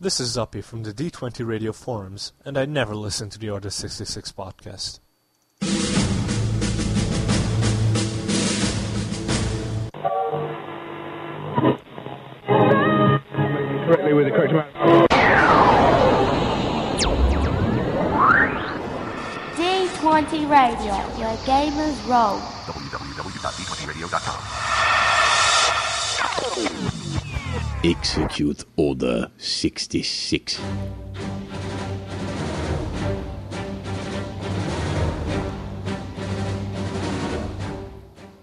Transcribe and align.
This 0.00 0.18
is 0.18 0.36
Zuppy 0.36 0.62
from 0.62 0.82
the 0.82 0.92
D20 0.92 1.46
Radio 1.46 1.72
forums, 1.72 2.32
and 2.44 2.58
I 2.58 2.64
never 2.64 2.96
listen 2.96 3.30
to 3.30 3.38
the 3.38 3.50
Order 3.50 3.70
66 3.70 4.32
podcast. 4.32 4.98
correctly 13.86 14.14
with 14.14 14.26
the 14.26 14.32
correct 14.32 14.50
amount. 14.50 14.74
D20 19.54 20.50
Radio, 20.50 20.94
where 21.20 21.36
gamers 21.46 22.08
roll. 22.08 22.40
Execute 27.84 28.64
Order 28.76 29.30
66. 29.36 30.58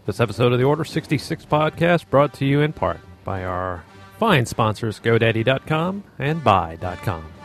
This 0.05 0.19
episode 0.19 0.53
of 0.53 0.59
the 0.59 0.63
Order 0.63 0.83
66 0.85 1.45
podcast 1.45 2.07
brought 2.11 2.35
to 2.35 2.45
you 2.45 2.61
in 2.61 2.71
part 2.71 2.99
by 3.23 3.43
our 3.43 3.83
fine 4.19 4.45
sponsors 4.45 4.99
GoDaddy.com 4.99 6.03
and 6.19 6.43
Buy.com. 6.43 7.40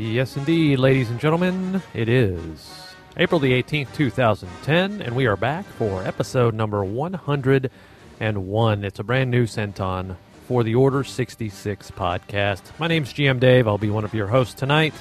Yes, 0.00 0.34
indeed, 0.34 0.78
ladies 0.78 1.10
and 1.10 1.20
gentlemen, 1.20 1.82
it 1.92 2.08
is 2.08 2.94
April 3.18 3.38
the 3.38 3.62
18th, 3.62 3.92
2010, 3.92 5.02
and 5.02 5.14
we 5.14 5.26
are 5.26 5.36
back 5.36 5.66
for 5.66 6.02
episode 6.02 6.54
number 6.54 6.82
101. 6.82 8.84
It's 8.84 8.98
a 8.98 9.04
brand 9.04 9.30
new 9.30 9.46
Centon 9.46 10.16
for 10.48 10.64
the 10.64 10.74
Order 10.74 11.04
66 11.04 11.90
podcast. 11.90 12.62
My 12.78 12.86
name's 12.86 13.12
GM 13.12 13.40
Dave. 13.40 13.68
I'll 13.68 13.76
be 13.76 13.90
one 13.90 14.06
of 14.06 14.14
your 14.14 14.28
hosts 14.28 14.54
tonight, 14.54 14.94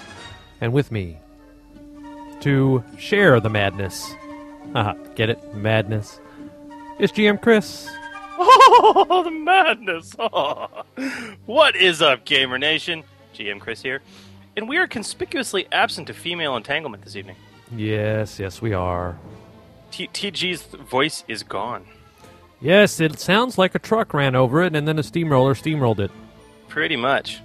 and 0.60 0.74
with 0.74 0.92
me 0.92 1.18
to 2.42 2.84
share 2.98 3.40
the 3.40 3.50
madness. 3.50 4.14
Aha, 4.76 4.96
get 5.16 5.30
it? 5.30 5.56
Madness. 5.56 6.20
It's 7.00 7.14
GM 7.14 7.42
Chris. 7.42 7.90
Oh, 8.42 9.22
the 9.24 9.32
madness! 9.32 10.14
Oh. 10.20 10.68
What 11.46 11.78
is 11.78 12.02
up, 12.02 12.26
Gamer 12.26 12.58
Nation? 12.58 13.04
GM 13.34 13.60
Chris 13.60 13.82
here, 13.82 14.02
and 14.56 14.68
we 14.68 14.78
are 14.78 14.88
conspicuously 14.88 15.68
absent 15.72 16.10
of 16.10 16.16
female 16.18 16.56
entanglement 16.56 17.04
this 17.04 17.16
evening. 17.16 17.36
Yes, 17.76 18.40
yes, 18.40 18.62
we 18.62 18.74
are. 18.74 19.18
T- 19.92 20.08
TG's 20.08 20.64
voice 20.64 21.24
is 21.28 21.44
gone. 21.44 21.86
Yes, 22.62 23.00
it 23.00 23.20
sounds 23.20 23.58
like 23.58 23.74
a 23.76 23.80
truck 23.80 24.14
ran 24.14 24.36
over 24.36 24.62
it 24.64 24.76
and 24.76 24.88
then 24.88 25.00
a 25.00 25.04
steamroller 25.04 25.54
steamrolled 25.54 26.00
it. 26.00 26.12
Pretty 26.68 26.96
much. 26.98 27.40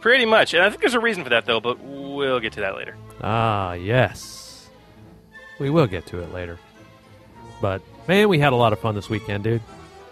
Pretty 0.00 0.24
much. 0.24 0.54
And 0.54 0.62
I 0.62 0.68
think 0.70 0.80
there's 0.80 0.94
a 0.94 1.00
reason 1.00 1.24
for 1.24 1.30
that, 1.30 1.44
though, 1.44 1.60
but 1.60 1.78
we'll 1.80 2.40
get 2.40 2.52
to 2.54 2.60
that 2.60 2.76
later. 2.76 2.96
Ah, 3.22 3.72
yes. 3.74 4.68
We 5.58 5.68
will 5.70 5.86
get 5.86 6.06
to 6.06 6.22
it 6.22 6.32
later. 6.32 6.58
But, 7.60 7.82
man, 8.08 8.28
we 8.28 8.38
had 8.38 8.52
a 8.54 8.56
lot 8.56 8.72
of 8.72 8.78
fun 8.78 8.94
this 8.94 9.10
weekend, 9.10 9.44
dude. 9.44 9.60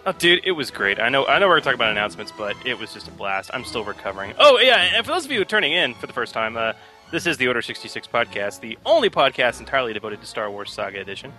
Oh, 0.09 0.11
dude, 0.17 0.41
it 0.43 0.53
was 0.53 0.71
great. 0.71 0.99
I 0.99 1.09
know, 1.09 1.27
I 1.27 1.37
know 1.37 1.47
we're 1.47 1.59
talking 1.59 1.75
about 1.75 1.91
announcements, 1.91 2.33
but 2.35 2.55
it 2.65 2.79
was 2.79 2.91
just 2.95 3.07
a 3.07 3.11
blast. 3.11 3.51
I'm 3.53 3.63
still 3.63 3.83
recovering. 3.83 4.33
Oh, 4.39 4.57
yeah, 4.57 4.95
and 4.95 5.05
for 5.05 5.11
those 5.11 5.23
of 5.23 5.29
you 5.29 5.37
who 5.37 5.43
are 5.43 5.45
turning 5.45 5.71
in 5.71 5.93
for 5.93 6.07
the 6.07 6.13
first 6.13 6.33
time, 6.33 6.57
uh, 6.57 6.73
this 7.11 7.27
is 7.27 7.37
the 7.37 7.47
Order 7.47 7.61
66 7.61 8.07
podcast, 8.07 8.59
the 8.59 8.75
only 8.87 9.11
podcast 9.11 9.59
entirely 9.59 9.93
devoted 9.93 10.19
to 10.21 10.25
Star 10.25 10.49
Wars 10.49 10.71
Saga 10.73 10.99
Edition. 10.99 11.31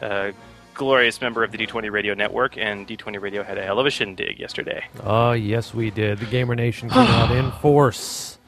Uh, 0.00 0.32
glorious 0.72 1.20
member 1.20 1.44
of 1.44 1.52
the 1.52 1.58
D20 1.58 1.90
Radio 1.92 2.14
Network, 2.14 2.56
and 2.56 2.88
D20 2.88 3.20
Radio 3.20 3.42
had 3.42 3.58
a 3.58 3.62
hell 3.62 3.78
of 3.78 3.84
a 3.84 3.90
shindig 3.90 4.40
yesterday. 4.40 4.86
Oh, 5.04 5.32
yes, 5.32 5.74
we 5.74 5.90
did. 5.90 6.18
The 6.18 6.26
Gamer 6.26 6.54
Nation 6.54 6.88
came 6.88 6.98
out 7.08 7.30
in 7.30 7.50
force. 7.60 8.38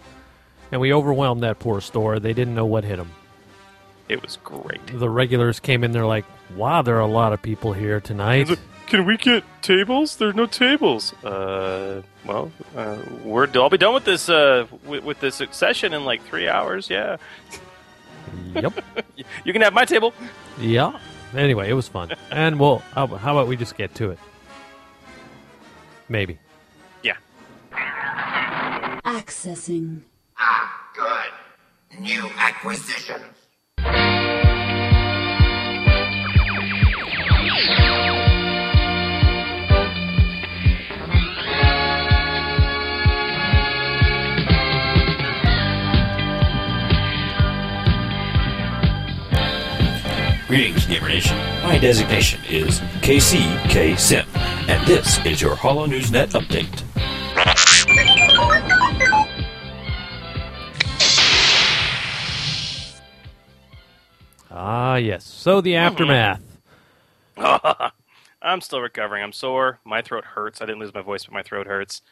And 0.72 0.80
we 0.80 0.94
overwhelmed 0.94 1.42
that 1.42 1.58
poor 1.58 1.82
store. 1.82 2.18
They 2.18 2.32
didn't 2.32 2.54
know 2.54 2.64
what 2.64 2.84
hit 2.84 2.96
them. 2.96 3.10
It 4.08 4.22
was 4.22 4.38
great. 4.42 4.80
The 4.86 5.10
regulars 5.10 5.60
came 5.60 5.84
in 5.84 5.92
there 5.92 6.06
like, 6.06 6.24
wow, 6.56 6.80
there 6.80 6.96
are 6.96 7.00
a 7.00 7.06
lot 7.06 7.34
of 7.34 7.42
people 7.42 7.74
here 7.74 8.00
tonight. 8.00 8.48
Can 8.90 9.06
we 9.06 9.16
get 9.16 9.44
tables? 9.62 10.16
There's 10.16 10.34
no 10.34 10.46
tables. 10.46 11.14
Uh, 11.22 12.02
well, 12.24 12.50
uh, 12.76 12.98
we're 13.22 13.48
I'll 13.54 13.70
be 13.70 13.78
done 13.78 13.94
with 13.94 14.04
this 14.04 14.28
uh 14.28 14.66
with, 14.84 15.04
with 15.04 15.20
this 15.20 15.40
session 15.52 15.94
in 15.94 16.04
like 16.04 16.20
three 16.24 16.48
hours. 16.48 16.90
Yeah, 16.90 17.18
yep. 18.52 18.72
you 19.44 19.52
can 19.52 19.62
have 19.62 19.72
my 19.72 19.84
table. 19.84 20.12
Yeah. 20.58 20.98
Anyway, 21.36 21.70
it 21.70 21.74
was 21.74 21.86
fun. 21.86 22.10
And 22.32 22.58
well, 22.58 22.78
how, 22.92 23.06
how 23.06 23.36
about 23.36 23.46
we 23.46 23.56
just 23.56 23.76
get 23.76 23.94
to 23.94 24.10
it? 24.10 24.18
Maybe. 26.08 26.40
Yeah. 27.04 27.16
Accessing. 29.04 30.00
Ah, 30.36 30.90
good. 30.96 32.00
New 32.00 32.28
acquisitions. 32.38 33.36
Greetings, 50.50 50.84
Gamer 50.84 51.06
Nation. 51.06 51.36
My 51.62 51.78
designation 51.78 52.40
is 52.48 52.80
KCK 53.02 53.96
Sim, 53.96 54.26
and 54.34 54.84
this 54.84 55.24
is 55.24 55.40
your 55.40 55.54
Hollow 55.54 55.86
News 55.86 56.10
Net 56.10 56.30
update. 56.30 56.82
Ah, 64.50 64.96
yes. 64.96 65.24
So 65.24 65.60
the 65.60 65.76
aftermath. 65.76 66.42
I'm 68.42 68.60
still 68.60 68.80
recovering. 68.80 69.22
I'm 69.22 69.32
sore. 69.32 69.78
My 69.84 70.02
throat 70.02 70.24
hurts. 70.24 70.60
I 70.60 70.66
didn't 70.66 70.80
lose 70.80 70.92
my 70.92 71.02
voice, 71.02 71.26
but 71.26 71.32
my 71.32 71.44
throat 71.44 71.68
hurts. 71.68 72.02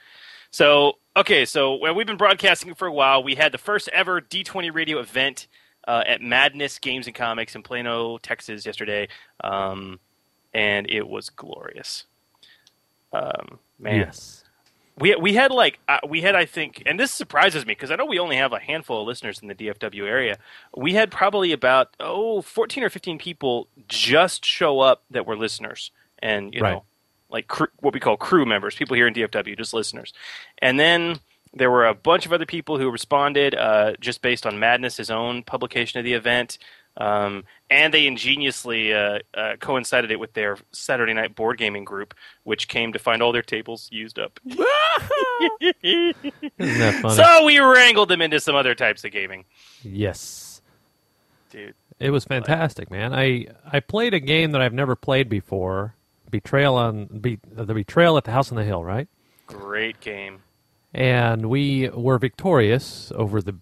So, 0.53 0.99
okay, 1.16 1.44
so 1.44 1.75
well, 1.75 1.93
we've 1.93 2.06
been 2.06 2.16
broadcasting 2.16 2.75
for 2.75 2.87
a 2.87 2.93
while. 2.93 3.20
We 3.20 3.34
had 3.34 3.50
the 3.50 3.59
first 3.59 3.88
ever 3.88 4.20
D20 4.20 4.72
radio 4.72 5.00
event 5.00 5.49
uh, 5.88 6.04
at 6.06 6.22
Madness 6.22 6.78
Games 6.78 7.06
and 7.09 7.16
Comics 7.16 7.56
in 7.56 7.62
Plano, 7.65 8.19
Texas, 8.19 8.66
yesterday, 8.66 9.09
um, 9.43 9.99
and 10.54 10.88
it 10.91 11.09
was 11.09 11.31
glorious. 11.31 12.04
Um, 13.12 13.59
man, 13.78 13.97
Yes. 14.00 14.44
we 14.99 15.15
we 15.16 15.34
had 15.34 15.50
like 15.50 15.78
uh, 15.88 15.99
we 16.09 16.21
had 16.21 16.34
I 16.34 16.44
think, 16.44 16.82
and 16.87 17.00
this 17.00 17.10
surprises 17.12 17.65
me 17.65 17.72
because 17.72 17.91
I 17.91 17.97
know 17.97 18.04
we 18.04 18.19
only 18.19 18.37
have 18.37 18.53
a 18.53 18.59
handful 18.59 19.00
of 19.00 19.06
listeners 19.09 19.41
in 19.41 19.49
the 19.49 19.54
DFW 19.54 20.06
area. 20.06 20.38
We 20.76 20.93
had 20.94 21.10
probably 21.10 21.53
about 21.53 21.97
oh 22.00 22.43
14 22.43 22.84
or 22.84 22.91
15 22.91 23.19
people 23.19 23.69
just 23.88 24.44
show 24.44 24.81
up 24.81 25.05
that 25.10 25.26
were 25.26 25.37
listeners, 25.37 25.91
and 26.20 26.53
you 26.55 26.60
Right. 26.60 26.72
know, 26.72 26.84
like 27.31 27.49
cr- 27.49 27.72
what 27.81 27.94
we 27.94 28.00
call 28.00 28.16
crew 28.19 28.44
members, 28.44 28.75
people 28.75 28.97
here 28.97 29.06
in 29.06 29.15
DFW, 29.15 29.56
just 29.56 29.72
listeners, 29.75 30.12
and 30.60 30.78
then. 30.78 31.20
There 31.58 31.70
were 31.70 31.86
a 31.86 31.94
bunch 31.94 32.26
of 32.26 32.32
other 32.32 32.46
people 32.46 32.78
who 32.78 32.91
responded 32.91 33.54
uh, 33.54 33.92
just 34.00 34.22
based 34.22 34.46
on 34.46 34.58
Madness's 34.58 35.10
own 35.10 35.42
publication 35.42 35.98
of 35.98 36.04
the 36.04 36.14
event. 36.14 36.58
Um, 36.98 37.44
and 37.70 37.94
they 37.94 38.06
ingeniously 38.06 38.92
uh, 38.92 39.20
uh, 39.32 39.56
coincided 39.60 40.10
it 40.10 40.19
with 40.19 40.32
their 40.32 40.58
Saturday 40.72 41.14
night 41.14 41.36
board 41.36 41.56
gaming 41.56 41.84
group, 41.84 42.12
which 42.42 42.66
came 42.66 42.92
to 42.92 42.98
find 42.98 43.22
all 43.22 43.30
their 43.30 43.42
tables 43.42 43.88
used 43.92 44.19
up. 44.19 44.41
Isn't 44.44 46.14
that 46.58 46.99
funny? 47.00 47.14
so 47.14 47.44
we 47.44 47.60
wrangled 47.60 48.08
them 48.08 48.20
into 48.20 48.40
some 48.40 48.56
other 48.56 48.75
types 48.75 49.05
of 49.05 49.12
gaming, 49.12 49.44
yes. 49.82 50.60
dude. 51.50 51.75
It 52.00 52.10
was 52.10 52.25
fantastic, 52.25 52.90
man. 52.90 53.12
I 53.12 53.46
I 53.72 53.81
played 53.81 54.14
a 54.14 54.20
game 54.20 54.52
that 54.52 54.60
I've 54.60 54.75
never 54.75 54.96
played 54.96 55.28
before. 55.28 55.94
Betrayal 56.31 56.76
on 56.76 57.06
be, 57.06 57.38
the 57.50 57.75
Betrayal 57.75 58.16
at 58.16 58.25
the 58.25 58.32
House 58.32 58.50
on 58.50 58.56
the 58.56 58.64
Hill, 58.64 58.84
right? 58.84 59.08
Great 59.46 60.00
game. 60.00 60.43
And 60.94 61.46
we 61.46 61.88
were 61.90 62.19
victorious 62.19 63.12
over 63.14 63.43
the 63.43 63.56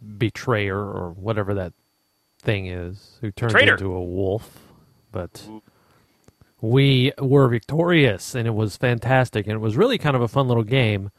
betrayer 0.00 0.78
or 0.78 1.10
whatever 1.10 1.54
that 1.54 1.72
thing 2.40 2.66
is 2.66 3.18
who 3.20 3.30
turned 3.32 3.52
Traitor. 3.52 3.72
into 3.72 3.92
a 3.92 4.02
wolf. 4.02 4.72
But 5.10 5.48
we 6.60 7.12
were 7.18 7.48
victorious 7.48 8.34
and 8.34 8.46
it 8.46 8.54
was 8.54 8.76
fantastic 8.76 9.46
and 9.46 9.54
it 9.54 9.60
was 9.60 9.76
really 9.76 9.98
kind 9.98 10.16
of 10.16 10.22
a 10.22 10.28
fun 10.28 10.48
little 10.48 10.64
game 10.64 11.10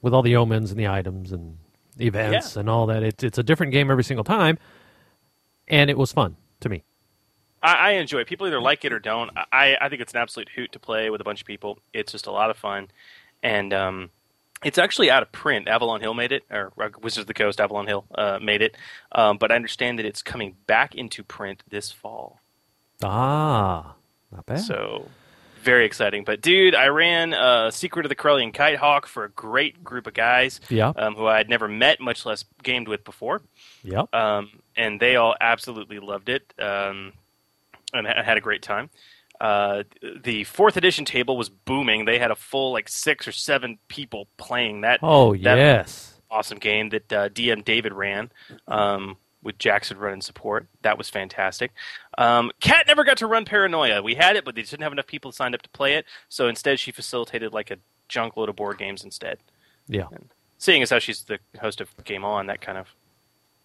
with 0.00 0.14
all 0.14 0.22
the 0.22 0.36
omens 0.36 0.70
and 0.70 0.80
the 0.80 0.88
items 0.88 1.32
and 1.32 1.58
events 2.00 2.56
and 2.56 2.68
all 2.70 2.86
that. 2.86 3.02
It's 3.02 3.22
it's 3.22 3.38
a 3.38 3.42
different 3.42 3.72
game 3.72 3.90
every 3.90 4.04
single 4.04 4.24
time 4.24 4.58
and 5.68 5.90
it 5.90 5.98
was 5.98 6.12
fun 6.12 6.36
to 6.60 6.68
me. 6.68 6.84
I, 7.62 7.74
I 7.74 7.90
enjoy 7.92 8.20
it. 8.20 8.26
People 8.26 8.46
either 8.46 8.60
like 8.60 8.84
it 8.84 8.92
or 8.92 8.98
don't. 8.98 9.30
I, 9.52 9.76
I 9.80 9.88
think 9.88 10.02
it's 10.02 10.12
an 10.12 10.20
absolute 10.20 10.50
hoot 10.50 10.72
to 10.72 10.78
play 10.78 11.10
with 11.10 11.20
a 11.20 11.24
bunch 11.24 11.40
of 11.40 11.46
people. 11.46 11.78
It's 11.92 12.12
just 12.12 12.26
a 12.26 12.32
lot 12.32 12.50
of 12.50 12.56
fun, 12.56 12.88
and 13.42 13.72
um, 13.72 14.10
It's 14.64 14.78
actually 14.78 15.10
out 15.10 15.22
of 15.22 15.32
print. 15.32 15.68
Avalon 15.68 16.00
Hill 16.00 16.14
made 16.14 16.32
it, 16.32 16.44
or 16.50 16.72
uh, 16.80 16.88
Wizards 17.02 17.22
of 17.22 17.26
the 17.26 17.34
Coast, 17.34 17.60
Avalon 17.60 17.86
Hill 17.86 18.04
uh, 18.14 18.38
made 18.40 18.62
it. 18.62 18.76
Um, 19.12 19.38
but 19.38 19.50
I 19.50 19.56
understand 19.56 19.98
that 19.98 20.06
it's 20.06 20.22
coming 20.22 20.56
back 20.66 20.94
into 20.94 21.24
print 21.24 21.62
this 21.68 21.90
fall. 21.90 22.40
Ah, 23.02 23.94
not 24.30 24.46
bad. 24.46 24.60
So 24.60 25.08
very 25.62 25.84
exciting. 25.84 26.24
But 26.24 26.40
dude, 26.40 26.74
I 26.74 26.86
ran 26.88 27.34
uh, 27.34 27.70
Secret 27.70 28.04
of 28.04 28.08
the 28.08 28.16
Corellian 28.16 28.52
Kite 28.52 28.76
Hawk 28.78 29.06
for 29.06 29.24
a 29.24 29.28
great 29.30 29.82
group 29.82 30.06
of 30.06 30.14
guys 30.14 30.60
yeah, 30.68 30.92
um, 30.94 31.14
who 31.14 31.26
I 31.26 31.38
had 31.38 31.48
never 31.48 31.68
met, 31.68 32.00
much 32.00 32.24
less 32.26 32.44
gamed 32.62 32.88
with 32.88 33.04
before. 33.04 33.42
yep. 33.82 34.12
um, 34.14 34.50
and 34.76 35.00
they 35.00 35.16
all 35.16 35.34
absolutely 35.40 35.98
loved 35.98 36.28
it 36.28 36.52
um, 36.58 37.12
and 37.92 38.06
ha- 38.06 38.22
had 38.22 38.36
a 38.38 38.40
great 38.40 38.62
time. 38.62 38.90
Uh, 39.42 39.82
the 40.22 40.44
fourth 40.44 40.76
edition 40.76 41.04
table 41.04 41.36
was 41.36 41.48
booming. 41.48 42.04
They 42.04 42.18
had 42.20 42.30
a 42.30 42.36
full 42.36 42.72
like 42.72 42.88
six 42.88 43.26
or 43.26 43.32
seven 43.32 43.78
people 43.88 44.28
playing 44.36 44.82
that 44.82 45.00
oh 45.02 45.32
that 45.32 45.58
yes, 45.58 46.20
awesome 46.30 46.58
game 46.58 46.90
that 46.90 47.12
uh, 47.12 47.28
DM 47.28 47.64
David 47.64 47.92
ran 47.92 48.30
um, 48.68 49.16
with 49.42 49.58
Jackson 49.58 49.98
running 49.98 50.20
support. 50.20 50.68
That 50.82 50.96
was 50.96 51.10
fantastic. 51.10 51.72
Um, 52.16 52.52
Kat 52.60 52.86
never 52.86 53.02
got 53.02 53.16
to 53.16 53.26
run 53.26 53.44
Paranoia. 53.44 54.00
We 54.00 54.14
had 54.14 54.36
it, 54.36 54.44
but 54.44 54.54
they 54.54 54.62
didn't 54.62 54.82
have 54.82 54.92
enough 54.92 55.08
people 55.08 55.32
signed 55.32 55.56
up 55.56 55.62
to 55.62 55.68
play 55.70 55.94
it. 55.94 56.06
So 56.28 56.46
instead, 56.46 56.78
she 56.78 56.92
facilitated 56.92 57.52
like 57.52 57.72
a 57.72 57.78
junk 58.08 58.36
load 58.36 58.48
of 58.48 58.54
board 58.54 58.78
games 58.78 59.02
instead. 59.02 59.38
yeah. 59.88 60.06
Seeing 60.58 60.82
as 60.82 60.90
how 60.90 61.00
she's 61.00 61.24
the 61.24 61.40
host 61.60 61.80
of 61.80 61.88
Game 62.04 62.24
On, 62.24 62.46
that 62.46 62.60
kind 62.60 62.78
of 62.78 62.86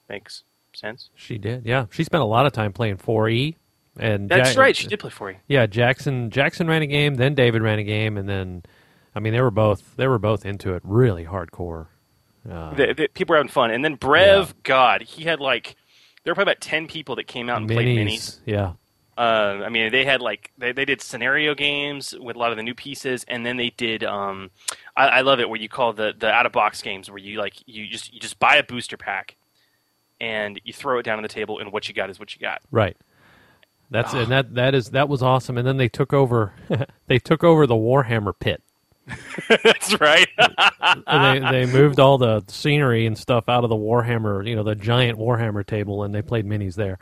makes 0.10 0.42
sense. 0.74 1.12
She 1.14 1.38
did. 1.38 1.64
Yeah, 1.64 1.86
she 1.92 2.04
spent 2.04 2.24
a 2.24 2.26
lot 2.26 2.48
of 2.48 2.54
time 2.54 2.74
playing 2.74 2.98
4E. 2.98 3.54
And 4.00 4.30
That's 4.30 4.56
right. 4.56 4.76
She 4.76 4.88
did 4.88 5.00
play 5.00 5.10
for 5.10 5.32
you. 5.32 5.38
Yeah, 5.48 5.66
Jackson 5.66 6.30
Jackson 6.30 6.68
ran 6.68 6.82
a 6.82 6.88
game, 6.88 7.16
then 7.16 7.34
David 7.36 7.62
ran 7.62 7.80
a 7.80 7.84
game, 7.84 8.18
and 8.18 8.28
then 8.30 8.64
I 9.16 9.20
mean 9.20 9.34
they 9.34 9.42
were 9.42 9.52
both 9.52 9.96
they 9.96 10.08
were 10.08 10.20
both 10.20 10.46
into 10.46 10.74
it, 10.76 10.82
really 10.86 11.26
hardcore. 11.26 11.88
Uh, 12.50 12.74
the, 12.76 12.94
the, 12.94 13.08
people 13.10 13.34
were 13.34 13.38
having 13.38 13.52
fun. 13.52 13.72
And 13.72 13.84
then 13.84 13.98
Brev, 13.98 14.48
Yeah. 14.48 14.54
God, 14.64 15.02
he 15.02 15.24
had 15.24 15.40
like 15.40 15.76
there 16.24 16.32
were 16.32 16.36
probably 16.36 16.54
about 16.54 16.62
ten 16.62 16.88
people 16.88 17.16
that 17.16 17.28
came 17.28 17.50
out 17.50 17.58
and 17.58 17.70
played 17.70 17.88
minis. 17.88 18.14
minis, 18.14 18.40
yeah, 18.46 18.74
Uh, 19.18 19.64
I 19.66 19.70
mean, 19.70 19.92
they 19.92 20.06
had 20.06 20.22
like 20.22 20.52
they, 20.58 20.72
they 20.72 20.86
did 20.86 21.02
scenario 21.02 21.56
games 21.56 22.14
with 22.18 22.36
a 22.36 22.40
lot 22.40 22.52
of 22.52 22.58
the 22.58 22.64
new 22.64 22.76
pieces, 22.76 23.26
and 23.28 23.46
then 23.46 23.58
they 23.58 23.72
did. 23.72 24.04
Um, 24.04 24.52
I, 24.96 25.08
I 25.08 25.22
love 25.22 25.40
it 25.40 25.50
where 25.50 25.60
you 25.60 25.68
call 25.70 25.92
the 25.94 26.14
the 26.18 26.30
out 26.30 26.46
of 26.46 26.52
box 26.52 26.82
games 26.82 27.10
where 27.10 27.18
you 27.18 27.40
like 27.40 27.56
you 27.66 27.88
just 27.88 28.14
you 28.14 28.20
just 28.20 28.40
buy 28.40 28.56
a 28.58 28.64
booster 28.64 28.96
pack, 28.98 29.36
and 30.22 30.62
you 30.64 30.72
throw 30.74 31.00
it 31.00 31.04
down 31.04 31.18
on 31.18 31.24
the 31.24 31.30
table, 31.30 31.60
and 31.60 31.72
what 31.72 31.88
you 31.88 31.94
got 31.94 32.10
is 32.10 32.20
what 32.20 32.34
you 32.36 32.40
got. 32.40 32.62
right. 32.72 32.96
That's 33.90 34.14
Ah. 34.14 34.20
and 34.20 34.32
that 34.32 34.56
that 34.56 34.76
is 34.76 34.90
that 34.92 35.08
was 35.10 35.22
awesome. 35.24 35.58
And 35.58 35.66
then 35.68 35.78
they 35.78 35.88
took 35.90 36.14
over 36.14 36.54
they 37.08 37.20
took 37.20 37.44
over 37.44 37.66
the 37.68 37.76
Warhammer 37.76 38.34
pit. 38.38 38.62
That's 39.64 40.00
right. 40.02 40.28
And 41.08 41.52
they 41.54 41.66
they 41.66 41.72
moved 41.72 42.00
all 42.00 42.18
the 42.18 42.44
scenery 42.48 43.06
and 43.06 43.18
stuff 43.18 43.48
out 43.50 43.64
of 43.64 43.70
the 43.70 43.76
Warhammer, 43.76 44.46
you 44.48 44.56
know, 44.56 44.64
the 44.64 44.76
giant 44.76 45.18
Warhammer 45.18 45.66
table, 45.66 46.04
and 46.04 46.14
they 46.14 46.22
played 46.22 46.46
minis 46.46 46.76
there. 46.76 46.98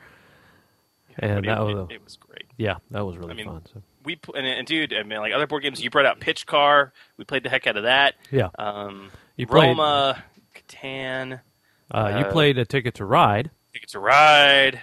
And 1.18 1.46
it, 1.46 1.50
that 1.50 1.58
it- 1.62 1.64
was 1.64 1.88
it 1.92 2.04
was 2.04 2.18
great. 2.18 2.46
yeah, 2.58 2.76
that 2.92 3.06
was 3.06 3.18
really 3.18 3.32
I 3.32 3.36
mean, 3.36 3.46
fun. 3.48 3.62
So, 3.74 3.82
We 4.04 4.20
and, 4.36 4.46
and 4.46 4.68
dude, 4.68 4.94
I 4.94 5.04
mean, 5.04 5.20
like 5.20 5.34
other 5.34 5.48
board 5.48 5.64
games, 5.64 5.84
you 5.84 5.90
brought 5.90 6.06
out 6.06 6.20
Pitch 6.20 6.46
Car. 6.46 6.94
We 7.18 7.24
played 7.26 7.44
the 7.44 7.50
heck 7.50 7.66
out 7.68 7.78
of 7.78 7.84
that. 7.84 8.16
yeah, 8.32 8.50
Um, 8.60 9.10
You 9.38 9.48
played- 9.48 9.70
Roma, 9.70 10.24
Catan, 10.54 11.40
uh, 11.92 12.08
you 12.20 12.26
uh, 12.26 12.32
played 12.32 12.58
a 12.58 12.66
Ticket 12.66 12.96
to 12.96 13.06
Ride. 13.06 13.50
Ticket 13.74 13.90
to 13.90 14.00
Ride. 14.00 14.82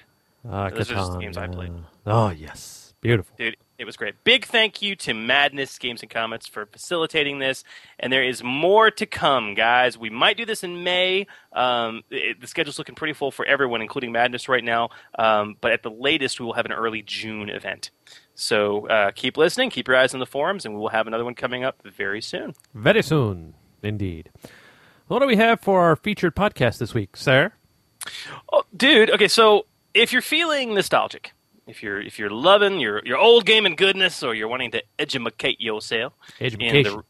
Uh, 0.49 0.71
Those 0.71 0.91
are 0.91 0.95
just 0.95 1.13
Catan, 1.13 1.21
games 1.21 1.37
I 1.37 1.47
played. 1.49 1.73
Oh 2.07 2.31
yes, 2.31 2.95
beautiful. 3.01 3.35
Dude, 3.37 3.57
it 3.79 3.85
was 3.85 3.97
great. 3.97 4.23
Big 4.25 4.45
thank 4.45 4.81
you 4.83 4.95
to 4.97 5.15
Madness 5.15 5.79
Games 5.79 6.03
and 6.03 6.11
Comics 6.11 6.47
for 6.47 6.67
facilitating 6.67 7.39
this. 7.39 7.65
And 7.99 8.13
there 8.13 8.23
is 8.23 8.43
more 8.43 8.91
to 8.93 9.07
come, 9.07 9.55
guys. 9.55 9.99
We 9.99 10.11
might 10.11 10.37
do 10.37 10.45
this 10.45 10.63
in 10.63 10.85
May. 10.85 11.27
Um, 11.53 12.03
it, 12.11 12.41
the 12.41 12.47
schedule's 12.47 12.79
looking 12.79 12.95
pretty 12.95 13.13
full 13.13 13.31
for 13.31 13.45
everyone, 13.45 13.83
including 13.83 14.13
Madness 14.13 14.49
right 14.49 14.65
now. 14.65 14.91
Um, 15.19 15.57
but 15.61 15.73
at 15.73 15.83
the 15.83 15.91
latest, 15.91 16.39
we 16.39 16.47
will 16.47 16.53
have 16.53 16.67
an 16.67 16.73
early 16.73 17.03
June 17.03 17.51
event. 17.51 17.91
So 18.35 18.87
uh, 18.89 19.11
keep 19.15 19.37
listening, 19.37 19.71
keep 19.71 19.89
your 19.89 19.97
eyes 19.97 20.15
on 20.15 20.21
the 20.21 20.27
forums, 20.27 20.65
and 20.65 20.75
we 20.75 20.81
will 20.81 20.89
have 20.89 21.07
another 21.07 21.25
one 21.25 21.35
coming 21.35 21.65
up 21.65 21.83
very 21.85 22.23
soon. 22.23 22.55
Very 22.75 23.03
soon, 23.03 23.55
indeed. 23.83 24.31
What 25.09 25.21
do 25.21 25.27
we 25.27 25.37
have 25.37 25.61
for 25.61 25.83
our 25.83 25.97
featured 25.97 26.35
podcast 26.35 26.79
this 26.79 26.95
week, 26.95 27.17
sir? 27.17 27.53
Oh, 28.53 28.63
dude. 28.77 29.11
Okay, 29.11 29.29
so 29.29 29.67
if 29.93 30.13
you're 30.13 30.23
feeling 30.23 30.75
nostalgic, 30.75 31.33
if 31.73 31.83
you're 31.83 32.01
if 32.01 32.19
you're 32.19 32.29
loving 32.31 32.79
your 32.79 33.01
your 33.05 33.17
old 33.17 33.47
game 33.47 33.65
and 33.65 33.77
goodness, 33.79 34.23
or 34.23 34.35
you're 34.35 34.47
wanting 34.47 34.71
to 34.73 34.83
educate 34.99 35.59
yourself 35.59 36.13
in 36.39 36.47
Education. 36.47 36.85
the 36.85 37.03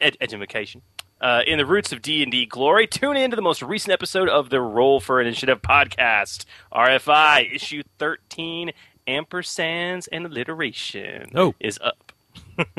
ed, 0.00 0.16
education. 0.20 0.82
Uh, 1.20 1.42
in 1.46 1.58
the 1.58 1.64
roots 1.66 1.92
of 1.92 2.02
D 2.02 2.22
and 2.24 2.32
D 2.32 2.44
glory, 2.44 2.88
tune 2.88 3.16
in 3.16 3.30
to 3.30 3.36
the 3.36 3.42
most 3.42 3.62
recent 3.62 3.92
episode 3.92 4.28
of 4.28 4.50
the 4.50 4.60
Roll 4.60 4.98
for 5.00 5.20
Initiative 5.20 5.62
podcast, 5.62 6.44
RFI 6.72 7.54
issue 7.54 7.82
thirteen, 7.98 8.72
ampersands 9.06 10.08
and 10.10 10.26
alliteration. 10.26 11.30
Oh. 11.36 11.54
is 11.60 11.78
up, 11.80 12.12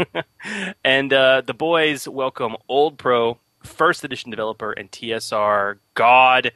and 0.84 1.14
uh, 1.14 1.42
the 1.46 1.54
boys 1.54 2.06
welcome 2.06 2.58
Old 2.68 2.98
Pro, 2.98 3.38
first 3.64 4.04
edition 4.04 4.30
developer, 4.30 4.74
and 4.74 4.92
TSR 4.92 5.78
God, 5.94 6.52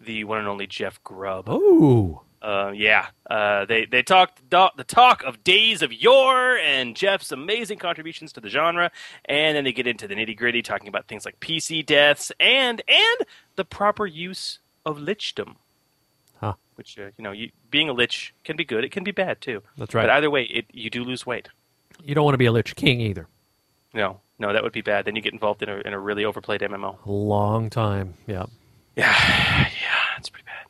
the 0.00 0.24
one 0.24 0.38
and 0.38 0.48
only 0.48 0.66
Jeff 0.66 1.02
Grubb. 1.04 1.44
Oh, 1.48 2.22
Uh, 2.42 2.72
yeah, 2.74 3.06
uh, 3.30 3.64
they 3.66 3.84
they 3.84 4.02
talked 4.02 4.42
do- 4.50 4.68
the 4.76 4.82
talk 4.82 5.22
of 5.22 5.44
days 5.44 5.80
of 5.80 5.92
yore 5.92 6.56
and 6.58 6.96
Jeff's 6.96 7.30
amazing 7.30 7.78
contributions 7.78 8.32
to 8.32 8.40
the 8.40 8.48
genre, 8.48 8.90
and 9.26 9.56
then 9.56 9.62
they 9.62 9.72
get 9.72 9.86
into 9.86 10.08
the 10.08 10.14
nitty 10.16 10.36
gritty, 10.36 10.60
talking 10.60 10.88
about 10.88 11.06
things 11.06 11.24
like 11.24 11.38
PC 11.38 11.86
deaths 11.86 12.32
and 12.40 12.82
and 12.88 13.28
the 13.54 13.64
proper 13.64 14.06
use 14.06 14.58
of 14.84 14.98
lichdom. 14.98 15.54
Huh. 16.40 16.54
Which 16.74 16.98
uh, 16.98 17.10
you 17.16 17.22
know, 17.22 17.30
you, 17.30 17.50
being 17.70 17.88
a 17.88 17.92
lich 17.92 18.34
can 18.42 18.56
be 18.56 18.64
good, 18.64 18.82
it 18.84 18.90
can 18.90 19.04
be 19.04 19.12
bad 19.12 19.40
too. 19.40 19.62
That's 19.78 19.94
right. 19.94 20.02
But 20.02 20.10
either 20.10 20.28
way, 20.28 20.42
it 20.44 20.66
you 20.72 20.90
do 20.90 21.04
lose 21.04 21.24
weight. 21.24 21.48
you 22.02 22.14
don't 22.16 22.24
want 22.24 22.34
to 22.34 22.38
be 22.38 22.46
a 22.46 22.52
Lich 22.52 22.74
King 22.74 23.00
either. 23.00 23.28
No, 23.94 24.20
no, 24.40 24.52
that 24.52 24.64
would 24.64 24.72
be 24.72 24.80
bad. 24.80 25.04
Then 25.04 25.14
you 25.14 25.22
get 25.22 25.32
involved 25.32 25.62
in 25.62 25.68
a 25.68 25.76
in 25.76 25.92
a 25.92 25.98
really 26.00 26.24
overplayed 26.24 26.60
MMO. 26.62 26.98
Long 27.06 27.70
time. 27.70 28.14
Yeah. 28.26 28.46
Yeah, 28.96 29.14
yeah, 29.60 30.18
it's 30.18 30.28
pretty 30.28 30.44
bad. 30.46 30.66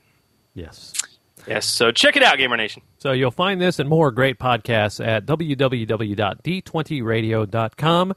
Yes. 0.55 0.93
Yes, 1.47 1.67
so 1.67 1.91
check 1.91 2.17
it 2.17 2.23
out, 2.23 2.39
Gamer 2.39 2.57
Nation. 2.57 2.83
So 2.99 3.13
you'll 3.13 3.33
find 3.33 3.61
this 3.61 3.79
and 3.79 3.89
more 3.89 4.11
great 4.11 4.39
podcasts 4.39 5.05
at 5.05 5.27
www.d20radio.com. 5.27 8.15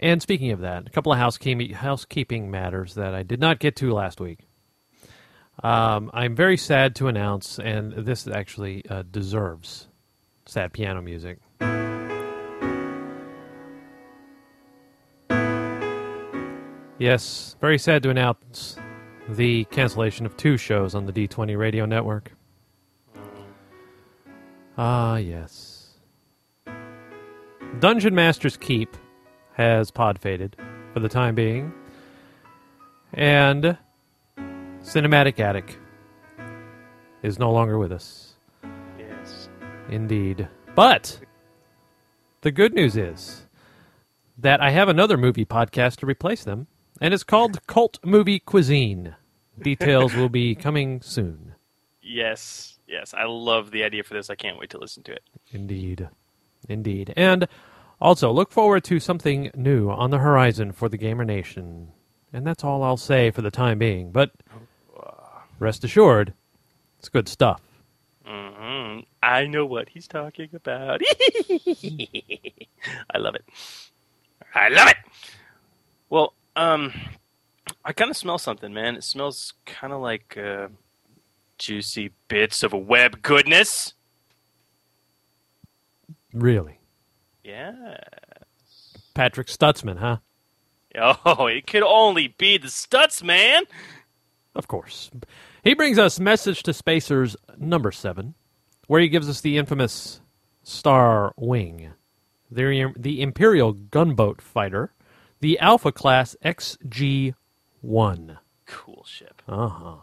And 0.00 0.22
speaking 0.22 0.52
of 0.52 0.60
that, 0.60 0.86
a 0.86 0.90
couple 0.90 1.12
of 1.12 1.18
housekeeping, 1.18 1.72
housekeeping 1.72 2.50
matters 2.50 2.94
that 2.94 3.14
I 3.14 3.22
did 3.22 3.40
not 3.40 3.58
get 3.58 3.76
to 3.76 3.92
last 3.92 4.20
week. 4.20 4.40
Um, 5.62 6.10
I'm 6.14 6.36
very 6.36 6.56
sad 6.56 6.94
to 6.96 7.08
announce, 7.08 7.58
and 7.58 7.92
this 7.92 8.28
actually 8.28 8.84
uh, 8.88 9.02
deserves 9.10 9.88
sad 10.46 10.72
piano 10.72 11.02
music. 11.02 11.38
Yes, 16.98 17.56
very 17.60 17.78
sad 17.78 18.02
to 18.04 18.10
announce 18.10 18.76
the 19.28 19.64
cancellation 19.66 20.26
of 20.26 20.36
two 20.36 20.56
shows 20.56 20.94
on 20.94 21.06
the 21.06 21.12
D20 21.12 21.56
radio 21.56 21.86
network. 21.86 22.32
Ah, 24.80 25.16
yes. 25.16 25.88
Dungeon 27.80 28.14
Master's 28.14 28.56
Keep 28.56 28.96
has 29.54 29.90
pod 29.90 30.20
faded 30.20 30.56
for 30.92 31.00
the 31.00 31.08
time 31.08 31.34
being. 31.34 31.72
And 33.12 33.76
Cinematic 34.80 35.40
Attic 35.40 35.76
is 37.24 37.40
no 37.40 37.50
longer 37.50 37.76
with 37.76 37.90
us. 37.90 38.34
Yes. 38.96 39.48
Indeed. 39.88 40.48
But 40.76 41.18
the 42.42 42.52
good 42.52 42.72
news 42.72 42.96
is 42.96 43.46
that 44.38 44.60
I 44.60 44.70
have 44.70 44.88
another 44.88 45.16
movie 45.16 45.44
podcast 45.44 45.96
to 45.96 46.06
replace 46.06 46.44
them, 46.44 46.68
and 47.00 47.12
it's 47.12 47.24
called 47.24 47.66
Cult 47.66 47.98
Movie 48.04 48.38
Cuisine. 48.38 49.16
Details 49.60 50.14
will 50.14 50.28
be 50.28 50.54
coming 50.54 51.00
soon. 51.02 51.56
Yes, 52.08 52.78
yes, 52.86 53.12
I 53.12 53.24
love 53.24 53.70
the 53.70 53.84
idea 53.84 54.02
for 54.02 54.14
this. 54.14 54.30
I 54.30 54.34
can't 54.34 54.58
wait 54.58 54.70
to 54.70 54.78
listen 54.78 55.02
to 55.04 55.12
it. 55.12 55.22
Indeed. 55.52 56.08
Indeed. 56.66 57.12
And 57.16 57.46
also, 58.00 58.32
look 58.32 58.50
forward 58.50 58.82
to 58.84 58.98
something 58.98 59.50
new 59.54 59.90
on 59.90 60.10
the 60.10 60.18
horizon 60.18 60.72
for 60.72 60.88
the 60.88 60.96
Gamer 60.96 61.26
Nation. 61.26 61.88
And 62.32 62.46
that's 62.46 62.64
all 62.64 62.82
I'll 62.82 62.96
say 62.96 63.30
for 63.30 63.42
the 63.42 63.50
time 63.50 63.78
being. 63.78 64.10
But 64.10 64.30
rest 65.58 65.84
assured, 65.84 66.32
it's 66.98 67.10
good 67.10 67.28
stuff. 67.28 67.60
hmm 68.24 69.00
I 69.22 69.46
know 69.46 69.66
what 69.66 69.90
he's 69.90 70.08
talking 70.08 70.48
about. 70.54 71.02
I 71.50 73.18
love 73.18 73.34
it. 73.34 73.44
I 74.54 74.68
love 74.68 74.88
it. 74.88 74.96
Well, 76.08 76.32
um, 76.56 76.94
I 77.84 77.92
kind 77.92 78.10
of 78.10 78.16
smell 78.16 78.38
something, 78.38 78.72
man. 78.72 78.96
It 78.96 79.04
smells 79.04 79.52
kind 79.66 79.92
of 79.92 80.00
like 80.00 80.38
uh, 80.38 80.68
juicy 81.58 82.12
bits 82.28 82.62
of 82.62 82.72
web 82.72 83.22
goodness. 83.22 83.94
Really. 86.32 86.80
Yeah. 87.44 87.98
Patrick 89.14 89.48
Stutzman, 89.48 89.98
huh? 89.98 90.18
Oh, 91.00 91.46
it 91.46 91.66
could 91.66 91.82
only 91.82 92.28
be 92.28 92.58
the 92.58 92.68
Stutz, 92.68 93.22
man. 93.22 93.64
Of 94.54 94.68
course. 94.68 95.10
He 95.62 95.74
brings 95.74 95.98
us 95.98 96.18
Message 96.18 96.62
to 96.64 96.72
Spacers 96.72 97.36
number 97.56 97.92
seven, 97.92 98.34
where 98.86 99.00
he 99.00 99.08
gives 99.08 99.28
us 99.28 99.40
the 99.40 99.58
infamous 99.58 100.20
Star 100.62 101.32
Wing, 101.36 101.92
the, 102.50 102.92
the 102.96 103.22
Imperial 103.22 103.72
gunboat 103.72 104.40
fighter, 104.42 104.92
the 105.40 105.58
Alpha 105.58 105.92
class 105.92 106.36
XG 106.44 107.34
1. 107.80 108.38
Cool 108.66 109.04
ship. 109.04 109.42
Uh 109.46 109.68
huh. 109.68 109.96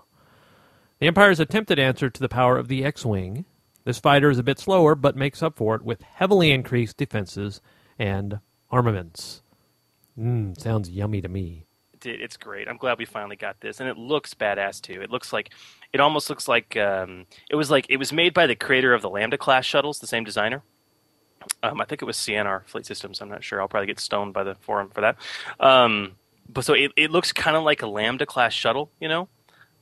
The 0.99 1.07
Empire's 1.07 1.39
attempted 1.39 1.77
answer 1.77 2.09
to 2.09 2.21
the 2.21 2.29
power 2.29 2.57
of 2.57 2.67
the 2.67 2.85
X 2.85 3.05
Wing. 3.05 3.45
This 3.83 3.99
fighter 3.99 4.29
is 4.29 4.39
a 4.39 4.43
bit 4.43 4.59
slower, 4.59 4.95
but 4.95 5.15
makes 5.15 5.43
up 5.43 5.57
for 5.57 5.75
it 5.75 5.83
with 5.83 6.01
heavily 6.01 6.51
increased 6.51 6.97
defenses 6.97 7.61
and 7.99 8.39
armaments. 8.71 9.41
Mmm, 10.17 10.59
sounds 10.59 10.89
yummy 10.89 11.21
to 11.21 11.27
me. 11.27 11.65
Dude, 11.99 12.21
it's 12.21 12.37
great. 12.37 12.67
I'm 12.67 12.77
glad 12.77 12.97
we 12.97 13.05
finally 13.05 13.35
got 13.35 13.59
this, 13.59 13.79
and 13.79 13.89
it 13.89 13.97
looks 13.97 14.33
badass 14.33 14.81
too. 14.81 15.01
It 15.01 15.11
looks 15.11 15.33
like, 15.33 15.51
it 15.91 15.99
almost 15.99 16.29
looks 16.29 16.47
like 16.47 16.77
um, 16.77 17.25
it 17.49 17.55
was 17.55 17.69
like 17.69 17.85
it 17.89 17.97
was 17.97 18.13
made 18.13 18.33
by 18.33 18.47
the 18.47 18.55
creator 18.55 18.93
of 18.93 19.01
the 19.01 19.09
Lambda 19.09 19.37
class 19.37 19.65
shuttles, 19.65 19.99
the 19.99 20.07
same 20.07 20.23
designer. 20.23 20.63
Um, 21.61 21.81
I 21.81 21.85
think 21.85 22.01
it 22.01 22.05
was 22.05 22.17
Sienar 22.17 22.65
Fleet 22.65 22.85
Systems. 22.85 23.21
I'm 23.21 23.29
not 23.29 23.43
sure. 23.43 23.61
I'll 23.61 23.67
probably 23.67 23.87
get 23.87 23.99
stoned 23.99 24.33
by 24.33 24.43
the 24.43 24.55
forum 24.55 24.89
for 24.89 25.01
that. 25.01 25.17
Um, 25.59 26.13
but 26.49 26.63
so 26.65 26.73
it, 26.73 26.91
it 26.95 27.11
looks 27.11 27.31
kind 27.31 27.57
of 27.57 27.63
like 27.63 27.81
a 27.81 27.87
Lambda 27.87 28.25
class 28.25 28.53
shuttle, 28.53 28.91
you 28.99 29.07
know, 29.07 29.27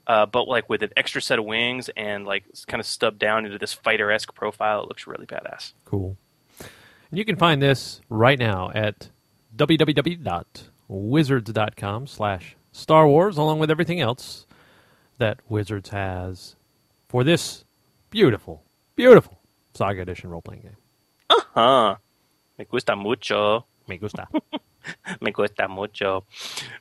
uh, 0.07 0.25
but 0.25 0.48
like 0.48 0.67
with 0.69 0.81
an 0.83 0.89
extra 0.98 1.22
set 1.22 1.39
of 1.39 1.45
wings 1.45 1.89
and 1.95 2.25
like 2.25 2.43
kind 2.67 2.81
of 2.81 2.86
stubbed 2.86 3.19
down 3.19 3.45
into 3.45 3.57
this 3.57 3.72
fighter 3.74 4.12
esque 4.12 4.33
profile. 4.33 4.83
It 4.83 4.89
looks 4.89 5.07
really 5.07 5.25
badass. 5.25 5.72
Cool. 5.86 6.17
And 6.60 7.17
you 7.17 7.24
can 7.25 7.36
find 7.36 7.62
this 7.62 8.01
right 8.10 8.39
now 8.39 8.72
at 8.74 9.10
www.wizards.com 9.55 12.07
slash 12.07 12.55
Star 12.72 13.07
Wars, 13.07 13.38
along 13.38 13.60
with 13.60 13.69
everything 13.69 14.01
else 14.01 14.48
that 15.19 15.38
Wizards 15.48 15.89
has 15.89 16.55
for 17.07 17.24
this 17.24 17.65
beautiful, 18.10 18.63
beautiful 18.95 19.39
Saga 19.75 20.01
Edition 20.01 20.31
role 20.31 20.41
playing 20.41 20.63
game. 20.63 20.77
Uh 21.29 21.41
huh. 21.53 21.95
Me 22.57 22.65
gusta 22.65 22.95
mucho. 22.95 23.65
Me 23.88 23.98
gusta. 23.98 24.27
Me 25.22 25.32
gusta 25.32 25.68
mucho. 25.68 26.25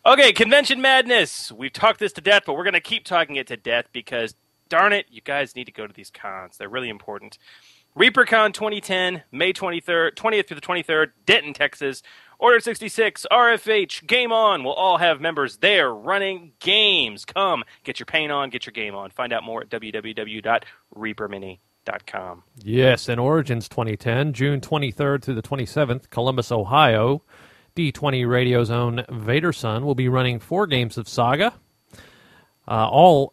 Okay, 0.04 0.32
Convention 0.32 0.80
Madness. 0.80 1.52
We've 1.52 1.72
talked 1.72 2.00
this 2.00 2.12
to 2.14 2.20
death, 2.20 2.42
but 2.46 2.54
we're 2.54 2.64
going 2.64 2.74
to 2.74 2.80
keep 2.80 3.04
talking 3.04 3.36
it 3.36 3.46
to 3.48 3.56
death 3.56 3.86
because, 3.92 4.34
darn 4.68 4.92
it, 4.92 5.06
you 5.10 5.20
guys 5.20 5.56
need 5.56 5.66
to 5.66 5.72
go 5.72 5.86
to 5.86 5.92
these 5.92 6.10
cons. 6.10 6.58
They're 6.58 6.68
really 6.68 6.88
important. 6.88 7.38
ReaperCon 7.96 8.52
2010, 8.54 9.22
May 9.30 9.52
23rd, 9.52 10.14
20th 10.14 10.48
through 10.48 10.54
the 10.54 10.62
23rd, 10.62 11.10
Denton, 11.26 11.52
Texas. 11.52 12.02
Order 12.38 12.60
66, 12.60 13.26
RFH, 13.30 14.06
Game 14.06 14.32
On. 14.32 14.64
We'll 14.64 14.72
all 14.72 14.96
have 14.98 15.20
members 15.20 15.58
there 15.58 15.94
running 15.94 16.52
games. 16.58 17.24
Come, 17.24 17.62
get 17.84 18.00
your 18.00 18.06
paint 18.06 18.32
on, 18.32 18.50
get 18.50 18.66
your 18.66 18.72
game 18.72 18.96
on. 18.96 19.10
Find 19.10 19.32
out 19.32 19.44
more 19.44 19.60
at 19.60 19.68
www.reapermini.com. 19.68 22.42
Yes, 22.56 23.08
and 23.08 23.20
Origins 23.20 23.68
2010, 23.68 24.32
June 24.32 24.60
23rd 24.60 25.22
through 25.22 25.34
the 25.34 25.42
27th, 25.42 26.10
Columbus, 26.10 26.50
Ohio. 26.50 27.22
D20 27.74 28.28
Radio's 28.28 28.70
own 28.70 29.04
Vaderson 29.08 29.84
will 29.84 29.94
be 29.94 30.08
running 30.08 30.38
four 30.38 30.66
games 30.66 30.98
of 30.98 31.08
Saga, 31.08 31.54
uh, 32.68 32.88
all 32.88 33.32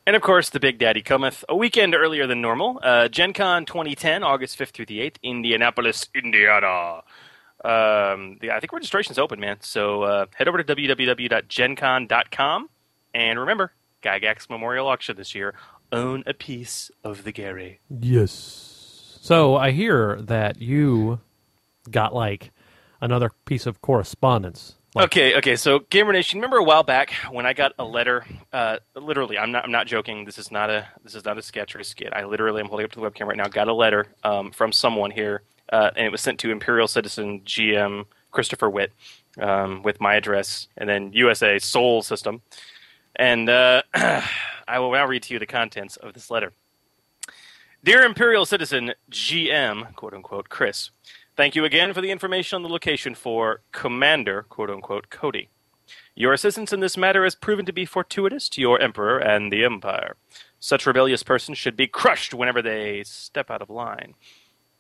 And 0.05 0.17
of 0.17 0.23
course, 0.23 0.51
the 0.51 0.59
Big 0.59 0.79
Daddy 0.79 1.01
cometh 1.01 1.45
a 1.49 1.55
weekend 1.55 1.95
earlier 1.95 2.27
than 2.27 2.41
normal. 2.41 2.81
Uh, 2.83 3.07
Gen 3.07 3.33
Con 3.33 3.65
2010, 3.65 4.25
August 4.25 4.59
5th 4.59 4.71
through 4.71 4.87
the 4.87 4.99
8th, 4.99 5.19
Indianapolis, 5.23 6.09
Indiana. 6.15 7.03
Um, 7.65 8.39
the, 8.41 8.51
I 8.51 8.61
think 8.61 8.73
registration's 8.73 9.19
open, 9.19 9.39
man. 9.41 9.59
So 9.61 10.03
uh, 10.03 10.27
head 10.35 10.49
over 10.49 10.63
to 10.63 10.77
www.gencon.com. 10.77 12.69
And 13.15 13.39
remember, 13.41 13.73
Gygax 14.03 14.51
Memorial 14.51 14.89
Auction 14.89 15.17
this 15.17 15.35
year. 15.35 15.55
Own 15.93 16.25
a 16.27 16.35
piece 16.35 16.91
of 17.05 17.25
the 17.25 17.33
Gary. 17.33 17.81
Yes. 17.91 19.19
So 19.21 19.57
I 19.57 19.71
hear 19.71 20.21
that 20.23 20.61
you 20.61 21.21
got 21.91 22.15
like 22.15 22.51
another 23.01 23.31
piece 23.45 23.67
of 23.67 23.81
correspondence. 23.83 24.77
Like, 24.95 25.07
Okay, 25.07 25.37
okay. 25.37 25.57
So, 25.57 25.81
Gamer 25.91 26.13
Nation, 26.13 26.39
remember 26.39 26.59
a 26.59 26.65
while 26.65 26.83
back 26.83 27.13
when 27.31 27.47
I 27.47 27.55
got 27.55 27.73
a 27.79 27.85
letter? 27.85 28.27
Uh, 28.53 28.77
literally, 28.95 29.39
I'm 29.39 29.51
not, 29.51 29.65
I'm 29.65 29.71
not 29.71 29.87
joking. 29.87 30.25
This 30.27 30.39
is 30.39 30.51
not 30.51 30.69
a, 30.69 30.87
this 31.03 31.15
is 31.15 31.25
not 31.25 31.39
a 31.39 31.43
sketch 31.43 31.75
or 31.75 31.79
a 31.79 31.85
skit. 31.85 32.13
I 32.13 32.25
literally 32.25 32.61
am 32.61 32.69
holding 32.69 32.85
up 32.85 32.93
to 32.93 33.01
the 33.01 33.11
webcam 33.11 33.27
right 33.27 33.37
now. 33.37 33.49
Got 33.49 33.69
a 33.69 33.75
letter 33.75 34.07
um, 34.23 34.51
from 34.51 34.71
someone 34.71 35.11
here, 35.11 35.43
uh, 35.73 35.91
and 35.97 36.07
it 36.07 36.13
was 36.13 36.21
sent 36.21 36.39
to 36.41 36.51
Imperial 36.51 36.87
Citizen 36.87 37.41
GM 37.41 38.05
Christopher 38.31 38.71
Witt 38.71 38.93
um, 39.41 39.83
with 39.83 40.01
my 40.01 40.15
address, 40.15 40.69
and 40.77 40.89
then 40.89 41.13
USA 41.13 41.59
Sol 41.59 42.03
System. 42.03 42.43
And 43.17 43.49
uh, 43.49 43.83
I 43.95 44.79
will 44.79 44.93
now 44.93 45.07
read 45.07 45.23
to 45.25 45.35
you 45.35 45.41
the 45.41 45.47
contents 45.47 45.97
of 45.97 46.15
this 46.15 46.31
letter. 46.31 46.53
Dear 47.85 48.03
Imperial 48.03 48.47
Citizen 48.47 48.93
GM, 49.11 49.95
quote 49.97 50.15
unquote, 50.15 50.49
Chris, 50.49 50.91
thank 51.37 51.57
you 51.57 51.65
again 51.65 51.93
for 51.93 52.01
the 52.01 52.11
information 52.11 52.57
on 52.57 52.63
the 52.63 52.69
location 52.69 53.15
for 53.15 53.63
Commander, 53.73 54.45
quote 54.45 54.71
unquote, 54.71 55.11
Cody. 55.11 55.49
Your 56.15 56.33
assistance 56.33 56.73
in 56.73 56.81
this 56.81 56.97
matter 56.97 57.25
has 57.25 57.35
proven 57.35 57.67
to 57.67 57.73
be 57.73 57.85
fortuitous 57.85 58.49
to 58.51 58.61
your 58.61 58.81
Emperor 58.81 59.19
and 59.19 59.51
the 59.53 59.65
Empire. 59.65 60.17
Such 60.61 60.87
rebellious 60.87 61.23
persons 61.23 61.59
should 61.59 61.77
be 61.77 61.87
crushed 61.89 62.35
whenever 62.35 62.63
they 62.63 63.03
step 63.05 63.51
out 63.51 63.63
of 63.63 63.71
line. 63.71 64.15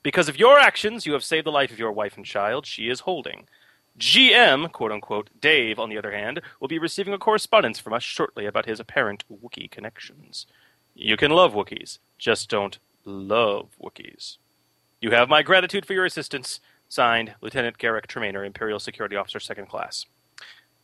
Because 0.02 0.28
of 0.28 0.38
your 0.38 0.58
actions, 0.58 1.06
you 1.06 1.12
have 1.12 1.24
saved 1.24 1.46
the 1.46 1.52
life 1.52 1.70
of 1.70 1.78
your 1.78 1.92
wife 1.92 2.16
and 2.16 2.26
child 2.26 2.66
she 2.66 2.88
is 2.88 3.00
holding. 3.00 3.46
GM, 3.98 4.72
quote 4.72 4.90
unquote, 4.90 5.30
Dave, 5.38 5.78
on 5.78 5.90
the 5.90 5.98
other 5.98 6.12
hand, 6.12 6.40
will 6.60 6.68
be 6.68 6.78
receiving 6.78 7.12
a 7.12 7.18
correspondence 7.18 7.78
from 7.78 7.92
us 7.92 8.02
shortly 8.02 8.46
about 8.46 8.66
his 8.66 8.80
apparent 8.80 9.24
Wookiee 9.30 9.70
connections. 9.70 10.46
You 10.94 11.16
can 11.16 11.30
love 11.30 11.52
Wookiees, 11.52 11.98
just 12.18 12.48
don't 12.48 12.78
love 13.04 13.68
Wookiees. 13.82 14.38
You 15.00 15.10
have 15.10 15.28
my 15.28 15.42
gratitude 15.42 15.84
for 15.84 15.92
your 15.92 16.04
assistance. 16.04 16.60
Signed, 16.88 17.34
Lieutenant 17.40 17.78
Garrick 17.78 18.06
Tremainer, 18.06 18.44
Imperial 18.44 18.78
Security 18.78 19.16
Officer, 19.16 19.40
Second 19.40 19.66
Class. 19.66 20.06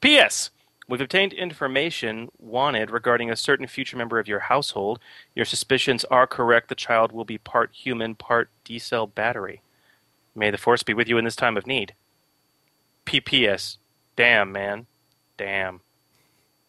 P.S. 0.01 0.51
We've 0.89 1.01
obtained 1.01 1.35
information 1.35 2.31
wanted 2.39 2.91
regarding 2.91 3.31
a 3.31 3.37
certain 3.37 3.67
future 3.67 3.97
member 3.97 4.19
of 4.19 4.27
your 4.27 4.41
household. 4.41 4.99
Your 5.35 5.45
suspicions 5.45 6.05
are 6.07 6.27
correct. 6.27 6.69
The 6.69 6.75
child 6.75 7.13
will 7.13 7.27
be 7.27 7.37
part 7.37 7.71
human, 7.75 8.15
part 8.15 8.49
D 8.65 8.79
cell 8.79 9.07
battery. 9.07 9.61
May 10.35 10.51
the 10.51 10.57
Force 10.57 10.83
be 10.83 10.95
with 10.95 11.09
you 11.09 11.19
in 11.19 11.25
this 11.25 11.37
time 11.37 11.57
of 11.59 11.67
need. 11.67 11.95
PPS. 13.05 13.77
Damn, 14.17 14.51
man. 14.51 14.87
Damn. 15.37 15.81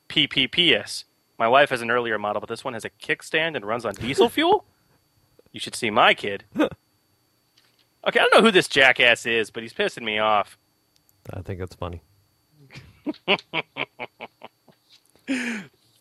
PPPS. 0.10 1.06
My 1.38 1.48
wife 1.48 1.70
has 1.70 1.82
an 1.82 1.92
earlier 1.92 2.20
model, 2.20 2.42
but 2.42 2.50
this 2.50 2.64
one 2.66 2.74
has 2.74 2.84
a 2.84 2.90
kickstand 2.90 3.56
and 3.56 3.66
runs 3.66 3.86
on 3.86 3.96
diesel 3.96 4.30
fuel? 4.30 4.66
You 5.52 5.60
should 5.60 5.74
see 5.74 5.90
my 5.90 6.14
kid. 6.14 6.44
Okay, 8.08 8.20
I 8.20 8.24
don't 8.24 8.34
know 8.34 8.42
who 8.42 8.52
this 8.52 8.68
jackass 8.68 9.26
is, 9.26 9.52
but 9.52 9.62
he's 9.62 9.74
pissing 9.74 10.04
me 10.04 10.20
off. 10.20 10.58
I 11.34 11.42
think 11.42 11.60
that's 11.60 11.76
funny. 11.76 12.02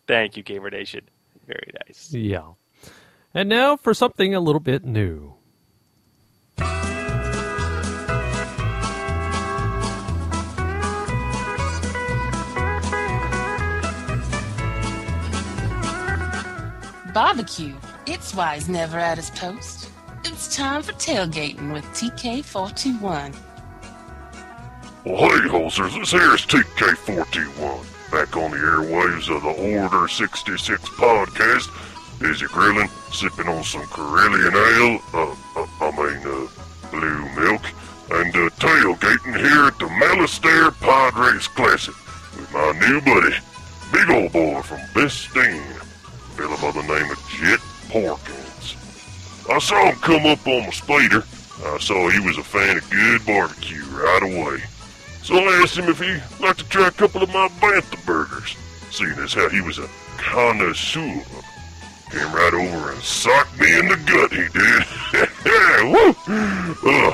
Thank 0.07 0.37
you, 0.37 0.43
Gamer 0.43 0.69
Nation. 0.69 1.01
Very 1.45 1.71
nice. 1.85 2.11
Yeah. 2.13 2.53
And 3.33 3.49
now 3.49 3.77
for 3.77 3.93
something 3.93 4.33
a 4.33 4.39
little 4.39 4.59
bit 4.59 4.83
new. 4.85 5.35
Barbecue. 17.13 17.75
It's 18.05 18.33
wise 18.33 18.69
never 18.69 18.97
at 18.97 19.17
his 19.17 19.29
post. 19.31 19.89
It's 20.23 20.55
time 20.55 20.81
for 20.83 20.93
tailgating 20.93 21.73
with 21.73 21.83
TK421. 21.85 23.48
Well, 25.09 25.27
hey, 25.27 25.49
hosers, 25.49 25.97
this 25.97 26.11
here's 26.11 26.45
TK421, 26.45 28.11
back 28.11 28.37
on 28.37 28.51
the 28.51 28.57
airwaves 28.57 29.35
of 29.35 29.41
the 29.41 29.81
Order 29.81 30.07
66 30.07 30.87
podcast. 30.89 32.19
Busy 32.19 32.45
grilling, 32.45 32.87
sipping 33.11 33.47
on 33.47 33.63
some 33.63 33.81
Corellian 33.85 34.53
ale, 34.53 35.01
uh, 35.15 35.35
uh, 35.59 35.65
I 35.81 35.89
mean, 35.97 36.21
uh, 36.27 36.47
blue 36.91 37.25
milk, 37.41 37.63
and 38.11 38.35
uh, 38.35 38.53
tailgating 38.61 39.35
here 39.35 39.65
at 39.65 39.79
the 39.79 39.89
Malistair 39.97 40.69
Padres 40.73 41.47
Classic 41.47 41.95
with 42.37 42.53
my 42.53 42.71
new 42.73 43.01
buddy, 43.01 43.35
big 43.91 44.11
old 44.11 44.31
boy 44.31 44.61
from 44.61 44.79
Bestine, 44.93 45.73
fella 46.37 46.55
by 46.61 46.69
the 46.69 46.87
name 46.87 47.09
of 47.09 47.17
Jek 47.29 47.57
Porkins. 47.89 48.75
I 49.49 49.57
saw 49.57 49.89
him 49.89 49.95
come 50.01 50.27
up 50.27 50.45
on 50.45 50.65
my 50.65 50.69
speeder. 50.69 51.23
I 51.65 51.79
saw 51.79 52.09
he 52.09 52.19
was 52.19 52.37
a 52.37 52.43
fan 52.43 52.77
of 52.77 52.87
good 52.91 53.25
barbecue 53.25 53.83
right 53.85 54.21
away. 54.21 54.61
So 55.29 55.35
I 55.35 55.61
asked 55.61 55.77
him 55.77 55.87
if 55.87 55.99
he'd 55.99 56.23
like 56.43 56.57
to 56.57 56.67
try 56.69 56.87
a 56.87 56.91
couple 56.91 57.21
of 57.21 57.29
my 57.29 57.47
Bantha 57.61 58.03
burgers, 58.03 58.57
seeing 58.89 59.11
as 59.19 59.31
how 59.31 59.47
he 59.49 59.61
was 59.61 59.77
a 59.77 59.87
connoisseur. 60.17 61.21
Came 62.09 62.33
right 62.33 62.51
over 62.51 62.93
and 62.93 63.01
socked 63.03 63.59
me 63.59 63.77
in 63.77 63.89
the 63.89 63.97
gut, 64.09 64.31
he 64.31 64.49
did. 64.49 64.83
Woo! 66.81 67.11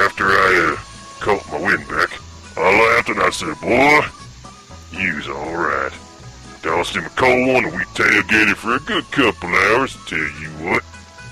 After 0.00 0.26
I 0.26 0.70
uh, 0.70 0.76
caught 1.18 1.50
my 1.50 1.58
wind 1.58 1.88
back, 1.88 2.10
I 2.56 2.94
laughed 2.94 3.08
and 3.08 3.20
I 3.20 3.30
said, 3.30 3.60
boy, 3.60 4.06
you's 4.96 5.26
alright. 5.26 5.92
Tossed 6.62 6.94
him 6.94 7.06
a 7.06 7.10
cold 7.10 7.54
one 7.54 7.64
and 7.64 7.74
we 7.74 7.82
tailgated 7.98 8.54
for 8.54 8.76
a 8.76 8.80
good 8.86 9.10
couple 9.10 9.48
hours. 9.48 9.96
Tell 10.06 10.16
you 10.16 10.50
what, 10.62 10.84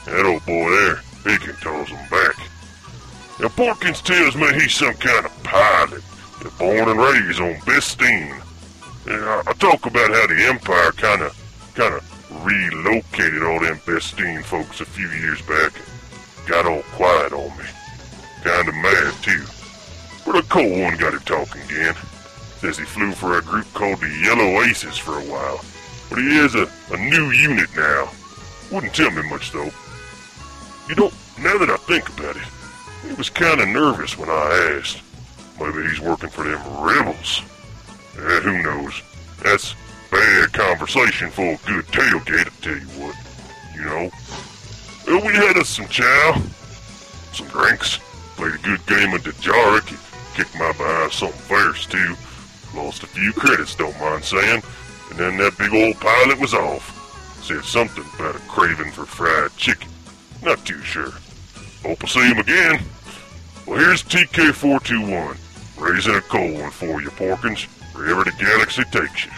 that 0.06 0.26
old 0.26 0.44
boy 0.44 0.70
there, 0.70 0.96
he 1.22 1.38
can 1.38 1.54
toss 1.60 1.88
'em 1.92 2.08
back. 2.10 2.34
Now 3.38 3.48
Porkins 3.48 4.02
tells 4.02 4.34
me 4.34 4.52
he's 4.54 4.74
some 4.74 4.94
kind 4.94 5.26
of 5.26 5.42
pilot, 5.42 6.02
born 6.58 6.88
and 6.88 6.98
raised 6.98 7.40
on 7.40 7.58
Bestine. 7.64 8.40
And 9.06 9.24
I, 9.24 9.52
talk 9.58 9.86
about 9.86 10.10
how 10.10 10.26
the 10.26 10.46
Empire 10.48 10.92
kind 10.92 11.22
of, 11.22 11.72
kind 11.74 11.94
of 11.94 12.44
relocated 12.44 13.42
all 13.42 13.60
them 13.60 13.80
Bestine 13.86 14.42
folks 14.42 14.80
a 14.80 14.84
few 14.84 15.08
years 15.08 15.40
back 15.42 15.72
got 16.46 16.66
all 16.66 16.82
quiet 16.94 17.32
on 17.32 17.56
me. 17.58 17.64
Kinda 18.42 18.72
mad 18.72 19.12
too. 19.22 19.44
But 20.24 20.36
a 20.36 20.42
cold 20.42 20.80
one 20.80 20.96
got 20.96 21.14
him 21.14 21.20
talking 21.20 21.62
again. 21.62 21.94
Says 22.58 22.78
he 22.78 22.84
flew 22.84 23.12
for 23.12 23.38
a 23.38 23.42
group 23.42 23.66
called 23.74 24.00
the 24.00 24.08
Yellow 24.08 24.62
Aces 24.62 24.96
for 24.96 25.18
a 25.18 25.24
while. 25.24 25.60
But 26.08 26.18
he 26.18 26.38
is 26.38 26.54
a, 26.54 26.68
a 26.92 26.96
new 26.96 27.30
unit 27.30 27.68
now. 27.76 28.08
Wouldn't 28.70 28.94
tell 28.94 29.10
me 29.10 29.28
much 29.28 29.52
though. 29.52 29.70
You 30.88 30.94
know, 30.94 31.10
now 31.40 31.58
that 31.58 31.70
I 31.70 31.76
think 31.78 32.08
about 32.16 32.36
it, 32.36 32.42
he 33.06 33.14
was 33.14 33.28
kinda 33.28 33.66
nervous 33.66 34.16
when 34.16 34.30
I 34.30 34.78
asked. 34.78 35.02
Maybe 35.58 35.88
he's 35.88 36.00
working 36.00 36.28
for 36.28 36.44
them 36.44 36.60
rebels. 36.80 37.42
Eh, 38.18 38.40
who 38.40 38.62
knows? 38.62 39.02
That's 39.42 39.74
bad 40.10 40.52
conversation 40.52 41.30
for 41.30 41.42
a 41.44 41.58
good 41.66 41.86
tailgate, 41.86 42.46
I 42.46 42.62
tell 42.62 42.76
you 42.76 42.86
what. 43.02 43.16
You 43.74 43.84
know? 43.84 44.10
Well, 45.06 45.26
we 45.26 45.34
had 45.34 45.56
us 45.56 45.68
some 45.68 45.86
chow, 45.88 46.40
some 47.32 47.46
drinks, 47.48 47.98
played 48.36 48.54
a 48.54 48.58
good 48.58 48.84
game 48.86 49.14
of 49.14 49.22
dejarik, 49.22 49.86
kicked 50.34 50.54
my 50.58 50.72
behind 50.72 51.12
something 51.12 51.40
fierce 51.40 51.86
too. 51.86 52.14
Lost 52.74 53.02
a 53.02 53.06
few 53.06 53.32
credits, 53.32 53.74
don't 53.74 53.98
mind 54.00 54.24
saying. 54.24 54.62
And 55.10 55.18
then 55.18 55.36
that 55.38 55.56
big 55.56 55.72
old 55.72 55.98
pilot 56.00 56.38
was 56.38 56.52
off. 56.52 56.92
Said 57.42 57.64
something 57.64 58.04
about 58.16 58.36
a 58.36 58.40
craving 58.40 58.90
for 58.90 59.06
fried 59.06 59.56
chicken. 59.56 59.88
Not 60.42 60.64
too 60.66 60.80
sure. 60.82 61.12
Hope 61.82 62.02
I'll 62.02 62.08
see 62.08 62.28
him 62.28 62.38
again. 62.38 62.82
Well, 63.66 63.78
here's 63.78 64.02
TK421, 64.02 65.36
raising 65.78 66.14
a 66.14 66.20
cold 66.22 66.54
one 66.60 66.70
for 66.70 67.00
you, 67.00 67.10
Porkins, 67.10 67.64
wherever 67.94 68.24
the 68.24 68.32
galaxy 68.32 68.84
takes 68.84 69.24
you. 69.24 69.32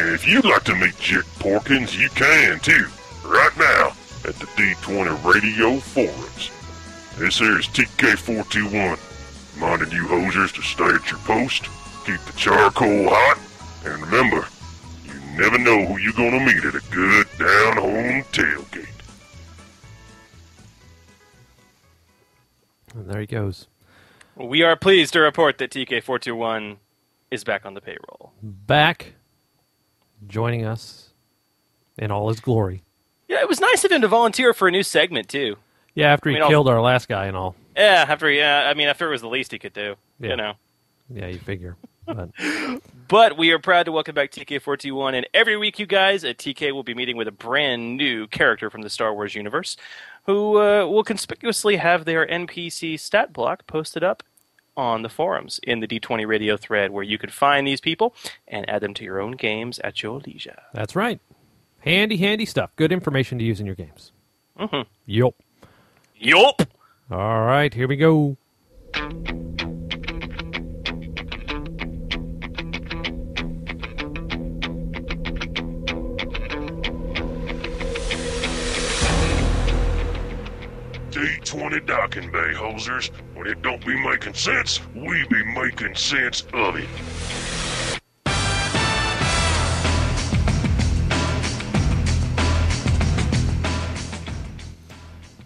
And 0.00 0.14
if 0.14 0.26
you'd 0.26 0.44
like 0.44 0.64
to 0.64 0.74
meet 0.74 0.94
Jek 0.94 1.24
Porkins, 1.38 1.98
you 1.98 2.08
can 2.10 2.60
too, 2.60 2.86
right 3.24 3.56
now, 3.56 3.92
at 4.26 4.34
the 4.36 4.46
D20 4.56 5.24
Radio 5.24 5.78
Forums. 5.78 6.50
This 7.16 7.38
here 7.38 7.58
is 7.58 7.66
TK421, 7.68 8.98
reminding 9.54 9.92
you 9.92 10.04
hosers 10.04 10.52
to 10.54 10.62
stay 10.62 10.84
at 10.84 11.10
your 11.10 11.20
post, 11.20 11.64
keep 12.04 12.20
the 12.20 12.32
charcoal 12.36 13.08
hot, 13.08 13.38
and 13.84 14.02
remember, 14.02 14.46
you 15.06 15.14
never 15.38 15.56
know 15.56 15.86
who 15.86 15.98
you're 15.98 16.12
gonna 16.12 16.44
meet 16.44 16.64
at 16.64 16.74
a 16.74 16.82
good 16.90 17.26
down-home 17.38 18.22
tailgate. 18.32 18.86
And 22.94 23.08
there 23.08 23.20
he 23.20 23.26
goes. 23.26 23.68
We 24.36 24.62
are 24.62 24.76
pleased 24.76 25.12
to 25.14 25.20
report 25.20 25.58
that 25.58 25.70
TK421 25.70 26.76
is 27.30 27.42
back 27.44 27.64
on 27.64 27.74
the 27.74 27.80
payroll. 27.80 28.32
Back, 28.42 29.14
joining 30.26 30.64
us 30.66 31.10
in 31.98 32.10
all 32.10 32.28
his 32.28 32.40
glory. 32.40 32.82
Yeah, 33.28 33.40
it 33.40 33.48
was 33.48 33.60
nice 33.60 33.82
of 33.84 33.90
him 33.90 34.02
to 34.02 34.08
volunteer 34.08 34.52
for 34.52 34.68
a 34.68 34.70
new 34.70 34.82
segment 34.82 35.28
too. 35.28 35.56
Yeah, 35.94 36.12
after 36.12 36.28
I 36.28 36.32
he 36.32 36.34
mean, 36.36 36.42
I'll- 36.44 36.48
killed 36.50 36.68
our 36.68 36.80
last 36.80 37.08
guy 37.08 37.26
and 37.26 37.36
all. 37.36 37.56
Yeah, 37.76 38.04
after 38.08 38.30
yeah, 38.30 38.68
I 38.70 38.74
mean, 38.74 38.88
after 38.88 39.06
it 39.08 39.10
was 39.10 39.20
the 39.22 39.28
least 39.28 39.52
he 39.52 39.58
could 39.58 39.72
do, 39.72 39.96
Yeah. 40.20 40.30
you 40.30 40.36
know. 40.36 40.52
Yeah, 41.12 41.26
you 41.28 41.38
figure. 41.38 41.76
But 42.06 42.30
But 43.08 43.36
we 43.38 43.52
are 43.52 43.58
proud 43.58 43.84
to 43.84 43.92
welcome 43.92 44.14
back 44.14 44.30
TK421, 44.32 45.14
and 45.14 45.26
every 45.32 45.56
week, 45.56 45.78
you 45.78 45.86
guys, 45.86 46.24
at 46.24 46.38
TK 46.38 46.72
will 46.72 46.82
be 46.82 46.94
meeting 46.94 47.16
with 47.16 47.28
a 47.28 47.32
brand 47.32 47.96
new 47.96 48.26
character 48.28 48.68
from 48.70 48.82
the 48.82 48.90
Star 48.90 49.14
Wars 49.14 49.34
universe, 49.34 49.76
who 50.26 50.58
uh, 50.60 50.86
will 50.86 51.04
conspicuously 51.04 51.76
have 51.76 52.04
their 52.04 52.26
NPC 52.26 52.98
stat 52.98 53.32
block 53.32 53.66
posted 53.66 54.02
up 54.02 54.22
on 54.76 55.02
the 55.02 55.08
forums 55.08 55.60
in 55.62 55.80
the 55.80 55.86
D20 55.86 56.26
radio 56.26 56.56
thread, 56.56 56.90
where 56.90 57.04
you 57.04 57.18
can 57.18 57.30
find 57.30 57.66
these 57.66 57.80
people 57.80 58.14
and 58.46 58.68
add 58.68 58.82
them 58.82 58.94
to 58.94 59.04
your 59.04 59.20
own 59.20 59.32
games 59.32 59.78
at 59.80 60.02
your 60.02 60.20
leisure. 60.20 60.62
that's 60.72 60.94
right. 60.96 61.20
Handy, 61.80 62.16
handy 62.16 62.46
stuff. 62.46 62.70
Good 62.76 62.90
information 62.90 63.38
to 63.38 63.44
use 63.44 63.60
in 63.60 63.66
your 63.66 63.76
games. 63.76 64.10
Mm-hmm. 64.58 64.88
Yup. 65.06 65.34
Yup. 66.16 66.62
All 67.10 67.42
right, 67.42 67.72
here 67.72 67.86
we 67.86 67.96
go. 67.96 68.36
D20 81.16 81.86
docking 81.86 82.30
bay, 82.30 82.52
hosers. 82.52 83.10
When 83.34 83.46
it 83.46 83.62
don't 83.62 83.82
be 83.86 83.98
making 83.98 84.34
sense, 84.34 84.82
we 84.94 85.26
be 85.28 85.42
making 85.44 85.94
sense 85.94 86.42
of 86.52 86.76
it. 86.76 86.86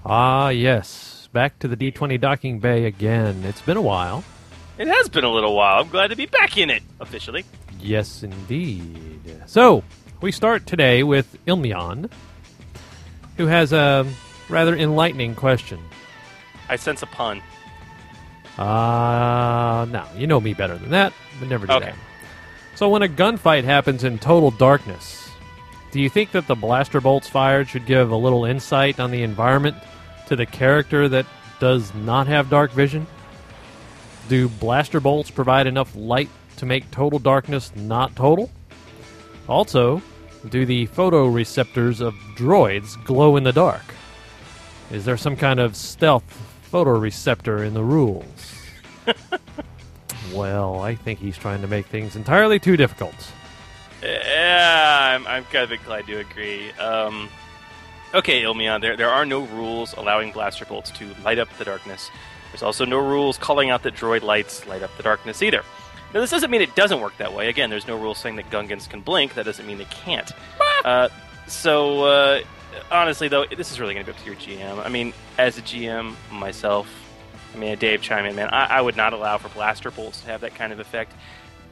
Ah, 0.05 0.49
yes. 0.49 1.29
Back 1.33 1.61
to 1.61 1.69
the 1.69 1.77
D20 1.77 2.21
docking 2.21 2.59
bay 2.59 2.87
again. 2.87 3.45
It's 3.45 3.63
been 3.63 3.77
a 3.77 3.81
while. 3.81 4.25
It 4.77 4.89
has 4.89 5.09
been 5.09 5.23
a 5.23 5.31
little 5.31 5.55
while. 5.55 5.83
I'm 5.83 5.89
glad 5.89 6.09
to 6.09 6.17
be 6.17 6.27
back 6.27 6.59
in 6.59 6.69
it 6.69 6.83
officially. 6.99 7.45
Yes, 7.79 8.25
indeed. 8.25 9.21
So, 9.47 9.85
we 10.21 10.33
start 10.33 10.67
today 10.67 11.05
with 11.05 11.39
Ilmion, 11.47 12.11
who 13.37 13.47
has 13.47 13.73
a 13.73 14.05
rather 14.51 14.77
enlightening 14.77 15.35
question. 15.35 15.79
I 16.69 16.77
sense 16.77 17.03
a 17.03 17.07
pun. 17.07 17.43
Uh, 18.59 19.87
no, 19.91 20.05
you 20.17 20.27
know 20.27 20.41
me 20.41 20.53
better 20.55 20.77
than 20.77 20.91
that, 20.91 21.13
but 21.39 21.49
never 21.49 21.67
do 21.67 21.73
Okay. 21.75 21.87
that. 21.87 21.95
So, 22.75 22.89
when 22.89 23.03
a 23.03 23.09
gunfight 23.09 23.65
happens 23.65 24.05
in 24.05 24.19
total 24.19 24.51
darkness, 24.51 25.31
do 25.93 26.01
you 26.01 26.09
think 26.09 26.33
that 26.33 26.47
the 26.47 26.55
blaster 26.55 27.01
bolts 27.01 27.29
fired 27.29 27.69
should 27.69 27.87
give 27.87 28.11
a 28.11 28.17
little 28.17 28.45
insight 28.45 29.01
on 29.01 29.11
the 29.11 29.23
environment 29.23 29.77
to 30.29 30.37
the 30.37 30.47
character 30.47 31.09
that 31.09 31.27
does 31.59 31.93
not 31.95 32.27
have 32.27 32.49
dark 32.51 32.73
vision? 32.73 33.07
Do 34.29 34.49
blaster 34.49 35.01
bolts 35.01 35.31
provide 35.31 35.67
enough 35.67 35.95
light 35.97 36.29
to 36.59 36.67
make 36.67 36.91
total 36.91 37.19
darkness 37.19 37.73
not 37.75 38.15
total? 38.15 38.51
Also, 39.49 40.01
do 40.49 40.65
the 40.65 40.87
photoreceptors 40.89 42.01
of 42.01 42.15
droids 42.37 43.03
glow 43.05 43.37
in 43.37 43.43
the 43.45 43.53
dark? 43.53 43.83
Is 44.91 45.05
there 45.05 45.17
some 45.17 45.37
kind 45.37 45.61
of 45.61 45.77
stealth 45.77 46.25
photoreceptor 46.73 47.65
in 47.65 47.75
the 47.75 47.85
rules? 47.85 48.55
well, 50.33 50.81
I 50.81 50.95
think 50.95 51.19
he's 51.19 51.39
trying 51.39 51.61
to 51.63 51.69
make 51.69 51.87
things 51.87 52.17
entirely 52.17 52.59
too 52.59 52.77
difficult. 52.77 53.15
Yeah, 54.03 55.17
I'm, 55.17 55.27
I'm 55.27 55.45
kind 55.45 55.65
of 55.65 55.73
inclined 55.73 56.07
to 56.07 56.19
agree. 56.19 56.73
Um, 56.73 57.29
okay, 58.15 58.43
Ilmion, 58.43 58.81
there, 58.81 58.97
there 58.97 59.11
are 59.11 59.27
no 59.27 59.43
rules 59.47 59.93
allowing 59.95 60.33
blaster 60.33 60.65
bolts 60.65 60.91
to 60.93 61.15
light 61.25 61.39
up 61.39 61.49
the 61.59 61.65
darkness. 61.65 62.11
There's 62.51 62.63
also 62.63 62.85
no 62.85 62.99
rules 62.99 63.39
calling 63.39 63.71
out 63.71 63.83
that 63.85 63.95
droid 63.95 64.23
lights 64.23 64.67
light 64.67 64.83
up 64.83 64.91
the 64.97 65.03
darkness 65.03 65.43
either. 65.43 65.63
Now, 66.13 66.21
this 66.21 66.31
doesn't 66.31 66.51
mean 66.51 66.63
it 66.63 66.75
doesn't 66.75 67.01
work 67.01 67.17
that 67.19 67.33
way. 67.33 67.49
Again, 67.49 67.71
there's 67.71 67.87
no 67.87 67.97
rules 67.97 68.19
saying 68.19 68.35
that 68.37 68.51
Gungans 68.51 68.89
can 68.89 69.01
blink. 69.01 69.35
That 69.35 69.45
doesn't 69.45 69.65
mean 69.65 69.79
they 69.79 69.85
can't. 69.85 70.33
Uh, 70.85 71.09
so, 71.47 72.03
uh, 72.03 72.41
honestly, 72.91 73.29
though, 73.29 73.45
this 73.47 73.71
is 73.73 73.81
really 73.81 73.95
going 73.95 74.05
to 74.07 74.13
be 74.13 74.17
up 74.17 74.23
to 74.25 74.27
your 74.31 74.37
GM. 74.37 74.85
I 74.85 74.89
mean, 74.89 75.13
as 75.39 75.59
a 75.59 75.63
GM 75.63 76.15
myself, 76.31 76.89
I 77.55 77.59
mean, 77.59 77.77
Dave 77.79 78.01
chime 78.03 78.25
in, 78.27 78.37
man. 78.37 78.49
I, 78.51 78.79
I 78.79 78.81
would 78.81 78.97
not 78.97 79.13
allow 79.13 79.39
for 79.39 79.49
blaster 79.49 79.91
bolts 79.91 80.21
to 80.21 80.27
have 80.29 80.41
that 80.43 80.55
kind 80.55 80.73
of 80.73 80.79
effect, 80.81 81.13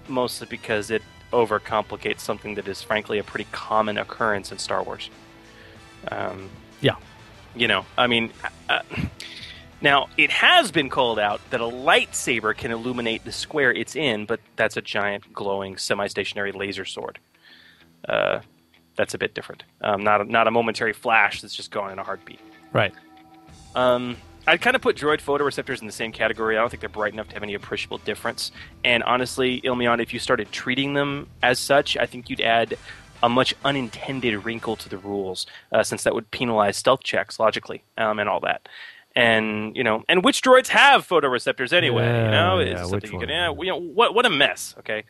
mostly 0.09 0.47
because 0.51 0.91
it 0.91 1.03
overcomplicates 1.33 2.21
something 2.21 2.55
that 2.55 2.67
is, 2.69 2.83
frankly, 2.83 3.19
a 3.19 3.25
pretty 3.25 3.47
common 3.53 3.99
occurrence 3.99 4.51
in 4.51 4.59
Star 4.59 4.83
Wars. 4.83 5.11
Um, 6.11 6.49
Yeah. 6.81 6.97
you 7.55 7.69
know, 7.69 7.85
I 7.97 8.07
mean, 8.07 8.33
uh, 8.69 8.81
now 9.81 10.09
it 10.17 10.31
has 10.31 10.71
been 10.73 10.89
called 10.89 11.19
out 11.19 11.41
that 11.51 11.61
a 11.61 11.65
lightsaber 11.65 12.57
can 12.57 12.71
illuminate 12.73 13.25
the 13.25 13.33
square 13.33 13.73
it's 13.73 13.95
in, 13.95 14.25
but 14.27 14.41
that's 14.57 14.77
a 14.77 14.83
giant 14.83 15.33
glowing 15.33 15.77
semi-stationary 15.77 16.53
laser 16.53 16.85
sword. 16.85 17.19
Uh, 18.09 18.41
that's 18.99 19.15
a 19.15 19.19
bit 19.19 19.33
different. 19.33 19.63
Um, 19.81 20.03
not 20.03 20.21
a, 20.21 20.25
not 20.25 20.47
a 20.47 20.51
momentary 20.51 20.93
flash 20.93 21.41
that's 21.41 21.55
just 21.55 21.71
gone 21.71 21.93
in 21.93 21.99
a 21.99 22.03
heartbeat. 22.03 22.41
Right. 22.73 22.93
Um, 23.75 24.17
I'd 24.47 24.61
kind 24.61 24.75
of 24.75 24.83
put 24.83 24.97
droid 24.97 25.21
photoreceptors 25.23 25.81
in 25.81 25.87
the 25.87 25.93
same 25.93 26.11
category. 26.11 26.57
I 26.57 26.61
don't 26.61 26.69
think 26.69 26.81
they're 26.81 26.89
bright 26.89 27.13
enough 27.13 27.29
to 27.29 27.35
have 27.35 27.43
any 27.43 27.55
appreciable 27.55 27.99
difference. 27.99 28.51
And 28.85 29.03
honestly, 29.05 29.61
Ilmion, 29.61 30.03
if 30.03 30.13
you 30.13 30.19
started 30.19 30.51
treating 30.53 30.95
them 30.95 31.29
as 31.43 31.59
such, 31.59 31.97
I 31.97 32.07
think 32.07 32.29
you'd 32.29 32.41
add 32.41 32.77
a 33.23 33.29
much 33.29 33.55
unintended 33.65 34.45
wrinkle 34.45 34.77
to 34.77 34.89
the 34.89 34.99
rules, 34.99 35.47
uh, 35.73 35.83
since 35.83 36.03
that 36.03 36.15
would 36.15 36.31
penalize 36.31 36.77
stealth 36.77 37.03
checks 37.05 37.39
logically 37.39 37.83
um, 37.97 38.19
and 38.19 38.29
all 38.29 38.41
that. 38.41 38.69
And 39.15 39.77
you 39.77 39.85
know, 39.85 40.05
and 40.09 40.25
which 40.25 40.43
droids 40.43 40.69
have 40.69 41.07
photoreceptors 41.07 41.73
anyway? 41.73 42.07
you 42.07 42.31
know, 42.31 42.61
yeah, 42.61 42.81
It's 42.81 42.91
something 42.91 43.13
you 43.13 43.19
can. 43.19 43.29
Yeah, 43.29 43.53
you 43.53 43.67
know, 43.67 43.81
what 43.81 44.15
what 44.15 44.27
a 44.27 44.31
mess. 44.31 44.75
Okay, 44.79 45.05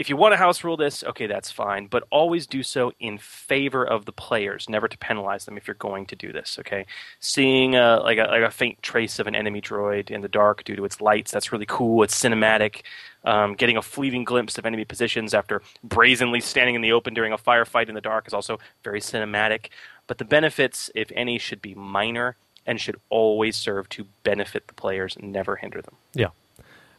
if 0.00 0.08
you 0.08 0.16
want 0.16 0.32
to 0.32 0.38
house 0.38 0.64
rule 0.64 0.78
this, 0.78 1.04
okay, 1.04 1.26
that's 1.26 1.50
fine, 1.50 1.86
but 1.86 2.04
always 2.10 2.46
do 2.46 2.62
so 2.62 2.90
in 3.00 3.18
favor 3.18 3.84
of 3.86 4.06
the 4.06 4.12
players, 4.12 4.66
never 4.66 4.88
to 4.88 4.96
penalize 4.96 5.44
them 5.44 5.58
if 5.58 5.68
you're 5.68 5.74
going 5.74 6.06
to 6.06 6.16
do 6.16 6.32
this. 6.32 6.56
Okay, 6.58 6.86
seeing 7.20 7.76
a, 7.76 8.00
like 8.00 8.16
a 8.16 8.22
like 8.22 8.42
a 8.42 8.50
faint 8.50 8.82
trace 8.82 9.18
of 9.18 9.26
an 9.26 9.34
enemy 9.34 9.60
droid 9.60 10.10
in 10.10 10.22
the 10.22 10.28
dark 10.28 10.64
due 10.64 10.74
to 10.74 10.86
its 10.86 11.02
lights, 11.02 11.30
that's 11.30 11.52
really 11.52 11.66
cool. 11.66 12.02
It's 12.02 12.18
cinematic. 12.18 12.80
Um, 13.24 13.52
getting 13.52 13.76
a 13.76 13.82
fleeting 13.82 14.24
glimpse 14.24 14.56
of 14.56 14.64
enemy 14.64 14.86
positions 14.86 15.34
after 15.34 15.60
brazenly 15.84 16.40
standing 16.40 16.74
in 16.74 16.80
the 16.80 16.92
open 16.92 17.12
during 17.12 17.34
a 17.34 17.38
firefight 17.38 17.90
in 17.90 17.94
the 17.94 18.00
dark 18.00 18.26
is 18.26 18.32
also 18.32 18.58
very 18.82 19.02
cinematic. 19.02 19.66
But 20.06 20.16
the 20.16 20.24
benefits, 20.24 20.90
if 20.94 21.12
any, 21.14 21.36
should 21.38 21.60
be 21.60 21.74
minor 21.74 22.36
and 22.64 22.80
should 22.80 22.98
always 23.10 23.54
serve 23.54 23.90
to 23.90 24.06
benefit 24.22 24.66
the 24.66 24.72
players, 24.72 25.18
never 25.20 25.56
hinder 25.56 25.82
them. 25.82 25.96
Yeah. 26.14 26.28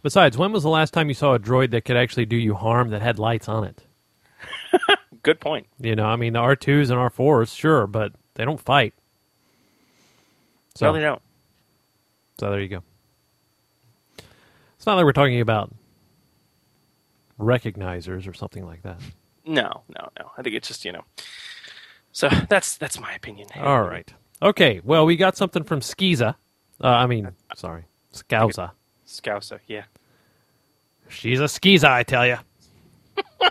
Besides, 0.03 0.37
when 0.37 0.51
was 0.51 0.63
the 0.63 0.69
last 0.69 0.93
time 0.93 1.07
you 1.09 1.13
saw 1.13 1.35
a 1.35 1.39
droid 1.39 1.71
that 1.71 1.85
could 1.85 1.97
actually 1.97 2.25
do 2.25 2.35
you 2.35 2.55
harm 2.55 2.89
that 2.89 3.01
had 3.01 3.19
lights 3.19 3.47
on 3.47 3.63
it? 3.65 3.83
Good 5.23 5.39
point. 5.39 5.67
You 5.79 5.95
know, 5.95 6.05
I 6.05 6.15
mean, 6.15 6.33
the 6.33 6.39
R2s 6.39 6.89
and 6.89 6.97
R4s, 6.99 7.55
sure, 7.55 7.85
but 7.85 8.13
they 8.33 8.43
don't 8.45 8.59
fight. 8.59 8.93
So, 10.75 10.87
no, 10.87 10.93
they 10.93 11.01
don't. 11.01 11.21
so 12.39 12.49
there 12.49 12.61
you 12.61 12.69
go. 12.69 12.83
It's 14.77 14.85
not 14.87 14.95
like 14.95 15.05
we're 15.05 15.11
talking 15.11 15.41
about 15.41 15.71
recognizers 17.39 18.27
or 18.27 18.33
something 18.33 18.65
like 18.65 18.81
that. 18.83 18.99
No, 19.45 19.83
no, 19.89 20.09
no. 20.19 20.31
I 20.37 20.41
think 20.41 20.55
it's 20.55 20.67
just 20.67 20.85
you 20.85 20.91
know. 20.91 21.03
So 22.11 22.29
that's 22.49 22.77
that's 22.77 22.99
my 22.99 23.13
opinion. 23.13 23.47
All 23.57 23.83
right. 23.83 24.11
Okay. 24.41 24.81
Well, 24.83 25.05
we 25.05 25.15
got 25.17 25.37
something 25.37 25.63
from 25.63 25.81
Skiza. 25.81 26.35
Uh, 26.83 26.87
I 26.87 27.05
mean, 27.05 27.29
sorry, 27.55 27.85
Scouza. 28.13 28.71
Scouser, 29.11 29.59
yeah. 29.67 29.83
She's 31.09 31.39
a 31.39 31.45
Skiza, 31.45 31.89
I 31.89 32.03
tell 32.03 32.25
you. 32.25 32.37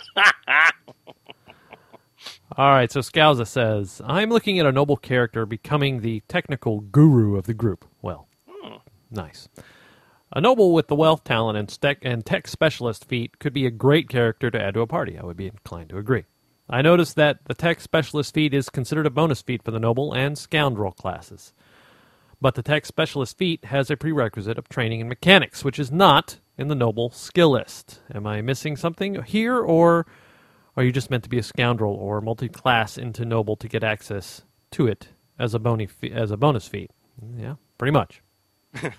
All 2.57 2.70
right. 2.70 2.90
So 2.90 3.01
Scouza 3.01 3.46
says, 3.46 4.03
"I'm 4.05 4.31
looking 4.31 4.59
at 4.59 4.66
a 4.66 4.73
noble 4.73 4.96
character 4.96 5.46
becoming 5.46 6.01
the 6.01 6.20
technical 6.29 6.81
guru 6.81 7.37
of 7.37 7.46
the 7.46 7.55
group." 7.55 7.85
Well, 8.03 8.27
hmm. 8.49 8.77
nice. 9.11 9.49
A 10.33 10.40
noble 10.40 10.73
with 10.73 10.88
the 10.88 10.94
wealth, 10.94 11.25
talent, 11.25 11.59
and, 11.59 11.68
stec- 11.68 11.99
and 12.03 12.25
tech 12.25 12.46
specialist 12.46 13.05
feat 13.05 13.38
could 13.40 13.53
be 13.53 13.66
a 13.66 13.70
great 13.70 14.09
character 14.09 14.51
to 14.51 14.62
add 14.62 14.75
to 14.75 14.81
a 14.81 14.87
party. 14.87 15.18
I 15.18 15.25
would 15.25 15.37
be 15.37 15.46
inclined 15.46 15.90
to 15.90 15.99
agree. 15.99 16.25
I 16.68 16.83
noticed 16.83 17.16
that 17.16 17.44
the 17.46 17.55
tech 17.55 17.81
specialist 17.81 18.33
feat 18.33 18.55
is 18.55 18.68
considered 18.68 19.07
a 19.07 19.11
bonus 19.11 19.42
feat 19.42 19.62
for 19.64 19.73
the 19.73 19.81
noble 19.81 20.12
and 20.12 20.38
scoundrel 20.38 20.92
classes. 20.92 21.53
But 22.40 22.55
the 22.55 22.62
tech 22.62 22.87
specialist 22.87 23.37
feat 23.37 23.66
has 23.66 23.90
a 23.90 23.96
prerequisite 23.96 24.57
of 24.59 24.68
training 24.68 25.00
in 25.00 25.09
mechanics, 25.09 25.62
which 25.64 25.79
is 25.79 25.92
not 25.92 26.38
in 26.57 26.68
the 26.68 26.74
noble 26.74 27.11
skill 27.11 27.50
list. 27.50 28.00
Am 28.14 28.26
I 28.26 28.40
missing 28.40 28.76
something 28.76 29.22
here, 29.22 29.59
or 29.59 30.07
are 30.76 30.83
you 30.83 30.92
just 30.92 31.11
meant 31.11 31.24
to 31.24 31.29
be 31.31 31.38
a 31.38 31.42
scoundrel 31.42 31.94
or 31.94 32.20
multi-class 32.20 32.96
into 32.96 33.24
noble 33.24 33.57
to 33.57 33.68
get 33.68 33.85
access 33.85 34.42
to 34.72 34.87
it 34.87 35.09
as 35.38 35.53
a 35.55 35.59
bony 35.59 35.87
fe- 35.87 36.12
as 36.12 36.31
a 36.31 36.37
bonus 36.37 36.66
feat? 36.66 36.90
Yeah, 37.37 37.57
pretty 37.79 37.92
much. 37.92 38.22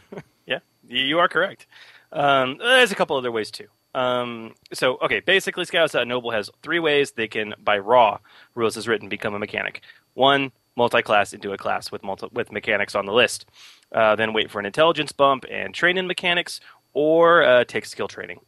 Yeah, 0.45 0.59
you 0.87 1.19
are 1.19 1.27
correct. 1.29 1.65
Um, 2.11 2.57
there's 2.57 2.91
a 2.91 2.95
couple 2.95 3.15
other 3.15 3.31
ways 3.31 3.51
too. 3.51 3.67
Um, 3.93 4.55
so, 4.73 4.97
okay, 5.01 5.19
basically, 5.21 5.65
Scouts 5.65 5.95
uh, 5.95 6.03
Noble 6.03 6.31
has 6.31 6.49
three 6.61 6.79
ways 6.79 7.11
they 7.11 7.27
can, 7.27 7.53
by 7.63 7.77
raw 7.77 8.17
rules 8.55 8.75
as 8.75 8.87
written, 8.87 9.07
become 9.07 9.33
a 9.33 9.39
mechanic. 9.39 9.81
One, 10.13 10.51
multi-class 10.75 11.33
into 11.33 11.53
a 11.53 11.57
class 11.57 11.91
with 11.91 12.03
multi- 12.03 12.29
with 12.31 12.51
mechanics 12.51 12.95
on 12.95 13.05
the 13.05 13.13
list. 13.13 13.45
Uh, 13.91 14.15
then 14.15 14.33
wait 14.33 14.49
for 14.49 14.59
an 14.59 14.65
intelligence 14.65 15.11
bump 15.11 15.45
and 15.49 15.73
train 15.73 15.97
in 15.97 16.07
mechanics, 16.07 16.59
or 16.93 17.43
uh, 17.43 17.63
take 17.63 17.85
skill 17.85 18.07
training. 18.07 18.39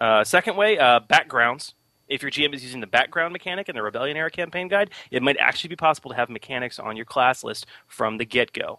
Uh, 0.00 0.24
second 0.24 0.56
way, 0.56 0.78
uh, 0.78 1.00
backgrounds. 1.00 1.74
If 2.08 2.22
your 2.22 2.30
GM 2.30 2.54
is 2.54 2.62
using 2.62 2.80
the 2.80 2.86
background 2.86 3.32
mechanic 3.32 3.68
in 3.68 3.74
the 3.74 3.82
Rebellion 3.82 4.16
era 4.16 4.30
campaign 4.30 4.68
guide, 4.68 4.90
it 5.10 5.22
might 5.22 5.36
actually 5.38 5.68
be 5.68 5.76
possible 5.76 6.10
to 6.10 6.16
have 6.16 6.30
mechanics 6.30 6.78
on 6.78 6.96
your 6.96 7.04
class 7.04 7.42
list 7.42 7.66
from 7.88 8.16
the 8.16 8.24
get-go. 8.24 8.78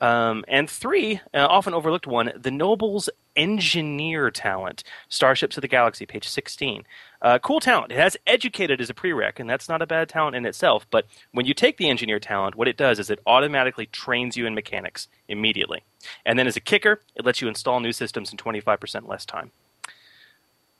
Um, 0.00 0.44
and 0.46 0.68
three, 0.68 1.20
uh, 1.32 1.46
often 1.48 1.72
overlooked 1.72 2.06
one, 2.06 2.32
the 2.36 2.50
Noble's 2.50 3.08
engineer 3.34 4.30
talent. 4.30 4.84
Starships 5.08 5.56
of 5.56 5.62
the 5.62 5.68
Galaxy, 5.68 6.06
page 6.06 6.28
16. 6.28 6.84
Uh, 7.22 7.38
cool 7.38 7.60
talent. 7.60 7.92
It 7.92 7.98
has 7.98 8.16
educated 8.26 8.80
as 8.80 8.90
a 8.90 8.94
prereq, 8.94 9.38
and 9.40 9.48
that's 9.48 9.68
not 9.68 9.80
a 9.82 9.86
bad 9.86 10.08
talent 10.08 10.36
in 10.36 10.44
itself. 10.44 10.86
But 10.90 11.06
when 11.32 11.46
you 11.46 11.54
take 11.54 11.78
the 11.78 11.88
engineer 11.88 12.20
talent, 12.20 12.56
what 12.56 12.68
it 12.68 12.76
does 12.76 12.98
is 12.98 13.10
it 13.10 13.20
automatically 13.26 13.86
trains 13.86 14.36
you 14.36 14.46
in 14.46 14.54
mechanics 14.54 15.08
immediately. 15.28 15.82
And 16.24 16.38
then 16.38 16.46
as 16.46 16.56
a 16.56 16.60
kicker, 16.60 17.00
it 17.14 17.24
lets 17.24 17.40
you 17.40 17.48
install 17.48 17.80
new 17.80 17.92
systems 17.92 18.30
in 18.30 18.36
25% 18.36 19.08
less 19.08 19.24
time. 19.24 19.50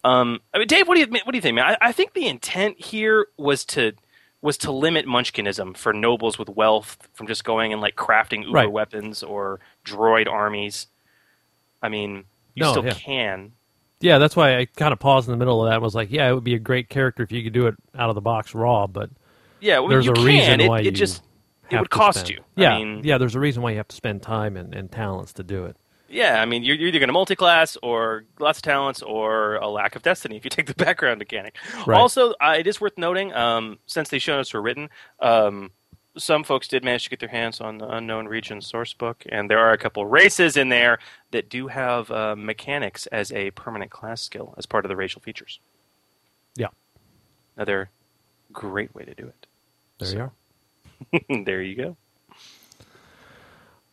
Um, 0.05 0.41
I 0.55 0.59
mean, 0.59 0.69
Dave, 0.69 0.87
what 0.87 0.95
do 0.95 1.01
you 1.01 1.07
what 1.09 1.33
do 1.33 1.37
you 1.37 1.43
think, 1.43 1.57
man? 1.57 1.65
I, 1.65 1.89
I 1.89 1.93
think 1.93 2.13
the 2.13 2.29
intent 2.29 2.81
here 2.81 3.27
was 3.37 3.65
to 3.67 3.93
was 4.47 4.57
to 4.59 4.71
limit 4.73 5.07
Munchkinism 5.07 5.75
for 5.77 5.93
nobles 5.93 6.39
with 6.39 6.49
wealth 6.49 6.97
from 7.13 7.27
just 7.27 7.45
going 7.45 7.73
and 7.73 7.83
like 7.83 7.97
crafting 7.97 8.41
uber 8.45 8.53
Right. 8.53 8.71
weapons 8.73 9.23
or 9.23 9.61
droid 9.85 10.27
armies. 10.31 10.87
I 11.83 11.89
mean, 11.89 12.25
you 12.55 12.63
No, 12.63 12.71
still 12.71 12.85
yeah. 12.87 12.93
can. 12.95 13.53
Yeah, 14.01 14.19
that's 14.19 14.37
why 14.37 14.57
I 14.59 14.67
kind 14.67 14.93
of 14.93 14.99
paused 14.99 15.27
in 15.29 15.33
the 15.33 15.37
middle 15.39 15.63
of 15.63 15.69
that 15.69 15.75
and 15.75 15.83
was 15.83 15.95
like, 15.95 16.11
yeah, 16.11 16.29
it 16.31 16.35
would 16.35 16.45
be 16.45 16.55
a 16.55 16.59
great 16.59 16.89
character 16.89 17.23
if 17.23 17.33
you 17.33 17.43
could 17.43 17.53
do 17.53 17.67
it 17.67 17.75
out 17.99 18.09
of 18.09 18.15
the 18.15 18.21
box 18.21 18.55
raw, 18.55 18.87
but 18.87 19.11
Yeah, 19.61 19.81
well, 19.81 19.89
there's 19.89 20.07
you 20.07 20.13
a 20.13 20.15
can. 20.15 20.25
reason 20.25 20.61
it, 20.61 20.69
why 20.69 20.79
it 20.81 20.85
you 20.87 20.91
just 20.93 21.23
it 21.71 21.79
would 21.81 21.91
cost 21.91 22.21
spend- 22.21 22.31
you. 22.31 22.45
Yeah, 22.57 22.75
I 22.75 22.79
mean, 22.85 23.01
yeah, 23.05 23.19
there's 23.19 23.35
a 23.35 23.41
reason 23.41 23.63
why 23.63 23.71
you 23.73 23.79
have 23.79 23.89
to 23.89 23.97
spend 23.97 24.23
time 24.23 24.57
and, 24.57 24.75
and 24.75 24.93
talents 24.93 25.33
to 25.35 25.43
do 25.43 25.65
it. 25.65 25.77
Yeah, 26.09 26.41
I 26.41 26.45
mean, 26.47 26.63
you're, 26.63 26.77
you're 26.77 26.89
either 26.89 26.99
going 27.01 27.09
to 27.09 27.13
multi-class 27.13 27.77
or 27.83 28.25
lots 28.39 28.59
of 28.59 28.63
talents 28.63 29.03
or 29.03 29.57
a 29.57 29.69
lack 29.69 29.97
of 29.97 30.03
destiny 30.03 30.37
if 30.37 30.45
you 30.45 30.51
take 30.59 30.67
the 30.67 30.75
background 30.75 31.19
mechanic. 31.19 31.57
Right. 31.87 31.99
Also, 31.99 32.33
uh, 32.41 32.55
it 32.59 32.67
is 32.67 32.81
worth 32.81 32.97
noting, 32.97 33.33
um, 33.35 33.79
since 33.87 34.09
these 34.09 34.23
show 34.23 34.37
notes 34.37 34.55
were 34.55 34.63
written, 34.63 34.89
um, 35.21 35.71
some 36.19 36.45
folks 36.45 36.69
did 36.69 36.83
manage 36.85 37.05
to 37.05 37.11
get 37.11 37.21
their 37.21 37.29
hands 37.29 37.61
on 37.61 37.79
the 37.79 37.87
Unknown 37.89 38.27
Region 38.27 38.61
source 38.63 38.95
book, 38.95 39.25
and 39.29 39.51
there 39.51 39.59
are 39.59 39.73
a 39.73 39.79
couple 39.79 40.07
races 40.07 40.57
in 40.57 40.71
there 40.71 40.99
that 41.33 41.51
do 41.51 41.67
have 41.67 42.11
uh, 42.11 42.35
mechanics 42.37 43.07
as 43.09 43.31
a 43.33 43.51
permanent 43.51 43.91
class 43.91 44.23
skill 44.23 44.55
as 44.57 44.65
part 44.65 44.85
of 44.85 44.89
the 44.89 44.97
racial 44.97 45.21
features. 45.21 45.61
Yeah, 46.55 46.69
Another 47.57 47.91
great 48.53 48.95
way 48.95 49.05
to 49.05 49.15
do 49.15 49.27
it. 49.27 49.47
there 49.99 50.09
you 50.15 50.21
are. 51.29 51.43
there 51.45 51.63
you 51.63 51.75
go. 51.75 51.97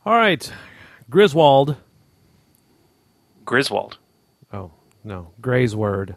All 0.05 0.15
right, 0.15 0.49
Griswold. 1.09 1.75
Griswold. 3.45 3.97
Oh 4.51 4.71
no, 5.03 5.31
Gray's 5.41 5.75
word. 5.75 6.15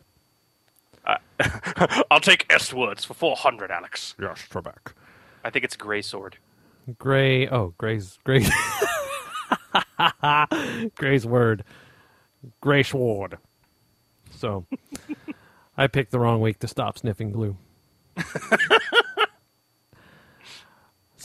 Uh, 1.06 1.16
I'll 2.10 2.20
take 2.20 2.46
S 2.50 2.72
words 2.72 3.04
for 3.04 3.14
400, 3.14 3.70
Alex. 3.70 4.14
Yes, 4.20 4.44
Trebek. 4.50 4.92
I 5.44 5.50
think 5.50 5.64
it's 5.64 5.76
Gray 5.76 6.02
Sword. 6.02 6.38
Gray. 6.98 7.48
Oh, 7.48 7.74
Gray's 7.78 8.18
Gray. 8.24 8.44
Gray's 10.96 11.26
word. 11.26 11.64
Gray 12.60 12.82
sword. 12.82 13.38
So, 14.30 14.66
I 15.76 15.86
picked 15.86 16.12
the 16.12 16.18
wrong 16.18 16.40
week 16.40 16.58
to 16.60 16.68
stop 16.68 16.98
sniffing 16.98 17.32
glue. 17.32 17.56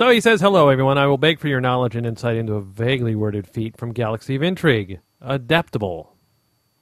So 0.02 0.10
he 0.10 0.20
says, 0.20 0.42
"Hello, 0.42 0.70
everyone. 0.70 0.98
I 0.98 1.06
will 1.06 1.20
beg 1.20 1.38
for 1.38 1.48
your 1.48 1.62
knowledge 1.62 1.96
and 1.96 2.08
insight 2.08 2.36
into 2.36 2.56
a 2.56 2.62
vaguely 2.62 3.14
worded 3.14 3.46
feat 3.46 3.78
from 3.78 3.94
Galaxy 3.94 4.36
of 4.36 4.42
Intrigue. 4.42 5.00
Adaptable, 5.22 6.16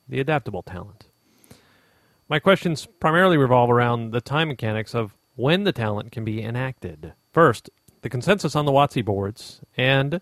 the 0.08 0.22
adaptable 0.22 0.64
talent. 0.64 1.10
My 2.30 2.40
questions 2.40 2.86
primarily 2.86 3.36
revolve 3.36 3.70
around 3.70 4.12
the 4.12 4.22
time 4.22 4.48
mechanics 4.48 4.96
of 4.96 5.18
when 5.36 5.66
the 5.66 5.74
talent 5.74 6.14
can 6.14 6.24
be 6.24 6.42
enacted. 6.42 7.12
First, 7.34 7.70
the 8.04 8.10
consensus 8.10 8.56
on 8.56 8.64
the 8.64 8.72
WotC 8.72 9.04
boards 9.04 9.60
and 9.76 10.22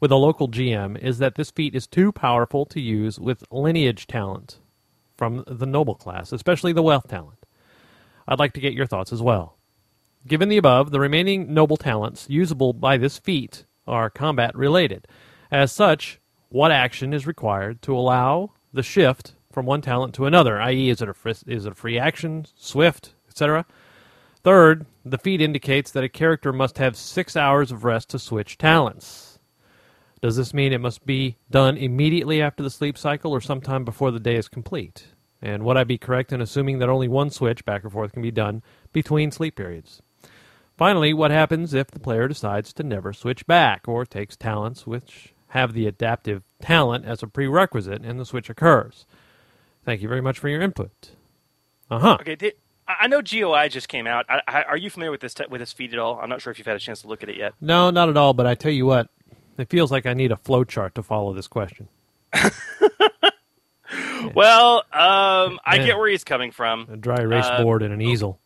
with 0.00 0.10
a 0.10 0.16
local 0.16 0.48
GM 0.48 0.98
is 1.00 1.18
that 1.18 1.36
this 1.36 1.52
feat 1.52 1.76
is 1.76 1.86
too 1.86 2.10
powerful 2.10 2.66
to 2.66 2.80
use 2.80 3.20
with 3.20 3.44
lineage 3.52 4.08
talent 4.08 4.58
from 5.16 5.44
the 5.46 5.66
noble 5.66 5.94
class, 5.94 6.32
especially 6.32 6.72
the 6.72 6.82
wealth 6.82 7.06
talent. 7.06 7.46
I'd 8.26 8.40
like 8.40 8.54
to 8.54 8.60
get 8.60 8.72
your 8.72 8.86
thoughts 8.86 9.12
as 9.12 9.22
well. 9.22 9.56
Given 10.26 10.48
the 10.48 10.56
above, 10.56 10.90
the 10.90 11.00
remaining 11.00 11.52
noble 11.52 11.76
talents 11.76 12.26
usable 12.30 12.72
by 12.72 12.96
this 12.96 13.18
feat 13.18 13.66
are 13.86 14.08
combat 14.08 14.56
related. 14.56 15.06
As 15.50 15.70
such, 15.70 16.18
what 16.48 16.70
action 16.70 17.12
is 17.12 17.26
required 17.26 17.82
to 17.82 17.94
allow 17.94 18.52
the 18.72 18.82
shift 18.82 19.34
from 19.52 19.66
one 19.66 19.82
talent 19.82 20.14
to 20.14 20.24
another, 20.24 20.58
i.e., 20.62 20.88
is 20.88 21.02
it 21.02 21.10
a 21.10 21.14
fris- 21.14 21.44
is 21.46 21.66
it 21.66 21.72
a 21.72 21.74
free 21.74 21.98
action, 21.98 22.46
swift, 22.56 23.14
etc.? 23.28 23.66
Third, 24.42 24.86
the 25.04 25.18
feat 25.18 25.42
indicates 25.42 25.90
that 25.90 26.04
a 26.04 26.08
character 26.08 26.54
must 26.54 26.78
have 26.78 26.96
six 26.96 27.36
hours 27.36 27.70
of 27.70 27.84
rest 27.84 28.08
to 28.10 28.18
switch 28.18 28.56
talents. 28.56 29.38
Does 30.22 30.36
this 30.36 30.54
mean 30.54 30.72
it 30.72 30.80
must 30.80 31.04
be 31.04 31.36
done 31.50 31.76
immediately 31.76 32.40
after 32.40 32.62
the 32.62 32.70
sleep 32.70 32.96
cycle 32.96 33.32
or 33.32 33.42
sometime 33.42 33.84
before 33.84 34.10
the 34.10 34.20
day 34.20 34.36
is 34.36 34.48
complete? 34.48 35.08
And 35.42 35.64
would 35.64 35.76
I 35.76 35.84
be 35.84 35.98
correct 35.98 36.32
in 36.32 36.40
assuming 36.40 36.78
that 36.78 36.88
only 36.88 37.08
one 37.08 37.28
switch 37.28 37.66
back 37.66 37.82
and 37.82 37.92
forth 37.92 38.12
can 38.12 38.22
be 38.22 38.30
done 38.30 38.62
between 38.92 39.30
sleep 39.30 39.56
periods? 39.56 40.00
Finally, 40.76 41.14
what 41.14 41.30
happens 41.30 41.72
if 41.74 41.88
the 41.88 42.00
player 42.00 42.26
decides 42.28 42.72
to 42.72 42.82
never 42.82 43.12
switch 43.12 43.46
back 43.46 43.86
or 43.86 44.04
takes 44.04 44.36
talents 44.36 44.86
which 44.86 45.32
have 45.48 45.72
the 45.72 45.86
adaptive 45.86 46.42
talent 46.60 47.04
as 47.04 47.22
a 47.22 47.26
prerequisite 47.28 48.02
and 48.02 48.18
the 48.18 48.24
switch 48.26 48.50
occurs? 48.50 49.06
Thank 49.84 50.02
you 50.02 50.08
very 50.08 50.20
much 50.20 50.38
for 50.38 50.48
your 50.48 50.60
input. 50.62 51.10
Uh 51.90 51.98
huh. 52.00 52.18
Okay, 52.20 52.34
did, 52.34 52.54
I 52.88 53.06
know 53.06 53.22
GOI 53.22 53.68
just 53.68 53.88
came 53.88 54.06
out. 54.06 54.26
I, 54.28 54.40
I, 54.48 54.62
are 54.64 54.76
you 54.76 54.90
familiar 54.90 55.10
with 55.12 55.20
this 55.20 55.34
te- 55.34 55.44
with 55.48 55.60
this 55.60 55.72
feed 55.72 55.92
at 55.92 55.98
all? 55.98 56.18
I'm 56.20 56.28
not 56.28 56.40
sure 56.42 56.50
if 56.50 56.58
you've 56.58 56.66
had 56.66 56.76
a 56.76 56.80
chance 56.80 57.02
to 57.02 57.08
look 57.08 57.22
at 57.22 57.28
it 57.28 57.36
yet. 57.36 57.54
No, 57.60 57.90
not 57.90 58.08
at 58.08 58.16
all, 58.16 58.34
but 58.34 58.46
I 58.46 58.54
tell 58.56 58.72
you 58.72 58.86
what, 58.86 59.08
it 59.58 59.68
feels 59.70 59.92
like 59.92 60.06
I 60.06 60.14
need 60.14 60.32
a 60.32 60.36
flow 60.36 60.64
chart 60.64 60.94
to 60.96 61.02
follow 61.02 61.32
this 61.34 61.46
question. 61.48 61.88
Well, 64.34 64.78
um, 64.92 65.60
I 65.64 65.76
Yeah. 65.76 65.86
get 65.86 65.98
where 65.98 66.08
he's 66.08 66.24
coming 66.24 66.50
from. 66.50 66.88
A 66.90 66.96
dry 66.96 67.20
erase 67.20 67.44
Uh, 67.46 67.62
board 67.62 67.82
and 67.82 67.92
an 67.92 68.00
easel. 68.00 68.40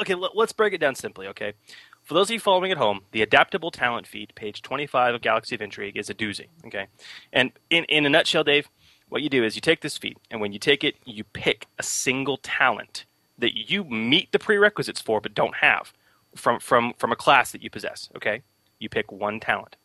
Okay, 0.00 0.14
let, 0.14 0.32
us 0.36 0.52
break 0.52 0.72
it 0.72 0.78
down 0.78 0.94
simply, 0.94 1.26
okay? 1.28 1.54
For 2.02 2.14
those 2.14 2.28
of 2.28 2.34
you 2.34 2.40
following 2.40 2.72
at 2.72 2.78
home, 2.78 3.02
the 3.12 3.22
adaptable 3.22 3.70
talent 3.70 4.06
feed, 4.06 4.32
page 4.34 4.62
25 4.62 5.14
of 5.16 5.20
Galaxy 5.20 5.54
of 5.54 5.62
Intrigue, 5.62 5.96
is 5.96 6.10
a 6.10 6.14
doozy, 6.14 6.46
okay? 6.66 6.86
And 7.32 7.52
in, 7.68 7.84
in 7.84 8.06
a 8.06 8.08
nutshell, 8.08 8.44
Dave, 8.44 8.68
what 9.08 9.22
you 9.22 9.28
do 9.28 9.44
is 9.44 9.54
you 9.54 9.60
take 9.60 9.80
this 9.80 9.98
feed, 9.98 10.18
and 10.30 10.40
when 10.40 10.52
you 10.52 10.58
take 10.58 10.84
it, 10.84 10.96
you 11.04 11.24
pick 11.24 11.66
a 11.78 11.82
single 11.82 12.36
talent 12.36 13.04
that 13.38 13.70
you 13.70 13.84
meet 13.84 14.32
the 14.32 14.38
prerequisites 14.38 15.00
for 15.00 15.20
but 15.20 15.34
don't 15.34 15.56
have 15.56 15.92
from, 16.36 16.60
from, 16.60 16.94
from 16.98 17.12
a 17.12 17.16
class 17.16 17.52
that 17.52 17.62
you 17.62 17.70
possess, 17.70 18.08
okay? 18.16 18.42
You 18.78 18.88
pick 18.88 19.10
one 19.10 19.40
talent. 19.40 19.76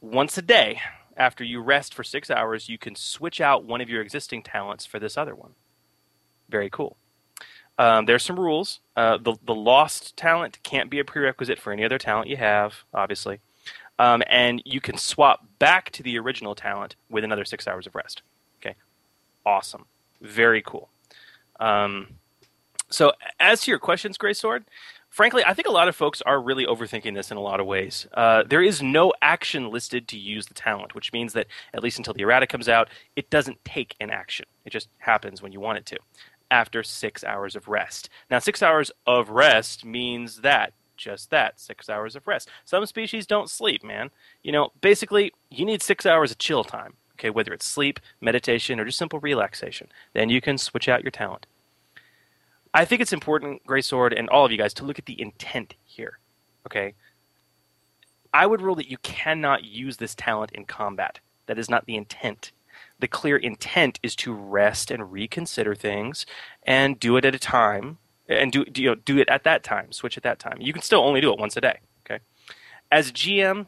Once 0.00 0.36
a 0.36 0.42
day, 0.42 0.80
after 1.16 1.44
you 1.44 1.60
rest 1.60 1.94
for 1.94 2.02
six 2.02 2.30
hours, 2.30 2.68
you 2.68 2.78
can 2.78 2.94
switch 2.96 3.40
out 3.40 3.64
one 3.64 3.80
of 3.80 3.88
your 3.88 4.02
existing 4.02 4.42
talents 4.42 4.86
for 4.86 4.98
this 4.98 5.16
other 5.16 5.34
one. 5.34 5.52
Very 6.48 6.70
cool. 6.70 6.96
Um, 7.78 8.06
there's 8.06 8.22
some 8.22 8.38
rules. 8.38 8.80
Uh, 8.96 9.18
the 9.18 9.36
the 9.44 9.54
lost 9.54 10.16
talent 10.16 10.58
can't 10.62 10.90
be 10.90 10.98
a 10.98 11.04
prerequisite 11.04 11.58
for 11.58 11.72
any 11.72 11.84
other 11.84 11.98
talent 11.98 12.28
you 12.28 12.36
have, 12.36 12.84
obviously, 12.92 13.40
um, 13.98 14.22
and 14.28 14.62
you 14.64 14.80
can 14.80 14.96
swap 14.98 15.46
back 15.58 15.90
to 15.92 16.02
the 16.02 16.18
original 16.18 16.54
talent 16.54 16.96
with 17.08 17.24
another 17.24 17.44
six 17.44 17.66
hours 17.66 17.86
of 17.86 17.94
rest. 17.94 18.22
Okay, 18.60 18.76
awesome, 19.46 19.86
very 20.20 20.62
cool. 20.62 20.90
Um, 21.58 22.08
so, 22.90 23.12
as 23.40 23.62
to 23.62 23.70
your 23.70 23.78
questions, 23.78 24.18
Gray 24.18 24.34
Sword, 24.34 24.64
frankly, 25.08 25.42
I 25.44 25.54
think 25.54 25.66
a 25.66 25.72
lot 25.72 25.88
of 25.88 25.96
folks 25.96 26.20
are 26.22 26.40
really 26.40 26.66
overthinking 26.66 27.14
this 27.14 27.30
in 27.30 27.38
a 27.38 27.40
lot 27.40 27.58
of 27.58 27.66
ways. 27.66 28.06
Uh, 28.12 28.42
there 28.46 28.62
is 28.62 28.82
no 28.82 29.14
action 29.22 29.70
listed 29.70 30.08
to 30.08 30.18
use 30.18 30.46
the 30.46 30.54
talent, 30.54 30.94
which 30.94 31.12
means 31.12 31.32
that 31.32 31.46
at 31.72 31.82
least 31.82 31.98
until 31.98 32.12
the 32.12 32.22
errata 32.22 32.46
comes 32.46 32.68
out, 32.68 32.88
it 33.16 33.30
doesn't 33.30 33.64
take 33.64 33.94
an 34.00 34.10
action. 34.10 34.44
It 34.66 34.70
just 34.70 34.88
happens 34.98 35.40
when 35.40 35.52
you 35.52 35.60
want 35.60 35.78
it 35.78 35.86
to 35.86 35.98
after 36.52 36.82
six 36.82 37.24
hours 37.24 37.56
of 37.56 37.66
rest. 37.66 38.10
Now, 38.30 38.38
six 38.38 38.62
hours 38.62 38.92
of 39.06 39.30
rest 39.30 39.86
means 39.86 40.42
that, 40.42 40.74
just 40.98 41.30
that, 41.30 41.58
six 41.58 41.88
hours 41.88 42.14
of 42.14 42.28
rest. 42.28 42.50
Some 42.66 42.84
species 42.84 43.26
don't 43.26 43.48
sleep, 43.48 43.82
man. 43.82 44.10
You 44.42 44.52
know, 44.52 44.70
basically, 44.82 45.32
you 45.50 45.64
need 45.64 45.82
six 45.82 46.04
hours 46.04 46.30
of 46.30 46.36
chill 46.36 46.62
time, 46.62 46.92
okay, 47.14 47.30
whether 47.30 47.54
it's 47.54 47.66
sleep, 47.66 47.98
meditation, 48.20 48.78
or 48.78 48.84
just 48.84 48.98
simple 48.98 49.18
relaxation. 49.18 49.88
Then 50.12 50.28
you 50.28 50.42
can 50.42 50.58
switch 50.58 50.90
out 50.90 51.02
your 51.02 51.10
talent. 51.10 51.46
I 52.74 52.84
think 52.84 53.00
it's 53.00 53.14
important, 53.14 53.64
Gray 53.66 53.80
Sword, 53.80 54.12
and 54.12 54.28
all 54.28 54.44
of 54.44 54.52
you 54.52 54.58
guys, 54.58 54.74
to 54.74 54.84
look 54.84 54.98
at 54.98 55.06
the 55.06 55.20
intent 55.20 55.74
here, 55.84 56.18
okay? 56.66 56.94
I 58.34 58.46
would 58.46 58.60
rule 58.60 58.76
that 58.76 58.90
you 58.90 58.98
cannot 58.98 59.64
use 59.64 59.96
this 59.96 60.14
talent 60.14 60.52
in 60.52 60.66
combat. 60.66 61.20
That 61.46 61.58
is 61.58 61.70
not 61.70 61.86
the 61.86 61.96
intent 61.96 62.52
the 63.02 63.08
clear 63.08 63.36
intent 63.36 63.98
is 64.00 64.14
to 64.14 64.32
rest 64.32 64.92
and 64.92 65.10
reconsider 65.10 65.74
things 65.74 66.24
and 66.62 67.00
do 67.00 67.16
it 67.16 67.24
at 67.24 67.34
a 67.34 67.38
time 67.38 67.98
and 68.28 68.52
do, 68.52 68.64
you 68.76 68.90
know, 68.90 68.94
do 68.94 69.18
it 69.18 69.28
at 69.28 69.42
that 69.42 69.64
time 69.64 69.90
switch 69.90 70.16
at 70.16 70.22
that 70.22 70.38
time. 70.38 70.56
You 70.60 70.72
can 70.72 70.82
still 70.82 71.00
only 71.00 71.20
do 71.20 71.32
it 71.32 71.38
once 71.38 71.56
a 71.56 71.60
day 71.60 71.80
okay? 72.06 72.22
As 72.92 73.10
gm 73.10 73.66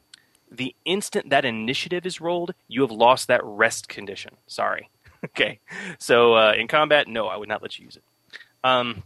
the 0.51 0.77
instant 0.85 1.31
that 1.31 1.44
initiative 1.44 2.07
is 2.07 2.20
rolled 2.20 2.55
you 2.68 2.81
have 2.83 2.92
lost 2.92 3.27
that 3.27 3.40
rest 3.42 3.88
condition. 3.88 4.37
Sorry 4.47 4.88
okay? 5.25 5.59
So 5.99 6.35
uh, 6.35 6.53
in 6.57 6.68
combat 6.68 7.09
no 7.09 7.27
i 7.27 7.37
would 7.37 7.49
not 7.49 7.61
let 7.61 7.77
you 7.77 7.87
use 7.87 7.97
it. 7.97 8.05
Um, 8.62 9.03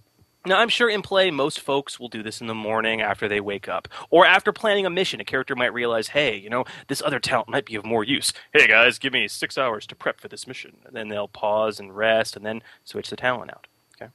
now, 0.48 0.58
I'm 0.58 0.68
sure 0.68 0.88
in 0.88 1.02
play, 1.02 1.30
most 1.30 1.60
folks 1.60 2.00
will 2.00 2.08
do 2.08 2.22
this 2.22 2.40
in 2.40 2.46
the 2.46 2.54
morning 2.54 3.00
after 3.00 3.28
they 3.28 3.40
wake 3.40 3.68
up. 3.68 3.88
Or 4.10 4.26
after 4.26 4.52
planning 4.52 4.86
a 4.86 4.90
mission, 4.90 5.20
a 5.20 5.24
character 5.24 5.54
might 5.54 5.72
realize, 5.72 6.08
hey, 6.08 6.36
you 6.36 6.50
know, 6.50 6.64
this 6.88 7.02
other 7.02 7.20
talent 7.20 7.48
might 7.48 7.66
be 7.66 7.76
of 7.76 7.84
more 7.84 8.04
use. 8.04 8.32
Hey, 8.52 8.66
guys, 8.66 8.98
give 8.98 9.12
me 9.12 9.28
six 9.28 9.56
hours 9.56 9.86
to 9.86 9.94
prep 9.94 10.20
for 10.20 10.28
this 10.28 10.46
mission. 10.46 10.76
And 10.86 10.96
then 10.96 11.08
they'll 11.08 11.28
pause 11.28 11.78
and 11.78 11.96
rest 11.96 12.36
and 12.36 12.44
then 12.44 12.62
switch 12.84 13.10
the 13.10 13.16
talent 13.16 13.50
out. 13.50 13.66
Okay. 14.00 14.10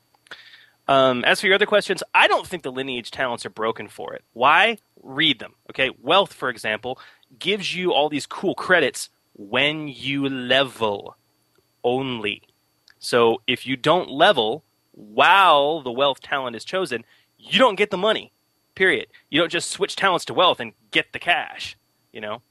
Um, 0.88 1.24
as 1.24 1.40
for 1.40 1.48
your 1.48 1.56
other 1.56 1.66
questions, 1.66 2.04
I 2.14 2.28
don't 2.28 2.48
think 2.48 2.64
the 2.64 2.72
lineage 2.72 3.12
talents 3.12 3.46
are 3.46 3.52
broken 3.52 3.88
for 3.88 4.14
it. 4.14 4.24
Why? 4.34 4.80
Read 5.02 5.40
them. 5.40 5.54
Okay. 5.70 5.92
Wealth, 6.02 6.34
for 6.34 6.50
example, 6.50 7.00
gives 7.40 7.76
you 7.76 7.94
all 7.94 8.10
these 8.10 8.26
cool 8.26 8.56
credits 8.56 9.10
when 9.34 9.88
you 9.88 10.28
level 10.28 11.16
only. 11.84 12.44
So 13.00 13.42
if 13.48 13.66
you 13.66 13.76
don't 13.76 14.10
level, 14.10 14.64
while 14.94 15.82
the 15.82 15.92
wealth 15.92 16.22
talent 16.22 16.56
is 16.56 16.64
chosen, 16.64 17.04
you 17.38 17.60
don't 17.60 17.76
get 17.76 17.92
the 17.92 17.98
money. 17.98 18.32
Period. 18.76 19.08
You 19.30 19.40
don't 19.40 19.52
just 19.52 19.70
switch 19.70 19.96
talents 19.96 20.26
to 20.26 20.34
wealth 20.34 20.60
and 20.60 20.74
get 20.92 21.14
the 21.14 21.20
cash. 21.20 21.78
You 22.12 22.22
know, 22.22 22.42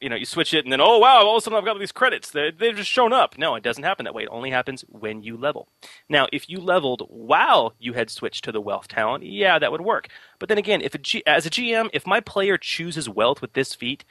you 0.00 0.08
know, 0.08 0.16
you 0.16 0.24
switch 0.24 0.52
it 0.52 0.64
and 0.64 0.72
then 0.72 0.80
oh 0.80 0.98
wow, 0.98 1.24
all 1.24 1.36
of 1.36 1.42
a 1.42 1.44
sudden 1.44 1.58
I've 1.58 1.64
got 1.64 1.78
these 1.78 1.92
credits. 1.92 2.30
They 2.30 2.50
they've 2.50 2.76
just 2.76 2.90
shown 2.90 3.12
up. 3.12 3.38
No, 3.38 3.54
it 3.54 3.62
doesn't 3.62 3.84
happen 3.84 4.04
that 4.04 4.14
way. 4.14 4.24
It 4.24 4.28
only 4.30 4.50
happens 4.50 4.84
when 4.88 5.22
you 5.22 5.36
level. 5.36 5.68
Now, 6.08 6.26
if 6.32 6.48
you 6.48 6.58
leveled 6.58 7.06
while 7.08 7.74
you 7.78 7.92
had 7.92 8.10
switched 8.10 8.44
to 8.44 8.52
the 8.52 8.60
wealth 8.60 8.88
talent, 8.88 9.24
yeah, 9.24 9.58
that 9.58 9.70
would 9.70 9.80
work. 9.80 10.08
But 10.38 10.48
then 10.48 10.58
again, 10.58 10.82
if 10.82 10.94
a 10.94 10.98
G, 10.98 11.22
as 11.26 11.46
a 11.46 11.50
GM, 11.50 11.88
if 11.92 12.06
my 12.06 12.20
player 12.20 12.58
chooses 12.58 13.08
wealth 13.08 13.40
with 13.40 13.52
this 13.52 13.74
feat, 13.74 14.04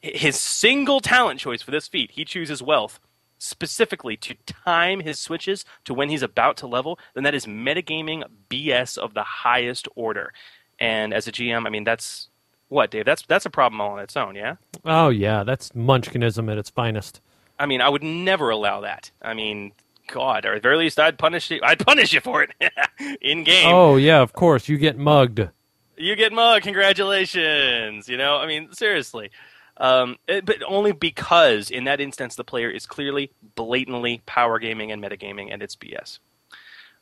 his 0.00 0.38
single 0.38 1.00
talent 1.00 1.40
choice 1.40 1.62
for 1.62 1.70
this 1.70 1.88
feat, 1.88 2.12
he 2.12 2.24
chooses 2.24 2.62
wealth 2.62 3.00
specifically 3.38 4.16
to 4.16 4.34
time 4.46 5.00
his 5.00 5.18
switches 5.18 5.64
to 5.84 5.94
when 5.94 6.10
he's 6.10 6.22
about 6.22 6.56
to 6.58 6.66
level, 6.66 6.98
then 7.14 7.24
that 7.24 7.34
is 7.34 7.46
metagaming 7.46 8.24
BS 8.50 8.98
of 8.98 9.14
the 9.14 9.22
highest 9.22 9.88
order. 9.94 10.32
And 10.78 11.14
as 11.14 11.26
a 11.26 11.32
GM, 11.32 11.66
I 11.66 11.70
mean 11.70 11.84
that's 11.84 12.28
what, 12.68 12.90
Dave? 12.90 13.04
That's 13.04 13.22
that's 13.22 13.46
a 13.46 13.50
problem 13.50 13.80
all 13.80 13.92
on 13.92 14.00
its 14.00 14.16
own, 14.16 14.34
yeah? 14.34 14.56
Oh, 14.84 15.08
yeah, 15.08 15.42
that's 15.42 15.70
Munchkinism 15.70 16.50
at 16.50 16.58
its 16.58 16.70
finest. 16.70 17.20
I 17.58 17.66
mean, 17.66 17.80
I 17.80 17.88
would 17.88 18.02
never 18.02 18.50
allow 18.50 18.82
that. 18.82 19.10
I 19.22 19.34
mean, 19.34 19.72
God, 20.06 20.44
or 20.44 20.52
at 20.52 20.62
the 20.62 20.68
very 20.68 20.76
least, 20.76 21.00
I'd 21.00 21.18
punish 21.18 21.50
you. 21.50 21.60
I'd 21.62 21.84
punish 21.84 22.12
you 22.12 22.20
for 22.20 22.42
it 22.42 22.50
in 23.20 23.42
game. 23.44 23.72
Oh, 23.72 23.96
yeah, 23.96 24.20
of 24.20 24.32
course, 24.32 24.68
you 24.68 24.76
get 24.76 24.98
mugged. 24.98 25.48
You 25.96 26.14
get 26.14 26.32
mugged. 26.32 26.64
Congratulations. 26.64 28.08
You 28.08 28.18
know, 28.18 28.36
I 28.36 28.46
mean, 28.46 28.72
seriously. 28.72 29.30
Um, 29.78 30.16
it- 30.28 30.44
but 30.44 30.58
only 30.66 30.92
because 30.92 31.70
in 31.70 31.84
that 31.84 32.00
instance 32.00 32.36
the 32.36 32.44
player 32.44 32.70
is 32.70 32.86
clearly, 32.86 33.32
blatantly 33.56 34.22
power 34.26 34.58
gaming 34.58 34.92
and 34.92 35.02
metagaming, 35.02 35.52
and 35.52 35.62
it's 35.62 35.76
BS. 35.76 36.18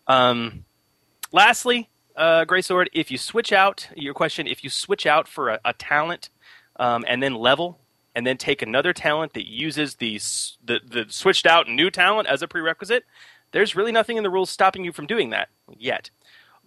Um, 0.06 0.64
lastly, 1.32 1.90
uh, 2.16 2.44
Gray 2.44 2.62
Sword, 2.62 2.90
if 2.92 3.10
you 3.10 3.18
switch 3.18 3.52
out 3.52 3.88
your 3.96 4.14
question, 4.14 4.46
if 4.46 4.64
you 4.64 4.70
switch 4.70 5.06
out 5.06 5.28
for 5.28 5.50
a, 5.50 5.60
a 5.64 5.72
talent 5.74 6.30
um, 6.78 7.04
and 7.08 7.22
then 7.22 7.34
level, 7.34 7.80
and 8.14 8.26
then 8.26 8.38
take 8.38 8.62
another 8.62 8.94
talent 8.94 9.34
that 9.34 9.46
uses 9.46 9.96
the, 9.96 10.18
the 10.64 10.80
the 10.86 11.06
switched 11.10 11.46
out 11.46 11.68
new 11.68 11.90
talent 11.90 12.28
as 12.28 12.42
a 12.42 12.48
prerequisite, 12.48 13.04
there's 13.52 13.76
really 13.76 13.92
nothing 13.92 14.16
in 14.16 14.22
the 14.22 14.30
rules 14.30 14.50
stopping 14.50 14.84
you 14.84 14.92
from 14.92 15.06
doing 15.06 15.30
that 15.30 15.48
yet. 15.76 16.10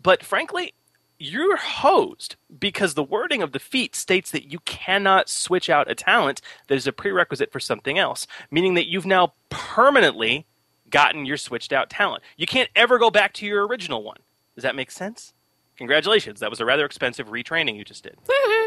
But 0.02 0.24
frankly, 0.24 0.74
you're 1.20 1.58
hosed 1.58 2.38
because 2.60 2.94
the 2.94 3.04
wording 3.04 3.44
of 3.44 3.52
the 3.52 3.60
feat 3.60 3.94
states 3.94 4.32
that 4.32 4.52
you 4.52 4.60
cannot 4.60 5.30
switch 5.30 5.70
out 5.70 5.92
a 5.92 5.96
talent 5.96 6.42
that 6.68 6.76
is 6.76 6.88
a 6.88 6.94
prerequisite 6.94 7.52
for 7.52 7.60
something 7.60 8.00
else, 8.00 8.26
meaning 8.50 8.74
that 8.76 8.88
you've 8.88 9.06
now 9.06 9.34
permanently 9.50 10.48
gotten 10.90 11.26
your 11.26 11.38
switched 11.38 11.74
out 11.74 11.90
talent. 11.90 12.24
You 12.38 12.48
can't 12.48 12.70
ever 12.76 12.98
go 12.98 13.12
back 13.12 13.34
to 13.34 13.46
your 13.46 13.68
original 13.68 14.02
one. 14.02 14.18
Does 14.56 14.64
that 14.64 14.76
make 14.76 14.92
sense? 14.92 15.34
Congratulations. 15.78 16.40
That 16.40 16.50
was 16.50 16.60
a 16.60 16.66
rather 16.66 16.86
expensive 16.86 17.28
retraining 17.28 17.76
you 17.76 17.84
just 17.84 18.04
did. 18.04 18.18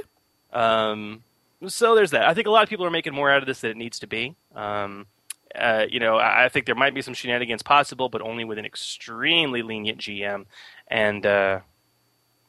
um, 0.53 1.25
so 1.67 1.95
there's 1.95 2.11
that. 2.11 2.27
I 2.27 2.35
think 2.35 2.47
a 2.47 2.51
lot 2.51 2.63
of 2.63 2.69
people 2.69 2.85
are 2.85 2.91
making 2.91 3.15
more 3.15 3.31
out 3.31 3.43
of 3.43 3.47
this 3.47 3.61
than 3.61 3.71
it 3.71 3.77
needs 3.77 3.99
to 4.01 4.07
be. 4.07 4.37
Um, 4.55 5.07
uh, 5.55 5.87
you 5.89 6.01
know, 6.01 6.17
I 6.17 6.47
I 6.47 6.49
think 6.49 6.67
there 6.67 6.75
might 6.75 6.95
be 6.95 7.03
some 7.03 7.15
shenanigans 7.15 7.63
possible, 7.63 8.09
but 8.09 8.23
only 8.23 8.45
with 8.45 8.59
an 8.59 8.65
extremely 8.65 9.63
lenient 9.63 9.99
GM. 9.99 10.47
And 10.89 11.27
uh, 11.27 11.61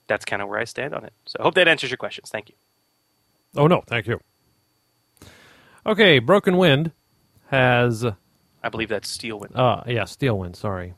that's 0.07 0.25
kind 0.25 0.41
of 0.41 0.49
where 0.49 0.59
I 0.59 0.63
stand 0.65 0.93
on 0.93 1.03
it. 1.05 1.13
So 1.25 1.37
I 1.39 1.43
hope 1.43 1.55
that 1.55 1.67
answers 1.67 1.89
your 1.89 1.97
questions. 1.97 2.29
Thank 2.29 2.49
you. 2.49 2.55
Oh, 3.55 3.67
no, 3.67 3.83
thank 3.87 4.07
you. 4.07 4.19
Okay, 5.85 6.19
Broken 6.19 6.57
Wind 6.57 6.91
has, 7.47 8.05
I 8.63 8.69
believe 8.69 8.89
that's 8.89 9.09
Steel 9.09 9.39
Wind. 9.39 9.55
uh, 9.55 9.83
yeah, 9.85 10.05
Steel 10.05 10.39
Wind, 10.39 10.55
sorry, 10.55 10.93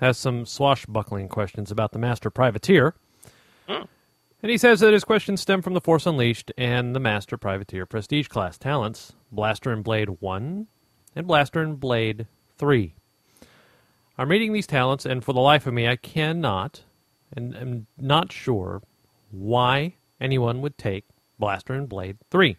has 0.00 0.18
some 0.18 0.44
swashbuckling 0.46 1.28
questions 1.28 1.70
about 1.70 1.92
the 1.92 1.98
Master 1.98 2.30
Privateer. 2.30 2.94
And 3.68 3.88
And 4.42 4.50
he 4.50 4.58
says 4.58 4.80
that 4.80 4.92
his 4.92 5.02
questions 5.04 5.40
stem 5.40 5.62
from 5.62 5.72
the 5.74 5.80
Force 5.80 6.06
Unleashed 6.06 6.52
and 6.58 6.94
the 6.94 7.00
Master 7.00 7.36
Privateer 7.38 7.86
Prestige 7.86 8.28
class 8.28 8.58
talents, 8.58 9.14
Blaster 9.32 9.72
and 9.72 9.82
Blade 9.82 10.20
1 10.20 10.66
and 11.16 11.26
Blaster 11.26 11.62
and 11.62 11.80
Blade 11.80 12.26
3. 12.58 12.94
I'm 14.18 14.30
reading 14.30 14.52
these 14.52 14.66
talents, 14.66 15.04
and 15.06 15.24
for 15.24 15.32
the 15.32 15.40
life 15.40 15.66
of 15.66 15.74
me, 15.74 15.88
I 15.88 15.96
cannot 15.96 16.82
and 17.36 17.54
am 17.54 17.86
not 17.98 18.32
sure 18.32 18.82
why 19.30 19.94
anyone 20.20 20.62
would 20.62 20.78
take 20.78 21.04
Blaster 21.38 21.74
and 21.74 21.88
Blade 21.88 22.16
3. 22.30 22.56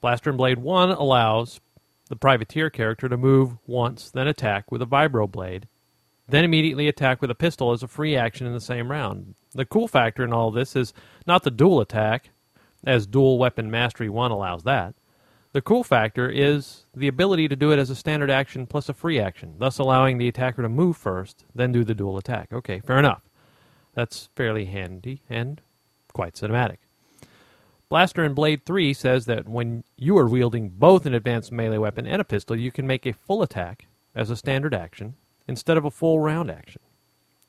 Blaster 0.00 0.30
and 0.30 0.36
Blade 0.38 0.58
1 0.58 0.90
allows 0.90 1.60
the 2.08 2.16
Privateer 2.16 2.70
character 2.70 3.08
to 3.08 3.16
move 3.16 3.56
once, 3.66 4.10
then 4.10 4.28
attack 4.28 4.70
with 4.70 4.82
a 4.82 4.86
Vibro 4.86 5.30
Blade, 5.30 5.68
then 6.28 6.44
immediately 6.44 6.88
attack 6.88 7.20
with 7.20 7.30
a 7.30 7.34
pistol 7.34 7.72
as 7.72 7.82
a 7.82 7.88
free 7.88 8.16
action 8.16 8.46
in 8.46 8.52
the 8.52 8.60
same 8.60 8.90
round. 8.90 9.34
The 9.52 9.64
cool 9.64 9.88
factor 9.88 10.24
in 10.24 10.32
all 10.32 10.50
this 10.50 10.76
is 10.76 10.92
not 11.26 11.42
the 11.42 11.50
dual 11.50 11.80
attack, 11.80 12.30
as 12.84 13.06
Dual 13.06 13.38
Weapon 13.38 13.70
Mastery 13.70 14.08
1 14.08 14.30
allows 14.30 14.64
that. 14.64 14.94
The 15.52 15.62
cool 15.62 15.84
factor 15.84 16.28
is 16.28 16.86
the 16.94 17.08
ability 17.08 17.46
to 17.48 17.56
do 17.56 17.72
it 17.72 17.78
as 17.78 17.90
a 17.90 17.94
standard 17.94 18.30
action 18.30 18.66
plus 18.66 18.88
a 18.88 18.94
free 18.94 19.20
action, 19.20 19.54
thus 19.58 19.78
allowing 19.78 20.18
the 20.18 20.28
attacker 20.28 20.62
to 20.62 20.68
move 20.68 20.96
first, 20.96 21.44
then 21.54 21.72
do 21.72 21.84
the 21.84 21.94
dual 21.94 22.16
attack. 22.16 22.52
Okay, 22.52 22.80
fair 22.80 22.98
enough. 22.98 23.22
That's 23.94 24.28
fairly 24.34 24.66
handy 24.66 25.22
and 25.28 25.60
quite 26.12 26.34
cinematic. 26.34 26.78
Blaster 27.88 28.24
and 28.24 28.34
Blade 28.34 28.64
3 28.64 28.94
says 28.94 29.26
that 29.26 29.46
when 29.46 29.84
you 29.96 30.16
are 30.16 30.26
wielding 30.26 30.70
both 30.70 31.04
an 31.04 31.12
advanced 31.12 31.52
melee 31.52 31.76
weapon 31.76 32.06
and 32.06 32.22
a 32.22 32.24
pistol, 32.24 32.58
you 32.58 32.72
can 32.72 32.86
make 32.86 33.04
a 33.04 33.12
full 33.12 33.42
attack 33.42 33.86
as 34.14 34.30
a 34.30 34.36
standard 34.36 34.72
action 34.72 35.14
instead 35.46 35.76
of 35.76 35.84
a 35.84 35.90
full 35.90 36.18
round 36.18 36.50
action, 36.50 36.80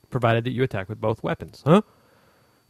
provided 0.10 0.44
that 0.44 0.52
you 0.52 0.64
attack 0.64 0.90
with 0.90 1.00
both 1.00 1.24
weapons. 1.24 1.64
Huh? 1.66 1.82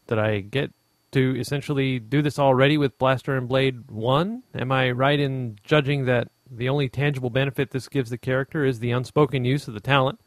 Did 0.06 0.20
I 0.20 0.42
get 0.42 0.72
to 1.14 1.40
essentially 1.40 2.00
do 2.00 2.22
this 2.22 2.38
already 2.38 2.78
with 2.78 2.98
Blaster 3.00 3.36
and 3.36 3.48
Blade 3.48 3.90
1? 3.90 4.44
Am 4.54 4.72
I 4.72 4.92
right 4.92 5.20
in 5.20 5.58
judging 5.64 6.06
that 6.06 6.28
the 6.50 6.70
only 6.70 6.90
tangible 6.90 7.32
benefit 7.32 7.72
this 7.72 7.88
gives 7.88 8.12
the 8.12 8.18
character 8.20 8.66
is 8.66 8.80
the 8.80 8.92
unspoken 8.92 9.46
use 9.46 9.68
of 9.68 9.74
the 9.74 9.80
talent 9.80 10.20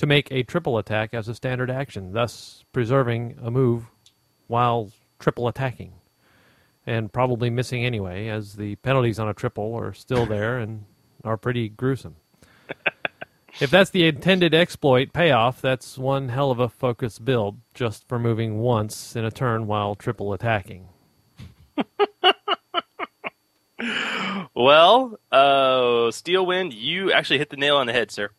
to 0.00 0.06
make 0.06 0.32
a 0.32 0.42
triple 0.42 0.78
attack 0.78 1.12
as 1.12 1.28
a 1.28 1.34
standard 1.34 1.70
action, 1.70 2.12
thus 2.12 2.64
preserving 2.72 3.38
a 3.42 3.50
move 3.50 3.84
while 4.46 4.90
triple 5.18 5.46
attacking? 5.46 5.92
And 6.86 7.12
probably 7.12 7.50
missing 7.50 7.84
anyway, 7.84 8.28
as 8.28 8.54
the 8.54 8.76
penalties 8.76 9.18
on 9.18 9.28
a 9.28 9.34
triple 9.34 9.74
are 9.74 9.92
still 9.92 10.24
there 10.24 10.56
and 10.58 10.86
are 11.22 11.36
pretty 11.36 11.68
gruesome. 11.68 12.16
if 13.60 13.70
that's 13.70 13.90
the 13.90 14.06
intended 14.06 14.54
exploit 14.54 15.12
payoff, 15.12 15.60
that's 15.60 15.98
one 15.98 16.30
hell 16.30 16.50
of 16.50 16.60
a 16.60 16.70
focus 16.70 17.18
build 17.18 17.58
just 17.74 18.08
for 18.08 18.18
moving 18.18 18.58
once 18.58 19.14
in 19.14 19.26
a 19.26 19.30
turn 19.30 19.66
while 19.66 19.94
triple 19.94 20.32
attacking. 20.32 20.88
Well, 24.54 25.18
uh, 25.32 26.10
Steelwind, 26.10 26.72
you 26.74 27.12
actually 27.12 27.38
hit 27.38 27.48
the 27.48 27.56
nail 27.56 27.76
on 27.76 27.86
the 27.86 27.94
head, 27.94 28.10
sir. 28.10 28.30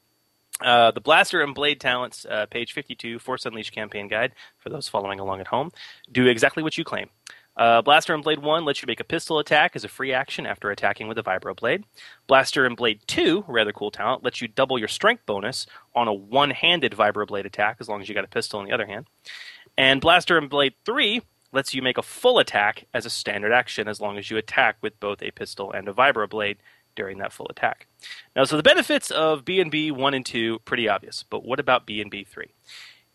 Uh, 0.62 0.92
the 0.92 1.02
Blaster 1.02 1.42
and 1.42 1.56
Blade 1.56 1.80
talents, 1.80 2.26
uh, 2.30 2.46
page 2.46 2.74
52, 2.74 3.20
Force 3.20 3.46
Unleashed 3.46 3.74
campaign 3.74 4.08
guide, 4.08 4.34
for 4.58 4.70
those 4.70 4.88
following 4.88 5.20
along 5.20 5.42
at 5.42 5.48
home, 5.48 5.72
do 6.12 6.28
exactly 6.28 6.64
what 6.64 6.78
you 6.78 6.84
claim. 6.84 7.10
Uh, 7.58 7.82
Blaster 7.82 8.14
and 8.14 8.24
Blade 8.24 8.40
1 8.40 8.64
lets 8.64 8.82
you 8.82 8.88
make 8.88 9.00
a 9.00 9.06
pistol 9.06 9.38
attack 9.40 9.76
as 9.76 9.84
a 9.84 9.90
free 9.90 10.14
action 10.14 10.46
after 10.46 10.72
attacking 10.72 11.08
with 11.08 11.18
a 11.18 11.24
Vibro 11.24 11.56
Blade. 11.56 11.84
Blaster 12.26 12.66
and 12.66 12.78
Blade 12.78 13.02
2, 13.08 13.46
rather 13.48 13.74
cool 13.74 13.92
talent, 13.92 14.24
lets 14.24 14.42
you 14.42 14.48
double 14.48 14.80
your 14.80 14.88
strength 14.88 15.26
bonus 15.26 15.66
on 15.94 16.08
a 16.08 16.14
one 16.14 16.52
handed 16.52 16.94
Vibro 16.94 17.28
Blade 17.28 17.46
attack 17.46 17.78
as 17.80 17.90
long 17.90 18.02
as 18.02 18.08
you 18.08 18.16
got 18.16 18.24
a 18.24 18.30
pistol 18.30 18.62
in 18.62 18.68
the 18.68 18.74
other 18.74 18.86
hand. 18.86 19.08
And 19.78 20.00
Blaster 20.00 20.38
and 20.38 20.50
Blade 20.50 20.76
3 20.86 21.22
lets 21.52 21.74
you 21.74 21.82
make 21.82 21.98
a 21.98 22.04
full 22.04 22.40
attack 22.40 22.86
as 22.94 23.06
a 23.06 23.10
standard 23.10 23.52
action 23.52 23.88
as 23.88 24.00
long 24.00 24.18
as 24.18 24.32
you 24.32 24.38
attack 24.38 24.78
with 24.82 24.98
both 25.00 25.22
a 25.22 25.32
pistol 25.32 25.72
and 25.72 25.88
a 25.90 25.94
Vibro 25.94 26.30
Blade 26.30 26.58
during 27.02 27.18
that 27.18 27.34
full 27.34 27.48
attack. 27.50 27.88
Now, 28.36 28.44
so 28.44 28.58
the 28.58 28.62
benefits 28.62 29.10
of 29.10 29.44
B&B 29.44 29.90
1 29.90 30.14
and 30.14 30.24
2 30.24 30.60
pretty 30.66 30.88
obvious, 30.88 31.24
but 31.28 31.44
what 31.44 31.60
about 31.60 31.88
B&B 31.88 32.24
3? 32.24 32.54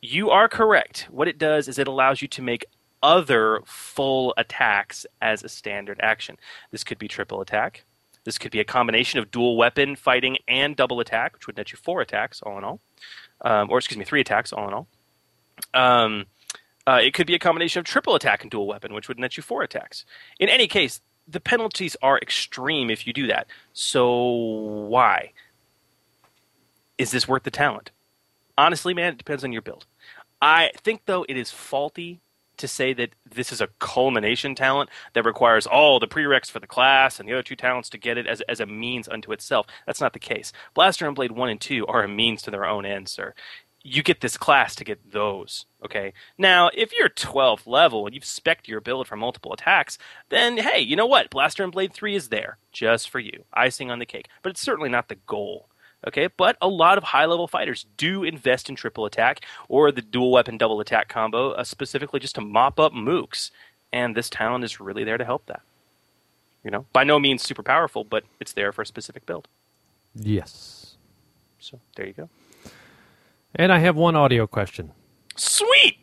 You 0.03 0.31
are 0.31 0.49
correct. 0.49 1.07
What 1.09 1.29
it 1.29 1.39
does 1.39 1.69
is 1.69 1.79
it 1.79 1.87
allows 1.87 2.21
you 2.21 2.27
to 2.27 2.43
make 2.43 2.65
other 3.01 3.61
full 3.65 4.35
attacks 4.37 5.07
as 5.23 5.45
a 5.45 5.49
standard 5.49 6.01
action. 6.03 6.37
This 6.73 6.83
could 6.83 6.99
be 6.99 7.07
triple 7.07 7.41
attack. 7.41 7.85
This 8.25 8.39
could 8.39 8.51
be 8.51 8.59
a 8.59 8.65
combination 8.65 9.21
of 9.21 9.31
dual 9.31 9.57
weapon 9.57 9.95
fighting 9.95 10.39
and 10.49 10.75
double 10.75 10.99
attack, 10.99 11.35
which 11.35 11.47
would 11.47 11.57
net 11.57 11.71
you 11.71 11.79
four 11.79 12.01
attacks 12.01 12.43
all 12.43 12.59
in 12.59 12.65
all, 12.65 12.81
um, 13.43 13.71
or 13.71 13.79
excuse 13.79 13.99
me, 13.99 14.05
three 14.05 14.21
attacks 14.21 14.53
all 14.53 14.67
in 14.67 14.75
all. 14.75 14.89
Um, 15.73 16.27
uh, 16.89 16.99
it 17.01 17.15
could 17.15 17.29
be 17.29 17.37
a 17.37 17.39
combination 17.39 17.79
of 17.79 17.85
triple 17.85 18.17
attack 18.17 18.43
and 18.43 18.51
dual 18.51 18.67
weapon, 18.67 18.93
which 18.93 19.07
would 19.07 19.21
net 19.21 19.37
you 19.37 19.45
four 19.45 19.63
attacks. 19.63 20.05
In 20.41 20.49
any 20.49 20.67
case, 20.67 21.01
the 21.29 21.41
penalties 21.41 21.97
are 22.03 22.19
extreme 22.19 22.91
if 22.91 23.07
you 23.07 23.13
do 23.13 23.27
that. 23.27 23.47
So 23.73 24.23
why? 24.89 25.33
Is 26.99 27.11
this 27.11 27.29
worth 27.29 27.43
the 27.43 27.51
talent? 27.51 27.91
Honestly, 28.57 28.95
man, 28.95 29.13
it 29.13 29.19
depends 29.19 29.45
on 29.45 29.53
your 29.53 29.63
build. 29.63 29.87
I 30.41 30.71
think 30.77 31.03
though 31.07 31.25
it 31.29 31.37
is 31.37 31.51
faulty 31.51 32.21
to 32.57 32.69
say 32.69 32.93
that 32.95 33.11
this 33.29 33.53
is 33.53 33.61
a 33.61 33.69
culmination 33.79 34.55
talent 34.55 34.89
that 35.13 35.25
requires 35.25 35.67
all 35.67 36.01
the 36.01 36.09
prereqs 36.09 36.51
for 36.51 36.59
the 36.59 36.67
class 36.67 37.21
and 37.21 37.29
the 37.29 37.33
other 37.35 37.43
two 37.43 37.57
talents 37.57 37.91
to 37.91 37.99
get 37.99 38.17
it 38.17 38.27
as, 38.27 38.41
as 38.43 38.61
a 38.61 38.67
means 38.67 39.09
unto 39.09 39.33
itself. 39.33 39.67
That's 39.87 40.01
not 40.01 40.13
the 40.13 40.19
case. 40.19 40.53
Blaster 40.75 41.07
and 41.07 41.15
Blade 41.15 41.33
1 41.33 41.49
and 41.51 41.61
2 41.61 41.87
are 41.87 42.03
a 42.03 42.09
means 42.09 42.43
to 42.43 42.51
their 42.51 42.65
own 42.65 42.87
end, 42.87 43.09
sir. 43.09 43.35
You 43.89 44.03
get 44.03 44.21
this 44.21 44.37
class 44.37 44.75
to 44.77 44.85
get 44.85 45.13
those, 45.13 45.67
okay? 45.85 46.13
Now, 46.37 46.71
if 46.75 46.93
you're 46.93 47.09
12th 47.09 47.67
level 47.67 48.05
and 48.05 48.15
you've 48.15 48.25
spec'd 48.25 48.67
your 48.67 48.81
build 48.81 49.07
for 49.07 49.17
multiple 49.17 49.53
attacks, 49.53 49.97
then 50.29 50.57
hey, 50.59 50.81
you 50.81 50.97
know 50.97 51.07
what? 51.07 51.31
Blaster 51.31 51.63
and 51.63 51.73
Blade 51.73 51.93
3 51.93 52.17
is 52.17 52.29
there 52.29 52.59
just 52.73 53.09
for 53.09 53.21
you. 53.21 53.45
Icing 53.53 53.91
on 53.91 54.01
the 54.01 54.07
cake. 54.07 54.29
But 54.43 54.51
it's 54.51 54.61
certainly 54.61 54.89
not 54.89 55.09
the 55.09 55.15
goal. 55.15 55.69
Okay, 56.07 56.29
but 56.37 56.57
a 56.61 56.69
lot 56.69 56.99
of 56.99 57.05
high 57.05 57.25
level 57.27 57.49
fighters 57.49 57.87
do 57.97 58.23
invest 58.23 58.69
in 58.69 58.77
triple 58.77 59.07
attack 59.07 59.45
or 59.69 59.91
the 59.91 60.03
dual 60.03 60.31
weapon 60.31 60.59
double 60.59 60.81
attack 60.81 61.09
combo, 61.09 61.53
uh, 61.53 61.65
specifically 61.65 62.21
just 62.21 62.35
to 62.35 62.41
mop 62.41 62.79
up 62.79 62.93
mooks. 62.93 63.51
And 63.93 64.17
this 64.17 64.29
talent 64.29 64.65
is 64.65 64.81
really 64.81 65.05
there 65.05 65.19
to 65.19 65.25
help 65.25 65.47
that. 65.47 65.63
You 66.65 66.71
know, 66.71 66.87
by 66.93 67.05
no 67.05 67.19
means 67.19 67.43
super 67.43 67.63
powerful, 67.63 68.05
but 68.05 68.25
it's 68.41 68.53
there 68.53 68.73
for 68.73 68.83
a 68.83 68.87
specific 68.87 69.27
build. 69.27 69.49
Yes. 70.15 70.97
So 71.59 71.79
there 71.97 72.07
you 72.07 72.13
go. 72.13 72.29
And 73.59 73.73
I 73.73 73.79
have 73.79 73.97
one 73.97 74.15
audio 74.17 74.47
question. 74.47 74.93
Sweet. 75.35 75.97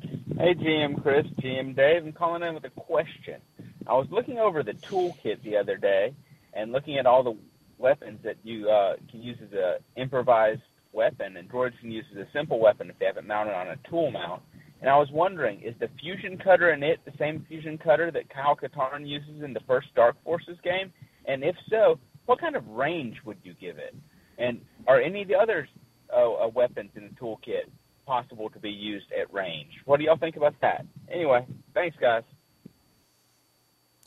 Hey, 0.00 0.54
GM 0.54 1.02
Chris, 1.02 1.26
GM 1.40 1.74
Dave. 1.74 2.04
I'm 2.04 2.12
calling 2.12 2.44
in 2.44 2.54
with 2.54 2.64
a 2.64 2.70
question. 2.70 3.40
I 3.88 3.94
was 3.94 4.06
looking 4.12 4.38
over 4.38 4.62
the 4.62 4.74
toolkit 4.74 5.42
the 5.42 5.56
other 5.56 5.76
day 5.76 6.14
and 6.54 6.70
looking 6.70 6.98
at 6.98 7.06
all 7.06 7.24
the 7.24 7.36
weapons 7.78 8.20
that 8.22 8.36
you 8.44 8.70
uh, 8.70 8.94
can 9.10 9.20
use 9.20 9.38
as 9.42 9.52
a 9.54 9.78
improvised 10.00 10.60
weapon, 10.92 11.36
and 11.36 11.50
droids 11.50 11.78
can 11.80 11.90
use 11.90 12.04
as 12.12 12.18
a 12.18 12.28
simple 12.32 12.60
weapon 12.60 12.88
if 12.88 12.96
they 13.00 13.06
have 13.06 13.16
it 13.16 13.26
mounted 13.26 13.54
on 13.54 13.68
a 13.68 13.76
tool 13.90 14.12
mount. 14.12 14.42
And 14.80 14.88
I 14.88 14.96
was 14.96 15.08
wondering, 15.10 15.62
is 15.62 15.74
the 15.80 15.88
fusion 16.00 16.38
cutter 16.38 16.70
in 16.70 16.84
it 16.84 17.00
the 17.04 17.12
same 17.18 17.44
fusion 17.48 17.76
cutter 17.76 18.12
that 18.12 18.30
Kyle 18.30 18.54
Katarn 18.54 19.04
uses 19.04 19.42
in 19.42 19.52
the 19.52 19.60
first 19.66 19.88
Dark 19.96 20.14
Forces 20.22 20.58
game? 20.62 20.92
And 21.24 21.42
if 21.42 21.56
so, 21.68 21.98
what 22.26 22.40
kind 22.40 22.54
of 22.54 22.64
range 22.68 23.16
would 23.24 23.38
you 23.42 23.54
give 23.60 23.78
it? 23.78 23.96
And 24.38 24.60
are 24.86 25.00
any 25.00 25.22
of 25.22 25.28
the 25.28 25.34
other 25.34 25.68
uh, 26.12 26.32
uh, 26.32 26.48
weapons 26.48 26.90
in 26.94 27.04
the 27.04 27.14
toolkit 27.20 27.68
possible 28.06 28.50
to 28.50 28.58
be 28.58 28.70
used 28.70 29.06
at 29.12 29.32
range? 29.32 29.72
What 29.84 29.98
do 29.98 30.04
y'all 30.04 30.16
think 30.16 30.36
about 30.36 30.54
that? 30.60 30.86
Anyway, 31.10 31.46
thanks, 31.74 31.96
guys. 32.00 32.22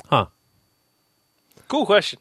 Huh. 0.06 0.28
Cool 1.68 1.86
question. 1.86 2.20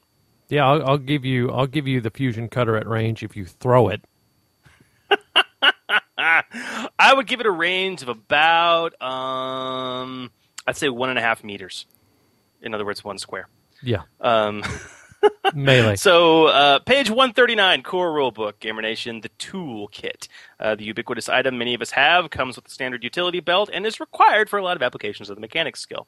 Yeah, 0.49 0.66
I'll, 0.66 0.90
I'll 0.90 0.99
give 0.99 1.25
you 1.25 1.51
I'll 1.51 1.66
give 1.66 1.87
you 1.87 2.01
the 2.01 2.11
fusion 2.11 2.49
cutter 2.49 2.77
at 2.77 2.87
range 2.87 3.23
if 3.23 3.37
you 3.37 3.44
throw 3.44 3.88
it. 3.88 4.03
I 6.18 7.14
would 7.14 7.27
give 7.27 7.40
it 7.40 7.47
a 7.47 7.51
range 7.51 8.03
of 8.03 8.09
about, 8.09 9.01
um, 9.01 10.31
I'd 10.66 10.77
say 10.77 10.88
one 10.88 11.11
and 11.11 11.19
a 11.19 11.23
half 11.23 11.44
meters. 11.44 11.87
In 12.61 12.75
other 12.75 12.85
words, 12.85 13.04
one 13.04 13.19
square. 13.19 13.48
Yeah. 13.83 14.02
Um, 14.21 14.65
Melee. 15.54 15.96
So, 15.96 16.46
uh, 16.46 16.79
page 16.81 17.10
139, 17.10 17.83
core 17.83 18.10
rulebook, 18.10 18.60
Gamer 18.60 18.83
Nation, 18.83 19.21
the 19.21 19.29
toolkit. 19.31 20.29
Uh, 20.60 20.75
the 20.75 20.85
ubiquitous 20.85 21.29
item 21.29 21.58
many 21.58 21.75
of 21.75 21.83
us 21.83 21.90
have 21.92 22.31
comes 22.31 22.56
with 22.56 22.66
the 22.66 22.71
standard 22.71 23.02
utility 23.02 23.40
belt 23.40 23.71
and 23.73 23.87
is 23.87 24.00
required 24.00 24.48
for 24.48 24.58
a 24.58 24.62
lot 24.62 24.77
of 24.77 24.83
applications 24.83 25.31
of 25.31 25.37
the 25.37 25.40
mechanics 25.40 25.81
skill. 25.81 26.06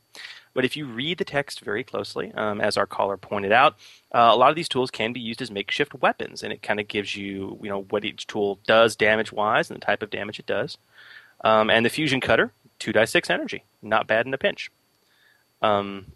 But 0.54 0.64
if 0.64 0.76
you 0.76 0.86
read 0.86 1.18
the 1.18 1.24
text 1.24 1.60
very 1.60 1.84
closely, 1.84 2.32
um, 2.34 2.60
as 2.60 2.76
our 2.76 2.86
caller 2.86 3.16
pointed 3.16 3.52
out, 3.52 3.74
uh, 4.14 4.30
a 4.32 4.36
lot 4.36 4.50
of 4.50 4.56
these 4.56 4.68
tools 4.68 4.90
can 4.90 5.12
be 5.12 5.20
used 5.20 5.42
as 5.42 5.50
makeshift 5.50 5.94
weapons, 5.94 6.42
and 6.42 6.52
it 6.52 6.62
kind 6.62 6.80
of 6.80 6.88
gives 6.88 7.16
you, 7.16 7.58
you 7.62 7.68
know, 7.68 7.82
what 7.90 8.04
each 8.04 8.26
tool 8.26 8.58
does 8.66 8.96
damage-wise 8.96 9.70
and 9.70 9.80
the 9.80 9.84
type 9.84 10.02
of 10.02 10.10
damage 10.10 10.38
it 10.38 10.46
does. 10.46 10.78
Um, 11.42 11.70
and 11.70 11.86
the 11.86 11.90
fusion 11.90 12.20
cutter, 12.20 12.52
two 12.78 12.92
die 12.92 13.04
six 13.06 13.30
energy, 13.30 13.64
not 13.82 14.06
bad 14.06 14.26
in 14.26 14.34
a 14.34 14.38
pinch. 14.38 14.70
Um, 15.62 16.12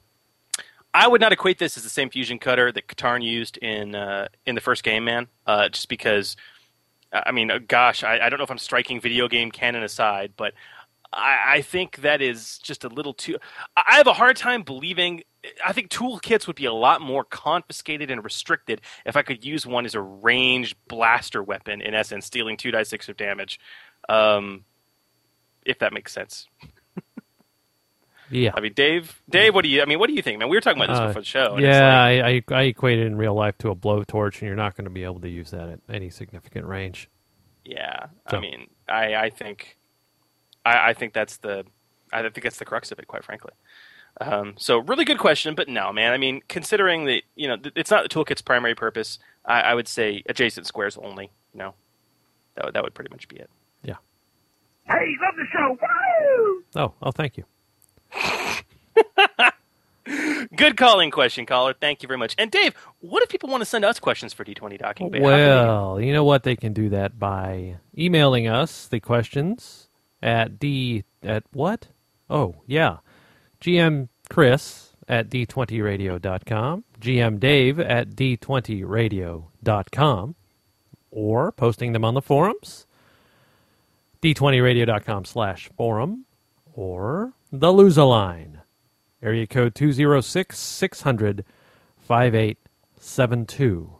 I 0.95 1.09
would 1.09 1.21
not 1.21 1.33
equate 1.33 1.59
this 1.59 1.77
as 1.77 1.83
the 1.83 1.91
same 1.91 2.09
fusion 2.09 2.39
cutter 2.39 2.71
that 2.71 2.87
Katarn 2.87 3.23
used 3.23 3.57
in 3.57 3.97
uh, 3.97 4.29
in 4.47 4.55
the 4.55 4.61
first 4.61 4.85
game, 4.85 5.05
man. 5.05 5.27
Uh, 5.45 5.69
just 5.69 5.89
because, 5.89 6.37
I 7.13 7.33
mean, 7.33 7.51
uh, 7.51 7.59
gosh, 7.67 8.05
I, 8.05 8.21
I, 8.21 8.31
don't 8.31 8.39
know 8.39 8.45
if 8.45 8.51
I'm 8.51 8.59
striking 8.59 9.01
video 9.01 9.27
game 9.27 9.51
canon 9.51 9.83
aside, 9.83 10.35
but 10.37 10.55
I, 11.13 11.57
I 11.57 11.63
think 11.63 11.97
that 12.03 12.23
is 12.23 12.59
just 12.59 12.85
a 12.85 12.89
little 12.89 13.13
too. 13.13 13.39
I 13.77 13.97
have 13.97 14.07
a 14.07 14.13
hard 14.13 14.37
time 14.37 14.63
believing. 14.63 15.25
I 15.67 15.73
think 15.73 15.91
toolkits 15.91 16.47
would 16.47 16.57
be 16.57 16.65
a 16.67 16.73
lot 16.73 17.01
more 17.01 17.25
confiscated 17.25 18.11
and 18.11 18.23
restricted 18.23 18.81
if 19.05 19.17
I 19.17 19.23
could 19.23 19.45
use 19.45 19.67
one 19.67 19.87
as 19.87 19.97
a 19.97 20.01
ranged 20.01 20.77
blaster 20.87 21.43
weapon. 21.43 21.83
In 21.83 21.93
essence, 21.93 22.31
dealing 22.31 22.57
two 22.57 22.71
die 22.71 22.85
six 22.85 23.09
of 23.09 23.17
damage. 23.17 23.59
Um, 24.09 24.65
if 25.67 25.81
that 25.81 25.93
makes 25.93 26.13
sense. 26.13 26.47
Yeah. 28.35 28.51
I 28.55 28.61
mean, 28.61 28.73
Dave, 28.75 29.23
Dave, 29.31 29.55
what 29.55 29.63
do 29.63 29.69
you? 29.69 29.81
I 29.83 29.85
mean, 29.85 29.99
what 29.99 30.09
do 30.09 30.15
you 30.15 30.23
think, 30.23 30.39
man? 30.39 30.49
We 30.49 30.57
were 30.57 30.61
talking 30.61 30.83
about 30.83 30.93
this 30.93 30.99
Uh, 31.01 31.07
before 31.09 31.23
the 31.23 31.27
show. 31.27 31.57
yeah, 31.59 32.05
like- 32.05 32.51
I, 32.51 32.55
I 32.57 32.61
I 32.61 32.63
equate 32.65 32.99
it 32.99 33.07
in 33.07 33.17
real 33.17 33.35
life 33.35 33.57
to 33.59 33.71
a 33.71 33.77
blowtorch, 33.77 34.35
and 34.41 34.43
you're 34.43 34.57
not 34.57 34.77
going 34.77 34.85
to 34.87 34.91
be 34.91 35.05
able 35.05 35.21
to 35.21 35.29
use 35.29 35.51
that 35.53 35.69
at 35.69 35.81
any 35.89 36.11
significant 36.11 36.67
range. 36.67 37.09
Yeah, 37.65 38.07
So- 38.31 38.37
I 38.39 38.41
mean, 38.41 38.67
I, 38.89 39.15
I 39.15 39.31
think, 39.31 39.79
I, 40.67 40.91
I 40.91 40.93
think 40.95 41.13
that's 41.15 41.37
the, 41.39 41.65
I 42.13 42.23
think 42.23 42.43
that's 42.43 42.59
the 42.59 42.65
crux 42.65 42.91
of 42.93 42.99
it, 42.99 43.07
quite 43.07 43.25
frankly. 43.25 43.53
Um, 44.21 44.55
so 44.59 44.79
really 44.79 45.05
good 45.05 45.19
question, 45.19 45.55
but 45.55 45.69
no, 45.69 45.93
man. 45.93 46.13
I 46.13 46.19
mean, 46.19 46.41
considering 46.49 47.05
that 47.07 47.23
you 47.37 47.49
know 47.49 47.57
th- 47.57 47.73
it's 47.77 47.91
not 47.91 48.03
the 48.03 48.09
toolkit's 48.09 48.43
primary 48.43 48.75
purpose, 48.75 49.19
I, 49.45 49.61
I 49.61 49.75
would 49.75 49.89
say 49.89 50.23
adjacent 50.29 50.67
squares 50.67 50.97
only. 50.97 51.31
You 51.53 51.59
know, 51.59 51.75
that 52.55 52.65
would, 52.67 52.75
that 52.75 52.83
would 52.85 52.95
pretty 52.95 53.11
much 53.11 53.27
be 53.29 53.37
it. 53.37 53.51
Yeah. 53.83 53.97
Hey, 54.87 55.15
love 55.23 55.35
the 55.37 55.45
show. 55.53 55.79
Woo! 55.81 56.65
Oh, 56.77 56.93
oh, 57.03 57.11
thank 57.11 57.37
you. 57.37 57.45
Good 60.57 60.77
calling 60.77 61.11
question, 61.11 61.47
caller. 61.47 61.73
Thank 61.73 62.03
you 62.03 62.07
very 62.07 62.19
much. 62.19 62.35
And 62.37 62.51
Dave, 62.51 62.75
what 63.01 63.23
if 63.23 63.31
people 63.31 63.49
want 63.49 63.63
to 63.63 63.67
send 63.67 63.85
us 63.85 63.99
questions 63.99 64.35
for 64.35 64.45
D20 64.45 64.79
docking? 64.79 65.11
Bay? 65.11 65.21
Well, 65.21 66.01
you 66.01 66.13
know 66.13 66.25
what? 66.25 66.43
They 66.43 66.57
can 66.57 66.73
do 66.73 66.89
that 66.91 67.19
by 67.19 67.79
emailing 67.97 68.47
us 68.47 68.87
the 68.87 69.01
questions 69.01 69.89
at 70.23 70.59
d 70.59 71.05
at 71.23 71.45
what? 71.53 71.89
Oh, 72.29 72.57
yeah, 72.67 72.99
GM 73.61 74.09
Chris 74.29 74.93
at 75.09 75.31
d20radio.com, 75.31 76.85
GM 77.01 77.41
Dave 77.41 77.81
at 77.81 78.11
d20radio.com, 78.11 80.35
or 81.11 81.53
posting 81.53 81.93
them 81.93 82.05
on 82.05 82.15
the 82.15 82.23
forums, 82.23 82.87
d20radio.com 84.23 85.25
slash 85.25 85.71
forum, 85.77 86.27
or 86.75 87.33
the 87.61 87.73
loser 87.73 88.05
line, 88.05 88.61
area 89.23 89.47
code 89.47 89.75
206 89.75 90.59
600 90.59 91.45
5872. 91.99 93.91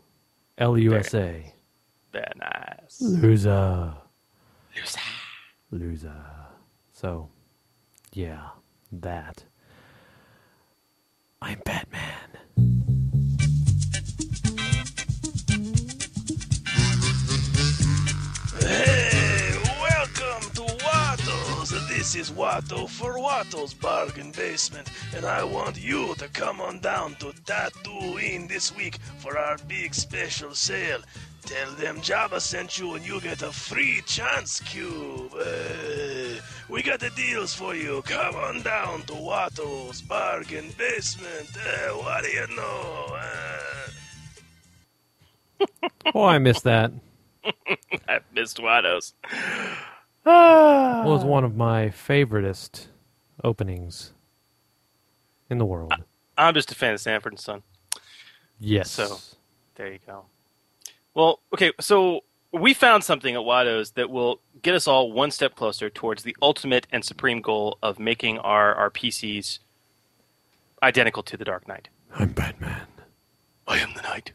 LUSA. 0.59 1.43
Very 2.11 2.25
nice. 2.37 3.01
Loser. 3.01 3.93
Loser. 4.75 4.99
Loser. 5.71 6.25
So, 6.91 7.29
yeah, 8.13 8.49
that. 8.91 9.43
I'm 11.41 11.61
Batman. 11.65 12.14
This 22.05 22.29
is 22.29 22.37
Watto 22.37 22.87
for 22.87 23.17
Watto's 23.17 23.73
Bargain 23.73 24.29
Basement, 24.31 24.87
and 25.15 25.25
I 25.25 25.43
want 25.43 25.81
you 25.81 26.13
to 26.19 26.27
come 26.27 26.61
on 26.61 26.77
down 26.77 27.15
to 27.15 27.33
Tatooine 27.47 28.47
this 28.47 28.71
week 28.75 28.99
for 29.17 29.39
our 29.39 29.57
big 29.67 29.95
special 29.95 30.53
sale. 30.53 30.99
Tell 31.41 31.71
them 31.71 31.97
Jabba 32.01 32.39
sent 32.39 32.77
you 32.77 32.93
and 32.93 33.03
you 33.03 33.19
get 33.21 33.41
a 33.41 33.51
free 33.51 34.03
chance 34.05 34.59
cube. 34.59 35.31
Hey, 35.33 36.37
we 36.69 36.83
got 36.83 36.99
the 36.99 37.09
deals 37.09 37.55
for 37.55 37.73
you. 37.73 38.03
Come 38.03 38.35
on 38.35 38.61
down 38.61 39.01
to 39.07 39.13
Watto's 39.13 40.03
Bargain 40.03 40.69
Basement. 40.77 41.49
Hey, 41.57 41.87
what 41.91 42.23
do 42.23 42.29
you 42.29 42.47
know? 42.55 43.17
Eh. 45.59 45.67
Oh, 46.13 46.25
I 46.25 46.37
missed 46.37 46.65
that. 46.65 46.91
I 48.07 48.19
missed 48.31 48.59
Watto's. 48.59 49.15
It 50.25 51.07
was 51.07 51.23
one 51.23 51.43
of 51.43 51.55
my 51.55 51.87
favoritist 51.87 52.87
openings 53.43 54.13
in 55.49 55.57
the 55.57 55.65
world. 55.65 55.93
I'm 56.37 56.53
just 56.53 56.71
a 56.71 56.75
fan 56.75 56.93
of 56.93 56.99
Sanford 56.99 57.33
and 57.33 57.39
Son. 57.39 57.63
Yes. 58.59 58.91
So 58.91 59.17
there 59.75 59.91
you 59.91 59.99
go. 60.05 60.25
Well, 61.13 61.41
okay, 61.53 61.71
so 61.79 62.21
we 62.51 62.73
found 62.73 63.03
something 63.03 63.35
at 63.35 63.43
Watto's 63.43 63.91
that 63.91 64.09
will 64.09 64.41
get 64.61 64.73
us 64.73 64.87
all 64.87 65.11
one 65.11 65.31
step 65.31 65.55
closer 65.55 65.89
towards 65.89 66.23
the 66.23 66.35
ultimate 66.41 66.87
and 66.91 67.03
supreme 67.05 67.41
goal 67.41 67.77
of 67.83 67.99
making 67.99 68.39
our, 68.39 68.73
our 68.75 68.89
PCs 68.89 69.59
identical 70.81 71.23
to 71.23 71.37
the 71.37 71.45
Dark 71.45 71.67
Knight. 71.67 71.89
I'm 72.15 72.29
Batman. 72.29 72.87
I 73.67 73.79
am 73.79 73.93
the 73.95 74.01
Knight. 74.01 74.31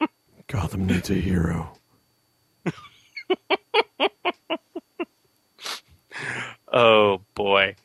Gotham 0.46 0.86
needs 0.86 1.10
a 1.10 1.14
hero. 1.14 1.72
Oh 6.72 7.20
boy. 7.34 7.76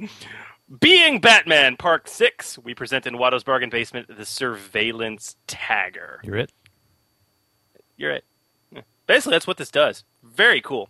Being 0.80 1.20
Batman 1.20 1.78
Part 1.78 2.08
6, 2.08 2.60
we 2.60 2.74
present 2.74 3.06
in 3.06 3.18
Watto's 3.18 3.44
Bargain 3.44 3.70
Basement 3.70 4.08
the 4.16 4.26
Surveillance 4.26 5.36
Tagger. 5.48 6.20
You're 6.24 6.38
it? 6.38 6.52
You're 7.98 8.12
it. 8.12 8.26
Yeah. 8.72 8.82
Basically, 9.06 9.32
that's 9.32 9.48
what 9.48 9.58
this 9.58 9.72
does. 9.72 10.04
Very 10.24 10.62
cool. 10.62 10.90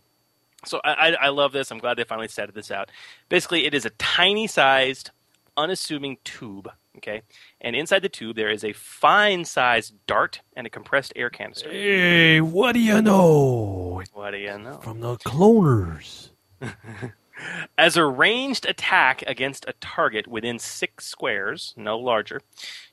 So 0.65 0.79
I, 0.83 1.15
I, 1.21 1.29
love 1.29 1.53
this. 1.53 1.71
I'm 1.71 1.77
glad 1.77 1.97
they 1.97 2.03
finally 2.03 2.27
setted 2.27 2.55
this 2.55 2.71
out. 2.71 2.89
Basically, 3.29 3.65
it 3.65 3.73
is 3.73 3.85
a 3.85 3.91
tiny 3.91 4.47
sized, 4.47 5.11
unassuming 5.55 6.17
tube. 6.23 6.69
Okay, 6.97 7.21
and 7.61 7.75
inside 7.75 8.01
the 8.01 8.09
tube 8.09 8.35
there 8.35 8.49
is 8.49 8.63
a 8.63 8.73
fine 8.73 9.45
sized 9.45 9.93
dart 10.07 10.41
and 10.55 10.65
a 10.65 10.69
compressed 10.69 11.13
air 11.15 11.29
canister. 11.29 11.69
Hey, 11.69 12.41
what 12.41 12.73
do 12.73 12.79
you 12.79 13.01
know? 13.01 14.01
What 14.13 14.31
do 14.31 14.37
you 14.37 14.57
know? 14.57 14.79
From 14.79 15.01
the 15.01 15.17
cloners. 15.17 16.29
As 17.77 17.97
a 17.97 18.05
ranged 18.05 18.65
attack 18.65 19.23
against 19.27 19.65
a 19.67 19.73
target 19.73 20.27
within 20.27 20.57
six 20.57 21.05
squares, 21.05 21.73
no 21.77 21.97
larger, 21.99 22.41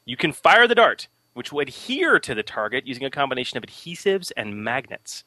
you 0.04 0.18
can 0.18 0.32
fire 0.32 0.68
the 0.68 0.74
dart, 0.74 1.08
which 1.32 1.50
will 1.50 1.60
adhere 1.60 2.18
to 2.20 2.34
the 2.34 2.42
target 2.42 2.86
using 2.86 3.04
a 3.04 3.10
combination 3.10 3.56
of 3.56 3.64
adhesives 3.64 4.32
and 4.36 4.62
magnets. 4.62 5.24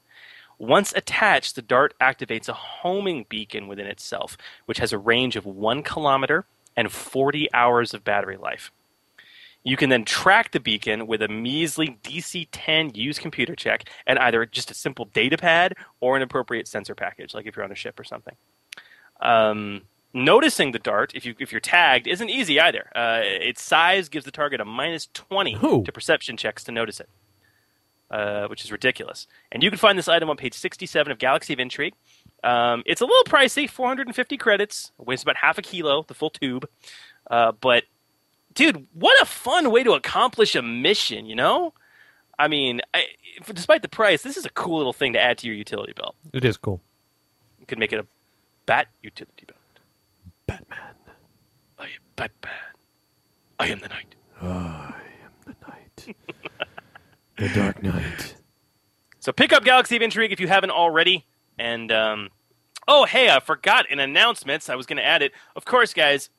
Once 0.60 0.94
attached, 0.96 1.56
the 1.56 1.62
dart 1.62 1.94
activates 2.02 2.48
a 2.48 2.54
homing 2.54 3.26
beacon 3.30 3.68
within 3.68 3.88
itself, 3.88 4.38
which 4.66 4.80
has 4.80 4.92
a 4.92 4.98
range 4.98 5.36
of 5.36 5.46
one 5.46 5.84
kilometer 5.84 6.46
and 6.78 6.92
40 6.92 7.54
hours 7.54 7.94
of 7.94 8.06
battery 8.06 8.38
life. 8.38 8.72
You 9.64 9.76
can 9.76 9.90
then 9.90 10.06
track 10.06 10.52
the 10.52 10.62
beacon 10.62 11.08
with 11.08 11.22
a 11.22 11.28
measly 11.28 11.98
DC 12.02 12.48
10 12.54 12.92
use 12.94 13.20
computer 13.20 13.54
check 13.54 13.90
and 14.06 14.18
either 14.18 14.46
just 14.46 14.72
a 14.72 14.74
simple 14.74 15.06
data 15.06 15.38
pad 15.38 15.74
or 16.00 16.16
an 16.16 16.22
appropriate 16.22 16.70
sensor 16.70 16.96
package, 16.96 17.34
like 17.34 17.46
if 17.46 17.58
you're 17.58 17.66
on 17.66 17.72
a 17.74 17.76
ship 17.76 18.00
or 18.00 18.06
something. 18.06 18.36
Um, 19.20 19.82
noticing 20.14 20.72
the 20.72 20.80
dart, 20.80 21.12
if 21.16 21.26
you 21.26 21.36
if 21.40 21.52
you're 21.52 21.60
tagged, 21.60 22.08
isn't 22.08 22.30
easy 22.30 22.62
either. 22.62 22.90
Uh, 22.96 23.22
its 23.24 23.62
size 23.62 24.08
gives 24.08 24.24
the 24.24 24.32
target 24.32 24.62
a 24.62 24.66
minus 24.66 25.08
20 25.14 25.56
to 25.84 25.92
perception 25.92 26.38
checks 26.38 26.64
to 26.64 26.72
notice 26.72 27.02
it, 27.02 27.10
uh, 28.10 28.48
which 28.48 28.64
is 28.64 28.72
ridiculous. 28.72 29.28
And 29.52 29.64
you 29.64 29.70
can 29.70 29.80
find 29.80 29.98
this 29.98 30.08
item 30.08 30.30
on 30.30 30.38
page 30.38 30.54
67 30.54 31.12
of 31.12 31.20
Galaxy 31.20 31.52
of 31.52 31.60
Intrigue. 31.60 31.96
Um, 32.44 32.84
it's 32.86 33.02
a 33.02 33.06
little 33.06 33.24
pricey, 33.24 33.70
450 33.70 34.38
credits. 34.38 34.92
It 35.00 35.08
weighs 35.08 35.24
about 35.24 35.38
half 35.38 35.58
a 35.58 35.62
kilo, 35.62 36.04
the 36.08 36.14
full 36.14 36.30
tube. 36.30 36.68
Uh, 37.30 37.52
but 37.52 37.84
dude, 38.54 38.88
what 38.94 39.22
a 39.22 39.26
fun 39.26 39.72
way 39.72 39.84
to 39.84 39.94
accomplish 39.94 40.56
a 40.56 40.62
mission, 40.62 41.26
you 41.26 41.36
know? 41.36 41.74
I 42.40 42.48
mean, 42.48 42.82
I, 42.94 43.06
despite 43.54 43.82
the 43.82 43.90
price, 43.90 44.22
this 44.22 44.38
is 44.38 44.46
a 44.46 44.50
cool 44.52 44.78
little 44.78 44.94
thing 44.94 45.14
to 45.14 45.22
add 45.22 45.40
to 45.40 45.48
your 45.48 45.56
utility 45.56 45.94
belt. 45.94 46.16
It 46.34 46.46
is 46.46 46.58
cool. 46.58 46.82
You 47.60 47.66
could 47.66 47.80
make 47.80 47.92
it 47.92 48.00
a 48.00 48.06
bat 48.66 48.88
utility 49.02 49.46
belt. 49.48 49.60
Batman. 50.46 50.80
I 51.80 51.84
am 51.86 51.90
Batman. 52.16 52.52
I 53.60 53.68
am 53.68 53.80
the 53.80 53.90
Knight. 53.90 54.16
I 54.42 54.94
am 55.26 55.32
the 55.46 55.56
Knight. 55.68 56.16
the 57.38 57.50
Dark 57.50 57.82
Knight. 57.84 58.36
So 59.20 59.34
pick 59.34 59.52
up 59.52 59.66
Galaxy 59.66 59.98
of 59.98 60.02
Intrigue 60.02 60.32
if 60.32 60.40
you 60.40 60.48
haven't 60.48 60.72
already. 60.72 61.26
And 61.58 61.92
um, 61.92 62.30
oh, 62.88 63.06
hey, 63.06 63.30
I 63.30 63.40
forgot 63.40 63.90
in 63.90 64.00
announcements. 64.00 64.70
I 64.70 64.76
was 64.76 64.86
going 64.86 64.98
to 64.98 65.06
add 65.06 65.22
it. 65.22 65.32
Of 65.56 65.66
course, 65.66 65.94
guys. 65.94 66.30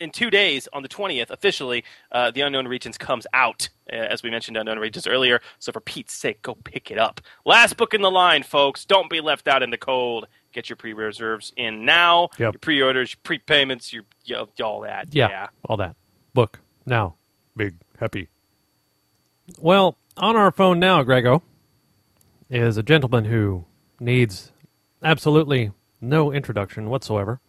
In 0.00 0.10
two 0.10 0.30
days, 0.30 0.68
on 0.72 0.82
the 0.82 0.88
twentieth, 0.88 1.30
officially, 1.30 1.84
uh, 2.10 2.32
the 2.32 2.40
Unknown 2.40 2.66
Regions 2.66 2.98
comes 2.98 3.24
out. 3.34 3.68
Uh, 3.92 3.94
as 3.94 4.20
we 4.24 4.30
mentioned, 4.30 4.56
Unknown 4.56 4.80
Regions 4.80 5.06
earlier. 5.06 5.40
So 5.60 5.70
for 5.70 5.78
Pete's 5.78 6.12
sake, 6.12 6.42
go 6.42 6.56
pick 6.56 6.90
it 6.90 6.98
up. 6.98 7.20
Last 7.44 7.76
book 7.76 7.94
in 7.94 8.02
the 8.02 8.10
line, 8.10 8.42
folks. 8.42 8.84
Don't 8.84 9.08
be 9.08 9.20
left 9.20 9.46
out 9.46 9.62
in 9.62 9.70
the 9.70 9.78
cold. 9.78 10.26
Get 10.52 10.68
your 10.68 10.76
pre-reserves 10.76 11.52
in 11.56 11.84
now. 11.84 12.30
Yep. 12.32 12.54
Your 12.54 12.58
pre-orders, 12.58 13.14
your 13.14 13.38
prepayments, 13.38 13.92
your, 13.92 14.02
your 14.24 14.48
all 14.60 14.80
that. 14.80 15.14
Yeah, 15.14 15.48
all 15.66 15.76
that. 15.76 15.94
Book 16.34 16.58
now. 16.84 17.14
Big 17.56 17.76
happy. 18.00 18.28
Well, 19.60 19.96
on 20.16 20.34
our 20.34 20.50
phone 20.50 20.80
now, 20.80 21.04
Grego, 21.04 21.42
is 22.50 22.76
a 22.76 22.82
gentleman 22.82 23.26
who 23.26 23.66
needs 24.02 24.52
absolutely 25.02 25.72
no 26.00 26.32
introduction 26.32 26.90
whatsoever. 26.90 27.40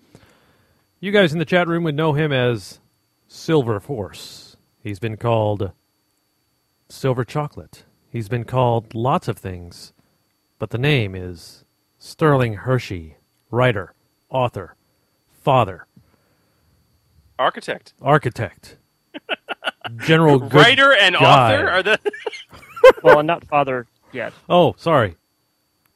You 1.00 1.12
guys 1.12 1.34
in 1.34 1.40
the 1.40 1.46
chat 1.46 1.68
room 1.68 1.84
would 1.84 1.96
know 1.96 2.14
him 2.14 2.32
as 2.32 2.80
Silver 3.28 3.80
Force. 3.80 4.56
He's 4.82 5.00
been 5.00 5.18
called 5.18 5.72
Silver 6.90 7.26
Chocolate. 7.26 7.86
He's 8.10 8.30
been 8.30 8.44
called 8.46 8.94
lots 8.94 9.28
of 9.28 9.38
things, 9.38 9.92
but 10.60 10.70
the 10.70 10.78
name 10.78 11.16
is 11.16 11.66
Sterling 11.98 12.54
Hershey, 12.54 13.18
writer, 13.50 13.94
author, 14.30 14.76
father, 15.42 15.88
Architect, 17.40 17.94
architect, 18.02 18.78
general 19.98 20.40
good 20.40 20.54
writer, 20.54 20.94
and 20.94 21.16
guy. 21.16 21.56
author 21.56 21.70
are 21.70 21.84
the. 21.84 22.00
well, 23.04 23.20
I'm 23.20 23.26
not 23.26 23.44
father 23.46 23.88
yet. 24.12 24.34
Oh, 24.48 24.76
sorry. 24.78 25.16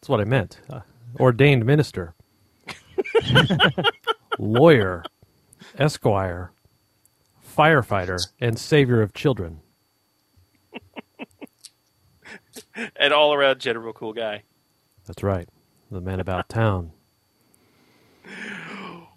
That's 0.08 0.12
what 0.12 0.22
I 0.22 0.24
meant. 0.24 0.62
Uh, 0.70 0.80
ordained 1.20 1.66
minister, 1.66 2.16
lawyer, 4.40 5.04
esquire, 5.78 6.54
firefighter, 7.46 8.26
and 8.40 8.58
savior 8.58 9.02
of 9.02 9.14
children. 9.14 9.60
an 12.96 13.12
all 13.12 13.34
around 13.34 13.60
general 13.60 13.92
cool 13.92 14.14
guy. 14.14 14.44
That's 15.06 15.24
right. 15.24 15.50
The 15.92 16.00
man 16.00 16.22
about 16.22 16.48
town. 16.64 16.94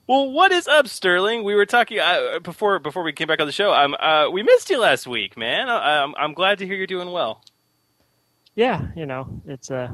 Well, 0.08 0.32
what 0.32 0.50
is 0.50 0.66
up, 0.66 0.88
Sterling? 0.88 1.44
We 1.44 1.54
were 1.54 1.66
talking 1.66 2.00
uh, 2.00 2.40
before 2.42 2.80
before 2.80 3.04
we 3.04 3.12
came 3.12 3.28
back 3.28 3.38
on 3.40 3.46
the 3.46 3.52
show. 3.52 3.72
Um, 3.72 3.94
uh, 4.00 4.28
we 4.32 4.42
missed 4.42 4.68
you 4.70 4.80
last 4.80 5.06
week, 5.06 5.36
man. 5.36 5.68
I, 5.68 6.02
I'm 6.02 6.16
I'm 6.16 6.34
glad 6.34 6.58
to 6.58 6.66
hear 6.66 6.74
you're 6.74 6.88
doing 6.88 7.12
well. 7.12 7.44
Yeah, 8.56 8.88
you 8.96 9.06
know, 9.06 9.40
it's 9.46 9.70
uh, 9.70 9.90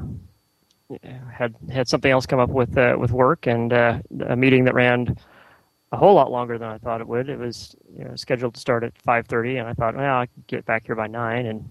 had 1.31 1.55
had 1.69 1.87
something 1.87 2.11
else 2.11 2.25
come 2.25 2.39
up 2.39 2.49
with 2.49 2.77
uh, 2.77 2.95
with 2.99 3.11
work 3.11 3.47
and 3.47 3.73
uh, 3.73 3.99
a 4.27 4.35
meeting 4.35 4.65
that 4.65 4.73
ran 4.73 5.17
a 5.91 5.97
whole 5.97 6.13
lot 6.13 6.31
longer 6.31 6.57
than 6.57 6.69
I 6.69 6.77
thought 6.77 7.01
it 7.01 7.07
would. 7.07 7.29
It 7.29 7.39
was 7.39 7.75
you 7.97 8.05
know, 8.05 8.15
scheduled 8.15 8.55
to 8.55 8.59
start 8.59 8.83
at 8.83 8.93
5:30, 9.03 9.59
and 9.59 9.67
I 9.67 9.73
thought, 9.73 9.95
well, 9.95 10.17
I 10.17 10.25
could 10.27 10.47
get 10.47 10.65
back 10.65 10.85
here 10.85 10.95
by 10.95 11.07
nine, 11.07 11.45
and 11.45 11.67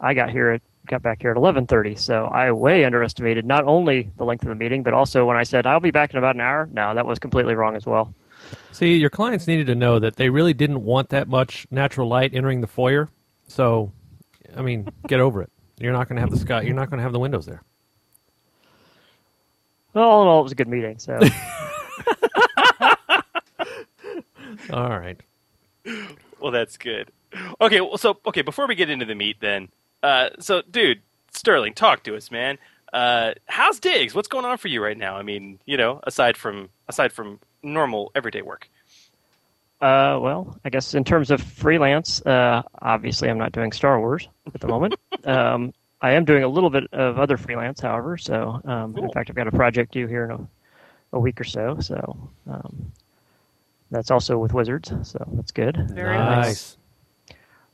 I 0.00 0.14
got 0.14 0.30
here 0.30 0.50
at 0.50 0.62
got 0.86 1.02
back 1.02 1.20
here 1.20 1.30
at 1.30 1.36
11:30. 1.36 1.98
So 1.98 2.26
I 2.26 2.50
way 2.52 2.84
underestimated 2.84 3.44
not 3.44 3.64
only 3.64 4.10
the 4.16 4.24
length 4.24 4.42
of 4.42 4.48
the 4.48 4.54
meeting, 4.54 4.82
but 4.82 4.94
also 4.94 5.24
when 5.24 5.36
I 5.36 5.42
said 5.42 5.66
I'll 5.66 5.80
be 5.80 5.90
back 5.90 6.12
in 6.12 6.18
about 6.18 6.34
an 6.34 6.40
hour. 6.40 6.68
No, 6.72 6.94
that 6.94 7.06
was 7.06 7.18
completely 7.18 7.54
wrong 7.54 7.76
as 7.76 7.86
well. 7.86 8.14
See, 8.72 8.96
your 8.96 9.10
clients 9.10 9.46
needed 9.46 9.66
to 9.68 9.74
know 9.74 9.98
that 9.98 10.16
they 10.16 10.28
really 10.28 10.54
didn't 10.54 10.84
want 10.84 11.08
that 11.08 11.28
much 11.28 11.66
natural 11.70 12.08
light 12.08 12.34
entering 12.34 12.60
the 12.60 12.66
foyer. 12.66 13.08
So, 13.48 13.92
I 14.56 14.62
mean, 14.62 14.88
get 15.08 15.20
over 15.20 15.42
it. 15.42 15.50
You're 15.78 15.92
not 15.92 16.08
going 16.08 16.16
to 16.16 16.20
have 16.20 16.30
the 16.30 16.38
sky. 16.38 16.62
You're 16.62 16.74
not 16.74 16.90
going 16.90 16.98
to 16.98 17.02
have 17.02 17.12
the 17.12 17.18
windows 17.18 17.46
there. 17.46 17.62
Well, 19.96 20.08
all 20.10 20.22
in 20.22 20.28
all, 20.28 20.40
it 20.40 20.42
was 20.42 20.52
a 20.52 20.56
good 20.56 20.68
meeting. 20.68 20.98
So 20.98 21.18
All 24.70 24.90
right. 24.90 25.18
Well, 26.38 26.52
that's 26.52 26.76
good. 26.76 27.10
Okay, 27.62 27.80
well, 27.80 27.96
so 27.96 28.18
okay, 28.26 28.42
before 28.42 28.66
we 28.68 28.74
get 28.74 28.90
into 28.90 29.06
the 29.06 29.14
meat, 29.14 29.38
then, 29.40 29.70
uh, 30.02 30.28
so 30.38 30.60
dude, 30.70 31.00
Sterling, 31.30 31.72
talk 31.72 32.02
to 32.02 32.14
us, 32.14 32.30
man. 32.30 32.58
Uh, 32.92 33.32
how's 33.46 33.80
Diggs? 33.80 34.14
What's 34.14 34.28
going 34.28 34.44
on 34.44 34.58
for 34.58 34.68
you 34.68 34.84
right 34.84 34.98
now? 34.98 35.16
I 35.16 35.22
mean, 35.22 35.60
you 35.64 35.78
know, 35.78 36.00
aside 36.02 36.36
from 36.36 36.68
aside 36.88 37.10
from 37.10 37.40
normal 37.62 38.12
everyday 38.14 38.42
work. 38.42 38.68
Uh, 39.80 40.18
well, 40.20 40.58
I 40.62 40.68
guess 40.68 40.92
in 40.92 41.04
terms 41.04 41.30
of 41.30 41.40
freelance, 41.40 42.20
uh, 42.26 42.60
obviously 42.82 43.30
I'm 43.30 43.38
not 43.38 43.52
doing 43.52 43.72
Star 43.72 43.98
Wars 43.98 44.28
at 44.54 44.60
the 44.60 44.68
moment. 44.68 44.96
um, 45.24 45.72
I 46.06 46.12
am 46.12 46.24
doing 46.24 46.44
a 46.44 46.48
little 46.48 46.70
bit 46.70 46.84
of 46.92 47.18
other 47.18 47.36
freelance, 47.36 47.80
however. 47.80 48.16
So, 48.16 48.60
um, 48.64 48.96
in 48.96 49.10
fact, 49.10 49.28
I've 49.28 49.34
got 49.34 49.48
a 49.48 49.50
project 49.50 49.92
due 49.92 50.06
here 50.06 50.24
in 50.26 50.30
a, 50.30 50.48
a 51.14 51.18
week 51.18 51.40
or 51.40 51.44
so. 51.44 51.78
So, 51.80 52.30
um, 52.48 52.92
that's 53.90 54.12
also 54.12 54.38
with 54.38 54.52
Wizards. 54.52 54.92
So 55.02 55.26
that's 55.32 55.50
good. 55.50 55.90
Very 55.90 56.16
nice. 56.16 56.76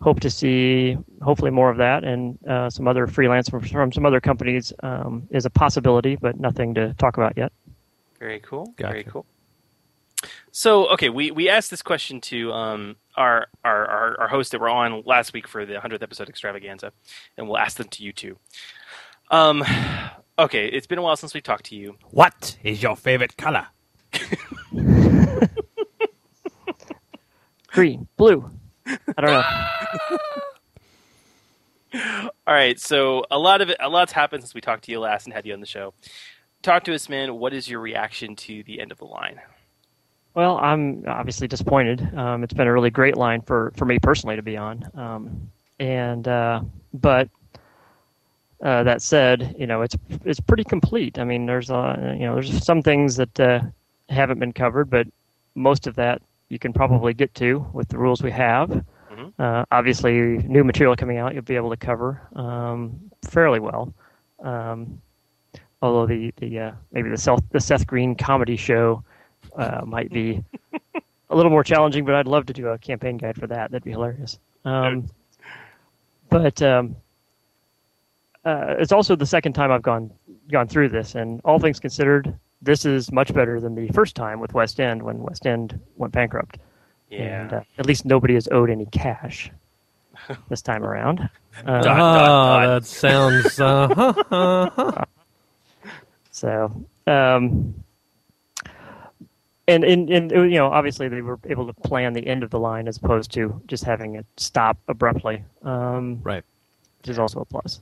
Hope 0.00 0.20
to 0.20 0.30
see 0.30 0.96
hopefully 1.20 1.50
more 1.50 1.68
of 1.68 1.76
that 1.76 2.04
and 2.04 2.38
uh, 2.48 2.70
some 2.70 2.88
other 2.88 3.06
freelance 3.06 3.50
from, 3.50 3.60
from 3.60 3.92
some 3.92 4.06
other 4.06 4.20
companies 4.20 4.72
um, 4.82 5.28
is 5.30 5.44
a 5.44 5.50
possibility, 5.50 6.16
but 6.16 6.40
nothing 6.40 6.72
to 6.74 6.94
talk 6.94 7.18
about 7.18 7.34
yet. 7.36 7.52
Very 8.18 8.40
cool. 8.40 8.72
Gotcha. 8.76 8.92
Very 8.92 9.04
cool. 9.04 9.26
So, 10.54 10.86
okay, 10.92 11.08
we, 11.08 11.30
we 11.30 11.48
asked 11.48 11.70
this 11.70 11.80
question 11.80 12.20
to 12.22 12.52
um, 12.52 12.96
our, 13.16 13.46
our, 13.64 13.86
our, 13.86 14.20
our 14.20 14.28
host 14.28 14.52
that 14.52 14.60
were 14.60 14.68
on 14.68 15.02
last 15.06 15.32
week 15.32 15.48
for 15.48 15.64
the 15.64 15.72
100th 15.74 16.02
episode 16.02 16.28
extravaganza, 16.28 16.92
and 17.38 17.48
we'll 17.48 17.56
ask 17.56 17.78
them 17.78 17.88
to 17.88 18.02
you 18.04 18.12
too. 18.12 18.36
Um, 19.30 19.64
okay, 20.38 20.66
it's 20.66 20.86
been 20.86 20.98
a 20.98 21.02
while 21.02 21.16
since 21.16 21.32
we 21.32 21.40
talked 21.40 21.64
to 21.66 21.74
you. 21.74 21.96
What 22.10 22.58
is 22.62 22.82
your 22.82 22.96
favorite 22.96 23.38
color? 23.38 23.66
Green, 27.68 28.06
blue. 28.18 28.50
I 28.86 28.98
don't 29.16 29.30
know. 29.30 29.44
All 32.46 32.54
right, 32.54 32.78
so 32.78 33.24
a 33.30 33.38
lot 33.38 33.62
of 33.62 33.70
it, 33.70 33.78
a 33.80 33.88
lot's 33.88 34.12
happened 34.12 34.42
since 34.42 34.54
we 34.54 34.60
talked 34.60 34.84
to 34.84 34.92
you 34.92 35.00
last 35.00 35.24
and 35.26 35.32
had 35.32 35.46
you 35.46 35.54
on 35.54 35.60
the 35.60 35.66
show. 35.66 35.94
Talk 36.60 36.84
to 36.84 36.94
us, 36.94 37.08
man. 37.08 37.36
What 37.36 37.54
is 37.54 37.70
your 37.70 37.80
reaction 37.80 38.36
to 38.36 38.62
the 38.64 38.80
end 38.82 38.92
of 38.92 38.98
the 38.98 39.06
line? 39.06 39.40
Well, 40.34 40.58
I'm 40.58 41.04
obviously 41.06 41.46
disappointed. 41.46 42.14
Um, 42.16 42.42
it's 42.42 42.54
been 42.54 42.66
a 42.66 42.72
really 42.72 42.90
great 42.90 43.16
line 43.16 43.42
for, 43.42 43.72
for 43.76 43.84
me 43.84 43.98
personally 43.98 44.36
to 44.36 44.42
be 44.42 44.56
on. 44.56 44.88
Um, 44.94 45.50
and 45.78 46.26
uh, 46.26 46.62
but 46.94 47.28
uh, 48.62 48.82
that 48.84 49.02
said, 49.02 49.54
you 49.58 49.66
know, 49.66 49.82
it's 49.82 49.96
it's 50.24 50.40
pretty 50.40 50.64
complete. 50.64 51.18
I 51.18 51.24
mean, 51.24 51.46
there's 51.46 51.70
uh, 51.70 52.14
you 52.14 52.24
know, 52.24 52.34
there's 52.34 52.64
some 52.64 52.82
things 52.82 53.16
that 53.16 53.40
uh, 53.40 53.60
haven't 54.08 54.38
been 54.38 54.52
covered, 54.52 54.88
but 54.88 55.06
most 55.54 55.86
of 55.86 55.96
that 55.96 56.22
you 56.48 56.58
can 56.58 56.72
probably 56.72 57.12
get 57.14 57.34
to 57.34 57.66
with 57.72 57.88
the 57.88 57.98
rules 57.98 58.22
we 58.22 58.30
have. 58.30 58.84
Uh, 59.38 59.64
obviously, 59.72 60.38
new 60.38 60.64
material 60.64 60.94
coming 60.96 61.18
out, 61.18 61.34
you'll 61.34 61.42
be 61.42 61.56
able 61.56 61.70
to 61.70 61.76
cover 61.76 62.20
um, 62.36 62.98
fairly 63.28 63.60
well. 63.60 63.92
Um, 64.42 65.00
although 65.80 66.06
the 66.06 66.32
the 66.36 66.58
uh, 66.58 66.72
maybe 66.92 67.10
the 67.10 67.18
Seth, 67.18 67.42
the 67.50 67.60
Seth 67.60 67.86
Green 67.86 68.14
comedy 68.14 68.56
show 68.56 69.02
uh, 69.56 69.82
might 69.84 70.10
be 70.10 70.42
a 71.30 71.36
little 71.36 71.50
more 71.50 71.64
challenging, 71.64 72.04
but 72.04 72.14
I'd 72.14 72.26
love 72.26 72.46
to 72.46 72.52
do 72.52 72.68
a 72.68 72.78
campaign 72.78 73.16
guide 73.16 73.36
for 73.36 73.46
that. 73.46 73.70
That'd 73.70 73.84
be 73.84 73.90
hilarious. 73.90 74.38
Um, 74.64 75.08
but 76.30 76.60
um, 76.62 76.96
uh, 78.44 78.74
it's 78.78 78.92
also 78.92 79.16
the 79.16 79.26
second 79.26 79.52
time 79.54 79.70
I've 79.70 79.82
gone 79.82 80.10
gone 80.50 80.68
through 80.68 80.88
this, 80.90 81.14
and 81.14 81.40
all 81.44 81.58
things 81.58 81.78
considered, 81.80 82.34
this 82.60 82.84
is 82.84 83.10
much 83.12 83.32
better 83.34 83.60
than 83.60 83.74
the 83.74 83.88
first 83.88 84.14
time 84.16 84.40
with 84.40 84.52
West 84.54 84.80
End 84.80 85.02
when 85.02 85.18
West 85.18 85.46
End 85.46 85.78
went 85.96 86.12
bankrupt. 86.12 86.58
Yeah. 87.10 87.42
And 87.42 87.52
uh, 87.52 87.60
at 87.78 87.86
least 87.86 88.04
nobody 88.04 88.34
is 88.36 88.48
owed 88.50 88.70
any 88.70 88.86
cash 88.86 89.50
this 90.48 90.62
time 90.62 90.84
around. 90.84 91.28
Uh, 91.66 91.82
Ah, 91.86 92.66
that 92.66 92.86
sounds. 92.86 93.60
Uh, 93.60 95.04
So, 96.30 96.72
um, 97.06 97.74
and, 99.68 99.84
and 99.84 100.10
and 100.10 100.30
you 100.30 100.58
know, 100.58 100.68
obviously 100.68 101.08
they 101.08 101.22
were 101.22 101.38
able 101.48 101.66
to 101.66 101.72
plan 101.72 102.12
the 102.12 102.26
end 102.26 102.42
of 102.42 102.50
the 102.50 102.58
line 102.58 102.88
as 102.88 102.96
opposed 102.96 103.32
to 103.32 103.60
just 103.66 103.84
having 103.84 104.16
it 104.16 104.26
stop 104.36 104.76
abruptly. 104.88 105.44
Um, 105.62 106.20
right. 106.22 106.44
Which 106.98 107.10
is 107.10 107.18
also 107.18 107.40
a 107.40 107.44
plus. 107.44 107.80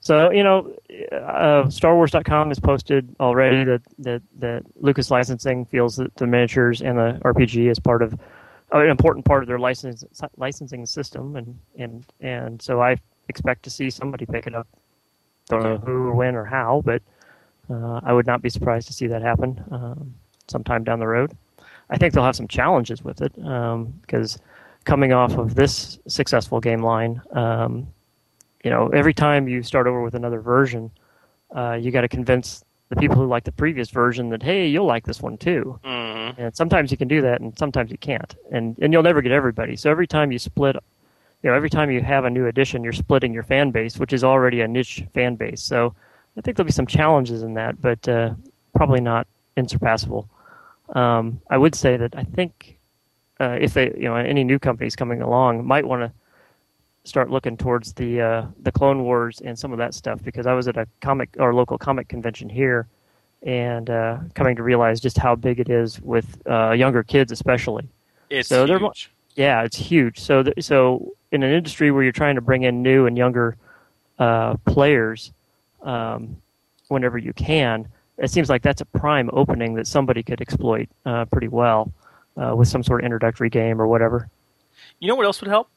So 0.00 0.30
you 0.30 0.42
know, 0.42 0.74
uh, 1.12 1.64
StarWars.com 1.68 2.48
has 2.48 2.58
posted 2.58 3.14
already 3.20 3.64
that 3.64 3.82
that 4.00 4.22
that 4.40 4.64
Lucas 4.80 5.10
Licensing 5.10 5.64
feels 5.66 5.96
that 5.96 6.14
the 6.16 6.26
miniatures 6.26 6.82
and 6.82 6.98
the 6.98 7.20
RPG 7.24 7.70
is 7.70 7.78
part 7.78 8.02
of 8.02 8.14
uh, 8.74 8.78
an 8.78 8.90
important 8.90 9.24
part 9.24 9.42
of 9.42 9.46
their 9.46 9.58
license 9.58 10.04
licensing 10.36 10.84
system, 10.86 11.36
and 11.36 11.58
and 11.78 12.06
and 12.20 12.60
so 12.60 12.82
I 12.82 12.96
expect 13.28 13.62
to 13.62 13.70
see 13.70 13.90
somebody 13.90 14.26
pick 14.26 14.46
it 14.46 14.54
up. 14.54 14.66
Don't 15.48 15.62
know 15.62 15.78
who 15.78 16.08
or 16.08 16.14
when 16.14 16.34
or 16.34 16.44
how, 16.44 16.82
but 16.84 17.00
uh, 17.70 18.00
I 18.02 18.12
would 18.12 18.26
not 18.26 18.42
be 18.42 18.50
surprised 18.50 18.88
to 18.88 18.92
see 18.92 19.06
that 19.06 19.22
happen 19.22 19.62
um, 19.70 20.14
sometime 20.52 20.84
down 20.84 21.00
the 21.00 21.06
road. 21.06 21.32
I 21.90 21.98
think 21.98 22.14
they'll 22.14 22.24
have 22.24 22.36
some 22.36 22.48
challenges 22.48 23.02
with 23.02 23.20
it 23.20 23.32
um, 23.44 23.92
because 24.02 24.38
coming 24.84 25.12
off 25.12 25.36
of 25.36 25.54
this 25.54 25.98
successful 26.06 26.60
game 26.60 26.82
line, 26.82 27.20
um, 27.32 27.86
you 28.64 28.70
know, 28.70 28.88
every 28.88 29.14
time 29.14 29.48
you 29.48 29.62
start 29.62 29.86
over 29.86 30.02
with 30.02 30.14
another 30.14 30.40
version, 30.40 30.90
uh, 31.54 31.72
you 31.72 31.90
got 31.90 32.02
to 32.02 32.08
convince 32.08 32.64
the 32.88 32.96
people 32.96 33.16
who 33.16 33.26
like 33.26 33.44
the 33.44 33.52
previous 33.52 33.90
version 33.90 34.28
that 34.30 34.42
hey, 34.42 34.66
you'll 34.66 34.86
like 34.86 35.06
this 35.06 35.20
one 35.20 35.36
too. 35.36 35.78
Mm-hmm. 35.84 36.40
And 36.40 36.56
sometimes 36.56 36.90
you 36.90 36.96
can 36.96 37.08
do 37.08 37.20
that, 37.22 37.40
and 37.40 37.56
sometimes 37.58 37.90
you 37.90 37.98
can't, 37.98 38.34
and 38.50 38.78
and 38.78 38.92
you'll 38.92 39.02
never 39.02 39.22
get 39.22 39.32
everybody. 39.32 39.76
So 39.76 39.90
every 39.90 40.06
time 40.06 40.30
you 40.30 40.38
split, 40.38 40.76
you 41.42 41.50
know, 41.50 41.56
every 41.56 41.70
time 41.70 41.90
you 41.90 42.00
have 42.02 42.24
a 42.24 42.30
new 42.30 42.46
edition, 42.46 42.84
you're 42.84 42.92
splitting 42.92 43.32
your 43.32 43.42
fan 43.42 43.70
base, 43.70 43.98
which 43.98 44.12
is 44.12 44.22
already 44.22 44.60
a 44.60 44.68
niche 44.68 45.04
fan 45.14 45.36
base. 45.36 45.62
So 45.62 45.94
I 46.36 46.40
think 46.40 46.56
there'll 46.56 46.66
be 46.66 46.72
some 46.72 46.86
challenges 46.86 47.42
in 47.42 47.54
that, 47.54 47.80
but 47.80 48.08
uh, 48.08 48.34
probably 48.74 49.00
not 49.00 49.26
insurpassable. 49.56 50.28
Um, 50.92 51.40
I 51.50 51.58
would 51.58 51.74
say 51.74 51.96
that 51.96 52.14
I 52.16 52.24
think 52.24 52.78
uh, 53.40 53.58
if 53.60 53.74
they, 53.74 53.92
you 53.96 54.04
know, 54.04 54.16
any 54.16 54.44
new 54.44 54.58
companies 54.58 54.94
coming 54.94 55.22
along 55.22 55.66
might 55.66 55.86
want 55.86 56.02
to 56.02 56.12
start 57.04 57.30
looking 57.30 57.56
towards 57.56 57.92
the 57.94 58.20
uh, 58.20 58.46
the 58.60 58.70
Clone 58.70 59.02
Wars 59.02 59.40
and 59.44 59.58
some 59.58 59.72
of 59.72 59.78
that 59.78 59.94
stuff 59.94 60.22
because 60.22 60.46
I 60.46 60.52
was 60.52 60.68
at 60.68 60.76
a 60.76 60.86
comic 61.00 61.30
or 61.38 61.54
local 61.54 61.78
comic 61.78 62.08
convention 62.08 62.48
here, 62.48 62.86
and 63.42 63.90
uh, 63.90 64.18
coming 64.34 64.56
to 64.56 64.62
realize 64.62 65.00
just 65.00 65.18
how 65.18 65.34
big 65.34 65.60
it 65.60 65.68
is 65.68 66.00
with 66.00 66.40
uh, 66.48 66.72
younger 66.72 67.02
kids, 67.02 67.32
especially. 67.32 67.88
It's 68.30 68.48
so 68.48 68.66
huge. 68.66 69.10
yeah, 69.34 69.62
it's 69.62 69.76
huge. 69.76 70.20
So, 70.20 70.42
th- 70.42 70.64
so 70.64 71.12
in 71.32 71.42
an 71.42 71.52
industry 71.52 71.90
where 71.90 72.02
you're 72.02 72.12
trying 72.12 72.36
to 72.36 72.40
bring 72.40 72.62
in 72.62 72.82
new 72.82 73.06
and 73.06 73.16
younger 73.16 73.56
uh, 74.18 74.56
players, 74.66 75.32
um, 75.82 76.36
whenever 76.88 77.18
you 77.18 77.32
can, 77.32 77.88
it 78.22 78.30
seems 78.30 78.48
like 78.48 78.62
that's 78.62 78.80
a 78.80 78.84
prime 78.86 79.28
opening 79.32 79.74
that 79.74 79.86
somebody 79.86 80.22
could 80.22 80.40
exploit 80.40 80.88
uh, 81.04 81.24
pretty 81.26 81.48
well 81.48 81.92
uh, 82.36 82.54
with 82.56 82.68
some 82.68 82.82
sort 82.82 83.00
of 83.00 83.04
introductory 83.04 83.50
game 83.50 83.80
or 83.80 83.86
whatever. 83.86 84.28
You 85.00 85.08
know 85.08 85.16
what 85.16 85.26
else 85.26 85.40
would 85.40 85.48
help? 85.48 85.68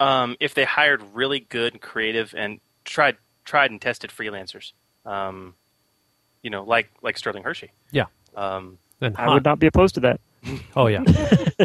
Um, 0.00 0.36
if 0.40 0.54
they 0.54 0.64
hired 0.64 1.02
really 1.14 1.40
good, 1.40 1.72
and 1.72 1.82
creative, 1.82 2.34
and 2.36 2.60
tried 2.84 3.16
tried 3.44 3.70
and 3.70 3.80
tested 3.80 4.10
freelancers. 4.10 4.72
Um, 5.06 5.54
you 6.42 6.50
know, 6.50 6.64
like 6.64 6.90
like 7.02 7.16
Sterling 7.16 7.44
Hershey. 7.44 7.72
Yeah. 7.92 8.06
Um, 8.36 8.78
And 9.00 9.16
I 9.16 9.32
would 9.32 9.44
not 9.44 9.58
be 9.58 9.66
opposed 9.66 9.94
to 9.94 10.00
that. 10.00 10.20
Oh 10.76 10.86
yeah. 10.86 11.02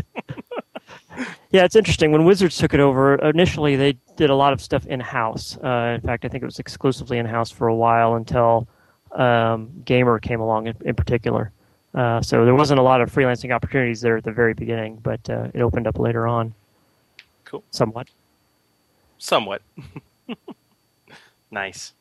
Yeah, 1.51 1.65
it's 1.65 1.75
interesting. 1.75 2.11
When 2.11 2.25
Wizards 2.25 2.57
took 2.57 2.73
it 2.73 2.79
over, 2.79 3.13
initially 3.15 3.75
they 3.75 3.93
did 4.17 4.31
a 4.31 4.35
lot 4.35 4.53
of 4.53 4.59
stuff 4.59 4.87
in 4.87 4.99
house. 4.99 5.55
Uh, 5.63 5.93
in 5.93 6.01
fact, 6.01 6.25
I 6.25 6.27
think 6.27 6.41
it 6.41 6.47
was 6.47 6.57
exclusively 6.57 7.19
in 7.19 7.27
house 7.27 7.51
for 7.51 7.67
a 7.67 7.75
while 7.75 8.15
until 8.15 8.67
um, 9.13 9.71
Gamer 9.85 10.19
came 10.19 10.39
along 10.39 10.67
in, 10.67 10.75
in 10.85 10.95
particular. 10.95 11.51
Uh, 11.93 12.21
so 12.21 12.43
there 12.43 12.55
wasn't 12.55 12.79
a 12.79 12.83
lot 12.83 13.01
of 13.01 13.13
freelancing 13.13 13.53
opportunities 13.53 14.01
there 14.01 14.17
at 14.17 14.23
the 14.23 14.31
very 14.31 14.53
beginning, 14.53 14.97
but 14.97 15.29
uh, 15.29 15.47
it 15.53 15.61
opened 15.61 15.85
up 15.87 15.99
later 15.99 16.27
on. 16.27 16.53
Cool. 17.45 17.63
Somewhat. 17.71 18.07
somewhat. 19.19 19.61
nice. 21.51 21.93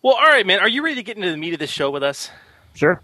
Well, 0.00 0.14
all 0.14 0.22
right, 0.26 0.46
man. 0.46 0.60
Are 0.60 0.68
you 0.68 0.82
ready 0.82 0.94
to 0.96 1.02
get 1.02 1.16
into 1.16 1.30
the 1.30 1.36
meat 1.36 1.52
of 1.52 1.58
the 1.58 1.66
show 1.66 1.90
with 1.90 2.02
us? 2.02 2.30
Sure. 2.74 3.02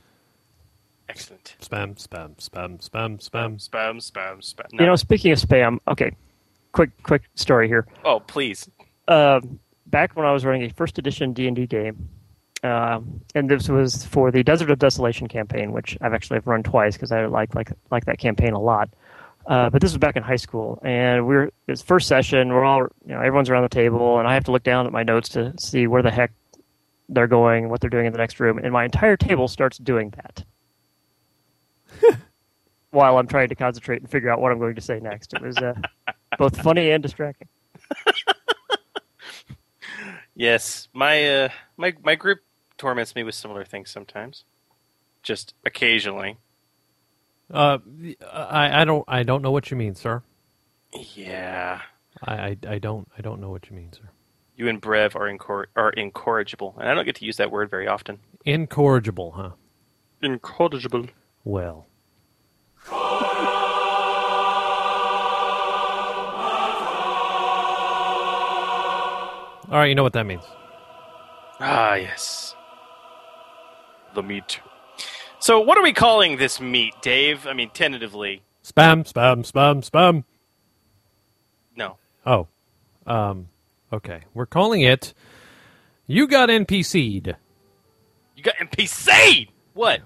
Excellent. 1.08 1.56
Spam, 1.60 1.94
spam, 1.96 2.36
spam, 2.36 2.78
spam, 2.78 3.18
spam. 3.18 3.68
Spam, 3.68 3.96
spam, 3.98 4.38
spam. 4.38 4.80
You 4.80 4.86
know, 4.86 4.96
speaking 4.96 5.32
of 5.32 5.38
spam, 5.38 5.78
okay, 5.88 6.16
quick, 6.72 6.90
quick 7.02 7.22
story 7.34 7.68
here. 7.68 7.86
oh, 8.04 8.20
please. 8.20 8.70
Um 9.08 9.58
back 9.86 10.16
when 10.16 10.24
I 10.24 10.32
was 10.32 10.44
running 10.44 10.62
a 10.62 10.70
first 10.70 10.98
edition 10.98 11.32
D 11.32 11.46
and 11.46 11.54
D 11.54 11.66
game, 11.66 12.08
um, 12.62 13.20
and 13.34 13.50
this 13.50 13.68
was 13.68 14.04
for 14.06 14.30
the 14.30 14.42
Desert 14.42 14.70
of 14.70 14.78
Desolation 14.78 15.28
campaign, 15.28 15.72
which 15.72 15.98
I've 16.00 16.14
actually 16.14 16.36
have 16.36 16.46
run 16.46 16.62
twice 16.62 16.94
because 16.94 17.10
I 17.12 17.26
like 17.26 17.54
like 17.54 17.72
like 17.90 18.04
that 18.06 18.18
campaign 18.18 18.52
a 18.52 18.60
lot. 18.60 18.90
Uh, 19.46 19.68
but 19.70 19.82
this 19.82 19.90
was 19.90 19.98
back 19.98 20.14
in 20.16 20.22
high 20.22 20.36
school, 20.36 20.78
and 20.82 21.26
we're 21.26 21.50
it's 21.66 21.82
first 21.82 22.06
session. 22.06 22.50
We're 22.50 22.64
all 22.64 22.82
you 23.04 23.14
know 23.14 23.18
everyone's 23.20 23.50
around 23.50 23.64
the 23.64 23.68
table, 23.68 24.18
and 24.18 24.28
I 24.28 24.34
have 24.34 24.44
to 24.44 24.52
look 24.52 24.62
down 24.62 24.86
at 24.86 24.92
my 24.92 25.02
notes 25.02 25.28
to 25.30 25.52
see 25.58 25.86
where 25.88 26.02
the 26.02 26.10
heck 26.10 26.32
they're 27.08 27.26
going, 27.26 27.68
what 27.68 27.80
they're 27.80 27.90
doing 27.90 28.06
in 28.06 28.12
the 28.12 28.18
next 28.18 28.38
room, 28.38 28.58
and 28.58 28.72
my 28.72 28.84
entire 28.84 29.16
table 29.16 29.48
starts 29.48 29.78
doing 29.78 30.14
that. 30.16 30.44
While 32.90 33.18
I'm 33.18 33.26
trying 33.26 33.48
to 33.48 33.54
concentrate 33.54 34.02
and 34.02 34.10
figure 34.10 34.30
out 34.30 34.40
what 34.40 34.52
I'm 34.52 34.58
going 34.58 34.74
to 34.76 34.80
say 34.80 35.00
next, 35.00 35.34
it 35.34 35.42
was 35.42 35.56
uh, 35.56 35.74
both 36.38 36.60
funny 36.62 36.90
and 36.90 37.02
distracting. 37.02 37.48
Yes, 40.34 40.88
my 40.94 41.28
uh, 41.28 41.48
my 41.76 41.94
my 42.02 42.14
group 42.14 42.40
torments 42.82 43.14
me 43.14 43.22
with 43.22 43.36
similar 43.36 43.64
things 43.64 43.90
sometimes. 43.90 44.44
Just 45.22 45.54
occasionally. 45.64 46.36
Uh, 47.48 47.78
I, 48.28 48.82
I 48.82 48.84
don't 48.84 49.04
I 49.06 49.22
don't 49.22 49.40
know 49.40 49.52
what 49.52 49.70
you 49.70 49.76
mean, 49.76 49.94
sir. 49.94 50.24
Yeah. 51.14 51.82
I, 52.24 52.34
I, 52.34 52.56
I 52.68 52.78
don't 52.80 53.08
I 53.16 53.22
don't 53.22 53.40
know 53.40 53.50
what 53.50 53.70
you 53.70 53.76
mean, 53.76 53.92
sir. 53.92 54.10
You 54.56 54.68
and 54.68 54.82
Brev 54.82 55.14
are 55.14 55.32
incor- 55.32 55.66
are 55.76 55.90
incorrigible, 55.90 56.74
and 56.78 56.88
I 56.88 56.94
don't 56.94 57.04
get 57.04 57.14
to 57.16 57.24
use 57.24 57.36
that 57.36 57.52
word 57.52 57.70
very 57.70 57.86
often. 57.86 58.18
Incorrigible, 58.44 59.30
huh? 59.30 59.50
Incorrigible. 60.20 61.06
Well. 61.44 61.86
All 69.70 69.78
right, 69.78 69.86
you 69.86 69.94
know 69.94 70.02
what 70.02 70.14
that 70.14 70.26
means. 70.26 70.42
Ah, 71.60 71.94
yes. 71.94 72.56
The 74.14 74.22
meat. 74.22 74.60
So, 75.38 75.60
what 75.60 75.76
are 75.78 75.82
we 75.82 75.92
calling 75.92 76.36
this 76.36 76.60
meat, 76.60 76.94
Dave? 77.02 77.46
I 77.46 77.52
mean, 77.52 77.70
tentatively. 77.70 78.42
Spam, 78.62 79.10
spam, 79.10 79.50
spam, 79.50 79.88
spam. 79.88 80.24
No. 81.74 81.96
Oh, 82.24 82.46
um, 83.06 83.48
okay. 83.92 84.22
We're 84.34 84.46
calling 84.46 84.82
it. 84.82 85.14
You 86.06 86.28
got 86.28 86.48
NPC'd. 86.48 87.34
You 88.36 88.42
got 88.42 88.54
NPC'd. 88.56 89.50
What? 89.74 90.02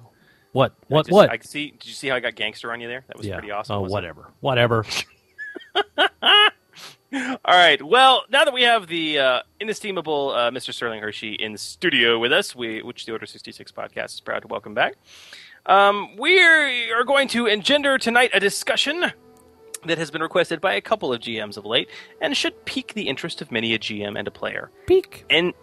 What? 0.53 0.75
What? 0.89 1.07
Just- 1.07 1.13
what? 1.13 1.31
I 1.31 1.39
see. 1.43 1.73
Did 1.73 1.87
you 1.87 1.93
see 1.93 2.09
how 2.09 2.17
I 2.17 2.21
got 2.21 2.35
gangster 2.35 2.73
on 2.73 2.81
you 2.81 2.89
there? 2.89 3.05
That 3.09 3.19
was 3.19 3.27
yeah. 3.27 3.35
pretty 3.35 3.51
awesome. 3.51 3.77
Oh, 3.77 3.81
wasn't 3.83 4.07
it? 4.07 4.17
whatever. 4.41 4.87
All 7.15 7.39
right. 7.47 7.81
Well, 7.83 8.25
now 8.31 8.45
that 8.45 8.53
we 8.53 8.63
have 8.63 8.89
the 8.89 9.19
uh, 9.19 9.43
inestimable 9.61 10.31
uh, 10.31 10.51
Mr. 10.51 10.75
Sterling 10.75 11.01
Hershey 11.01 11.35
in 11.35 11.53
the 11.53 11.59
studio 11.59 12.19
with 12.19 12.33
us, 12.33 12.55
we, 12.55 12.83
which 12.83 13.07
the 13.07 13.13
Order 13.13 13.27
66 13.27 13.71
podcast 13.73 14.15
is 14.15 14.21
proud 14.21 14.43
to 14.43 14.49
welcome 14.49 14.75
back, 14.75 14.95
um, 15.67 16.17
we 16.17 16.41
are 16.91 17.05
going 17.05 17.29
to 17.29 17.47
engender 17.47 17.99
tonight 17.99 18.31
a 18.35 18.41
discussion 18.41 19.13
that 19.85 19.99
has 19.99 20.11
been 20.11 20.23
requested 20.23 20.61
by 20.61 20.75
a 20.75 20.81
couple 20.81 21.13
of 21.13 21.21
GMs 21.21 21.57
of 21.57 21.65
late 21.65 21.89
and 22.21 22.37
should 22.37 22.65
pique 22.65 22.95
the 22.95 23.09
interest 23.09 23.41
of 23.41 23.53
many 23.53 23.75
a 23.75 23.79
GM 23.79 24.19
and 24.19 24.27
a 24.27 24.33
player. 24.33 24.71
Peak. 24.87 25.25
And 25.31 25.55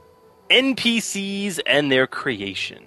NPCs 0.50 1.60
and 1.66 1.92
their 1.92 2.08
creation. 2.08 2.86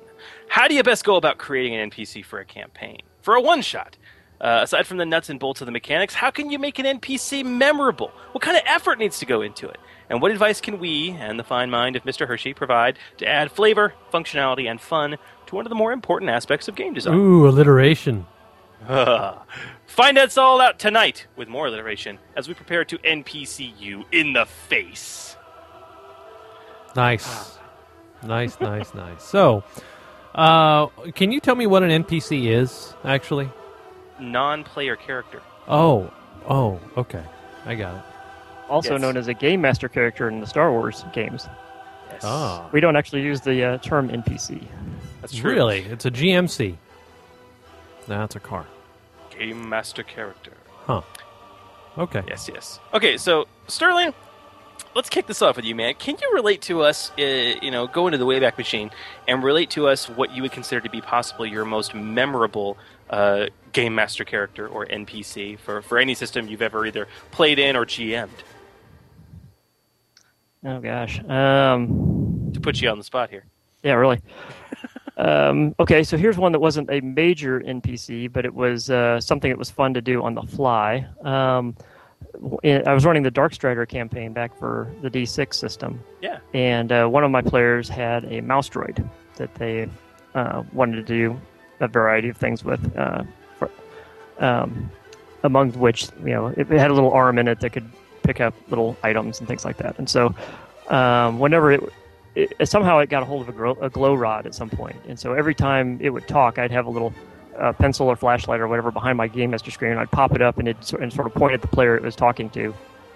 How 0.48 0.68
do 0.68 0.74
you 0.74 0.82
best 0.82 1.04
go 1.04 1.16
about 1.16 1.38
creating 1.38 1.74
an 1.74 1.90
NPC 1.90 2.24
for 2.24 2.38
a 2.38 2.44
campaign? 2.44 3.00
For 3.20 3.34
a 3.34 3.40
one 3.40 3.60
shot? 3.60 3.96
Uh, 4.40 4.60
aside 4.62 4.86
from 4.86 4.98
the 4.98 5.06
nuts 5.06 5.30
and 5.30 5.40
bolts 5.40 5.60
of 5.62 5.66
the 5.66 5.72
mechanics, 5.72 6.14
how 6.14 6.30
can 6.30 6.50
you 6.50 6.58
make 6.58 6.78
an 6.78 6.84
NPC 6.84 7.44
memorable? 7.44 8.12
What 8.32 8.42
kind 8.42 8.56
of 8.56 8.62
effort 8.66 8.98
needs 8.98 9.18
to 9.20 9.26
go 9.26 9.40
into 9.40 9.68
it? 9.68 9.78
And 10.10 10.20
what 10.20 10.30
advice 10.30 10.60
can 10.60 10.78
we 10.78 11.10
and 11.10 11.38
the 11.38 11.44
fine 11.44 11.70
mind 11.70 11.96
of 11.96 12.04
Mr. 12.04 12.28
Hershey 12.28 12.54
provide 12.54 12.98
to 13.16 13.26
add 13.26 13.50
flavor, 13.50 13.94
functionality, 14.12 14.70
and 14.70 14.80
fun 14.80 15.16
to 15.46 15.54
one 15.54 15.64
of 15.64 15.70
the 15.70 15.74
more 15.74 15.92
important 15.92 16.30
aspects 16.30 16.68
of 16.68 16.76
game 16.76 16.92
design? 16.92 17.14
Ooh, 17.14 17.48
alliteration. 17.48 18.26
Find 18.86 20.18
us 20.18 20.36
all 20.36 20.60
out 20.60 20.78
tonight 20.78 21.26
with 21.34 21.48
more 21.48 21.66
alliteration 21.66 22.18
as 22.36 22.46
we 22.46 22.54
prepare 22.54 22.84
to 22.84 22.98
NPC 22.98 23.72
you 23.80 24.04
in 24.12 24.32
the 24.32 24.44
face. 24.44 25.36
Nice. 26.94 27.58
nice, 28.22 28.60
nice, 28.60 28.94
nice. 28.94 29.22
So, 29.22 29.64
uh, 30.34 30.86
can 31.14 31.32
you 31.32 31.40
tell 31.40 31.54
me 31.54 31.66
what 31.66 31.82
an 31.82 32.04
NPC 32.04 32.46
is, 32.50 32.94
actually? 33.04 33.50
Non 34.18 34.64
player 34.64 34.96
character. 34.96 35.42
Oh, 35.68 36.10
oh, 36.48 36.80
okay. 36.96 37.22
I 37.64 37.74
got 37.74 37.96
it. 37.96 38.02
Also 38.68 38.92
Yes. 38.94 39.00
known 39.00 39.16
as 39.16 39.28
a 39.28 39.34
game 39.34 39.60
master 39.60 39.88
character 39.88 40.28
in 40.28 40.40
the 40.40 40.46
Star 40.46 40.70
Wars 40.72 41.04
games. 41.12 41.46
Yes. 42.10 42.22
Ah. 42.24 42.68
We 42.72 42.80
don't 42.80 42.96
actually 42.96 43.22
use 43.22 43.40
the 43.40 43.62
uh, 43.64 43.78
term 43.78 44.08
NPC. 44.08 44.66
That's 45.20 45.34
true. 45.34 45.50
Really? 45.52 45.80
It's 45.80 46.04
a 46.06 46.10
GMC. 46.10 46.76
That's 48.06 48.36
it's 48.36 48.44
a 48.44 48.48
car. 48.48 48.66
Game 49.36 49.68
master 49.68 50.02
character. 50.02 50.52
Huh. 50.86 51.02
Okay. 51.98 52.22
Yes, 52.28 52.48
yes. 52.52 52.78
Okay, 52.94 53.16
so 53.16 53.46
Sterling, 53.68 54.14
let's 54.94 55.08
kick 55.08 55.26
this 55.26 55.42
off 55.42 55.56
with 55.56 55.64
you, 55.64 55.74
man. 55.74 55.94
Can 55.94 56.16
you 56.20 56.30
relate 56.34 56.62
to 56.62 56.82
us? 56.82 57.10
Uh, 57.18 57.22
you 57.60 57.70
know, 57.70 57.86
go 57.86 58.06
into 58.06 58.18
the 58.18 58.26
Wayback 58.26 58.56
Machine 58.58 58.90
and 59.26 59.42
relate 59.42 59.70
to 59.70 59.88
us 59.88 60.08
what 60.08 60.30
you 60.32 60.42
would 60.42 60.52
consider 60.52 60.80
to 60.82 60.90
be 60.90 61.00
possibly 61.00 61.50
your 61.50 61.64
most 61.64 61.94
memorable 61.94 62.76
uh, 63.10 63.46
game 63.72 63.94
master 63.94 64.24
character 64.24 64.66
or 64.68 64.86
NPC 64.86 65.58
for 65.58 65.82
for 65.82 65.98
any 65.98 66.14
system 66.14 66.48
you've 66.48 66.62
ever 66.62 66.86
either 66.86 67.06
played 67.30 67.58
in 67.58 67.76
or 67.76 67.84
GM'd. 67.86 68.42
Oh 70.64 70.80
gosh. 70.80 71.20
Um, 71.28 72.50
To 72.54 72.60
put 72.60 72.80
you 72.80 72.88
on 72.88 72.98
the 72.98 73.04
spot 73.04 73.30
here. 73.30 73.44
yeah, 73.82 73.92
really. 73.94 74.20
um, 75.16 75.74
okay, 75.78 76.02
so 76.02 76.16
here's 76.16 76.36
one 76.38 76.52
that 76.52 76.60
wasn't 76.60 76.90
a 76.90 77.00
major 77.00 77.60
NPC, 77.60 78.32
but 78.32 78.44
it 78.44 78.54
was 78.54 78.90
uh, 78.90 79.20
something 79.20 79.50
that 79.50 79.58
was 79.58 79.70
fun 79.70 79.94
to 79.94 80.00
do 80.00 80.22
on 80.22 80.34
the 80.34 80.42
fly. 80.42 81.06
Um, 81.22 81.76
I 82.64 82.92
was 82.92 83.04
running 83.04 83.22
the 83.22 83.30
DarkStryder 83.30 83.88
campaign 83.88 84.32
back 84.32 84.58
for 84.58 84.90
the 85.02 85.10
D6 85.10 85.54
system, 85.54 86.02
Yeah. 86.20 86.38
and 86.54 86.90
uh, 86.90 87.06
one 87.06 87.22
of 87.24 87.30
my 87.30 87.42
players 87.42 87.88
had 87.88 88.24
a 88.24 88.40
mouse 88.40 88.68
droid 88.68 89.08
that 89.36 89.54
they 89.54 89.88
uh, 90.34 90.64
wanted 90.72 90.96
to 90.96 91.02
do 91.02 91.40
a 91.80 91.88
variety 91.88 92.28
of 92.28 92.36
things 92.36 92.64
with. 92.64 92.96
Uh, 92.96 93.24
for, 93.58 93.70
um, 94.38 94.90
among 95.42 95.72
which, 95.72 96.08
you 96.24 96.32
know, 96.32 96.48
it, 96.48 96.70
it 96.70 96.78
had 96.78 96.90
a 96.90 96.94
little 96.94 97.12
arm 97.12 97.38
in 97.38 97.46
it 97.46 97.60
that 97.60 97.70
could 97.70 97.88
pick 98.22 98.40
up 98.40 98.54
little 98.68 98.96
items 99.02 99.38
and 99.38 99.46
things 99.46 99.64
like 99.64 99.76
that. 99.76 99.96
And 99.98 100.08
so, 100.08 100.34
um, 100.88 101.38
whenever 101.38 101.72
it, 101.72 101.92
it 102.34 102.68
somehow 102.68 102.98
it 102.98 103.08
got 103.08 103.22
a 103.22 103.26
hold 103.26 103.42
of 103.42 103.48
a 103.48 103.52
glow, 103.52 103.78
a 103.80 103.88
glow 103.88 104.14
rod 104.14 104.46
at 104.46 104.54
some 104.54 104.68
point, 104.68 104.96
and 105.08 105.18
so 105.18 105.32
every 105.32 105.54
time 105.54 105.98
it 106.02 106.10
would 106.10 106.26
talk, 106.28 106.58
I'd 106.58 106.70
have 106.70 106.86
a 106.86 106.90
little 106.90 107.14
uh, 107.58 107.72
pencil 107.72 108.08
or 108.08 108.16
flashlight 108.16 108.60
or 108.60 108.68
whatever 108.68 108.90
behind 108.90 109.16
my 109.16 109.28
game 109.28 109.50
master 109.50 109.70
screen. 109.70 109.96
I'd 109.96 110.10
pop 110.10 110.34
it 110.34 110.42
up 110.42 110.58
and 110.58 110.68
it 110.68 110.84
sort- 110.84 111.02
and 111.02 111.12
sort 111.12 111.26
of 111.26 111.34
point 111.34 111.54
at 111.54 111.62
the 111.62 111.68
player 111.68 111.96
it 111.96 112.02
was 112.02 112.16
talking 112.16 112.50
to 112.50 112.74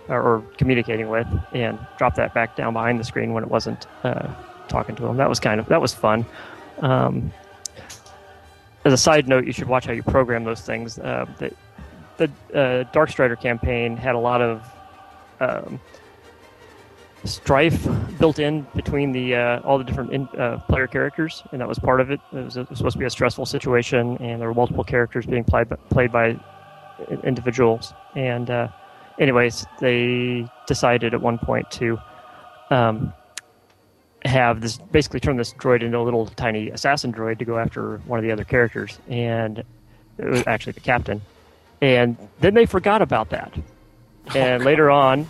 or, 0.09 0.43
communicating 0.57 1.09
with, 1.09 1.27
and 1.53 1.79
drop 1.99 2.17
that 2.17 2.35
back 2.35 2.57
down 2.57 2.73
behind 2.73 2.99
the 2.99 3.05
screen 3.05 3.33
when 3.33 3.45
it 3.45 3.51
wasn't 3.51 3.87
uh, 4.03 4.29
talking 4.69 4.97
to 4.97 5.03
them. 5.03 5.17
That 5.17 5.29
was 5.29 5.39
kind 5.39 5.61
of 5.61 5.67
that 5.67 5.81
was 5.81 5.95
fun. 5.95 6.25
Um, 6.81 7.33
as 8.85 8.93
a 8.93 8.97
side 8.97 9.29
note, 9.29 9.45
you 9.45 9.53
should 9.53 9.69
watch 9.69 9.87
how 9.87 9.93
you 9.93 10.03
program 10.03 10.45
those 10.45 10.63
things. 10.63 10.99
Uh, 10.99 11.27
the 11.39 11.55
the 12.53 12.85
uh, 12.95 13.37
campaign 13.37 13.97
had 13.97 14.15
a 14.15 14.19
lot 14.19 14.43
of 14.43 14.63
um, 15.41 15.81
strife 17.25 17.87
built 18.19 18.39
in 18.39 18.67
between 18.75 19.13
the 19.13 19.35
uh, 19.35 19.61
all 19.61 19.79
the 19.79 19.85
different 19.85 20.13
in, 20.13 20.29
uh, 20.39 20.59
player 20.69 20.87
characters, 20.87 21.43
and 21.53 21.61
that 21.61 21.69
was 21.69 21.79
part 21.79 22.01
of 22.01 22.11
it. 22.11 22.21
It 22.33 22.45
was, 22.45 22.57
it 22.57 22.69
was, 22.69 22.79
supposed 22.79 22.95
to 22.95 22.99
be 22.99 23.07
a 23.07 23.11
stressful 23.11 23.47
situation, 23.47 24.17
and 24.19 24.41
there 24.41 24.49
were 24.49 24.55
multiple 24.55 24.85
characters 24.85 25.27
being 25.27 25.45
played 25.45 25.69
by, 25.69 25.77
played 25.91 26.13
by 26.13 26.39
individuals. 27.25 27.95
And 28.15 28.51
uh, 28.51 28.69
anyways, 29.19 29.67
they 29.81 30.51
decided 30.67 31.15
at 31.15 31.21
one 31.21 31.39
point 31.39 31.71
to 31.73 31.99
um, 32.71 33.13
have 34.25 34.61
this 34.61 34.79
basically 34.79 35.21
turn 35.21 35.37
this 35.37 35.53
droid 35.55 35.83
into 35.83 35.99
a 35.99 36.03
little 36.03 36.27
tiny 36.27 36.71
assassin 36.71 37.13
droid 37.13 37.39
to 37.39 37.45
go 37.45 37.59
after 37.59 37.99
one 38.07 38.19
of 38.19 38.25
the 38.25 38.33
other 38.33 38.45
characters, 38.45 38.99
and 39.09 39.63
it 40.19 40.27
was 40.27 40.43
actually 40.47 40.73
the 40.73 40.81
captain. 40.81 41.23
And 41.81 42.17
then 42.41 42.55
they 42.55 42.67
forgot 42.67 43.03
about 43.03 43.31
that. 43.31 43.53
And 44.33 44.65
later 44.65 44.93
on, 44.93 45.27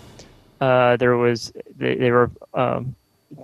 uh, 0.60 0.96
there 0.96 1.16
was 1.16 1.52
they, 1.78 1.94
they 1.94 2.10
were 2.10 2.30
um, 2.52 2.94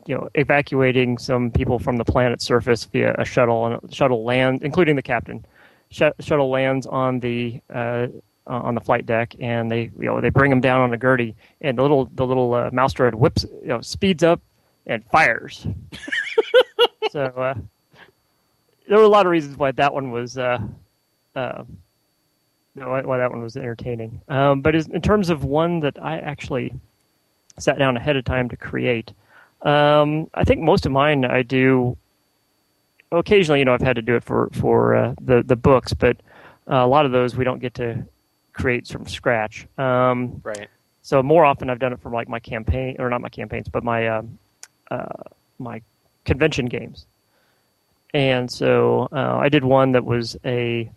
you 0.07 0.15
know 0.15 0.29
evacuating 0.35 1.17
some 1.17 1.51
people 1.51 1.79
from 1.79 1.97
the 1.97 2.05
planet's 2.05 2.45
surface 2.45 2.85
via 2.85 3.15
a 3.17 3.25
shuttle, 3.25 3.65
and 3.65 3.95
shuttle 3.95 4.25
land, 4.25 4.63
including 4.63 4.97
the 4.97 5.03
captain. 5.03 5.47
Sh- 5.89 6.03
shuttle 6.21 6.51
lands 6.51 6.87
on 6.87 7.21
the 7.21 7.63
uh, 7.73 8.09
on 8.47 8.75
the 8.75 8.81
flight 8.83 9.07
deck, 9.07 9.35
and 9.41 9.71
they 9.71 9.91
you 9.99 10.07
know 10.07 10.21
they 10.21 10.29
bring 10.29 10.53
him 10.53 10.61
down 10.61 10.83
on 10.83 10.93
a 10.93 10.99
gurney, 10.99 11.35
and 11.63 11.79
the 11.79 11.83
little 11.83 12.11
the 12.13 12.27
little 12.27 12.53
uh, 12.53 12.69
mouse 12.73 12.93
droid 12.93 13.15
whips 13.15 13.47
you 13.63 13.69
know 13.69 13.81
speeds 13.81 14.23
up 14.23 14.43
and 14.87 15.05
fires. 15.11 15.67
so 17.11 17.25
uh, 17.25 17.55
there 18.89 18.99
were 18.99 19.05
a 19.05 19.09
lot 19.09 19.27
of 19.27 19.33
reasons 19.33 19.57
why 19.57 19.73
that 19.73 19.93
one 19.93 20.11
was. 20.11 20.39
Uh, 20.39 20.59
uh, 21.35 21.65
why, 22.75 23.01
why 23.03 23.17
that 23.17 23.31
one 23.31 23.41
was 23.41 23.57
entertaining, 23.57 24.21
um, 24.29 24.61
but 24.61 24.75
in 24.75 25.01
terms 25.01 25.31
of 25.31 25.45
one 25.45 25.81
that 25.81 25.97
I 26.03 26.19
actually 26.19 26.75
sat 27.59 27.79
down 27.79 27.97
ahead 27.97 28.17
of 28.17 28.25
time 28.25 28.49
to 28.51 28.57
create. 28.57 29.13
Um, 29.63 30.29
I 30.35 30.45
think 30.45 30.61
most 30.61 30.87
of 30.87 30.93
mine 30.93 31.25
I 31.25 31.43
do. 31.43 31.97
Occasionally, 33.13 33.61
you 33.61 33.65
know, 33.65 33.73
I've 33.73 33.81
had 33.81 33.97
to 33.97 34.03
do 34.03 34.17
it 34.17 34.25
for 34.25 34.51
for 34.53 34.95
uh, 34.95 35.15
the 35.21 35.43
the 35.43 35.57
books, 35.57 35.95
but 35.95 36.17
uh, 36.71 36.77
a 36.77 36.87
lot 36.87 37.07
of 37.07 37.13
those 37.13 37.37
we 37.37 37.45
don't 37.45 37.61
get 37.61 37.75
to 37.75 38.05
create 38.53 38.89
from 38.89 39.07
scratch. 39.07 39.67
Um, 39.79 40.41
right. 40.45 40.69
So 41.03 41.23
more 41.23 41.45
often, 41.45 41.71
I've 41.71 41.79
done 41.79 41.93
it 41.93 42.01
from 42.01 42.13
like 42.13 42.29
my 42.29 42.41
campaign, 42.41 42.97
or 42.99 43.09
not 43.09 43.21
my 43.21 43.29
campaigns, 43.29 43.69
but 43.69 43.85
my 43.85 44.09
um, 44.09 44.39
uh, 44.91 45.23
my 45.59 45.83
convention 46.25 46.67
games. 46.67 47.07
And 48.15 48.51
so 48.51 49.09
uh, 49.13 49.37
I 49.37 49.49
did 49.49 49.65
one 49.65 49.93
that 49.93 50.05
was 50.05 50.37
a 50.45 50.91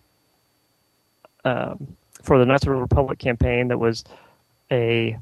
um, 1.45 1.95
for 2.21 2.37
the 2.37 2.45
Knights 2.45 2.63
of 2.63 2.73
the 2.73 2.75
Republic 2.75 3.17
campaign 3.19 3.69
that 3.69 3.77
was 3.77 4.03
a 4.71 5.17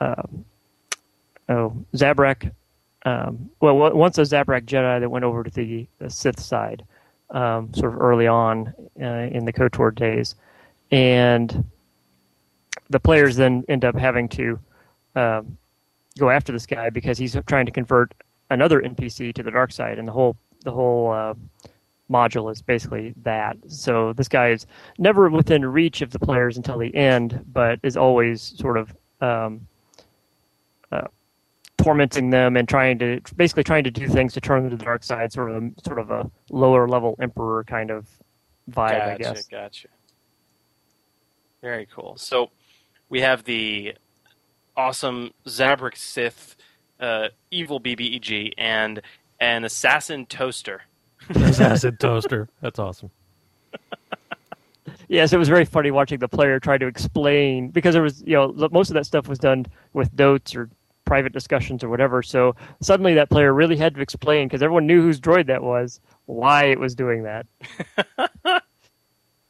um, 0.00 0.44
oh 1.48 1.76
Zabrak. 1.94 2.52
Um, 3.04 3.50
well, 3.60 3.76
once 3.94 4.18
a 4.18 4.22
Zabrak 4.22 4.64
Jedi 4.64 5.00
that 5.00 5.08
went 5.08 5.24
over 5.24 5.44
to 5.44 5.50
the, 5.50 5.86
the 5.98 6.10
Sith 6.10 6.40
side, 6.40 6.84
um, 7.30 7.72
sort 7.72 7.94
of 7.94 8.00
early 8.00 8.26
on 8.26 8.74
uh, 9.00 9.28
in 9.30 9.44
the 9.44 9.52
KOTOR 9.52 9.94
days, 9.94 10.34
and 10.90 11.64
the 12.90 12.98
players 12.98 13.36
then 13.36 13.64
end 13.68 13.84
up 13.84 13.94
having 13.96 14.28
to 14.30 14.58
um, 15.14 15.56
go 16.18 16.30
after 16.30 16.52
this 16.52 16.66
guy 16.66 16.90
because 16.90 17.18
he's 17.18 17.36
trying 17.46 17.66
to 17.66 17.72
convert 17.72 18.12
another 18.50 18.80
NPC 18.80 19.34
to 19.34 19.42
the 19.42 19.50
dark 19.50 19.72
side, 19.72 19.98
and 19.98 20.08
the 20.08 20.12
whole 20.12 20.36
the 20.64 20.72
whole 20.72 21.12
uh, 21.12 21.34
module 22.10 22.50
is 22.50 22.62
basically 22.62 23.14
that. 23.22 23.56
So 23.68 24.12
this 24.12 24.28
guy 24.28 24.50
is 24.50 24.66
never 24.98 25.28
within 25.28 25.64
reach 25.64 26.02
of 26.02 26.10
the 26.10 26.18
players 26.18 26.56
until 26.56 26.78
the 26.78 26.94
end, 26.94 27.44
but 27.52 27.80
is 27.82 27.96
always 27.96 28.42
sort 28.42 28.76
of 28.76 28.94
um, 29.20 29.66
uh, 30.92 31.08
tormenting 31.78 32.30
them 32.30 32.56
and 32.56 32.68
trying 32.68 32.98
to 32.98 33.20
basically 33.36 33.64
trying 33.64 33.84
to 33.84 33.90
do 33.90 34.08
things 34.08 34.32
to 34.34 34.40
turn 34.40 34.62
them 34.62 34.70
to 34.70 34.76
the 34.76 34.84
dark 34.84 35.02
side, 35.02 35.32
sort 35.32 35.50
of 35.50 35.62
a, 35.62 35.70
sort 35.84 35.98
of 35.98 36.10
a 36.10 36.30
lower 36.50 36.88
level 36.88 37.16
emperor 37.20 37.64
kind 37.64 37.90
of 37.90 38.08
vibe, 38.70 38.90
gotcha, 38.90 39.12
I 39.12 39.16
guess. 39.16 39.46
Gotcha. 39.46 39.88
Very 41.62 41.86
cool. 41.86 42.16
So 42.16 42.50
we 43.08 43.20
have 43.20 43.44
the 43.44 43.94
awesome 44.76 45.32
Zabrak 45.46 45.96
Sith, 45.96 46.56
uh, 47.00 47.28
evil 47.50 47.80
BBEG, 47.80 48.52
and 48.58 49.00
an 49.40 49.64
assassin 49.64 50.26
toaster. 50.26 50.82
assassin 51.30 51.96
toaster. 52.00 52.48
That's 52.60 52.78
awesome. 52.78 53.10
Yes, 55.08 55.32
it 55.32 55.38
was 55.38 55.48
very 55.48 55.64
funny 55.64 55.90
watching 55.90 56.18
the 56.18 56.28
player 56.28 56.58
try 56.58 56.78
to 56.78 56.86
explain 56.86 57.68
because 57.68 57.94
there 57.94 58.02
was, 58.02 58.22
you 58.26 58.34
know, 58.34 58.68
most 58.72 58.90
of 58.90 58.94
that 58.94 59.06
stuff 59.06 59.28
was 59.28 59.38
done 59.38 59.66
with 59.92 60.12
notes 60.18 60.54
or 60.56 60.68
private 61.04 61.32
discussions 61.32 61.84
or 61.84 61.88
whatever. 61.88 62.22
So 62.22 62.56
suddenly 62.82 63.14
that 63.14 63.30
player 63.30 63.54
really 63.54 63.76
had 63.76 63.94
to 63.94 64.00
explain 64.00 64.48
because 64.48 64.62
everyone 64.62 64.86
knew 64.86 65.00
whose 65.00 65.20
droid 65.20 65.46
that 65.46 65.62
was, 65.62 66.00
why 66.26 66.64
it 66.64 66.80
was 66.80 66.94
doing 66.94 67.22
that. 67.22 67.46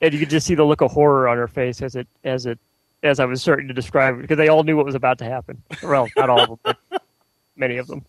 and 0.00 0.12
you 0.12 0.18
could 0.18 0.30
just 0.30 0.46
see 0.46 0.54
the 0.54 0.64
look 0.64 0.82
of 0.82 0.92
horror 0.92 1.26
on 1.26 1.38
her 1.38 1.48
face 1.48 1.80
as 1.80 1.96
it 1.96 2.06
as 2.22 2.44
it 2.44 2.58
as 3.02 3.20
I 3.20 3.24
was 3.24 3.42
starting 3.42 3.68
to 3.68 3.74
describe 3.74 4.18
it 4.18 4.22
because 4.22 4.38
they 4.38 4.48
all 4.48 4.64
knew 4.64 4.76
what 4.76 4.86
was 4.86 4.94
about 4.94 5.18
to 5.18 5.24
happen. 5.24 5.62
Well, 5.82 6.08
not 6.16 6.30
all 6.30 6.40
of 6.40 6.48
them, 6.48 6.76
but 6.90 7.02
many 7.56 7.76
of 7.76 7.86
them. 7.86 8.04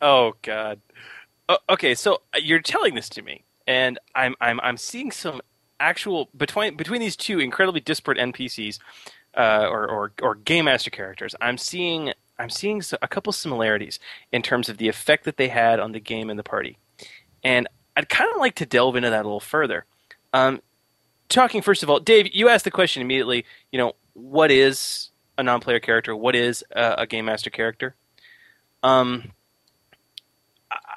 Oh 0.00 0.34
God. 0.42 0.80
Oh, 1.48 1.58
okay, 1.70 1.94
so 1.94 2.22
uh, 2.34 2.38
you're 2.42 2.60
telling 2.60 2.94
this 2.94 3.08
to 3.10 3.22
me, 3.22 3.44
and 3.66 3.98
I'm 4.14 4.34
I'm 4.40 4.60
I'm 4.60 4.76
seeing 4.76 5.10
some 5.10 5.40
actual 5.80 6.28
between 6.36 6.76
between 6.76 7.00
these 7.00 7.16
two 7.16 7.38
incredibly 7.40 7.80
disparate 7.80 8.18
NPCs 8.18 8.78
uh, 9.36 9.66
or, 9.68 9.88
or 9.88 10.12
or 10.22 10.34
game 10.34 10.66
master 10.66 10.90
characters. 10.90 11.34
I'm 11.40 11.56
seeing 11.56 12.12
I'm 12.38 12.50
seeing 12.50 12.82
a 13.00 13.08
couple 13.08 13.32
similarities 13.32 13.98
in 14.30 14.42
terms 14.42 14.68
of 14.68 14.76
the 14.78 14.88
effect 14.88 15.24
that 15.24 15.36
they 15.36 15.48
had 15.48 15.80
on 15.80 15.92
the 15.92 16.00
game 16.00 16.28
and 16.28 16.38
the 16.38 16.44
party, 16.44 16.78
and 17.42 17.66
I'd 17.96 18.08
kind 18.08 18.30
of 18.30 18.38
like 18.38 18.56
to 18.56 18.66
delve 18.66 18.96
into 18.96 19.10
that 19.10 19.22
a 19.22 19.28
little 19.28 19.40
further. 19.40 19.84
Um, 20.32 20.60
talking 21.28 21.62
first 21.62 21.82
of 21.82 21.90
all, 21.90 22.00
Dave, 22.00 22.34
you 22.34 22.48
asked 22.48 22.64
the 22.64 22.70
question 22.70 23.02
immediately. 23.02 23.44
You 23.72 23.78
know, 23.78 23.92
what 24.14 24.50
is 24.50 25.10
a 25.36 25.42
non-player 25.42 25.80
character? 25.80 26.14
What 26.14 26.34
is 26.34 26.64
a, 26.72 26.94
a 26.98 27.06
game 27.06 27.24
master 27.24 27.50
character? 27.50 27.94
Um, 28.82 29.32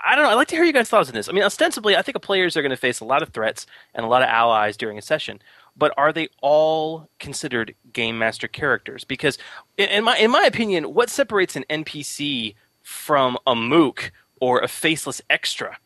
I 0.05 0.15
don't 0.15 0.25
know. 0.25 0.31
I'd 0.31 0.35
like 0.35 0.47
to 0.49 0.55
hear 0.55 0.65
you 0.65 0.73
guys' 0.73 0.89
thoughts 0.89 1.09
on 1.09 1.15
this. 1.15 1.29
I 1.29 1.31
mean, 1.31 1.43
ostensibly, 1.43 1.95
I 1.95 2.01
think 2.01 2.21
players 2.21 2.57
are 2.57 2.61
going 2.61 2.71
to 2.71 2.77
face 2.77 2.99
a 2.99 3.05
lot 3.05 3.21
of 3.21 3.29
threats 3.29 3.65
and 3.93 4.05
a 4.05 4.09
lot 4.09 4.23
of 4.23 4.29
allies 4.29 4.75
during 4.75 4.97
a 4.97 5.01
session. 5.01 5.39
But 5.77 5.93
are 5.95 6.11
they 6.11 6.27
all 6.41 7.07
considered 7.19 7.75
game 7.93 8.17
master 8.17 8.47
characters? 8.47 9.03
Because, 9.03 9.37
in 9.77 10.03
my 10.03 10.17
in 10.17 10.31
my 10.31 10.43
opinion, 10.43 10.93
what 10.93 11.09
separates 11.09 11.55
an 11.55 11.63
NPC 11.69 12.55
from 12.83 13.37
a 13.47 13.55
mook 13.55 14.11
or 14.41 14.59
a 14.59 14.67
faceless 14.67 15.21
extra 15.29 15.77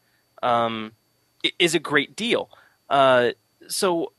um, 0.41 0.93
is 1.59 1.75
a 1.75 1.79
great 1.79 2.15
deal. 2.15 2.49
Uh, 2.89 3.31
so, 3.67 4.13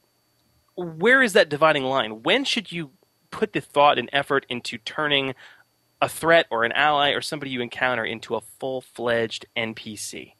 where 0.77 1.23
is 1.23 1.33
that 1.33 1.49
dividing 1.49 1.85
line? 1.85 2.23
When 2.23 2.45
should 2.45 2.71
you 2.71 2.91
put 3.31 3.53
the 3.53 3.61
thought 3.61 3.99
and 3.99 4.09
effort 4.13 4.47
into 4.49 4.79
turning 4.79 5.35
a 6.01 6.09
threat 6.09 6.47
or 6.51 6.65
an 6.65 6.73
ally 6.73 7.11
or 7.11 7.21
somebody 7.21 7.51
you 7.51 7.61
encounter 7.61 8.05
into 8.05 8.35
a 8.35 8.41
full 8.41 8.81
fledged 8.81 9.47
NPC. 9.57 10.33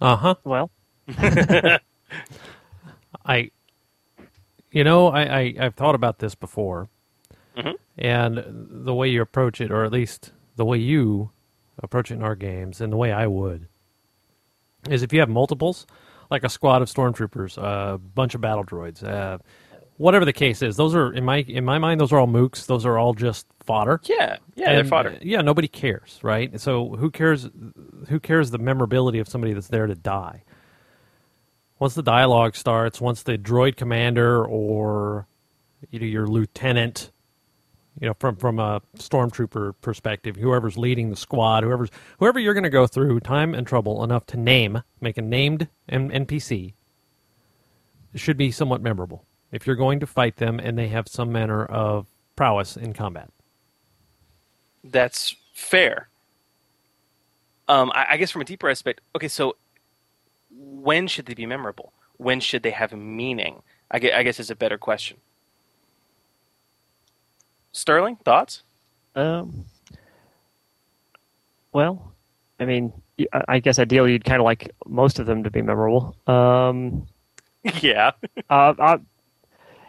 Uh 0.00 0.16
huh. 0.16 0.34
Well, 0.44 0.70
I, 3.24 3.50
you 4.70 4.84
know, 4.84 5.08
I, 5.08 5.22
I 5.22 5.54
I've 5.58 5.74
thought 5.74 5.94
about 5.94 6.18
this 6.18 6.34
before, 6.34 6.90
mm-hmm. 7.56 7.72
and 7.96 8.44
the 8.46 8.94
way 8.94 9.08
you 9.08 9.22
approach 9.22 9.60
it, 9.62 9.70
or 9.70 9.84
at 9.84 9.92
least 9.92 10.32
the 10.56 10.66
way 10.66 10.76
you 10.76 11.30
approach 11.78 12.10
it 12.10 12.14
in 12.14 12.22
our 12.22 12.34
games, 12.34 12.82
and 12.82 12.92
the 12.92 12.98
way 12.98 13.10
I 13.10 13.26
would, 13.26 13.68
is 14.90 15.02
if 15.02 15.14
you 15.14 15.20
have 15.20 15.30
multiples, 15.30 15.86
like 16.30 16.44
a 16.44 16.48
squad 16.48 16.82
of 16.82 16.88
stormtroopers, 16.88 17.58
a 17.58 17.98
bunch 17.98 18.34
of 18.34 18.40
battle 18.40 18.64
droids. 18.64 19.02
Uh, 19.02 19.38
whatever 19.96 20.24
the 20.24 20.32
case 20.32 20.62
is, 20.62 20.76
those 20.76 20.94
are 20.94 21.12
in 21.12 21.24
my 21.24 21.38
in 21.38 21.64
my 21.64 21.78
mind, 21.78 22.00
those 22.00 22.12
are 22.12 22.18
all 22.18 22.26
mooks. 22.26 22.66
Those 22.66 22.84
are 22.86 22.98
all 22.98 23.14
just 23.14 23.46
fodder. 23.64 24.00
Yeah, 24.04 24.36
yeah, 24.54 24.70
and, 24.70 24.78
they're 24.78 24.84
fodder. 24.84 25.18
Yeah, 25.20 25.42
nobody 25.42 25.68
cares, 25.68 26.18
right? 26.22 26.58
So 26.60 26.90
who 26.96 27.10
cares? 27.10 27.48
Who 28.08 28.20
cares 28.20 28.50
the 28.50 28.58
memorability 28.58 29.18
of 29.18 29.28
somebody 29.28 29.52
that's 29.52 29.68
there 29.68 29.86
to 29.86 29.94
die? 29.94 30.42
Once 31.78 31.94
the 31.94 32.02
dialogue 32.02 32.56
starts, 32.56 33.00
once 33.00 33.22
the 33.22 33.36
droid 33.36 33.76
commander 33.76 34.44
or 34.44 35.26
you 35.90 36.00
know, 36.00 36.06
your 36.06 36.26
lieutenant, 36.26 37.10
you 38.00 38.06
know, 38.06 38.14
from 38.18 38.36
from 38.36 38.58
a 38.58 38.82
stormtrooper 38.96 39.74
perspective, 39.80 40.36
whoever's 40.36 40.76
leading 40.76 41.10
the 41.10 41.16
squad, 41.16 41.62
whoever's 41.62 41.90
whoever 42.18 42.38
you're 42.38 42.54
going 42.54 42.64
to 42.64 42.70
go 42.70 42.86
through 42.86 43.20
time 43.20 43.54
and 43.54 43.66
trouble 43.66 44.04
enough 44.04 44.26
to 44.26 44.36
name, 44.36 44.82
make 45.00 45.16
a 45.16 45.22
named 45.22 45.68
NPC, 45.90 46.74
should 48.14 48.36
be 48.36 48.50
somewhat 48.50 48.80
memorable 48.80 49.24
if 49.52 49.66
you're 49.66 49.76
going 49.76 50.00
to 50.00 50.06
fight 50.06 50.36
them 50.36 50.58
and 50.58 50.78
they 50.78 50.88
have 50.88 51.08
some 51.08 51.32
manner 51.32 51.64
of 51.64 52.06
prowess 52.34 52.76
in 52.76 52.92
combat. 52.92 53.30
That's 54.84 55.34
fair. 55.52 56.08
Um, 57.68 57.90
I, 57.94 58.06
I 58.10 58.16
guess 58.16 58.30
from 58.30 58.42
a 58.42 58.44
deeper 58.44 58.68
aspect, 58.68 59.00
okay, 59.14 59.28
so 59.28 59.56
when 60.50 61.06
should 61.06 61.26
they 61.26 61.34
be 61.34 61.46
memorable? 61.46 61.92
When 62.16 62.40
should 62.40 62.62
they 62.62 62.70
have 62.70 62.92
meaning? 62.92 63.62
I 63.90 63.98
guess, 63.98 64.12
I 64.14 64.22
guess 64.22 64.40
is 64.40 64.50
a 64.50 64.56
better 64.56 64.78
question. 64.78 65.18
Sterling, 67.76 68.16
thoughts? 68.24 68.62
Um, 69.14 69.66
well, 71.72 72.12
I 72.58 72.64
mean, 72.64 72.90
I 73.48 73.58
guess 73.58 73.78
ideally 73.78 74.12
you'd 74.12 74.24
kind 74.24 74.40
of 74.40 74.44
like 74.44 74.70
most 74.86 75.18
of 75.18 75.26
them 75.26 75.44
to 75.44 75.50
be 75.50 75.60
memorable. 75.60 76.16
Um, 76.26 77.06
yeah. 77.82 78.12
uh, 78.50 78.74
I, 78.78 78.98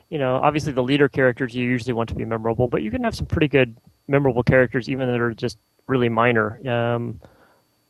you 0.10 0.20
know, 0.20 0.36
obviously 0.36 0.74
the 0.74 0.84
leader 0.84 1.08
characters 1.08 1.56
you 1.56 1.64
usually 1.64 1.94
want 1.94 2.10
to 2.10 2.16
be 2.16 2.26
memorable, 2.26 2.68
but 2.68 2.82
you 2.84 2.92
can 2.92 3.06
have 3.06 3.16
some 3.16 3.26
pretty 3.26 3.48
good 3.48 3.78
memorable 4.10 4.44
characters 4.44 4.90
even 4.90 5.08
that 5.08 5.20
are 5.22 5.34
just 5.34 5.58
really 5.88 6.10
minor. 6.10 6.60
Um, 6.68 7.22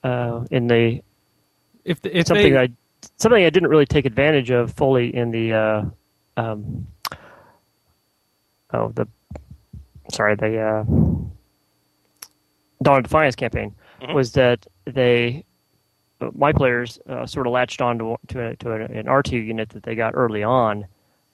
uh, 0.04 0.46
in 0.52 0.68
the 0.68 1.02
if, 1.86 2.02
the, 2.02 2.16
if 2.16 2.28
something 2.28 2.54
they, 2.54 2.60
I 2.60 2.70
something 3.18 3.44
I 3.44 3.50
didn't 3.50 3.70
really 3.70 3.88
take 3.88 4.06
advantage 4.06 4.52
of 4.52 4.74
fully 4.74 5.16
in 5.16 5.32
the 5.32 5.54
uh, 5.54 5.84
um, 6.38 6.88
oh 8.74 8.90
the 8.90 9.08
sorry 10.12 10.36
the 10.36 10.60
uh, 10.60 10.84
Dawn 12.84 12.98
of 12.98 13.04
Defiance 13.04 13.36
campaign 13.36 13.74
Mhm. 14.02 14.14
was 14.14 14.34
that 14.34 14.66
they 14.86 15.44
uh, 16.22 16.30
my 16.36 16.52
players 16.52 17.00
uh, 17.10 17.26
sort 17.26 17.48
of 17.48 17.54
latched 17.54 17.82
on 17.82 17.98
to 18.00 18.16
to, 18.28 18.48
a, 18.50 18.56
to 18.58 18.72
an 18.74 19.06
R2 19.08 19.32
unit 19.46 19.70
that 19.70 19.84
they 19.84 19.96
got 19.96 20.14
early 20.16 20.44
on, 20.44 20.86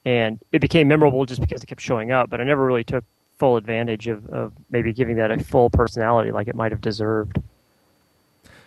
and 0.06 0.40
it 0.52 0.60
became 0.62 0.88
memorable 0.88 1.26
just 1.26 1.42
because 1.42 1.62
it 1.64 1.68
kept 1.68 1.82
showing 1.82 2.12
up. 2.12 2.30
But 2.30 2.40
I 2.42 2.44
never 2.46 2.66
really 2.66 2.84
took 2.84 3.04
full 3.40 3.58
advantage 3.58 4.08
of, 4.08 4.26
of 4.28 4.54
maybe 4.70 4.94
giving 4.94 5.16
that 5.18 5.32
a 5.32 5.44
full 5.44 5.70
personality 5.70 6.32
like 6.32 6.48
it 6.48 6.56
might 6.56 6.72
have 6.72 6.82
deserved. 6.82 7.42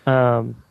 Um, 0.07 0.63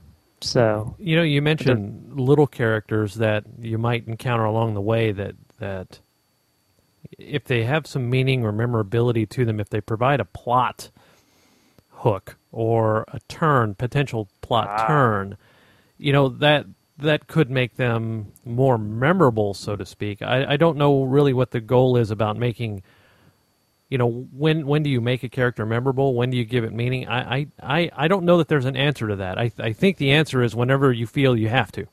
so 0.41 0.95
you 0.99 1.15
know, 1.15 1.23
you 1.23 1.41
mentioned 1.41 2.19
little 2.19 2.47
characters 2.47 3.15
that 3.15 3.43
you 3.59 3.77
might 3.77 4.07
encounter 4.07 4.45
along 4.45 4.73
the 4.75 4.81
way 4.81 5.11
that 5.11 5.35
that 5.59 5.99
if 7.17 7.45
they 7.45 7.63
have 7.63 7.87
some 7.87 8.09
meaning 8.09 8.45
or 8.45 8.51
memorability 8.51 9.25
to 9.27 9.45
them, 9.45 9.59
if 9.59 9.69
they 9.69 9.81
provide 9.81 10.19
a 10.19 10.25
plot 10.25 10.89
hook 11.89 12.37
or 12.51 13.05
a 13.09 13.19
turn, 13.27 13.75
potential 13.75 14.27
plot 14.41 14.67
Ah. 14.69 14.87
turn, 14.87 15.37
you 15.97 16.13
know 16.13 16.29
that 16.29 16.65
that 16.97 17.27
could 17.27 17.49
make 17.49 17.75
them 17.75 18.31
more 18.45 18.77
memorable, 18.77 19.53
so 19.53 19.75
to 19.75 19.85
speak. 19.85 20.21
I, 20.21 20.53
I 20.53 20.57
don't 20.57 20.77
know 20.77 21.03
really 21.03 21.33
what 21.33 21.51
the 21.51 21.61
goal 21.61 21.97
is 21.97 22.11
about 22.11 22.37
making. 22.37 22.83
You 23.89 23.97
know, 23.99 24.27
when 24.33 24.65
when 24.65 24.83
do 24.83 24.89
you 24.89 25.01
make 25.01 25.23
a 25.23 25.29
character 25.29 25.65
memorable? 25.65 26.15
When 26.15 26.29
do 26.31 26.37
you 26.37 26.45
give 26.45 26.63
it 26.63 26.73
meaning? 26.73 27.07
I 27.07 27.35
I, 27.37 27.47
I, 27.61 27.91
I 27.95 28.07
don't 28.07 28.25
know 28.25 28.37
that 28.37 28.47
there's 28.47 28.65
an 28.65 28.75
answer 28.75 29.07
to 29.07 29.15
that. 29.17 29.37
I 29.37 29.51
I 29.59 29.73
think 29.73 29.97
the 29.97 30.11
answer 30.11 30.41
is 30.41 30.55
whenever 30.55 30.91
you 30.91 31.07
feel 31.07 31.37
you 31.37 31.49
have 31.49 31.71
to. 31.73 31.87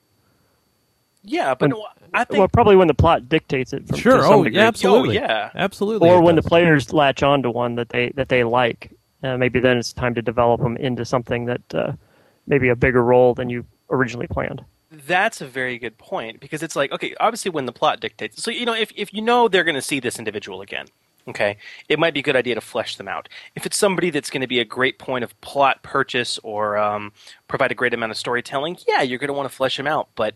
Yeah, 1.23 1.55
but 1.55 1.79
I 2.15 2.25
think 2.25 2.39
well, 2.39 2.49
probably 2.49 2.77
when 2.77 2.89
the 2.89 2.95
plot 2.95 3.29
dictates 3.29 3.73
it. 3.73 3.87
From, 3.89 3.99
Sure. 3.99 4.17
To 4.19 4.23
some 4.23 4.33
Oh, 4.33 4.45
degree. 4.45 4.59
yeah, 4.61 4.67
absolutely. 4.67 5.19
Oh, 5.19 5.23
yeah. 5.23 5.51
Absolutely. 5.55 6.09
Or 6.09 6.19
it 6.19 6.23
when 6.23 6.37
the 6.37 6.43
players 6.43 6.93
latch 6.93 7.23
on 7.23 7.43
to 7.43 7.51
one 7.51 7.75
that 7.77 7.89
they 7.91 8.11
that 8.17 8.29
they 8.29 8.45
like, 8.45 8.91
uh, 9.23 9.37
maybe 9.37 9.61
then 9.61 9.79
it's 9.79 9.93
time 9.93 10.15
to 10.15 10.23
develop 10.23 10.61
them 10.61 10.77
into 10.77 11.05
something 11.05 11.47
that 11.47 11.75
uh, 11.75 11.93
maybe 12.47 12.69
a 12.69 12.77
bigger 12.77 13.03
role 13.03 13.35
than 13.35 13.49
you 13.51 13.65
originally 13.91 14.27
planned. 14.27 14.65
That's 14.91 15.41
a 15.41 15.47
very 15.47 15.79
good 15.79 15.97
point 15.97 16.39
because 16.41 16.63
it's 16.63 16.77
like 16.77 16.93
okay, 16.93 17.15
obviously 17.19 17.51
when 17.51 17.65
the 17.67 17.73
plot 17.73 18.01
dictates. 18.01 18.43
So 18.43 18.51
you 18.51 18.67
know, 18.67 18.75
if 18.75 18.93
if 18.95 19.15
you 19.15 19.23
know 19.23 19.49
they're 19.49 19.65
going 19.65 19.75
to 19.75 19.81
see 19.83 20.01
this 20.01 20.19
individual 20.19 20.61
again, 20.61 20.85
okay, 21.29 21.57
it 21.89 21.99
might 21.99 22.13
be 22.13 22.21
a 22.21 22.23
good 22.23 22.37
idea 22.37 22.55
to 22.57 22.61
flesh 22.61 22.97
them 22.97 23.09
out. 23.09 23.27
If 23.55 23.65
it's 23.65 23.79
somebody 23.79 24.11
that's 24.11 24.29
going 24.29 24.43
to 24.43 24.47
be 24.47 24.61
a 24.61 24.67
great 24.67 24.99
point 24.99 25.25
of 25.25 25.39
plot 25.41 25.83
purchase 25.83 26.39
or 26.43 26.77
um, 26.77 27.13
provide 27.49 27.71
a 27.73 27.75
great 27.75 27.95
amount 27.95 28.13
of 28.13 28.19
storytelling, 28.19 28.77
yeah, 28.87 29.01
you're 29.01 29.19
going 29.19 29.29
to 29.29 29.35
want 29.35 29.49
to 29.49 29.55
flesh 29.57 29.79
them 29.79 29.87
out. 29.87 30.09
But 30.15 30.35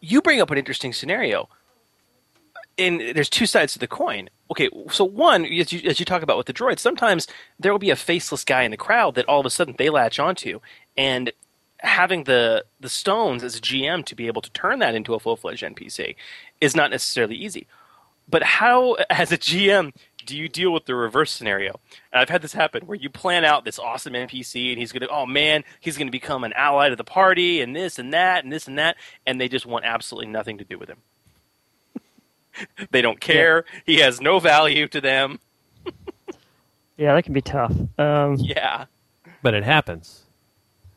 you 0.00 0.22
bring 0.22 0.40
up 0.40 0.50
an 0.50 0.58
interesting 0.58 0.92
scenario. 0.92 1.48
And 2.76 3.00
there's 3.00 3.28
two 3.28 3.46
sides 3.46 3.72
to 3.72 3.78
the 3.80 3.88
coin. 3.88 4.30
Okay, 4.50 4.70
so 4.90 5.04
one, 5.04 5.44
as 5.44 5.72
you, 5.72 5.88
as 5.88 5.98
you 5.98 6.06
talk 6.06 6.22
about 6.22 6.38
with 6.38 6.46
the 6.46 6.52
droids, 6.52 6.78
sometimes 6.78 7.26
there 7.58 7.72
will 7.72 7.78
be 7.80 7.90
a 7.90 7.96
faceless 7.96 8.44
guy 8.44 8.62
in 8.62 8.70
the 8.70 8.76
crowd 8.76 9.16
that 9.16 9.26
all 9.26 9.40
of 9.40 9.46
a 9.46 9.50
sudden 9.50 9.74
they 9.78 9.90
latch 9.90 10.18
onto, 10.18 10.60
and 10.96 11.32
having 11.80 12.24
the 12.24 12.64
the 12.80 12.88
stones 12.88 13.44
as 13.44 13.56
a 13.56 13.60
GM 13.60 14.04
to 14.04 14.14
be 14.14 14.26
able 14.26 14.42
to 14.42 14.50
turn 14.50 14.78
that 14.78 14.94
into 14.94 15.14
a 15.14 15.20
full 15.20 15.36
fledged 15.36 15.62
NPC 15.62 16.14
is 16.60 16.76
not 16.76 16.90
necessarily 16.90 17.36
easy. 17.36 17.66
But 18.28 18.42
how, 18.42 18.94
as 19.10 19.32
a 19.32 19.38
GM, 19.38 19.92
do 20.28 20.36
you 20.36 20.48
deal 20.48 20.72
with 20.72 20.84
the 20.84 20.94
reverse 20.94 21.30
scenario? 21.32 21.80
And 22.12 22.20
I've 22.20 22.28
had 22.28 22.42
this 22.42 22.52
happen 22.52 22.86
where 22.86 22.96
you 22.98 23.08
plan 23.08 23.44
out 23.44 23.64
this 23.64 23.78
awesome 23.78 24.12
NPC 24.12 24.70
and 24.70 24.78
he's 24.78 24.92
going 24.92 25.00
to, 25.00 25.08
oh 25.08 25.24
man, 25.26 25.64
he's 25.80 25.96
going 25.96 26.06
to 26.06 26.12
become 26.12 26.44
an 26.44 26.52
ally 26.52 26.90
to 26.90 26.96
the 26.96 27.02
party 27.02 27.60
and 27.62 27.74
this 27.74 27.98
and 27.98 28.12
that 28.12 28.44
and 28.44 28.52
this 28.52 28.68
and 28.68 28.78
that, 28.78 28.96
and 29.26 29.40
they 29.40 29.48
just 29.48 29.64
want 29.66 29.84
absolutely 29.86 30.30
nothing 30.30 30.58
to 30.58 30.64
do 30.64 30.78
with 30.78 30.90
him. 30.90 30.98
they 32.90 33.00
don't 33.00 33.20
care. 33.20 33.64
He 33.86 33.96
has 34.00 34.20
no 34.20 34.38
value 34.38 34.86
to 34.88 35.00
them. 35.00 35.40
Yeah, 36.96 37.14
that 37.14 37.22
can 37.22 37.32
be 37.32 37.40
tough. 37.40 37.72
Um, 37.96 38.34
Yeah. 38.40 38.86
but 39.40 39.54
it 39.54 39.62
happens. 39.62 40.24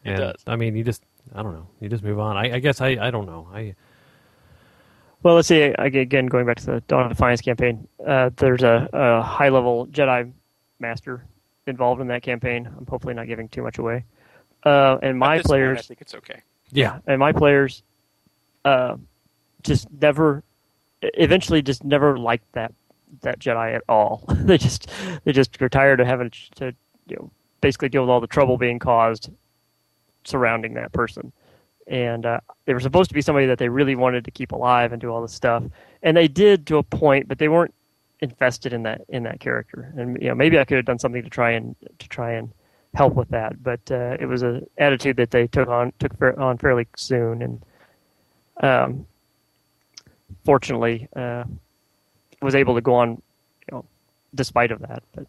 It 0.04 0.10
And, 0.14 0.18
does. 0.18 0.44
I 0.48 0.56
mean, 0.56 0.76
you 0.76 0.84
just 0.84 1.04
I 1.36 1.44
don't 1.44 1.54
know. 1.54 1.68
You 1.80 1.90
just 1.90 2.04
move 2.04 2.18
on. 2.20 2.38
I, 2.38 2.56
I 2.56 2.60
guess 2.60 2.82
I, 2.82 2.98
I 3.00 3.12
don't 3.12 3.28
know. 3.28 3.48
I 3.54 3.76
Well, 5.24 5.36
let's 5.36 5.48
see. 5.48 5.62
Again, 5.62 6.26
going 6.26 6.46
back 6.46 6.58
to 6.58 6.66
the 6.66 6.82
Dawn 6.88 7.04
of 7.04 7.10
Defiance 7.10 7.42
campaign, 7.42 7.88
uh, 8.06 8.32
there's 8.38 8.64
a, 8.64 8.90
a 8.92 9.22
high-level 9.22 9.88
Jedi 9.88 10.32
master 10.80 11.24
involved 11.68 12.02
in 12.02 12.08
that 12.08 12.24
campaign. 12.24 12.68
I'm 12.68 12.86
hopefully 12.88 13.14
not 13.14 13.28
giving 13.28 13.48
too 13.48 13.62
much 13.62 13.78
away. 13.78 14.06
Uh, 14.66 14.98
and 15.04 15.18
my 15.18 15.38
this 15.38 15.44
point, 15.44 15.50
players, 15.50 15.80
I 15.80 15.82
think 15.82 16.02
it's 16.02 16.16
okay. 16.16 16.42
yeah, 16.72 17.00
and 17.08 17.20
my 17.20 17.32
players, 17.32 17.84
uh, 18.66 18.96
just 19.64 19.88
never, 19.92 20.44
eventually, 21.02 21.62
just 21.62 21.84
never 21.84 22.18
liked 22.18 22.52
that 22.54 22.74
that 23.22 23.40
Jedi 23.40 23.76
at 23.76 23.84
all. 23.90 24.24
they 24.30 24.58
just 24.58 24.90
they 25.24 25.32
just 25.32 25.60
were 25.60 25.70
tired 25.70 26.00
of 26.00 26.08
having 26.08 26.32
to 26.56 26.74
you 27.08 27.16
know 27.18 27.32
basically 27.60 27.90
deal 27.90 28.02
with 28.04 28.10
all 28.10 28.22
the 28.22 28.28
trouble 28.28 28.58
being 28.58 28.80
caused 28.80 29.30
surrounding 30.24 30.76
that 30.76 30.92
person. 30.94 31.32
And 31.88 32.26
uh, 32.26 32.40
they 32.66 32.74
were 32.74 32.80
supposed 32.80 33.10
to 33.10 33.14
be 33.14 33.22
somebody 33.22 33.48
that 33.48 33.58
they 33.58 33.70
really 33.70 33.96
wanted 33.96 34.24
to 34.26 34.32
keep 34.32 34.52
alive 34.52 34.92
and 34.92 35.02
do 35.02 35.10
all 35.10 35.22
this 35.22 35.34
stuff, 35.34 35.64
and 36.04 36.16
they 36.16 36.28
did 36.28 36.68
to 36.68 36.78
a 36.78 36.84
point, 36.84 37.28
but 37.28 37.40
they 37.40 37.50
weren't 37.50 37.74
invested 38.22 38.72
in 38.72 38.84
that 38.84 39.02
in 39.10 39.24
that 39.24 39.40
character. 39.40 39.92
And 39.98 40.22
you 40.22 40.30
know, 40.30 40.36
maybe 40.36 40.60
I 40.60 40.66
could 40.66 40.78
have 40.78 40.86
done 40.86 41.00
something 41.00 41.24
to 41.24 41.30
try 41.30 41.52
and 41.52 41.76
to 42.00 42.08
try 42.08 42.34
and 42.34 42.52
help 42.94 43.16
with 43.16 43.30
that, 43.30 43.64
but 43.64 43.80
uh, 43.90 44.18
it 44.20 44.26
was 44.26 44.44
an 44.44 44.68
attitude 44.78 45.18
that 45.18 45.32
they 45.32 45.48
took 45.48 45.68
on 45.68 45.92
took 46.00 46.14
on 46.38 46.58
fairly 46.58 46.88
soon, 46.96 47.42
and 47.42 47.62
um, 48.62 49.06
fortunately, 50.46 51.08
uh, 51.16 51.44
was 52.42 52.56
able 52.56 52.76
to 52.76 52.82
go 52.82 52.96
on, 52.96 53.10
you 53.10 53.72
know, 53.72 53.86
despite 54.36 54.72
of 54.72 54.80
that. 54.80 55.04
But 55.14 55.28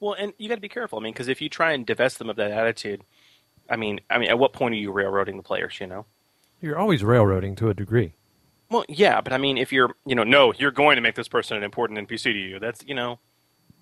Well, 0.00 0.14
and 0.14 0.32
you 0.38 0.48
got 0.48 0.56
to 0.56 0.60
be 0.60 0.68
careful. 0.68 0.98
I 0.98 1.02
mean, 1.02 1.12
because 1.12 1.28
if 1.28 1.40
you 1.40 1.48
try 1.48 1.72
and 1.72 1.86
divest 1.86 2.18
them 2.18 2.30
of 2.30 2.36
that 2.36 2.50
attitude, 2.50 3.02
I 3.68 3.76
mean, 3.76 4.00
I 4.10 4.18
mean, 4.18 4.28
at 4.30 4.38
what 4.38 4.52
point 4.52 4.74
are 4.74 4.78
you 4.78 4.90
railroading 4.92 5.36
the 5.36 5.42
players? 5.42 5.78
You 5.80 5.86
know. 5.86 6.06
you're 6.60 6.78
always 6.78 7.04
railroading 7.04 7.54
to 7.56 7.68
a 7.70 7.74
degree. 7.74 8.14
Well, 8.70 8.84
yeah, 8.88 9.20
but 9.22 9.32
I 9.32 9.38
mean, 9.38 9.56
if 9.56 9.72
you're, 9.72 9.94
you 10.04 10.14
know, 10.14 10.24
no, 10.24 10.52
you're 10.52 10.70
going 10.70 10.96
to 10.96 11.00
make 11.02 11.14
this 11.14 11.28
person 11.28 11.56
an 11.56 11.62
important 11.62 12.06
NPC 12.06 12.24
to 12.24 12.32
you. 12.32 12.58
That's, 12.58 12.84
you 12.86 12.94
know, 12.94 13.18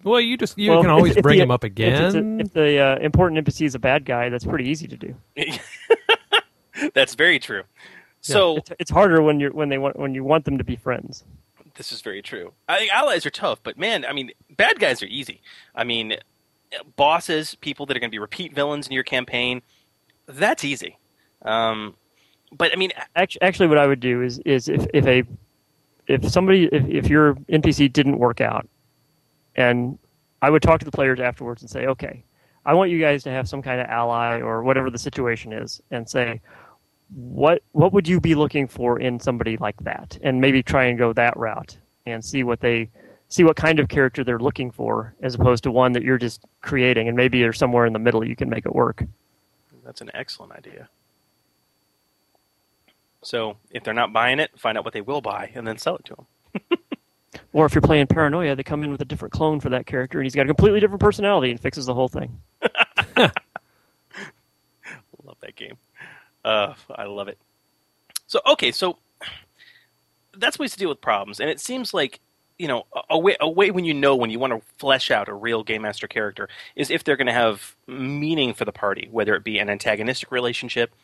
Well, 0.05 0.21
you 0.21 0.37
just 0.37 0.57
you 0.57 0.71
Well, 0.71 0.83
can 0.83 0.91
always 0.91 1.17
if 1.17 1.23
bring 1.25 1.39
the- 1.39 1.43
him 1.43 1.51
up 1.51 1.65
If, 1.65 1.73
it's 1.79 2.15
a- 2.15 2.19
again. 2.19 2.41
if 2.41 2.53
the 2.53 2.79
uh, 2.79 2.99
important 2.99 3.45
NPC 3.45 3.67
is 3.67 3.75
a 3.75 3.81
bad 3.81 4.05
guy, 4.05 4.29
that's 4.29 4.45
pretty 4.45 4.69
easy 4.69 4.87
to 4.87 4.97
do. 4.97 5.15
that's 6.95 7.15
very 7.15 7.39
true. 7.39 7.63
So 8.21 8.57
it's, 8.59 8.73
it's 8.79 8.91
harder 8.91 9.23
when 9.23 9.39
you're 9.41 9.53
when 9.53 9.69
they 9.69 9.79
want 9.79 9.99
when 9.99 10.15
you 10.15 10.25
want 10.25 10.45
them 10.45 10.59
to 10.59 10.65
be 10.65 10.77
friends. 10.77 11.25
this 11.77 11.93
is 11.93 12.01
very 12.01 12.23
true. 12.23 12.53
I 12.69 12.79
think 12.79 12.93
allies 12.93 13.25
are 13.27 13.31
tough, 13.31 13.61
but 13.63 13.79
man, 13.79 14.05
I 14.05 14.13
mean, 14.13 14.31
bad 14.57 14.79
guys 14.81 15.03
are 15.03 15.07
easy. 15.07 15.41
I 15.75 15.85
mean, 15.85 16.17
bosses, 16.97 17.55
people 17.57 17.87
that 17.87 17.97
are 17.97 18.01
going 18.01 18.11
to 18.11 18.15
be 18.15 18.19
repeat 18.19 18.53
villains 18.55 18.87
in 18.89 18.93
your 18.93 19.05
campaign, 19.05 19.63
that's 20.27 20.65
easy. 20.65 20.99
Um, 21.43 21.95
but 22.53 22.73
I 22.73 22.77
mean, 22.77 22.93
Actually, 23.15 23.43
actually, 23.43 23.67
what 23.69 23.79
I 23.79 23.87
would 23.87 24.01
do 24.01 24.23
is 24.23 24.39
is 24.41 24.69
if, 24.69 24.87
if 24.95 25.07
a 25.07 25.23
if 26.07 26.29
somebody 26.31 26.65
if, 26.73 26.87
if 26.87 27.09
your 27.09 27.35
NPC 27.51 27.93
didn't 27.93 28.19
work 28.19 28.41
out, 28.41 28.69
and 29.57 29.99
I 30.43 30.51
would 30.51 30.63
talk 30.63 30.79
to 30.81 30.85
the 30.85 30.93
players 30.93 31.21
afterwards 31.21 31.63
and 31.63 31.71
say, 31.71 31.87
okay, 31.87 32.25
I 32.65 32.75
want 32.75 32.91
you 32.91 33.01
guys 33.01 33.23
to 33.25 33.31
have 33.31 33.49
some 33.49 33.63
kind 33.63 33.81
of 33.81 33.87
ally 33.89 34.41
or 34.41 34.63
whatever 34.63 34.91
the 34.91 34.99
situation 34.99 35.53
is, 35.53 35.81
and 35.91 36.09
say, 36.09 36.41
what 37.15 37.63
what 37.73 37.93
would 37.93 38.09
you 38.09 38.21
be 38.21 38.35
looking 38.35 38.67
for 38.69 38.99
in 39.01 39.19
somebody 39.21 39.57
like 39.57 39.77
that, 39.81 40.19
and 40.23 40.41
maybe 40.41 40.63
try 40.63 40.85
and 40.85 40.99
go 40.99 41.13
that 41.13 41.37
route 41.37 41.79
and 42.07 42.25
see 42.25 42.43
what 42.45 42.61
they 42.61 42.89
see 43.29 43.43
what 43.43 43.57
kind 43.57 43.81
of 43.81 43.89
character 43.89 44.23
they're 44.23 44.39
looking 44.39 44.71
for, 44.71 45.15
as 45.23 45.35
opposed 45.35 45.65
to 45.65 45.71
one 45.71 45.93
that 45.93 46.03
you're 46.03 46.19
just 46.19 46.43
creating, 46.63 47.09
and 47.09 47.17
maybe 47.17 47.39
you're 47.39 47.53
somewhere 47.53 47.87
in 47.87 47.93
the 47.93 47.99
middle 47.99 48.27
you 48.27 48.37
can 48.37 48.49
make 48.49 48.65
it 48.67 48.75
work. 48.75 49.05
That's 49.87 50.01
an 50.03 50.11
excellent 50.13 50.53
idea. 50.53 50.89
So 53.23 53.57
if 53.71 53.85
they're 53.85 53.95
not 53.95 54.13
buying 54.13 54.39
it, 54.39 54.51
find 54.59 54.77
out 54.77 54.85
what 54.85 54.93
they 54.93 55.01
will 55.01 55.21
buy 55.21 55.51
and 55.55 55.67
then 55.67 55.79
sell 55.79 55.97
it 55.97 56.05
to 56.07 56.15
them. 56.15 56.27
Or 57.53 57.65
if 57.65 57.75
you're 57.75 57.83
playing 57.83 58.07
Paranoia, 58.09 58.55
they 58.55 58.63
come 58.63 58.83
in 58.85 58.91
with 58.91 59.01
a 59.01 59.05
different 59.05 59.33
clone 59.33 59.61
for 59.61 59.71
that 59.71 59.87
character, 59.87 60.19
and 60.19 60.27
he's 60.27 60.35
got 60.35 60.43
a 60.43 60.47
completely 60.47 60.81
different 60.81 61.01
personality 61.01 61.51
and 61.51 61.61
fixes 61.61 61.87
the 61.87 61.95
whole 61.95 62.09
thing. 62.09 62.41
Love 63.17 63.31
that 65.41 65.57
game. 65.57 65.77
Uh, 66.45 66.75
I 66.95 67.05
love 67.05 67.29
it. 67.29 67.39
So 68.27 68.41
okay, 68.47 68.71
so 68.71 68.99
that's 70.37 70.59
ways 70.59 70.73
to 70.73 70.79
deal 70.79 70.89
with 70.89 71.01
problems, 71.01 71.41
and 71.41 71.49
it 71.51 71.59
seems 71.59 71.95
like 71.95 72.21
you 72.59 72.69
know 72.69 72.87
a, 73.11 73.19
way 73.19 73.37
a 73.41 73.49
way 73.49 73.71
when 73.71 73.85
you 73.85 73.95
know 73.95 74.17
when 74.17 74.31
you 74.31 74.39
want 74.39 74.53
to 74.53 74.61
flesh 74.79 75.11
out 75.11 75.29
a 75.29 75.35
real 75.35 75.63
game 75.63 75.83
master 75.83 76.09
character 76.09 76.49
is 76.75 76.91
if 76.91 77.05
they're 77.05 77.17
going 77.17 77.27
to 77.27 77.33
have 77.33 77.77
meaning 77.87 78.55
for 78.55 78.65
the 78.65 78.73
party, 78.73 79.09
whether 79.11 79.35
it 79.35 79.45
be 79.45 79.59
an 79.59 79.69
antagonistic 79.69 80.31
relationship 80.31 80.95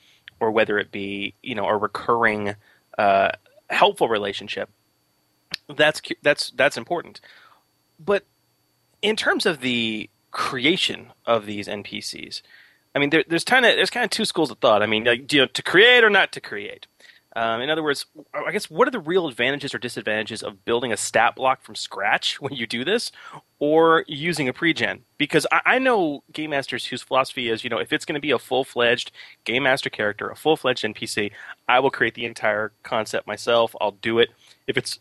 or 0.40 0.50
whether 0.50 0.78
it 0.78 0.90
be 0.90 1.34
you 1.42 1.54
know 1.54 1.66
a 1.66 1.76
recurring 1.76 2.54
uh, 2.98 3.30
helpful 3.70 4.08
relationship. 4.08 4.70
That's 5.68 6.00
that's 6.22 6.50
that's 6.50 6.76
important, 6.76 7.20
but 7.98 8.24
in 9.02 9.16
terms 9.16 9.46
of 9.46 9.60
the 9.60 10.08
creation 10.30 11.12
of 11.26 11.44
these 11.46 11.68
NPCs, 11.68 12.40
I 12.94 12.98
mean, 12.98 13.10
there, 13.10 13.24
there's 13.26 13.44
kind 13.44 13.64
of 13.64 13.76
there's 13.76 13.90
kind 13.90 14.04
of 14.04 14.10
two 14.10 14.24
schools 14.24 14.50
of 14.50 14.58
thought. 14.58 14.82
I 14.82 14.86
mean, 14.86 15.04
like, 15.04 15.32
you 15.32 15.40
know, 15.40 15.46
to 15.46 15.62
create 15.62 16.04
or 16.04 16.10
not 16.10 16.32
to 16.32 16.40
create. 16.40 16.86
Um, 17.34 17.62
in 17.62 17.70
other 17.70 17.82
words, 17.82 18.06
I 18.34 18.52
guess 18.52 18.70
what 18.70 18.86
are 18.86 18.90
the 18.90 19.00
real 19.00 19.26
advantages 19.26 19.74
or 19.74 19.78
disadvantages 19.78 20.42
of 20.42 20.64
building 20.64 20.92
a 20.92 20.96
stat 20.96 21.34
block 21.34 21.62
from 21.62 21.74
scratch 21.74 22.40
when 22.40 22.52
you 22.52 22.66
do 22.66 22.84
this, 22.84 23.10
or 23.58 24.04
using 24.06 24.48
a 24.48 24.52
pregen? 24.52 25.00
Because 25.18 25.46
I, 25.50 25.60
I 25.64 25.78
know 25.78 26.22
game 26.32 26.50
masters 26.50 26.86
whose 26.86 27.02
philosophy 27.02 27.48
is, 27.48 27.64
you 27.64 27.70
know, 27.70 27.78
if 27.78 27.92
it's 27.92 28.04
going 28.04 28.14
to 28.14 28.20
be 28.20 28.30
a 28.30 28.38
full 28.38 28.64
fledged 28.64 29.12
game 29.44 29.62
master 29.62 29.90
character, 29.90 30.28
a 30.28 30.36
full 30.36 30.56
fledged 30.56 30.84
NPC, 30.84 31.32
I 31.68 31.80
will 31.80 31.90
create 31.90 32.14
the 32.14 32.26
entire 32.26 32.72
concept 32.82 33.26
myself. 33.26 33.74
I'll 33.80 33.92
do 33.92 34.18
it. 34.18 34.30
If 34.66 34.76
it's 34.76 34.98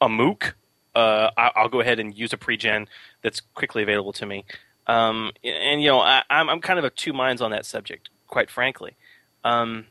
a 0.00 0.08
mook, 0.08 0.56
uh, 0.94 1.30
I, 1.36 1.52
I'll 1.56 1.68
go 1.68 1.80
ahead 1.80 2.00
and 2.00 2.16
use 2.16 2.32
a 2.32 2.36
pregen 2.36 2.86
that's 3.22 3.40
quickly 3.54 3.82
available 3.82 4.12
to 4.14 4.26
me. 4.26 4.44
Um, 4.86 5.32
and 5.42 5.82
you 5.82 5.88
know, 5.88 6.00
I, 6.00 6.22
I'm 6.30 6.48
I'm 6.48 6.60
kind 6.60 6.78
of 6.78 6.84
of 6.84 6.94
two 6.94 7.12
minds 7.12 7.42
on 7.42 7.50
that 7.50 7.66
subject, 7.66 8.08
quite 8.28 8.50
frankly. 8.50 8.96
Um, 9.44 9.86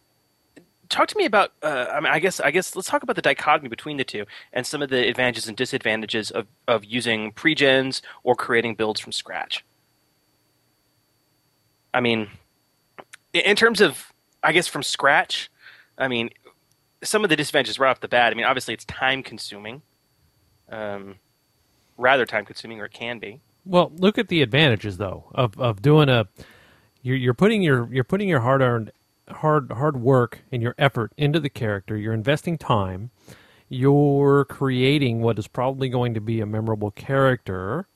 talk 0.89 1.07
to 1.09 1.17
me 1.17 1.25
about. 1.25 1.51
Uh, 1.61 1.87
I 1.91 1.99
mean, 1.99 2.11
I 2.11 2.19
guess 2.19 2.39
I 2.39 2.51
guess 2.51 2.75
let's 2.75 2.87
talk 2.87 3.03
about 3.03 3.15
the 3.15 3.21
dichotomy 3.21 3.69
between 3.69 3.97
the 3.97 4.03
two 4.03 4.25
and 4.53 4.65
some 4.65 4.81
of 4.81 4.89
the 4.89 5.07
advantages 5.07 5.47
and 5.47 5.57
disadvantages 5.57 6.31
of 6.31 6.47
of 6.67 6.85
using 6.85 7.31
pregens 7.31 8.01
or 8.23 8.35
creating 8.35 8.75
builds 8.75 8.99
from 8.99 9.11
scratch. 9.11 9.63
I 11.93 12.01
mean, 12.01 12.29
in- 13.33 13.55
terms 13.55 13.79
of, 13.79 14.11
I 14.43 14.51
guess 14.51 14.67
from 14.67 14.83
scratch, 14.83 15.49
I 15.97 16.09
mean, 16.09 16.29
some 17.03 17.23
of 17.23 17.29
the 17.29 17.37
disadvantages 17.37 17.79
right 17.79 17.89
off 17.89 18.01
the 18.01 18.09
bat. 18.09 18.33
I 18.33 18.35
mean, 18.35 18.45
obviously 18.45 18.73
it's 18.73 18.83
time 18.85 19.23
consuming, 19.23 19.81
um, 20.69 21.15
rather 21.97 22.25
time 22.25 22.45
consuming, 22.45 22.81
or 22.81 22.85
it 22.85 22.93
can 22.93 23.19
be. 23.19 23.39
Well, 23.65 23.91
look 23.95 24.17
at 24.17 24.27
the 24.27 24.41
advantages 24.41 24.97
though 24.97 25.25
of 25.33 25.59
of 25.59 25.81
doing 25.81 26.09
a 26.09 26.27
you're 27.01 27.17
you're 27.17 27.33
putting 27.33 27.61
your 27.61 27.87
you're 27.91 28.03
putting 28.03 28.27
your 28.27 28.41
hard 28.41 28.61
earned 28.61 28.91
hard 29.29 29.71
hard 29.71 29.97
work 29.97 30.41
and 30.51 30.61
your 30.61 30.75
effort 30.77 31.11
into 31.17 31.39
the 31.39 31.49
character. 31.49 31.97
You're 31.97 32.13
investing 32.13 32.57
time. 32.57 33.11
You're 33.67 34.45
creating 34.45 35.21
what 35.21 35.39
is 35.39 35.47
probably 35.47 35.89
going 35.89 36.13
to 36.13 36.21
be 36.21 36.39
a 36.39 36.45
memorable 36.45 36.91
character, 36.91 37.87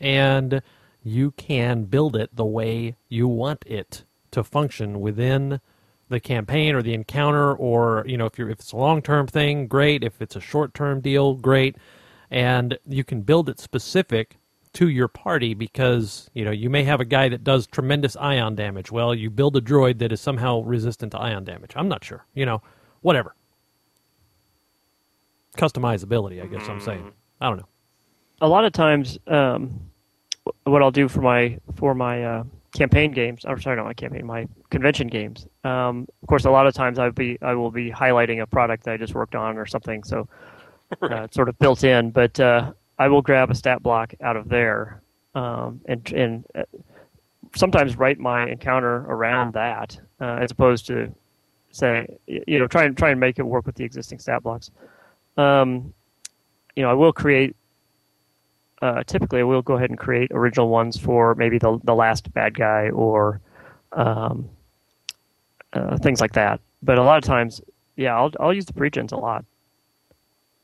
and 0.00 0.62
you 1.02 1.32
can 1.32 1.84
build 1.84 2.16
it 2.16 2.34
the 2.34 2.44
way 2.44 2.96
you 3.08 3.28
want 3.28 3.64
it 3.66 4.04
to 4.30 4.42
function 4.42 5.00
within 5.00 5.60
the 6.08 6.20
campaign 6.20 6.74
or 6.74 6.82
the 6.82 6.94
encounter 6.94 7.52
or 7.54 8.04
you 8.06 8.16
know 8.16 8.26
if 8.26 8.38
you're 8.38 8.48
if 8.48 8.60
it's 8.60 8.72
a 8.72 8.76
long 8.76 9.02
term 9.02 9.26
thing 9.26 9.66
great 9.66 10.02
if 10.02 10.22
it's 10.22 10.36
a 10.36 10.40
short 10.40 10.72
term 10.72 11.00
deal 11.00 11.34
great 11.34 11.76
and 12.30 12.78
you 12.86 13.04
can 13.04 13.20
build 13.22 13.48
it 13.48 13.60
specific 13.60 14.36
to 14.78 14.88
your 14.88 15.08
party 15.08 15.54
because 15.54 16.30
you 16.34 16.44
know 16.44 16.50
you 16.50 16.70
may 16.70 16.84
have 16.84 17.00
a 17.00 17.04
guy 17.04 17.28
that 17.28 17.44
does 17.44 17.66
tremendous 17.66 18.16
ion 18.16 18.54
damage 18.54 18.92
well 18.92 19.14
you 19.14 19.30
build 19.30 19.56
a 19.56 19.60
droid 19.60 19.98
that 19.98 20.12
is 20.12 20.20
somehow 20.20 20.60
resistant 20.62 21.12
to 21.12 21.18
ion 21.18 21.44
damage 21.44 21.72
i'm 21.76 21.88
not 21.88 22.04
sure 22.04 22.24
you 22.34 22.46
know 22.46 22.62
whatever 23.00 23.34
customizability 25.56 26.42
i 26.42 26.46
guess 26.46 26.68
i'm 26.68 26.80
saying 26.80 27.12
i 27.40 27.48
don't 27.48 27.56
know 27.56 27.68
a 28.40 28.48
lot 28.48 28.64
of 28.64 28.72
times 28.72 29.18
um, 29.26 29.88
what 30.64 30.82
I'll 30.82 30.90
do 30.90 31.08
for 31.08 31.20
my 31.20 31.58
for 31.74 31.94
my 31.94 32.24
uh, 32.24 32.44
campaign 32.74 33.12
games. 33.12 33.44
I'm 33.46 33.60
sorry, 33.60 33.76
not 33.76 33.84
my 33.84 33.94
campaign, 33.94 34.26
my 34.26 34.46
convention 34.70 35.08
games. 35.08 35.46
Um, 35.64 36.06
of 36.22 36.28
course, 36.28 36.44
a 36.44 36.50
lot 36.50 36.66
of 36.66 36.74
times 36.74 36.98
I'll 36.98 37.12
be 37.12 37.38
I 37.42 37.54
will 37.54 37.70
be 37.70 37.90
highlighting 37.90 38.42
a 38.42 38.46
product 38.46 38.84
that 38.84 38.94
I 38.94 38.96
just 38.96 39.14
worked 39.14 39.34
on 39.34 39.56
or 39.56 39.66
something, 39.66 40.04
so 40.04 40.28
uh, 41.02 41.26
sort 41.30 41.48
of 41.48 41.58
built 41.58 41.84
in. 41.84 42.10
But 42.10 42.38
uh, 42.38 42.72
I 42.98 43.08
will 43.08 43.22
grab 43.22 43.50
a 43.50 43.54
stat 43.54 43.82
block 43.82 44.14
out 44.20 44.36
of 44.36 44.48
there 44.48 45.02
um, 45.34 45.80
and 45.86 46.12
and 46.12 46.44
uh, 46.54 46.62
sometimes 47.54 47.96
write 47.96 48.18
my 48.18 48.48
encounter 48.48 49.04
around 49.08 49.54
that 49.54 49.98
uh, 50.20 50.38
as 50.40 50.50
opposed 50.50 50.86
to 50.86 51.12
say 51.70 52.06
you 52.26 52.58
know 52.58 52.66
try 52.66 52.84
and 52.84 52.96
try 52.96 53.10
and 53.10 53.20
make 53.20 53.38
it 53.38 53.42
work 53.42 53.66
with 53.66 53.76
the 53.76 53.84
existing 53.84 54.18
stat 54.18 54.42
blocks. 54.42 54.70
Um, 55.36 55.94
you 56.74 56.82
know, 56.82 56.90
I 56.90 56.94
will 56.94 57.12
create 57.12 57.54
uh, 58.82 59.02
typically 59.04 59.42
we'll 59.42 59.62
go 59.62 59.74
ahead 59.74 59.90
and 59.90 59.98
create 59.98 60.30
original 60.32 60.68
ones 60.68 60.96
for 60.96 61.34
maybe 61.34 61.58
the 61.58 61.78
the 61.84 61.94
last 61.94 62.32
bad 62.32 62.54
guy 62.54 62.90
or 62.90 63.40
um, 63.92 64.48
uh, 65.72 65.98
things 65.98 66.20
like 66.20 66.32
that. 66.32 66.60
But 66.82 66.98
a 66.98 67.02
lot 67.02 67.18
of 67.18 67.24
times, 67.24 67.60
yeah, 67.96 68.16
I'll 68.16 68.32
I'll 68.40 68.54
use 68.54 68.66
the 68.66 68.72
pregens 68.72 69.12
a 69.12 69.16
lot. 69.16 69.44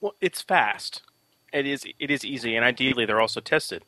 Well, 0.00 0.14
it's 0.20 0.42
fast. 0.42 1.02
It 1.54 1.66
is 1.66 1.84
it 1.98 2.10
is 2.10 2.24
easy, 2.24 2.56
and 2.56 2.64
ideally 2.64 3.06
they're 3.06 3.20
also 3.20 3.40
tested. 3.40 3.84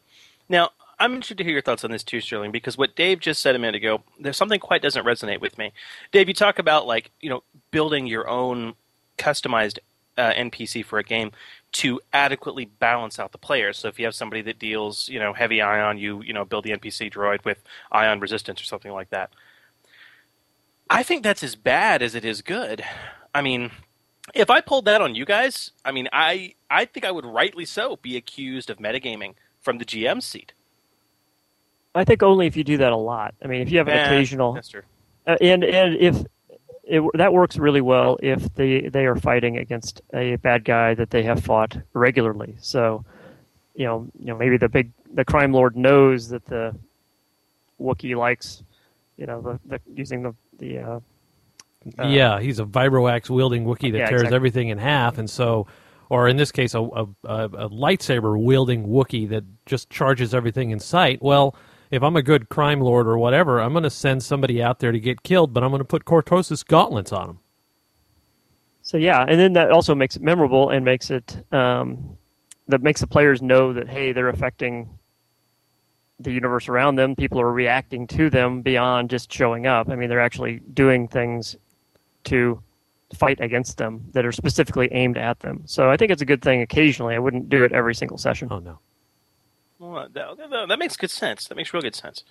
Now, 0.49 0.71
I'm 0.99 1.13
interested 1.13 1.39
to 1.39 1.45
hear 1.45 1.53
your 1.53 1.63
thoughts 1.63 1.85
on 1.85 1.91
this 1.91 2.05
too, 2.05 2.21
Sterling, 2.21 2.53
because 2.53 2.79
what 2.79 2.95
Dave 2.95 3.21
just 3.21 3.43
said 3.43 3.57
a 3.57 3.59
minute 3.59 3.75
ago, 3.75 4.03
there's 4.21 4.37
something 4.37 4.61
quite 4.61 4.83
doesn't 4.83 5.05
resonate 5.05 5.41
with 5.41 5.59
me. 5.59 5.73
Dave, 6.13 6.29
you 6.29 6.35
talk 6.35 6.59
about 6.61 6.87
like 6.87 7.11
you 7.21 7.29
know 7.29 7.43
building 7.73 8.07
your 8.07 8.29
own 8.29 8.75
customized 9.19 9.79
uh, 10.17 10.33
NPC 10.33 10.85
for 10.85 10.99
a 10.99 11.03
game 11.03 11.33
to 11.73 12.01
adequately 12.13 12.67
balance 12.67 13.19
out 13.19 13.33
the 13.33 13.39
players. 13.39 13.79
So 13.79 13.89
if 13.89 13.99
you 13.99 14.05
have 14.05 14.15
somebody 14.15 14.43
that 14.43 14.59
deals 14.59 15.09
you 15.09 15.19
know 15.19 15.33
heavy 15.33 15.61
ion, 15.61 15.99
you 15.99 16.23
you 16.23 16.33
know 16.33 16.45
build 16.45 16.65
the 16.65 16.71
NPC 16.71 17.13
droid 17.13 17.45
with 17.45 17.63
ion 17.91 18.21
resistance 18.21 18.63
or 18.63 18.65
something 18.65 18.93
like 18.93 19.11
that. 19.11 19.31
I 20.89 21.03
think 21.03 21.25
that's 21.25 21.43
as 21.43 21.57
bad 21.57 22.01
as 22.01 22.15
it 22.15 22.25
is 22.25 22.43
good. 22.43 22.85
I 23.35 23.43
mean, 23.43 23.73
if 24.35 24.51
I 24.51 24.61
pulled 24.61 24.85
that 24.87 25.01
on 25.01 25.15
you 25.15 25.25
guys, 25.25 25.73
I 25.85 25.93
mean, 25.93 26.09
I 26.13 26.55
I 26.71 26.85
think 26.85 27.05
I 27.05 27.11
would 27.11 27.27
rightly 27.27 27.65
so 27.65 27.97
be 27.97 28.17
accused 28.17 28.71
of 28.71 28.79
metagaming 28.79 29.35
from 29.61 29.79
the 29.79 29.85
GM 29.85 30.23
seat. 30.23 30.53
I 31.95 32.05
think 32.05 32.23
only 32.23 32.47
if 32.47 32.57
you 32.57 32.65
do 32.65 32.77
that 32.79 32.93
a 32.93 32.97
lot. 32.97 33.35
I 33.43 33.47
mean, 33.47 33.63
if 33.63 33.71
you 33.71 33.79
have 33.79 33.89
an 33.89 33.97
Eh, 33.97 34.05
occasional, 34.05 34.59
uh, 35.27 35.37
and 35.41 35.65
and 35.65 35.97
if 35.97 36.25
it, 36.85 37.03
that 37.15 37.33
works 37.33 37.57
really 37.57 37.81
well 37.81 38.19
if 38.23 38.55
they 38.55 38.83
they 38.83 39.07
are 39.07 39.17
fighting 39.17 39.59
against 39.59 40.03
a 40.15 40.37
bad 40.37 40.65
guy 40.65 40.95
that 40.95 41.11
they 41.11 41.23
have 41.23 41.43
fought 41.43 41.77
regularly. 41.95 42.57
So, 42.61 43.05
you 43.75 43.87
know, 43.87 44.09
you 44.19 44.27
know, 44.27 44.37
maybe 44.37 44.57
the 44.57 44.69
big 44.69 44.93
the 45.15 45.25
crime 45.25 45.53
lord 45.53 45.77
knows 45.77 46.29
that 46.29 46.45
the 46.47 46.77
Wookiee 47.81 48.17
likes, 48.17 48.63
you 49.17 49.27
know, 49.27 49.41
the, 49.41 49.61
the 49.67 49.81
using 49.95 50.23
the 50.23 50.35
the 50.59 50.79
uh, 50.79 51.01
uh, 51.99 52.05
yeah, 52.07 52.41
he's 52.41 52.59
a 52.59 52.65
vibroax 52.65 53.31
wielding 53.31 53.65
Wookiee 53.65 53.93
that 53.93 53.99
Yeah, 53.99 54.07
tears 54.07 54.23
exactly. 54.23 54.37
everything 54.37 54.69
in 54.69 54.79
half, 54.79 55.19
and 55.19 55.29
so, 55.31 55.67
or 56.11 56.29
in 56.29 56.37
this 56.37 56.53
case, 56.53 56.75
a, 56.75 56.81
a, 56.81 57.07
a, 57.25 57.45
a 57.47 57.71
lightsaber 57.71 58.41
wielding 58.41 58.87
Wookiee 58.87 59.29
that 59.31 59.45
just 59.67 59.91
charges 59.91 60.35
everything 60.35 60.71
in 60.71 60.81
sight. 60.81 61.23
Well, 61.23 61.57
if 61.91 62.03
I'm 62.03 62.17
a 62.17 62.23
good 62.23 62.49
crime 62.49 62.81
lord 62.81 63.07
or 63.07 63.19
whatever, 63.19 63.61
I'm 63.61 63.73
going 63.73 63.85
to 63.85 63.91
send 63.91 64.23
somebody 64.23 64.63
out 64.63 64.81
there 64.81 64.93
to 64.93 65.01
get 65.01 65.23
killed, 65.23 65.53
but 65.53 65.63
I'm 65.65 65.71
going 65.71 65.81
to 65.81 65.85
put 65.85 66.05
Cortosis 66.05 66.65
gauntlets 66.67 67.13
on 67.13 67.31
him. 67.31 67.39
So 68.83 68.97
yeah, 68.97 69.25
and 69.29 69.39
then 69.41 69.53
that 69.55 69.71
also 69.73 69.95
makes 69.95 70.17
it 70.17 70.23
memorable 70.23 70.71
and 70.71 70.85
makes 70.85 71.11
it 71.11 71.45
um, 71.53 72.17
that 72.69 72.83
makes 72.83 73.01
the 73.01 73.07
players 73.07 73.43
know 73.43 73.73
that 73.73 73.89
hey, 73.89 74.13
they're 74.13 74.29
affecting 74.29 74.89
the 76.21 76.33
universe 76.33 76.69
around 76.69 76.97
them. 76.97 77.17
People 77.17 77.41
are 77.41 77.53
reacting 77.53 78.07
to 78.09 78.31
them 78.31 78.63
beyond 78.63 79.11
just 79.11 79.33
showing 79.33 79.67
up. 79.67 79.89
I 79.91 79.97
mean, 79.97 80.09
they're 80.09 80.21
actually 80.21 80.61
doing 80.73 81.09
things 81.09 81.57
to 82.27 82.63
fight 83.15 83.41
against 83.41 83.79
them 83.79 84.05
that 84.13 84.27
are 84.27 84.33
specifically 84.33 84.89
aimed 84.93 85.17
at 85.17 85.41
them. 85.41 85.63
So 85.67 85.91
I 85.91 85.97
think 85.97 86.11
it's 86.11 86.23
a 86.23 86.27
good 86.27 86.43
thing 86.43 86.61
occasionally. 86.63 87.15
I 87.15 87.19
wouldn't 87.19 87.49
do 87.49 87.65
it 87.65 87.73
every 87.73 87.95
single 87.95 88.19
session. 88.19 88.49
Oh 88.51 88.59
no. 88.59 88.79
Well, 89.79 90.09
that, 90.13 90.37
that, 90.39 90.69
that 90.69 90.79
makes 90.79 90.97
good 90.97 91.11
sense. 91.11 91.49
That 91.49 91.57
makes 91.57 91.73
real 91.73 91.83
good 91.83 91.95
sense. 91.95 92.25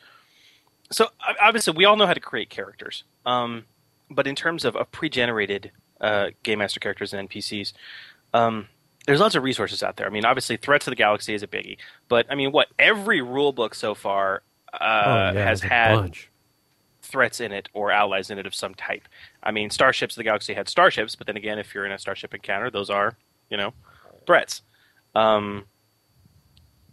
So 0.91 1.09
obviously, 1.41 1.73
we 1.75 1.85
all 1.85 1.95
know 1.95 2.07
how 2.07 2.13
to 2.13 2.19
create 2.19 2.49
characters, 2.49 3.03
um, 3.25 3.65
but 4.09 4.27
in 4.27 4.35
terms 4.35 4.65
of, 4.65 4.75
of 4.75 4.91
pre-generated 4.91 5.71
uh, 5.99 6.27
game 6.43 6.59
master 6.59 6.79
characters 6.79 7.13
and 7.13 7.27
NPCs, 7.27 7.73
um, 8.33 8.67
there's 9.07 9.19
lots 9.19 9.35
of 9.35 9.43
resources 9.43 9.81
out 9.81 9.97
there. 9.97 10.07
I 10.07 10.09
mean, 10.09 10.25
obviously, 10.25 10.57
Threats 10.57 10.87
of 10.87 10.91
the 10.91 10.95
Galaxy 10.95 11.33
is 11.33 11.43
a 11.43 11.47
biggie, 11.47 11.77
but 12.07 12.25
I 12.29 12.35
mean, 12.35 12.51
what 12.51 12.67
every 12.77 13.21
rule 13.21 13.51
book 13.51 13.73
so 13.73 13.95
far 13.95 14.43
uh, 14.73 14.77
oh 14.83 15.37
yeah, 15.37 15.45
has 15.45 15.61
had 15.61 15.95
bunch. 15.95 16.29
threats 17.01 17.39
in 17.39 17.51
it 17.51 17.69
or 17.73 17.91
allies 17.91 18.29
in 18.29 18.37
it 18.37 18.45
of 18.45 18.53
some 18.53 18.75
type. 18.75 19.07
I 19.45 19.51
mean, 19.51 19.69
Starships 19.69 20.15
of 20.15 20.17
the 20.17 20.23
Galaxy 20.23 20.53
had 20.53 20.67
starships, 20.67 21.15
but 21.15 21.27
then 21.27 21.37
again, 21.37 21.59
if 21.59 21.73
you're 21.73 21.85
in 21.85 21.91
a 21.91 21.99
starship 21.99 22.33
encounter, 22.33 22.71
those 22.71 22.89
are, 22.89 23.15
you 23.49 23.57
know, 23.57 23.73
threats. 24.25 24.63
Um, 25.13 25.65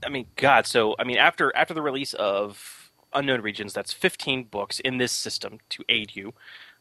I 0.05 0.11
mean, 0.11 0.27
God. 0.37 0.67
So, 0.67 0.95
I 0.99 1.05
mean, 1.05 1.17
after 1.17 1.55
after 1.57 1.75
the 1.75 1.83
release 1.83 2.13
of 2.15 2.83
Unknown 3.15 3.41
Regions. 3.41 3.73
That's 3.73 3.93
15 3.93 4.45
books 4.45 4.81
in 4.81 4.99
this 4.99 5.13
system 5.13 5.59
to 5.71 5.85
aid 5.89 6.13
you. 6.15 6.33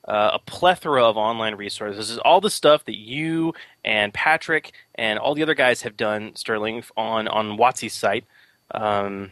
Uh, 0.07 0.32
a 0.34 0.39
plethora 0.39 1.03
of 1.03 1.15
online 1.15 1.55
resources. 1.55 1.97
This 1.97 2.09
is 2.09 2.17
all 2.19 2.41
the 2.41 2.49
stuff 2.49 2.86
that 2.86 2.97
you 2.97 3.53
and 3.86 4.13
Patrick 4.13 4.74
and 4.95 5.19
all 5.19 5.36
the 5.36 5.43
other 5.43 5.53
guys 5.53 5.84
have 5.84 5.95
done, 5.95 6.36
Sterling, 6.36 6.84
on 6.97 7.28
on 7.28 7.57
WotC's 7.57 7.93
site. 7.93 8.26
Um, 8.72 9.32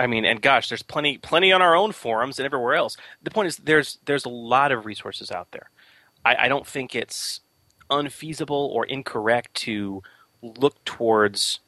I 0.00 0.06
mean, 0.06 0.24
and 0.24 0.40
gosh, 0.40 0.70
there's 0.70 0.82
plenty 0.82 1.18
plenty 1.18 1.52
on 1.52 1.60
our 1.60 1.76
own 1.76 1.92
forums 1.92 2.38
and 2.38 2.46
everywhere 2.46 2.74
else. 2.74 2.96
The 3.22 3.30
point 3.30 3.48
is, 3.48 3.58
there's 3.58 3.98
there's 4.06 4.24
a 4.24 4.30
lot 4.30 4.72
of 4.72 4.86
resources 4.86 5.30
out 5.30 5.52
there. 5.52 5.68
I, 6.24 6.36
I 6.46 6.48
don't 6.48 6.66
think 6.66 6.94
it's 6.94 7.40
unfeasible 7.90 8.70
or 8.72 8.86
incorrect 8.86 9.52
to 9.54 10.02
look 10.40 10.82
towards 10.86 11.60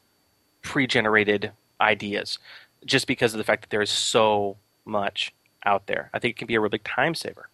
pre-generated 0.63 1.51
ideas, 1.79 2.39
just 2.83 3.05
because 3.05 3.35
of 3.35 3.37
the 3.37 3.43
fact 3.43 3.61
that 3.61 3.69
there 3.69 3.83
is 3.83 3.91
so 3.91 4.57
much 4.83 5.31
out 5.63 5.85
there. 5.85 6.09
I 6.11 6.17
think 6.17 6.31
it 6.31 6.37
can 6.37 6.47
be 6.47 6.55
a 6.55 6.59
real 6.59 6.69
big 6.69 6.83
time 6.83 7.13
saver. 7.13 7.49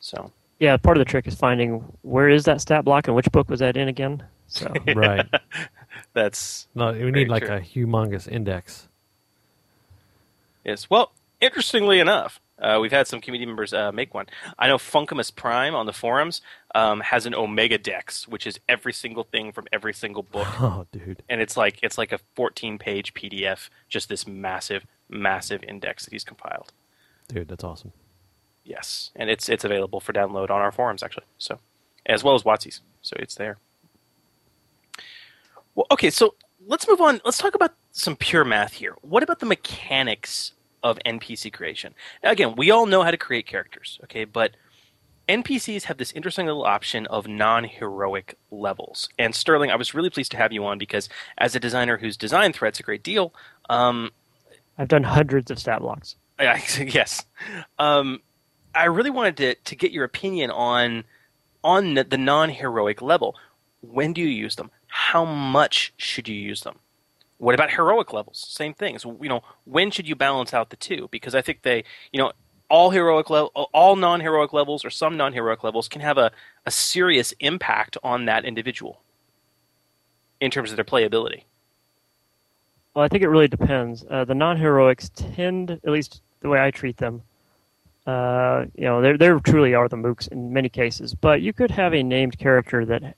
So 0.00 0.32
Yeah, 0.58 0.76
part 0.76 0.98
of 0.98 1.00
the 1.00 1.10
trick 1.10 1.26
is 1.26 1.34
finding 1.34 1.82
where 2.02 2.28
is 2.28 2.44
that 2.44 2.60
stat 2.60 2.84
block 2.84 3.06
and 3.06 3.16
which 3.16 3.30
book 3.32 3.48
was 3.48 3.60
that 3.60 3.76
in 3.78 3.88
again. 3.88 4.22
So 4.48 4.70
Right. 4.94 5.26
That's 6.12 6.68
No, 6.74 6.92
we 6.92 7.10
need 7.10 7.28
like 7.28 7.44
true. 7.46 7.56
a 7.56 7.60
humongous 7.60 8.26
index. 8.28 8.88
Yes. 10.64 10.88
Well, 10.88 11.12
interestingly 11.40 11.98
enough, 11.98 12.40
uh, 12.60 12.78
we've 12.80 12.92
had 12.92 13.08
some 13.08 13.20
community 13.20 13.46
members 13.46 13.72
uh, 13.72 13.90
make 13.90 14.14
one. 14.14 14.26
I 14.58 14.68
know 14.68 14.76
Funkamus 14.76 15.34
Prime 15.34 15.74
on 15.74 15.86
the 15.86 15.92
forums 15.92 16.40
um, 16.74 17.00
has 17.00 17.26
an 17.26 17.34
Omega 17.34 17.78
Dex, 17.78 18.28
which 18.28 18.46
is 18.46 18.60
every 18.68 18.92
single 18.92 19.24
thing 19.24 19.50
from 19.52 19.66
every 19.72 19.92
single 19.92 20.22
book, 20.22 20.46
Oh, 20.60 20.86
dude. 20.92 21.22
and 21.28 21.40
it's 21.40 21.56
like 21.56 21.80
it's 21.82 21.98
like 21.98 22.12
a 22.12 22.20
14-page 22.36 23.14
PDF, 23.14 23.68
just 23.88 24.08
this 24.08 24.26
massive, 24.26 24.86
massive 25.08 25.64
index 25.64 26.04
that 26.04 26.12
he's 26.12 26.24
compiled. 26.24 26.72
Dude, 27.28 27.48
that's 27.48 27.64
awesome. 27.64 27.92
Yes, 28.64 29.10
and 29.16 29.28
it's 29.28 29.48
it's 29.48 29.64
available 29.64 29.98
for 29.98 30.12
download 30.12 30.44
on 30.50 30.60
our 30.60 30.70
forums 30.70 31.02
actually. 31.02 31.24
So, 31.38 31.58
as 32.06 32.22
well 32.22 32.36
as 32.36 32.44
WotC's, 32.44 32.80
so 33.00 33.16
it's 33.18 33.34
there. 33.34 33.58
Well, 35.74 35.86
okay, 35.90 36.10
so 36.10 36.34
let's 36.66 36.86
move 36.88 37.00
on. 37.00 37.20
Let's 37.24 37.38
talk 37.38 37.54
about 37.54 37.74
some 37.92 38.16
pure 38.16 38.44
math 38.44 38.74
here. 38.74 38.94
What 39.02 39.22
about 39.22 39.40
the 39.40 39.46
mechanics 39.46 40.52
of 40.82 40.98
NPC 41.06 41.52
creation? 41.52 41.94
Now, 42.22 42.30
again, 42.30 42.54
we 42.56 42.70
all 42.70 42.86
know 42.86 43.02
how 43.02 43.10
to 43.10 43.16
create 43.16 43.46
characters, 43.46 43.98
okay, 44.04 44.24
but 44.24 44.52
NPCs 45.28 45.84
have 45.84 45.98
this 45.98 46.12
interesting 46.12 46.46
little 46.46 46.64
option 46.64 47.06
of 47.06 47.26
non-heroic 47.28 48.36
levels. 48.50 49.08
And 49.18 49.34
Sterling, 49.34 49.70
I 49.70 49.76
was 49.76 49.94
really 49.94 50.10
pleased 50.10 50.32
to 50.32 50.36
have 50.36 50.52
you 50.52 50.64
on 50.64 50.78
because 50.78 51.08
as 51.38 51.54
a 51.54 51.60
designer 51.60 51.96
who's 51.96 52.16
designed 52.16 52.54
threats 52.54 52.80
a 52.80 52.82
great 52.82 53.02
deal, 53.02 53.32
um, 53.70 54.10
I've 54.78 54.88
done 54.88 55.04
hundreds 55.04 55.50
of 55.50 55.58
stat 55.58 55.80
blocks. 55.80 56.16
yeah, 56.40 56.60
yes. 56.80 57.24
Um, 57.78 58.20
I 58.74 58.86
really 58.86 59.10
wanted 59.10 59.36
to, 59.38 59.54
to 59.54 59.76
get 59.76 59.92
your 59.92 60.04
opinion 60.04 60.50
on 60.50 61.04
on 61.64 61.94
the, 61.94 62.04
the 62.04 62.18
non 62.18 62.50
heroic 62.50 63.00
level. 63.00 63.36
When 63.80 64.12
do 64.12 64.20
you 64.20 64.28
use 64.28 64.56
them? 64.56 64.70
How 64.94 65.24
much 65.24 65.94
should 65.96 66.28
you 66.28 66.34
use 66.34 66.60
them? 66.62 66.78
What 67.38 67.54
about 67.54 67.70
heroic 67.70 68.12
levels? 68.12 68.44
Same 68.46 68.74
thing. 68.74 68.98
So, 68.98 69.18
you 69.22 69.28
know, 69.28 69.42
when 69.64 69.90
should 69.90 70.06
you 70.06 70.14
balance 70.14 70.52
out 70.52 70.68
the 70.68 70.76
two? 70.76 71.08
Because 71.10 71.34
I 71.34 71.40
think 71.40 71.62
they, 71.62 71.84
you 72.12 72.20
know, 72.20 72.32
all 72.68 72.90
heroic 72.90 73.30
level, 73.30 73.50
all 73.72 73.96
non 73.96 74.20
heroic 74.20 74.52
levels 74.52 74.84
or 74.84 74.90
some 74.90 75.16
non 75.16 75.32
heroic 75.32 75.64
levels 75.64 75.88
can 75.88 76.02
have 76.02 76.18
a, 76.18 76.30
a 76.66 76.70
serious 76.70 77.32
impact 77.40 77.96
on 78.02 78.26
that 78.26 78.44
individual 78.44 79.00
in 80.42 80.50
terms 80.50 80.70
of 80.70 80.76
their 80.76 80.84
playability. 80.84 81.44
Well, 82.94 83.02
I 83.02 83.08
think 83.08 83.22
it 83.22 83.28
really 83.28 83.48
depends. 83.48 84.04
Uh, 84.10 84.26
the 84.26 84.34
non-heroics 84.34 85.10
tend, 85.14 85.70
at 85.70 85.88
least 85.88 86.20
the 86.40 86.50
way 86.50 86.62
I 86.62 86.70
treat 86.70 86.98
them, 86.98 87.22
uh, 88.06 88.66
you 88.74 88.84
know, 88.84 89.00
they 89.00 89.16
they 89.16 89.30
truly 89.40 89.74
are 89.74 89.88
the 89.88 89.96
mooks 89.96 90.28
in 90.28 90.52
many 90.52 90.68
cases. 90.68 91.14
But 91.14 91.40
you 91.40 91.54
could 91.54 91.70
have 91.70 91.94
a 91.94 92.02
named 92.02 92.38
character 92.38 92.84
that 92.84 93.16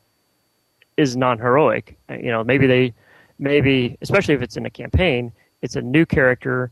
is 0.97 1.17
non-heroic. 1.17 1.97
Uh, 2.09 2.15
You 2.15 2.31
know, 2.31 2.45
maybe 2.45 2.67
they, 2.67 2.95
maybe 3.39 3.97
especially 4.01 4.35
if 4.35 4.43
it's 4.43 4.57
in 4.57 4.67
a 4.67 4.71
campaign, 4.71 5.33
it's 5.63 5.77
a 5.77 5.83
new 5.83 6.07
character, 6.07 6.71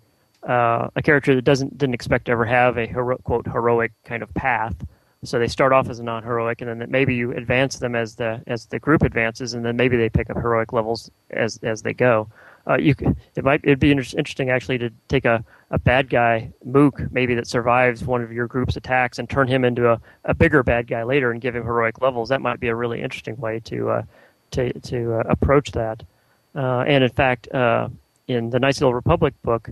uh, 0.48 0.88
a 0.96 1.02
character 1.02 1.34
that 1.34 1.42
doesn't 1.42 1.78
didn't 1.78 1.94
expect 1.94 2.26
to 2.26 2.32
ever 2.32 2.44
have 2.44 2.76
a 2.78 2.86
hero, 2.86 3.16
quote 3.18 3.46
heroic 3.46 3.92
kind 4.04 4.22
of 4.22 4.32
path. 4.34 4.74
So 5.24 5.38
they 5.38 5.46
start 5.46 5.72
off 5.72 5.88
as 5.88 6.00
a 6.00 6.02
non-heroic, 6.02 6.60
and 6.62 6.80
then 6.80 6.90
maybe 6.90 7.14
you 7.14 7.32
advance 7.32 7.78
them 7.78 7.94
as 7.94 8.16
the 8.16 8.42
as 8.46 8.66
the 8.66 8.78
group 8.78 9.02
advances, 9.02 9.54
and 9.54 9.64
then 9.64 9.76
maybe 9.76 9.96
they 9.96 10.08
pick 10.08 10.30
up 10.30 10.36
heroic 10.36 10.72
levels 10.72 11.10
as 11.30 11.58
as 11.62 11.82
they 11.82 11.94
go. 11.94 12.28
Uh, 12.68 12.76
you 12.78 12.94
it 13.34 13.44
might 13.44 13.60
it'd 13.64 13.80
be 13.80 13.90
inter- 13.90 14.16
interesting 14.16 14.50
actually 14.50 14.78
to 14.78 14.90
take 15.08 15.24
a, 15.24 15.44
a 15.70 15.78
bad 15.78 16.08
guy 16.08 16.48
mook 16.64 17.00
maybe 17.10 17.34
that 17.34 17.46
survives 17.46 18.04
one 18.04 18.22
of 18.22 18.32
your 18.32 18.46
group's 18.46 18.76
attacks 18.76 19.18
and 19.18 19.28
turn 19.28 19.48
him 19.48 19.64
into 19.64 19.90
a, 19.90 20.00
a 20.26 20.34
bigger 20.34 20.62
bad 20.62 20.86
guy 20.86 21.02
later 21.02 21.32
and 21.32 21.40
give 21.40 21.56
him 21.56 21.64
heroic 21.64 22.00
levels. 22.00 22.28
That 22.28 22.40
might 22.40 22.60
be 22.60 22.68
a 22.68 22.74
really 22.74 23.02
interesting 23.02 23.36
way 23.36 23.60
to 23.64 23.90
uh, 23.90 24.02
to 24.52 24.72
to 24.72 25.14
uh, 25.14 25.22
approach 25.28 25.72
that. 25.72 26.02
Uh, 26.54 26.84
and 26.86 27.02
in 27.02 27.10
fact, 27.10 27.48
uh, 27.52 27.88
in 28.28 28.50
the 28.50 28.60
Knights 28.60 28.78
of 28.78 28.80
the 28.80 28.86
Old 28.86 28.94
Republic 28.94 29.34
book, 29.42 29.68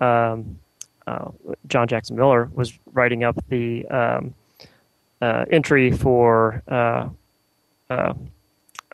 um, 0.00 0.58
uh, 1.06 1.30
John 1.66 1.88
Jackson 1.88 2.16
Miller 2.16 2.50
was 2.54 2.78
writing 2.92 3.24
up 3.24 3.36
the 3.48 3.86
um, 3.88 4.34
entry 5.50 5.90
for 5.90 6.62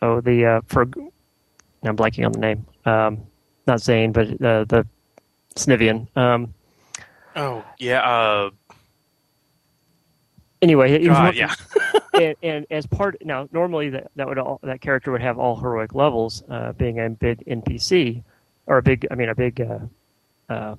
oh 0.02 0.20
the 0.20 0.62
for 0.66 0.86
I'm 1.82 1.96
blanking 1.96 2.24
on 2.24 2.32
the 2.32 2.38
name. 2.38 2.66
Um, 2.86 3.26
not 3.66 3.80
Zayne, 3.80 4.12
but 4.12 4.28
uh, 4.40 4.64
the 4.64 4.86
Snivian. 5.56 6.06
Um, 6.16 6.54
Oh, 7.36 7.62
yeah. 7.78 8.00
Uh, 8.00 8.50
anyway, 10.62 10.98
he 10.98 11.08
was 11.08 11.18
God, 11.18 11.34
yeah. 11.34 11.54
and, 12.14 12.34
and 12.42 12.66
as 12.70 12.86
part 12.86 13.16
now, 13.22 13.46
normally 13.52 13.90
that 13.90 14.10
that 14.16 14.26
would 14.26 14.38
all, 14.38 14.58
that 14.62 14.80
character 14.80 15.12
would 15.12 15.20
have 15.20 15.38
all 15.38 15.54
heroic 15.54 15.94
levels, 15.94 16.42
uh, 16.48 16.72
being 16.72 16.98
a 16.98 17.10
big 17.10 17.44
NPC 17.46 18.24
or 18.66 18.78
a 18.78 18.82
big, 18.82 19.06
I 19.10 19.14
mean, 19.14 19.28
a 19.28 19.34
big 19.34 19.60
uh, 19.60 19.78
uh, 20.48 20.76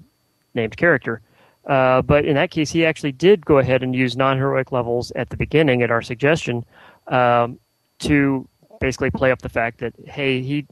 named 0.55 0.75
character. 0.75 1.21
Uh, 1.65 2.01
but 2.01 2.25
in 2.25 2.35
that 2.35 2.49
case, 2.49 2.71
he 2.71 2.85
actually 2.85 3.11
did 3.11 3.45
go 3.45 3.59
ahead 3.59 3.83
and 3.83 3.93
use 3.93 4.17
non-heroic 4.17 4.71
levels 4.71 5.11
at 5.11 5.29
the 5.29 5.37
beginning, 5.37 5.83
at 5.83 5.91
our 5.91 6.01
suggestion, 6.01 6.65
um, 7.07 7.59
to 7.99 8.47
basically 8.79 9.11
play 9.11 9.31
up 9.31 9.41
the 9.41 9.49
fact 9.49 9.79
that 9.79 9.93
hey, 10.07 10.41
he, 10.41 10.65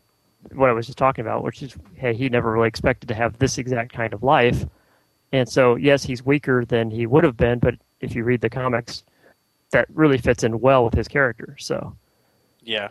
what 0.54 0.70
I 0.70 0.74
was 0.74 0.86
just 0.86 0.98
talking 0.98 1.24
about, 1.26 1.43
which 1.43 1.64
is 1.64 1.76
hey, 1.96 2.14
he 2.14 2.30
never 2.30 2.52
really 2.52 2.68
expected 2.68 3.08
to 3.08 3.16
have 3.16 3.38
this 3.39 3.57
exact 3.57 3.94
kind 3.94 4.14
of 4.14 4.24
life, 4.24 4.65
and 5.32 5.48
so 5.49 5.76
yes, 5.76 6.03
he's 6.03 6.26
weaker 6.26 6.65
than 6.65 6.91
he 6.91 7.06
would 7.06 7.24
have 7.24 7.38
been, 7.38 7.60
but 7.60 7.76
if 8.02 8.15
you 8.15 8.24
read 8.24 8.41
the 8.41 8.49
comics, 8.49 9.03
that 9.72 9.88
really 9.94 10.18
fits 10.18 10.44
in 10.44 10.60
well 10.60 10.86
with 10.86 10.94
his 10.94 11.07
character. 11.07 11.56
So 11.60 11.95
Yeah. 12.61 12.90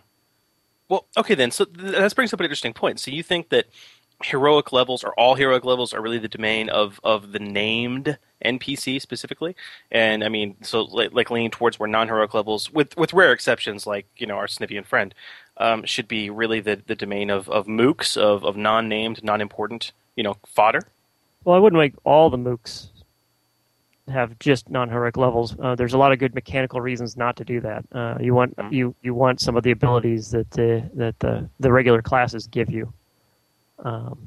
Well, 0.88 1.06
okay 1.16 1.34
then. 1.34 1.50
So 1.50 1.64
th- 1.64 1.92
that 1.92 2.14
brings 2.14 2.32
up 2.32 2.40
an 2.40 2.44
interesting 2.44 2.74
point. 2.74 3.00
So 3.00 3.10
you 3.10 3.22
think 3.22 3.48
that 3.50 3.66
heroic 4.22 4.72
levels 4.72 5.02
or 5.02 5.12
all 5.14 5.34
heroic 5.34 5.64
levels 5.64 5.92
are 5.92 6.00
really 6.00 6.18
the 6.18 6.28
domain 6.28 6.68
of 6.68 7.00
of 7.04 7.32
the 7.32 7.38
named 7.38 8.18
NPC 8.44 9.00
specifically? 9.00 9.56
And 9.90 10.22
I 10.24 10.28
mean, 10.28 10.56
so 10.62 10.82
like, 10.82 11.12
like 11.12 11.30
leaning 11.30 11.50
towards 11.50 11.78
where 11.78 11.88
non-heroic 11.88 12.34
levels, 12.34 12.70
with 12.72 12.96
with 12.96 13.12
rare 13.14 13.32
exceptions 13.32 13.86
like 13.86 14.06
you 14.16 14.26
know 14.26 14.36
our 14.36 14.46
Snivian 14.46 14.84
friend, 14.84 15.14
um, 15.58 15.84
should 15.84 16.08
be 16.08 16.30
really 16.30 16.60
the 16.60 16.80
the 16.86 16.94
domain 16.94 17.30
of 17.30 17.48
of 17.48 17.66
mooks 17.66 18.16
of 18.16 18.44
of 18.44 18.56
non-named, 18.56 19.22
non-important, 19.22 19.92
you 20.16 20.22
know, 20.22 20.36
fodder. 20.46 20.82
Well, 21.44 21.56
I 21.56 21.58
wouldn't 21.58 21.80
make 21.80 21.94
all 22.04 22.30
the 22.30 22.38
mooks 22.38 22.88
have 24.08 24.38
just 24.38 24.68
non-heroic 24.68 25.16
levels. 25.16 25.56
Uh, 25.58 25.74
there's 25.74 25.94
a 25.94 25.98
lot 25.98 26.12
of 26.12 26.18
good 26.18 26.34
mechanical 26.34 26.80
reasons 26.80 27.16
not 27.16 27.36
to 27.36 27.44
do 27.44 27.60
that. 27.60 27.84
Uh, 27.92 28.16
you 28.20 28.34
want 28.34 28.54
you 28.70 28.94
you 29.02 29.14
want 29.14 29.40
some 29.40 29.56
of 29.56 29.62
the 29.62 29.70
abilities 29.70 30.30
that 30.30 30.50
the 30.50 30.88
that 30.94 31.18
the 31.20 31.48
the 31.60 31.72
regular 31.72 32.02
classes 32.02 32.46
give 32.46 32.70
you. 32.70 32.92
Um, 33.80 34.18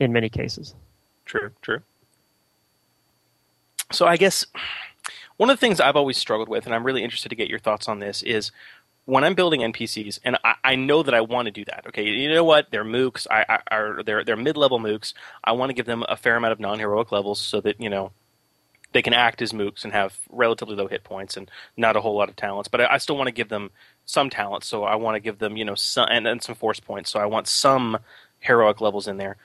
in 0.00 0.12
many 0.12 0.28
cases. 0.28 0.74
True, 1.26 1.50
true. 1.62 1.80
So 3.92 4.06
I 4.06 4.16
guess 4.16 4.46
one 5.36 5.50
of 5.50 5.56
the 5.56 5.60
things 5.60 5.78
I've 5.78 5.96
always 5.96 6.16
struggled 6.16 6.48
with, 6.48 6.66
and 6.66 6.74
I'm 6.74 6.84
really 6.84 7.04
interested 7.04 7.28
to 7.28 7.36
get 7.36 7.48
your 7.48 7.58
thoughts 7.58 7.88
on 7.88 7.98
this, 8.00 8.22
is 8.22 8.50
when 9.04 9.24
I'm 9.24 9.34
building 9.34 9.60
NPCs, 9.60 10.20
and 10.24 10.38
I, 10.44 10.54
I 10.62 10.74
know 10.76 11.02
that 11.02 11.14
I 11.14 11.20
want 11.20 11.46
to 11.46 11.52
do 11.52 11.64
that. 11.66 11.84
Okay, 11.88 12.04
you 12.04 12.32
know 12.32 12.44
what? 12.44 12.70
They're 12.70 12.84
mooks. 12.84 13.26
I, 13.30 13.44
I 13.48 13.74
are 13.74 14.02
they're 14.02 14.24
they're 14.24 14.36
mid 14.36 14.56
level 14.56 14.78
mooks. 14.78 15.12
I 15.42 15.52
want 15.52 15.70
to 15.70 15.74
give 15.74 15.86
them 15.86 16.04
a 16.08 16.16
fair 16.16 16.36
amount 16.36 16.52
of 16.52 16.60
non 16.60 16.78
heroic 16.78 17.12
levels 17.12 17.40
so 17.40 17.60
that 17.62 17.80
you 17.80 17.90
know 17.90 18.12
they 18.92 19.02
can 19.02 19.14
act 19.14 19.40
as 19.42 19.52
mooks 19.52 19.84
and 19.84 19.92
have 19.92 20.18
relatively 20.30 20.74
low 20.76 20.88
hit 20.88 21.04
points 21.04 21.36
and 21.36 21.50
not 21.76 21.96
a 21.96 22.00
whole 22.00 22.16
lot 22.16 22.28
of 22.28 22.36
talents. 22.36 22.68
But 22.68 22.82
I, 22.82 22.94
I 22.94 22.98
still 22.98 23.16
want 23.16 23.28
to 23.28 23.32
give 23.32 23.48
them 23.48 23.70
some 24.04 24.30
talents. 24.30 24.66
So 24.66 24.84
I 24.84 24.96
want 24.96 25.16
to 25.16 25.20
give 25.20 25.38
them 25.38 25.56
you 25.56 25.64
know 25.64 25.74
some 25.74 26.06
and, 26.10 26.26
and 26.26 26.42
some 26.42 26.54
force 26.54 26.80
points. 26.80 27.10
So 27.10 27.18
I 27.18 27.26
want 27.26 27.48
some 27.48 27.98
heroic 28.38 28.80
levels 28.80 29.08
in 29.08 29.16
there 29.16 29.36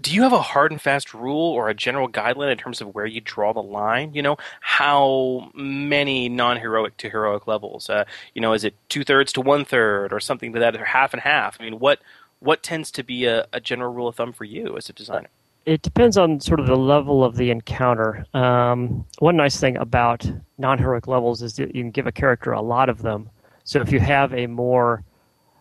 do 0.00 0.14
you 0.14 0.22
have 0.22 0.32
a 0.32 0.40
hard 0.40 0.72
and 0.72 0.80
fast 0.80 1.14
rule 1.14 1.52
or 1.52 1.68
a 1.68 1.74
general 1.74 2.08
guideline 2.08 2.50
in 2.50 2.58
terms 2.58 2.80
of 2.80 2.94
where 2.94 3.06
you 3.06 3.20
draw 3.20 3.52
the 3.52 3.62
line? 3.62 4.14
You 4.14 4.22
know, 4.22 4.36
how 4.60 5.50
many 5.54 6.28
non-heroic 6.28 6.96
to 6.98 7.10
heroic 7.10 7.46
levels? 7.46 7.88
Uh, 7.90 8.04
you 8.34 8.40
know, 8.40 8.52
is 8.52 8.64
it 8.64 8.74
two 8.88 9.04
thirds 9.04 9.32
to 9.34 9.40
one 9.40 9.64
third 9.64 10.12
or 10.12 10.20
something 10.20 10.52
to 10.52 10.60
that, 10.60 10.76
or 10.76 10.84
half 10.84 11.12
and 11.12 11.22
half? 11.22 11.56
I 11.60 11.64
mean, 11.64 11.78
what 11.78 12.00
what 12.40 12.62
tends 12.62 12.90
to 12.92 13.02
be 13.02 13.24
a, 13.24 13.46
a 13.52 13.60
general 13.60 13.92
rule 13.92 14.08
of 14.08 14.16
thumb 14.16 14.32
for 14.32 14.44
you 14.44 14.76
as 14.76 14.88
a 14.88 14.92
designer? 14.92 15.28
It 15.66 15.80
depends 15.80 16.18
on 16.18 16.40
sort 16.40 16.60
of 16.60 16.66
the 16.66 16.76
level 16.76 17.24
of 17.24 17.36
the 17.36 17.50
encounter. 17.50 18.26
Um, 18.34 19.06
one 19.18 19.36
nice 19.36 19.58
thing 19.58 19.76
about 19.78 20.30
non 20.58 20.78
heroic 20.78 21.06
levels 21.06 21.42
is 21.42 21.56
that 21.56 21.74
you 21.74 21.82
can 21.82 21.90
give 21.90 22.06
a 22.06 22.12
character 22.12 22.52
a 22.52 22.60
lot 22.60 22.88
of 22.88 23.02
them. 23.02 23.30
So 23.64 23.80
if 23.80 23.90
you 23.90 24.00
have 24.00 24.34
a 24.34 24.46
more, 24.46 25.02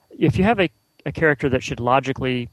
if 0.09 0.37
you 0.37 0.43
have 0.43 0.59
a, 0.59 0.69
a 1.05 1.11
character 1.11 1.47
that 1.49 1.63
should 1.63 1.79
logically 1.79 2.49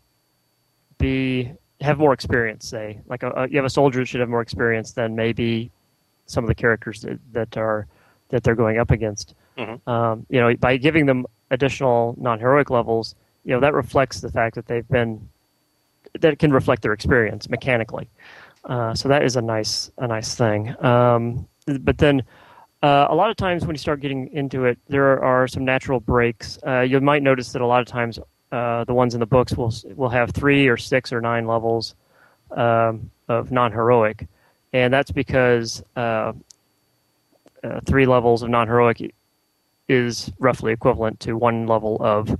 be 1.00 1.52
have 1.80 1.98
more 1.98 2.12
experience, 2.12 2.68
say, 2.68 3.00
like 3.06 3.22
a, 3.22 3.30
a, 3.30 3.48
you 3.48 3.56
have 3.56 3.64
a 3.64 3.70
soldier 3.70 4.00
that 4.00 4.06
should 4.06 4.20
have 4.20 4.28
more 4.28 4.42
experience 4.42 4.92
than 4.92 5.16
maybe 5.16 5.70
some 6.26 6.44
of 6.44 6.48
the 6.48 6.54
characters 6.54 7.00
that, 7.00 7.18
that 7.32 7.56
are 7.56 7.86
that 8.28 8.44
they're 8.44 8.54
going 8.54 8.78
up 8.78 8.90
against. 8.90 9.34
Mm-hmm. 9.58 9.90
Um, 9.90 10.26
you 10.28 10.40
know, 10.40 10.54
by 10.56 10.76
giving 10.76 11.06
them 11.06 11.26
additional 11.50 12.14
non-heroic 12.18 12.70
levels, 12.70 13.14
you 13.44 13.54
know 13.54 13.60
that 13.60 13.74
reflects 13.74 14.20
the 14.20 14.30
fact 14.30 14.54
that 14.54 14.66
they've 14.66 14.88
been 14.88 15.28
that 16.20 16.38
can 16.38 16.52
reflect 16.52 16.82
their 16.82 16.92
experience 16.92 17.48
mechanically. 17.48 18.08
Uh, 18.64 18.94
so 18.94 19.08
that 19.08 19.22
is 19.22 19.36
a 19.36 19.42
nice 19.42 19.90
a 19.98 20.06
nice 20.06 20.34
thing. 20.34 20.74
Um, 20.84 21.48
but 21.80 21.98
then 21.98 22.22
uh, 22.82 23.06
a 23.10 23.14
lot 23.14 23.30
of 23.30 23.36
times 23.36 23.66
when 23.66 23.74
you 23.74 23.78
start 23.78 24.00
getting 24.00 24.28
into 24.32 24.64
it, 24.64 24.78
there 24.88 25.22
are 25.22 25.48
some 25.48 25.64
natural 25.64 26.00
breaks. 26.00 26.58
Uh, 26.66 26.80
you 26.80 27.00
might 27.00 27.22
notice 27.22 27.52
that 27.52 27.62
a 27.62 27.66
lot 27.66 27.80
of 27.80 27.86
times 27.86 28.18
uh, 28.52 28.84
the 28.84 28.94
ones 28.94 29.14
in 29.14 29.20
the 29.20 29.26
books 29.26 29.52
will 29.54 29.72
will 29.96 30.08
have 30.08 30.30
three 30.30 30.68
or 30.68 30.76
six 30.76 31.12
or 31.12 31.20
nine 31.20 31.46
levels 31.46 31.94
um, 32.50 33.10
of 33.28 33.52
non-heroic, 33.52 34.26
and 34.72 34.92
that's 34.92 35.12
because 35.12 35.82
uh, 35.96 36.32
uh, 37.62 37.80
three 37.86 38.06
levels 38.06 38.42
of 38.42 38.50
non-heroic 38.50 39.14
is 39.88 40.32
roughly 40.38 40.72
equivalent 40.72 41.20
to 41.20 41.36
one 41.36 41.66
level 41.66 41.96
of 42.00 42.36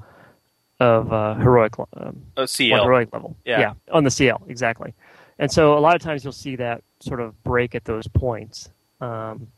of 0.81 1.13
uh, 1.13 1.35
heroic 1.35 1.75
um, 1.97 2.23
A 2.37 2.47
CL. 2.47 2.71
one 2.79 2.81
heroic 2.87 3.13
level. 3.13 3.37
Yeah. 3.45 3.75
on 3.93 4.05
the 4.05 4.11
CL 4.11 4.43
exactly. 4.49 4.95
And 5.39 5.51
so 5.51 5.77
a 5.77 5.81
lot 5.81 5.95
of 5.97 6.03
times 6.03 6.25
you'll 6.25 6.33
see 6.33 6.57
that 6.57 6.83
sort 7.01 7.21
of 7.21 7.43
break 7.45 7.75
at 7.75 7.85
those 7.85 8.07
points. 8.09 8.71
Um, 9.01 9.49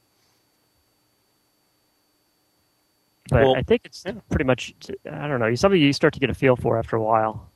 but 3.33 3.43
Well, 3.43 3.57
I 3.57 3.63
think 3.63 3.83
it's 3.85 4.05
pretty 4.29 4.45
much 4.45 4.75
I 5.11 5.27
don't 5.27 5.41
know 5.41 5.55
something 5.55 5.81
you 5.81 5.93
start 5.93 6.15
to 6.15 6.21
get 6.21 6.31
a 6.31 6.35
feel 6.35 6.57
for 6.57 6.79
after 6.79 6.97
a 6.97 7.03
while. 7.03 7.51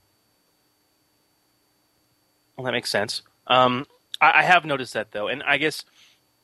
Well, 2.56 2.64
that 2.64 2.72
makes 2.72 2.90
sense. 2.90 3.22
Um, 3.46 3.86
I, 4.20 4.40
I 4.40 4.42
have 4.42 4.64
noticed 4.64 4.94
that 4.94 5.12
though, 5.12 5.28
and 5.28 5.42
I 5.42 5.58
guess 5.58 5.84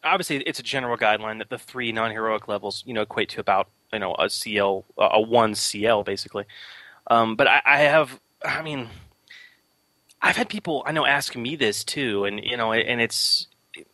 obviously 0.05 0.37
it's 0.39 0.59
a 0.59 0.63
general 0.63 0.97
guideline 0.97 1.39
that 1.39 1.49
the 1.49 1.59
three 1.59 1.93
non-heroic 1.93 2.49
levels, 2.49 2.83
you 2.87 2.95
know, 2.95 3.03
equate 3.03 3.31
to 3.31 3.41
about 3.41 3.69
you 3.93 3.99
know 3.99 4.15
a 4.19 4.29
CL, 4.29 4.85
a 4.99 5.21
one 5.21 5.55
CL 5.55 6.05
basically. 6.05 6.45
Um, 7.09 7.35
but 7.37 7.47
I, 7.47 7.63
I 7.65 7.79
have, 7.79 8.21
I 8.45 8.63
mean, 8.63 8.89
I've 10.21 10.37
had 10.37 10.49
people 10.49 10.83
I 10.87 10.93
know 10.93 11.07
ask 11.07 11.35
me 11.35 11.57
this 11.57 11.83
too, 11.85 12.25
and 12.25 12.43
you 12.45 12.57
know, 12.57 12.73
and 12.73 13.01
it's 13.01 13.49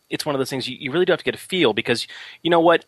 it's 0.09 0.25
one 0.25 0.35
of 0.35 0.39
those 0.39 0.49
things 0.49 0.67
you, 0.67 0.77
you 0.79 0.91
really 0.91 1.05
do 1.05 1.13
have 1.13 1.19
to 1.19 1.25
get 1.25 1.35
a 1.35 1.39
feel 1.39 1.73
because 1.73 2.07
you 2.43 2.49
know 2.49 2.59
what, 2.59 2.85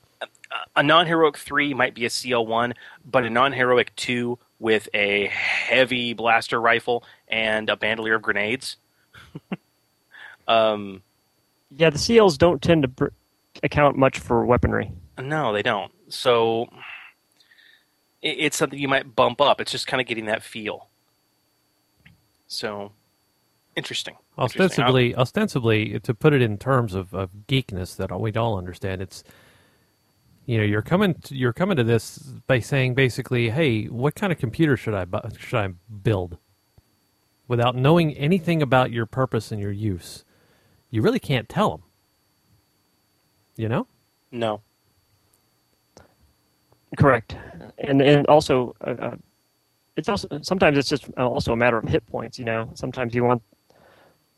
a 0.75 0.83
non-heroic 0.83 1.37
three 1.37 1.73
might 1.73 1.95
be 1.95 2.05
a 2.05 2.09
CL 2.09 2.45
one, 2.45 2.73
but 3.05 3.25
a 3.25 3.29
non-heroic 3.29 3.95
two 3.95 4.37
with 4.59 4.87
a 4.93 5.27
heavy 5.27 6.13
blaster 6.13 6.59
rifle 6.61 7.03
and 7.27 7.69
a 7.69 7.75
bandolier 7.75 8.15
of 8.15 8.21
grenades. 8.21 8.77
um, 10.47 11.01
Yeah, 11.75 11.89
the 11.89 11.97
CLs 11.97 12.37
don't 12.37 12.61
tend 12.61 12.83
to 12.83 12.87
br- 12.87 13.07
account 13.63 13.97
much 13.97 14.19
for 14.19 14.45
weaponry. 14.45 14.91
no, 15.17 15.53
they 15.53 15.61
don't. 15.63 15.91
So 16.09 16.67
it, 18.21 18.37
it's 18.39 18.57
something 18.57 18.77
you 18.79 18.87
might 18.87 19.15
bump 19.15 19.41
up. 19.41 19.61
It's 19.61 19.71
just 19.71 19.87
kind 19.87 20.01
of 20.01 20.07
getting 20.07 20.25
that 20.25 20.43
feel. 20.43 20.87
So 22.47 22.91
interesting. 23.75 24.15
Interesting. 24.37 24.61
Ostensibly, 24.61 25.15
ostensibly, 25.15 25.99
to 25.99 26.13
put 26.13 26.33
it 26.33 26.41
in 26.41 26.57
terms 26.57 26.93
of, 26.93 27.13
of 27.13 27.31
geekness 27.47 27.95
that 27.97 28.17
we'd 28.19 28.37
all 28.37 28.57
understand, 28.57 29.01
it's 29.01 29.23
you 30.45 30.57
know 30.57 30.63
you're 30.63 30.81
coming 30.81 31.13
to, 31.13 31.35
you're 31.35 31.53
coming 31.53 31.77
to 31.77 31.83
this 31.83 32.17
by 32.47 32.59
saying 32.59 32.95
basically, 32.95 33.49
hey, 33.49 33.85
what 33.85 34.15
kind 34.15 34.31
of 34.33 34.39
computer 34.39 34.75
should 34.75 34.93
I 34.93 35.05
bu- 35.05 35.29
should 35.37 35.57
I 35.57 35.67
build? 36.03 36.37
Without 37.47 37.75
knowing 37.75 38.13
anything 38.15 38.61
about 38.61 38.91
your 38.91 39.05
purpose 39.05 39.51
and 39.51 39.61
your 39.61 39.71
use, 39.71 40.23
you 40.89 41.01
really 41.01 41.19
can't 41.19 41.49
tell 41.49 41.69
them. 41.71 41.83
You 43.57 43.69
know? 43.69 43.87
No. 44.31 44.61
Correct, 46.97 47.35
and 47.77 48.01
and 48.01 48.25
also 48.27 48.75
uh, 48.85 48.95
uh, 48.99 49.15
it's 49.95 50.09
also 50.09 50.27
sometimes 50.41 50.77
it's 50.77 50.89
just 50.89 51.09
also 51.17 51.53
a 51.53 51.55
matter 51.55 51.77
of 51.77 51.87
hit 51.87 52.05
points. 52.07 52.37
You 52.37 52.45
know, 52.45 52.69
sometimes 52.73 53.15
you 53.15 53.23
want 53.23 53.41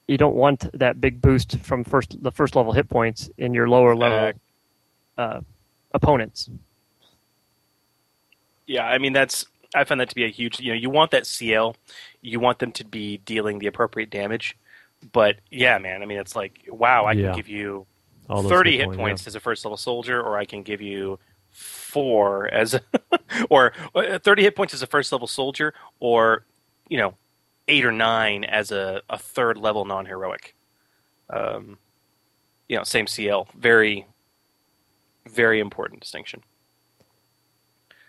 you 0.08 0.18
don't 0.18 0.36
want 0.36 0.68
that 0.78 1.02
big 1.02 1.22
boost 1.22 1.58
from 1.60 1.84
first 1.84 2.22
the 2.22 2.32
first 2.32 2.56
level 2.56 2.72
hit 2.72 2.90
points 2.90 3.30
in 3.38 3.54
your 3.54 3.68
lower 3.68 3.96
level 3.96 4.34
uh, 5.18 5.42
opponents. 5.94 6.50
Yeah, 8.66 8.86
I 8.86 8.98
mean 8.98 9.14
that's 9.14 9.46
I 9.76 9.84
find 9.84 10.00
that 10.02 10.10
to 10.10 10.16
be 10.16 10.24
a 10.26 10.30
huge. 10.30 10.60
You 10.60 10.74
know, 10.74 10.78
you 10.80 10.90
want 10.90 11.12
that 11.12 11.26
CL, 11.26 11.76
you 12.22 12.40
want 12.40 12.60
them 12.60 12.72
to 12.74 12.86
be 12.86 13.18
dealing 13.18 13.60
the 13.60 13.68
appropriate 13.68 14.10
damage. 14.10 14.58
But 15.12 15.38
yeah, 15.52 15.78
man, 15.80 16.02
I 16.02 16.06
mean 16.06 16.20
it's 16.20 16.36
like 16.36 16.60
wow, 16.68 17.06
I 17.06 17.14
Yeah. 17.14 17.28
can 17.28 17.36
give 17.36 17.50
you 17.50 17.86
All 18.30 18.44
thirty 18.44 18.72
hit 18.72 18.80
hit 18.80 18.86
points, 18.88 18.98
points 18.98 19.24
yeah. 19.24 19.28
as 19.30 19.36
a 19.36 19.40
first 19.40 19.66
level 19.66 19.78
soldier, 19.78 20.22
or 20.22 20.38
I 20.38 20.46
can 20.46 20.64
give 20.64 20.82
you 20.82 21.20
four 21.50 22.48
as 22.48 22.74
a, 22.74 22.82
or 23.50 23.74
uh, 23.96 24.18
thirty 24.20 24.44
hit 24.44 24.56
points 24.56 24.74
as 24.74 24.82
a 24.82 24.88
first 24.88 25.12
level 25.12 25.28
soldier, 25.28 25.74
or 26.00 26.46
you 26.88 26.98
know 26.98 27.16
eight 27.68 27.86
or 27.86 27.92
nine 27.92 28.44
as 28.44 28.72
a, 28.72 29.02
a 29.10 29.18
third 29.18 29.58
level 29.58 29.86
non 29.86 30.06
heroic. 30.06 30.56
Um, 31.30 31.78
you 32.70 32.78
know, 32.78 32.84
same 32.84 33.08
CL. 33.08 33.48
Very, 33.58 34.06
very 35.30 35.60
important 35.60 36.02
distinction. 36.02 36.42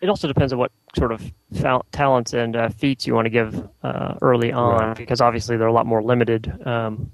It 0.01 0.09
also 0.09 0.29
depends 0.29 0.53
on 0.53 0.59
what 0.59 0.71
sort 0.99 1.13
of 1.13 1.33
fal- 1.55 1.87
talents 1.93 2.35
and 2.35 2.57
uh, 2.57 2.69
feats 2.69 3.07
you 3.07 3.15
want 3.15 3.25
to 3.27 3.31
give 3.31 3.69
uh, 3.83 4.15
early 4.21 4.53
on, 4.53 4.89
Right. 4.89 4.97
because 4.97 5.21
obviously 5.23 5.57
they're 5.57 5.69
a 5.69 5.73
lot 5.73 5.87
more 5.87 6.03
limited 6.03 6.53
um, 6.67 7.11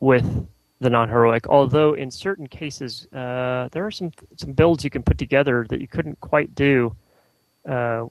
with 0.00 0.46
the 0.80 0.90
non-heroic. 0.90 1.48
Although 1.48 1.94
in 1.94 2.10
certain 2.10 2.46
cases, 2.46 3.06
uh, 3.14 3.68
there 3.72 3.86
are 3.86 3.90
some 3.90 4.10
some 4.36 4.52
builds 4.52 4.84
you 4.84 4.90
can 4.90 5.02
put 5.02 5.16
together 5.16 5.64
that 5.70 5.80
you 5.80 5.88
couldn't 5.88 6.20
quite 6.20 6.54
do 6.54 6.94
uh, 7.66 8.04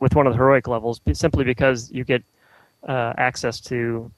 with 0.00 0.16
one 0.16 0.26
of 0.26 0.32
the 0.32 0.36
heroic 0.36 0.66
levels, 0.66 1.00
simply 1.12 1.44
because 1.44 1.90
you 1.92 2.02
get 2.02 2.24
uh, 2.88 3.12
access 3.18 3.60
to 3.60 4.10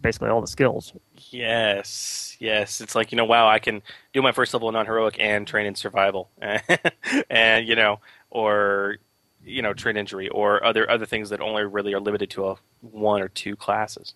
basically 0.00 0.28
all 0.28 0.40
the 0.40 0.46
skills. 0.46 0.92
Yes, 1.30 2.36
yes. 2.38 2.80
It's 2.80 2.94
like 2.94 3.12
you 3.12 3.16
know, 3.16 3.24
wow, 3.24 3.48
I 3.48 3.58
can 3.58 3.82
do 4.12 4.22
my 4.22 4.32
first 4.32 4.52
level 4.54 4.70
non 4.72 4.86
heroic 4.86 5.16
and 5.18 5.46
train 5.46 5.66
in 5.66 5.74
survival, 5.74 6.30
and 7.30 7.66
you 7.66 7.76
know, 7.76 8.00
or 8.30 8.96
you 9.44 9.62
know, 9.62 9.72
train 9.72 9.96
injury, 9.96 10.28
or 10.28 10.64
other 10.64 10.88
other 10.90 11.06
things 11.06 11.30
that 11.30 11.40
only 11.40 11.64
really 11.64 11.94
are 11.94 12.00
limited 12.00 12.30
to 12.30 12.48
a 12.48 12.56
one 12.80 13.22
or 13.22 13.28
two 13.28 13.56
classes. 13.56 14.14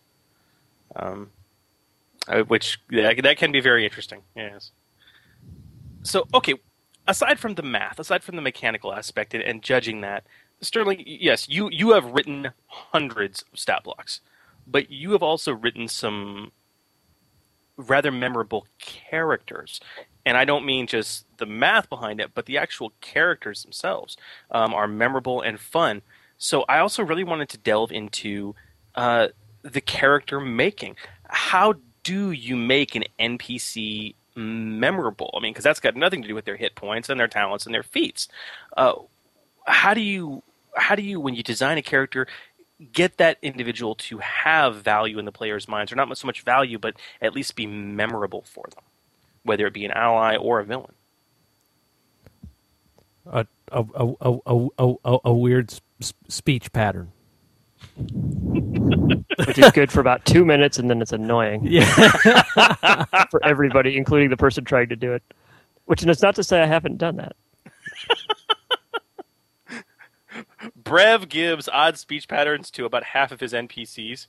Um, 0.97 1.31
uh, 2.29 2.43
which 2.43 2.81
that, 2.91 3.23
that 3.23 3.37
can 3.37 3.53
be 3.53 3.61
very 3.61 3.85
interesting. 3.85 4.23
Yes. 4.37 4.71
So 6.03 6.27
okay, 6.35 6.55
aside 7.07 7.39
from 7.39 7.55
the 7.55 7.63
math, 7.63 7.99
aside 7.99 8.23
from 8.23 8.37
the 8.37 8.43
mechanical 8.43 8.93
aspect 8.93 9.35
and, 9.35 9.43
and 9.43 9.63
judging 9.63 10.01
that, 10.01 10.25
Sterling, 10.63 11.03
yes, 11.07 11.49
you 11.49 11.71
you 11.71 11.93
have 11.93 12.05
written 12.13 12.53
hundreds 12.67 13.45
of 13.53 13.59
stat 13.59 13.83
blocks, 13.83 14.21
but 14.71 14.91
you 14.91 15.13
have 15.13 15.23
also 15.23 15.53
written 15.53 15.89
some 15.89 16.53
rather 17.77 18.11
memorable 18.13 18.67
characters. 18.79 19.81
And 20.27 20.37
I 20.37 20.45
don't 20.45 20.67
mean 20.67 20.87
just 20.87 21.25
the 21.39 21.47
math 21.47 21.89
behind 21.89 22.21
it, 22.21 22.33
but 22.35 22.47
the 22.47 22.59
actual 22.59 22.93
characters 23.01 23.63
themselves 23.63 24.17
um, 24.51 24.75
are 24.75 24.87
memorable 24.87 25.41
and 25.41 25.59
fun. 25.59 26.03
So 26.37 26.65
I 26.69 26.79
also 26.79 27.03
really 27.03 27.25
wanted 27.25 27.49
to 27.51 27.59
delve 27.59 27.93
into 27.93 28.55
uh, 28.95 29.29
the 29.63 29.81
character 29.81 30.41
making. 30.41 30.97
How 31.25 31.75
do 32.03 32.31
you 32.33 32.57
make 32.57 32.95
an 32.95 33.05
NPC 33.19 34.15
memorable? 34.35 35.31
I 35.37 35.41
mean, 35.41 35.53
because 35.53 35.65
that's 35.65 35.81
got 35.81 35.97
nothing 35.97 36.23
to 36.23 36.29
do 36.29 36.35
with 36.35 36.45
their 36.45 36.57
hit 36.57 36.75
points 36.75 37.09
and 37.09 37.19
their 37.19 37.29
talents 37.29 37.67
and 37.67 37.75
their 37.75 37.83
feats. 37.83 38.29
Uh, 38.77 38.95
how 39.67 39.95
do 39.95 40.01
you 40.01 40.43
how 40.77 40.95
do 40.95 41.03
you 41.03 41.21
when 41.21 41.35
you 41.35 41.43
design 41.43 41.79
a 41.79 41.83
character 41.83 42.27
get 42.93 43.19
that 43.19 43.39
individual 43.43 43.95
to 43.95 44.19
have 44.19 44.77
value 44.83 45.19
in 45.19 45.25
the 45.27 45.33
player's 45.33 45.69
minds 45.69 45.93
or 45.93 45.97
not 45.97 46.17
so 46.19 46.27
much 46.27 46.43
value 46.43 46.79
but 46.79 46.97
at 47.23 47.35
least 47.35 47.57
be 47.57 47.67
memorable 47.67 48.43
for 48.43 48.67
them 48.75 48.85
whether 49.45 49.67
it 49.67 49.75
be 49.75 49.85
an 49.85 49.93
ally 49.93 50.37
or 50.37 50.61
a 50.61 50.65
villain 50.65 50.95
A 53.27 53.47
a 53.73 53.85
a 53.95 54.15
a 54.21 54.39
a, 54.47 54.69
a, 54.79 54.95
a, 55.05 55.19
a 55.27 55.35
weird 55.35 55.73
s- 56.01 56.15
speech 56.29 56.73
pattern. 56.73 57.13
which 59.45 59.59
is 59.59 59.71
good 59.73 59.93
for 59.93 60.01
about 60.01 60.25
two 60.27 60.45
minutes, 60.45 60.79
and 60.79 60.91
then 60.91 61.03
it's 61.03 61.13
annoying. 61.13 61.63
Yeah. 61.65 63.05
for 63.31 63.45
everybody, 63.45 63.97
including 63.97 64.31
the 64.31 64.37
person 64.37 64.65
trying 64.65 64.89
to 64.91 64.97
do 64.97 65.13
it. 65.13 65.23
Which 65.87 66.05
is 66.05 66.23
not 66.23 66.35
to 66.37 66.45
say 66.45 66.63
I 66.63 66.67
haven't 66.67 66.99
done 66.99 67.17
that. 67.17 67.37
Brev 70.91 71.29
gives 71.29 71.69
odd 71.73 71.97
speech 71.99 72.27
patterns 72.29 72.71
to 72.73 72.85
about 72.85 73.05
half 73.05 73.31
of 73.33 73.41
his 73.41 73.53
NPCs. 73.53 74.27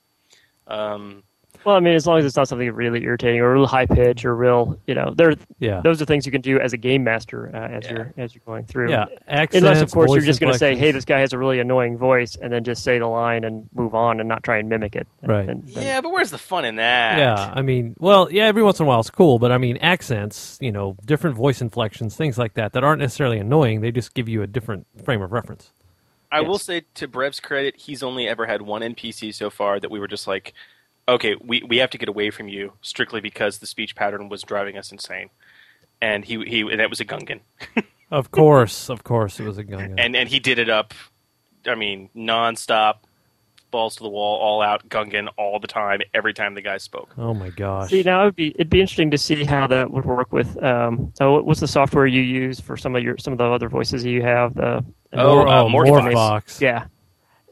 Um, 0.67 1.23
Well, 1.65 1.75
I 1.75 1.79
mean, 1.79 1.93
as 1.95 2.07
long 2.07 2.17
as 2.17 2.25
it's 2.25 2.37
not 2.37 2.47
something 2.47 2.71
really 2.71 3.03
irritating 3.03 3.39
or 3.41 3.53
real 3.53 3.67
high 3.67 3.85
pitch 3.85 4.23
or 4.25 4.35
real, 4.35 4.79
you 4.87 4.95
know, 4.95 5.13
there. 5.15 5.33
Yeah. 5.59 5.81
Those 5.83 6.01
are 6.01 6.05
things 6.05 6.25
you 6.25 6.31
can 6.31 6.41
do 6.41 6.59
as 6.59 6.71
a 6.73 6.77
game 6.77 7.03
master 7.03 7.51
uh, 7.53 7.77
as 7.77 7.89
you're 7.89 8.13
as 8.17 8.33
you're 8.33 8.41
going 8.45 8.65
through. 8.65 8.89
Yeah, 8.89 9.05
Unless, 9.27 9.81
of 9.81 9.91
course, 9.91 10.11
you're 10.11 10.21
just 10.21 10.39
going 10.39 10.53
to 10.53 10.57
say, 10.57 10.75
"Hey, 10.75 10.91
this 10.91 11.03
guy 11.05 11.19
has 11.19 11.33
a 11.33 11.37
really 11.37 11.59
annoying 11.59 11.97
voice," 11.97 12.35
and 12.35 12.51
then 12.53 12.63
just 12.63 12.83
say 12.83 12.97
the 12.99 13.05
line 13.07 13.43
and 13.43 13.67
move 13.75 13.93
on 13.93 14.19
and 14.19 14.29
not 14.29 14.43
try 14.43 14.57
and 14.57 14.69
mimic 14.69 14.95
it. 14.95 15.07
And- 15.21 15.31
Right. 15.31 15.49
and- 15.49 15.63
and- 15.65 15.83
yeah, 15.83 15.99
but 16.01 16.11
where's 16.11 16.31
the 16.31 16.37
fun 16.39 16.63
in 16.65 16.77
that? 16.77 17.17
Yeah, 17.19 17.51
I 17.53 17.61
mean, 17.61 17.95
well, 17.99 18.31
yeah, 18.31 18.45
every 18.45 18.63
once 18.63 18.79
in 18.79 18.85
a 18.85 18.89
while 18.89 19.01
it's 19.01 19.09
cool, 19.11 19.37
but 19.37 19.51
I 19.51 19.57
mean, 19.59 19.77
accents, 19.77 20.57
you 20.61 20.71
know, 20.71 20.95
different 21.05 21.35
voice 21.35 21.61
inflections, 21.61 22.15
things 22.15 22.37
like 22.39 22.53
that, 22.55 22.73
that 22.73 22.83
aren't 22.83 23.01
necessarily 23.01 23.37
annoying. 23.39 23.81
They 23.81 23.91
just 23.91 24.13
give 24.15 24.27
you 24.29 24.41
a 24.41 24.47
different 24.47 24.87
frame 25.03 25.21
of 25.21 25.31
reference. 25.31 25.73
I 26.31 26.41
will 26.41 26.57
say 26.57 26.83
to 26.95 27.07
Brev's 27.07 27.39
credit, 27.39 27.75
he's 27.77 28.03
only 28.03 28.27
ever 28.27 28.45
had 28.45 28.61
one 28.61 28.81
NPC 28.81 29.33
so 29.33 29.49
far 29.49 29.79
that 29.79 29.91
we 29.91 29.99
were 29.99 30.07
just 30.07 30.27
like, 30.27 30.53
okay, 31.07 31.35
we, 31.43 31.61
we 31.63 31.77
have 31.77 31.89
to 31.89 31.97
get 31.97 32.07
away 32.09 32.29
from 32.29 32.47
you 32.47 32.73
strictly 32.81 33.21
because 33.21 33.57
the 33.57 33.67
speech 33.67 33.95
pattern 33.95 34.29
was 34.29 34.43
driving 34.43 34.77
us 34.77 34.91
insane. 34.91 35.29
And 36.01 36.25
he 36.25 36.43
he 36.45 36.61
and 36.61 36.79
that 36.79 36.89
was 36.89 36.99
a 36.99 37.05
Gungan. 37.05 37.41
Of 38.11 38.29
course, 38.29 38.89
of 38.89 39.05
course, 39.05 39.39
it 39.39 39.45
was 39.45 39.57
a 39.57 39.63
Gungan. 39.63 39.95
and 39.97 40.17
and 40.17 40.27
he 40.27 40.39
did 40.39 40.59
it 40.59 40.67
up 40.67 40.93
I 41.67 41.75
mean, 41.75 42.09
nonstop, 42.15 42.95
balls 43.69 43.95
to 43.97 44.03
the 44.03 44.09
wall, 44.09 44.39
all 44.39 44.61
out 44.61 44.87
Gungan 44.89 45.29
all 45.37 45.59
the 45.59 45.67
time, 45.67 46.01
every 46.13 46.33
time 46.33 46.55
the 46.55 46.61
guy 46.61 46.77
spoke. 46.77 47.13
Oh 47.17 47.33
my 47.33 47.49
gosh! 47.49 47.89
See, 47.89 48.03
now 48.03 48.21
it'd 48.23 48.35
be 48.35 48.49
it'd 48.55 48.69
be 48.69 48.81
interesting 48.81 49.11
to 49.11 49.17
see 49.17 49.43
how 49.43 49.67
that 49.67 49.91
would 49.91 50.05
work 50.05 50.31
with. 50.31 50.61
Um, 50.63 51.11
so, 51.15 51.41
what's 51.41 51.59
the 51.59 51.67
software 51.67 52.05
you 52.05 52.21
use 52.21 52.59
for 52.59 52.77
some 52.77 52.95
of 52.95 53.03
your 53.03 53.17
some 53.17 53.33
of 53.33 53.39
the 53.39 53.45
other 53.45 53.69
voices 53.69 54.03
you 54.05 54.21
have? 54.21 54.55
The 54.55 54.83
Oh, 55.13 55.41
uh, 55.47 55.65
MorphVOX. 55.65 56.13
MorphVOX. 56.13 56.61
Yeah, 56.61 56.85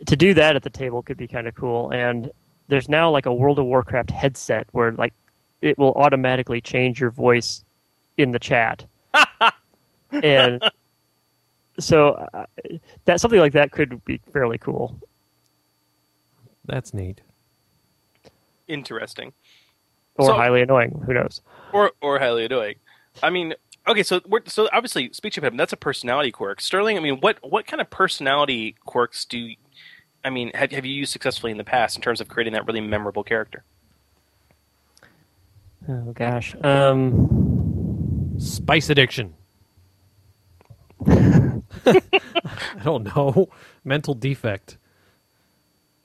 to 0.05 0.15
do 0.15 0.33
that 0.33 0.55
at 0.55 0.63
the 0.63 0.69
table 0.69 1.01
could 1.03 1.17
be 1.17 1.27
kind 1.27 1.47
of 1.47 1.55
cool. 1.55 1.91
And 1.91 2.31
there's 2.67 2.87
now 2.89 3.09
like 3.11 3.25
a 3.25 3.33
World 3.33 3.59
of 3.59 3.65
Warcraft 3.65 4.11
headset 4.11 4.67
where 4.71 4.91
like 4.93 5.13
it 5.61 5.77
will 5.77 5.93
automatically 5.93 6.61
change 6.61 6.99
your 7.01 7.09
voice 7.11 7.63
in 8.17 8.31
the 8.31 8.39
chat. 8.39 8.85
and 10.11 10.63
so 11.79 12.11
uh, 12.33 12.45
that 13.05 13.19
something 13.19 13.39
like 13.39 13.53
that 13.53 13.71
could 13.71 14.03
be 14.05 14.19
fairly 14.31 14.57
cool. 14.57 14.97
That's 16.65 16.93
neat. 16.93 17.21
Interesting. 18.67 19.33
Or 20.15 20.27
So- 20.27 20.33
highly 20.33 20.61
annoying. 20.61 21.01
Who 21.05 21.13
knows? 21.13 21.41
or 21.73 21.91
or 22.01 22.19
highly 22.19 22.45
annoying. 22.45 22.75
I 23.21 23.29
mean, 23.29 23.53
okay, 23.89 24.03
so 24.03 24.21
we're, 24.27 24.41
so 24.45 24.69
obviously 24.71 25.11
speech 25.13 25.37
impediment 25.37 25.57
that's 25.57 25.73
a 25.73 25.77
personality 25.77 26.31
quirk. 26.31 26.61
Sterling, 26.61 26.97
I 26.97 27.01
mean, 27.01 27.17
what 27.17 27.37
what 27.41 27.67
kind 27.67 27.81
of 27.81 27.89
personality 27.89 28.75
quirks 28.85 29.25
do 29.25 29.37
you, 29.37 29.55
I 30.23 30.29
mean 30.29 30.51
have 30.53 30.71
have 30.71 30.85
you 30.85 30.93
used 30.93 31.11
successfully 31.11 31.51
in 31.51 31.57
the 31.57 31.63
past 31.63 31.95
in 31.95 32.01
terms 32.01 32.21
of 32.21 32.27
creating 32.27 32.53
that 32.53 32.65
really 32.67 32.81
memorable 32.81 33.23
character? 33.23 33.63
Oh 35.87 36.11
gosh. 36.13 36.55
Um, 36.61 38.35
Spice 38.37 38.89
addiction. 38.89 39.33
I 41.05 41.61
don't 42.83 43.03
know. 43.15 43.49
Mental 43.83 44.13
defect. 44.13 44.77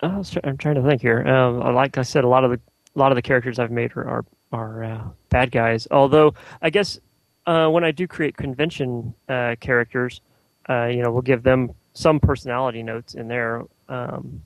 I 0.01 0.19
was 0.19 0.31
try- 0.31 0.43
I'm 0.45 0.57
trying 0.57 0.77
to 0.77 0.83
think 0.83 1.01
here. 1.01 1.27
Um, 1.27 1.61
like 1.75 1.99
I 1.99 2.03
said, 2.03 2.25
a 2.25 2.29
lot 2.29 2.45
of 2.45 2.51
the 2.51 2.61
a 2.95 2.99
lot 2.99 3.11
of 3.13 3.17
the 3.17 3.23
characters 3.23 3.59
I've 3.59 3.71
made 3.71 3.93
are 3.97 4.07
are, 4.07 4.25
are 4.53 4.85
uh, 4.85 5.09
bad 5.31 5.51
guys. 5.51 5.89
Although 5.91 6.35
I 6.63 6.71
guess 6.71 6.99
uh, 7.47 7.69
when 7.69 7.85
I 7.85 7.91
do 7.91 8.07
create 8.07 8.37
convention 8.37 9.15
uh, 9.29 9.57
characters, 9.61 10.21
uh, 10.69 10.87
you 10.87 11.03
know, 11.03 11.11
we'll 11.13 11.23
give 11.23 11.43
them 11.43 11.71
some 11.93 12.19
personality 12.21 12.83
notes 12.83 13.15
in 13.15 13.29
there, 13.29 13.63
um, 13.89 14.43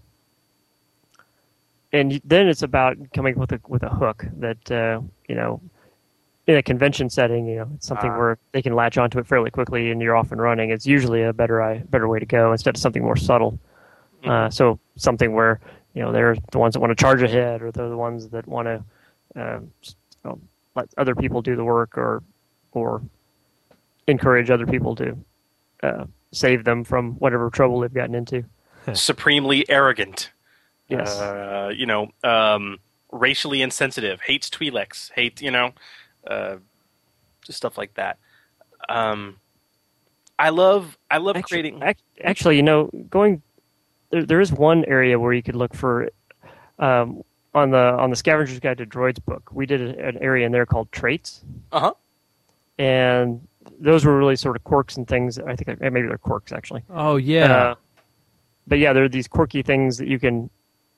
and 1.93 2.21
then 2.25 2.49
it's 2.49 2.63
about 2.63 2.97
coming 3.15 3.35
up 3.35 3.41
with 3.41 3.53
a 3.53 3.61
with 3.69 3.83
a 3.83 3.89
hook 3.89 4.27
that 4.39 4.71
uh, 4.71 5.01
you 5.29 5.35
know. 5.35 5.61
In 6.47 6.57
a 6.57 6.63
convention 6.63 7.11
setting, 7.11 7.47
you 7.47 7.57
know, 7.57 7.69
it's 7.75 7.87
something 7.87 8.11
Ah. 8.11 8.17
where 8.17 8.39
they 8.53 8.63
can 8.63 8.75
latch 8.75 8.97
onto 8.97 9.19
it 9.19 9.27
fairly 9.27 9.51
quickly, 9.51 9.91
and 9.91 10.01
you're 10.01 10.17
off 10.17 10.33
and 10.33 10.41
running. 10.41 10.71
It's 10.71 10.87
usually 10.87 11.23
a 11.23 11.31
better 11.35 11.61
I 11.61 11.81
better 11.91 12.09
way 12.09 12.21
to 12.21 12.25
go 12.25 12.53
instead 12.53 12.75
of 12.75 12.81
something 12.81 13.03
more 13.03 13.17
subtle. 13.17 13.59
Uh, 14.25 14.49
so 14.49 14.79
something 14.97 15.35
where 15.35 15.61
you 15.93 16.01
know 16.03 16.11
they're 16.11 16.37
the 16.51 16.59
ones 16.59 16.73
that 16.73 16.81
want 16.81 16.91
to 16.91 16.95
charge 16.95 17.21
ahead, 17.23 17.61
or 17.61 17.71
they're 17.71 17.91
the 17.91 17.99
ones 17.99 18.29
that 18.31 18.47
want 18.47 18.65
to 18.67 18.83
um, 19.37 19.71
you 19.83 19.93
know, 20.25 20.41
let 20.75 20.89
other 20.97 21.15
people 21.15 21.43
do 21.43 21.55
the 21.55 21.65
work, 21.65 21.99
or 21.99 22.23
or 22.73 23.03
encourage 24.07 24.51
other 24.51 24.67
people 24.67 24.95
to 24.97 25.17
uh, 25.83 26.05
save 26.33 26.65
them 26.65 26.85
from 26.85 27.13
whatever 27.15 27.51
trouble 27.51 27.81
they've 27.81 27.93
gotten 27.93 28.15
into. 28.15 28.45
Supremely 28.95 29.69
arrogant. 29.69 30.31
Yes. 30.89 31.19
Uh, 31.19 31.71
you 31.75 31.85
know, 31.87 32.09
um, 32.25 32.79
racially 33.13 33.61
insensitive, 33.63 34.21
hates 34.23 34.49
Twi'leks, 34.49 35.13
hate 35.13 35.43
you 35.43 35.51
know, 35.51 35.73
uh, 36.27 36.57
just 37.45 37.59
stuff 37.59 37.77
like 37.77 37.93
that. 37.95 38.19
Um, 38.89 39.37
I 40.39 40.49
love 40.51 40.97
I 41.11 41.19
love 41.19 41.37
creating. 41.43 41.83
Ac- 41.83 41.99
Actually, 42.25 42.57
you 42.57 42.63
know, 42.63 42.89
going 43.11 43.43
there, 44.11 44.25
there 44.25 44.41
is 44.41 44.51
one 44.53 44.85
area 44.87 45.19
where 45.19 45.33
you 45.35 45.43
could 45.43 45.57
look 45.57 45.75
for 45.75 46.09
um, 46.79 47.23
on 47.55 47.71
the 47.71 47.77
on 47.79 48.09
the 48.09 48.17
Scavenger's 48.17 48.61
Guide 48.61 48.79
to 48.79 48.87
Droids 48.87 49.23
book. 49.23 49.51
We 49.53 49.67
did 49.67 49.83
a- 49.83 50.07
an 50.09 50.17
area 50.19 50.47
in 50.47 50.53
there 50.53 50.65
called 50.65 50.91
traits. 50.93 51.45
Uh 51.73 51.81
huh. 51.81 51.95
And 52.79 53.47
those 53.81 54.05
were 54.05 54.17
really 54.17 54.37
sort 54.37 54.57
of 54.57 54.65
quirks 54.65 54.97
and 54.97 55.07
things. 55.07 55.39
I 55.39 55.55
think 55.57 55.69
uh, 55.69 55.91
maybe 55.91 56.09
they're 56.09 56.19
quirks 56.19 56.53
actually. 56.53 56.83
Oh 56.91 57.17
yeah. 57.17 57.53
Uh, 57.53 57.75
but 58.67 58.79
yeah, 58.79 58.93
there 58.93 59.05
are 59.05 59.09
these 59.09 59.29
quirky 59.29 59.63
things 59.63 59.99
that 59.99 60.09
you 60.09 60.19
can 60.19 60.51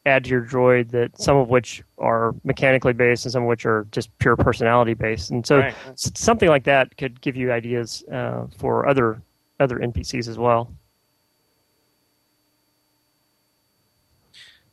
add 0.07 0.25
to 0.25 0.31
your 0.31 0.45
droid. 0.45 0.91
That 0.91 1.21
some 1.21 1.37
of 1.37 1.49
which 1.49 1.83
are 1.99 2.35
mechanically 2.45 2.93
based, 2.93 3.25
and 3.25 3.33
some 3.33 3.43
of 3.43 3.49
which 3.49 3.67
are 3.67 3.87
just 3.93 4.17
pure 4.19 4.37
personality 4.37 4.95
based. 4.95 5.31
And 5.31 5.47
so 5.47 5.59
Right. 5.59 5.75
something 5.95 6.49
like 6.49 6.65
that 6.65 6.97
could 6.97 7.21
give 7.21 7.37
you 7.37 7.53
ideas 7.53 8.03
uh, 8.13 8.47
for 8.57 8.89
other 8.89 9.23
other 9.61 9.79
NPCs 9.79 10.27
as 10.29 10.39
well. 10.39 10.73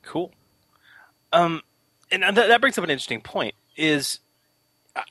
Cool. 0.02 0.32
Um, 1.34 1.62
and 2.12 2.24
that, 2.24 2.36
that 2.36 2.62
brings 2.62 2.78
up 2.78 2.84
an 2.86 2.90
interesting 2.90 3.22
point. 3.22 3.54
Is 3.76 4.20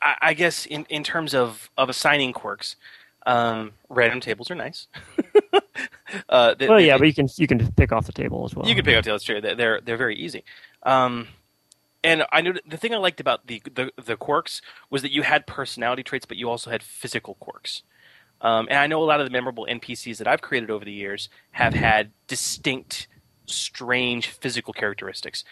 I, 0.03 0.15
I 0.23 0.35
guess 0.35 0.67
in, 0.67 0.87
in 0.89 1.03
terms 1.05 1.35
of, 1.35 1.71
of 1.77 1.89
assigning 1.89 2.33
quirks, 2.33 2.77
um, 3.27 3.73
random 3.89 4.21
tables 4.21 4.51
are 4.51 4.55
nice. 4.55 4.87
uh, 6.29 6.55
they- 6.55 6.69
well, 6.69 6.79
they- 6.79 6.87
yeah, 6.87 6.99
but 6.99 7.07
you 7.07 7.15
can 7.15 7.29
you 7.37 7.47
can 7.47 7.73
pick 7.73 7.93
off 7.93 8.07
the 8.07 8.13
table 8.13 8.45
as 8.45 8.55
well. 8.55 8.67
You 8.69 8.75
can 8.75 8.85
pick 8.85 8.95
off 9.09 9.23
true. 9.23 9.41
They're 9.41 9.55
they're, 9.55 9.81
they're 9.81 9.97
very 9.97 10.17
easy. 10.17 10.45
Um, 10.83 11.29
and 12.05 12.25
I 12.31 12.41
know 12.41 12.53
the 12.69 12.77
thing 12.77 12.95
I 12.95 12.99
liked 12.99 13.21
about 13.21 13.47
the, 13.47 13.61
the 13.75 13.91
the 14.03 14.17
quirks 14.17 14.63
was 14.91 15.03
that 15.03 15.11
you 15.11 15.23
had 15.23 15.47
personality 15.47 16.03
traits, 16.05 16.25
but 16.27 16.37
you 16.37 16.49
also 16.49 16.71
had 16.71 16.83
physical 16.83 17.35
quirks. 17.35 17.83
Um, 18.41 18.69
and 18.71 18.79
I 18.79 18.87
know 18.87 19.03
a 19.03 19.07
lot 19.07 19.19
of 19.21 19.27
the 19.27 19.31
memorable 19.33 19.67
NPCs 19.69 20.19
that 20.19 20.29
I've 20.29 20.43
created 20.43 20.71
over 20.71 20.85
the 20.85 20.93
years 20.93 21.29
have 21.53 21.73
had 21.75 22.13
distinct, 22.29 23.09
strange 23.47 24.29
physical 24.29 24.73
characteristics. 24.75 25.43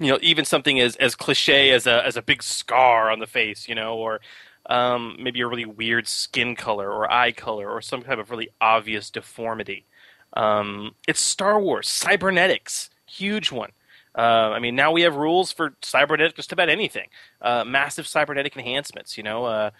You 0.00 0.12
know, 0.12 0.18
even 0.22 0.44
something 0.44 0.80
as 0.80 0.96
as 0.96 1.14
cliche 1.14 1.70
as 1.70 1.86
a 1.86 2.04
as 2.04 2.16
a 2.16 2.22
big 2.22 2.42
scar 2.42 3.10
on 3.10 3.20
the 3.20 3.26
face, 3.26 3.68
you 3.68 3.74
know, 3.74 3.96
or 3.96 4.20
um, 4.66 5.16
maybe 5.20 5.40
a 5.40 5.46
really 5.46 5.66
weird 5.66 6.08
skin 6.08 6.56
color 6.56 6.90
or 6.90 7.10
eye 7.10 7.32
color 7.32 7.70
or 7.70 7.80
some 7.80 8.02
type 8.02 8.18
of 8.18 8.30
really 8.30 8.48
obvious 8.60 9.10
deformity. 9.10 9.86
Um, 10.32 10.94
it's 11.06 11.20
Star 11.20 11.60
Wars 11.60 11.88
cybernetics, 11.88 12.90
huge 13.06 13.52
one. 13.52 13.70
Uh, 14.16 14.50
I 14.52 14.58
mean, 14.58 14.74
now 14.74 14.90
we 14.90 15.02
have 15.02 15.14
rules 15.16 15.52
for 15.52 15.74
cybernetic 15.82 16.34
just 16.34 16.52
about 16.52 16.68
anything. 16.68 17.08
Uh, 17.40 17.64
massive 17.64 18.06
cybernetic 18.06 18.56
enhancements, 18.56 19.16
you 19.16 19.22
know, 19.22 19.44
uh, 19.44 19.70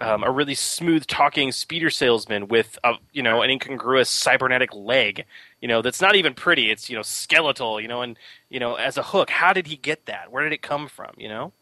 um, 0.00 0.24
a 0.24 0.30
really 0.30 0.54
smooth 0.54 1.06
talking 1.06 1.52
speeder 1.52 1.88
salesman 1.90 2.48
with 2.48 2.78
a 2.84 2.94
you 3.12 3.22
know 3.22 3.42
an 3.42 3.50
incongruous 3.50 4.08
cybernetic 4.10 4.74
leg, 4.74 5.24
you 5.60 5.68
know, 5.68 5.82
that's 5.82 6.00
not 6.00 6.16
even 6.16 6.34
pretty. 6.34 6.70
It's 6.70 6.90
you 6.90 6.96
know 6.96 7.02
skeletal, 7.02 7.80
you 7.80 7.88
know, 7.88 8.02
and 8.02 8.18
you 8.50 8.58
know 8.60 8.74
as 8.74 8.96
a 8.98 9.02
hook. 9.02 9.30
How 9.30 9.52
did 9.52 9.66
he 9.68 9.76
get 9.76 10.06
that? 10.06 10.30
Where 10.32 10.42
did 10.44 10.52
it 10.52 10.62
come 10.62 10.88
from? 10.88 11.12
You 11.16 11.28
know, 11.28 11.52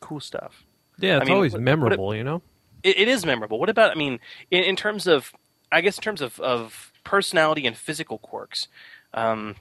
cool 0.00 0.20
stuff. 0.20 0.64
yeah, 0.98 1.16
it's 1.16 1.22
I 1.22 1.24
mean, 1.26 1.34
always 1.34 1.52
what- 1.52 1.58
what- 1.60 1.64
memorable, 1.64 2.14
you 2.14 2.24
know. 2.24 2.42
it, 2.82 2.98
it 2.98 3.08
is 3.08 3.24
memorable. 3.26 3.58
What 3.58 3.68
about? 3.68 3.90
I 3.90 3.94
mean, 3.94 4.18
in, 4.50 4.62
in 4.64 4.76
terms 4.76 5.06
of, 5.06 5.32
I 5.72 5.80
guess, 5.80 5.98
in 5.98 6.02
terms 6.02 6.20
of, 6.22 6.38
of 6.40 6.92
personality 7.04 7.66
and 7.66 7.76
physical 7.76 8.18
quirks, 8.18 8.68
um, 9.14 9.56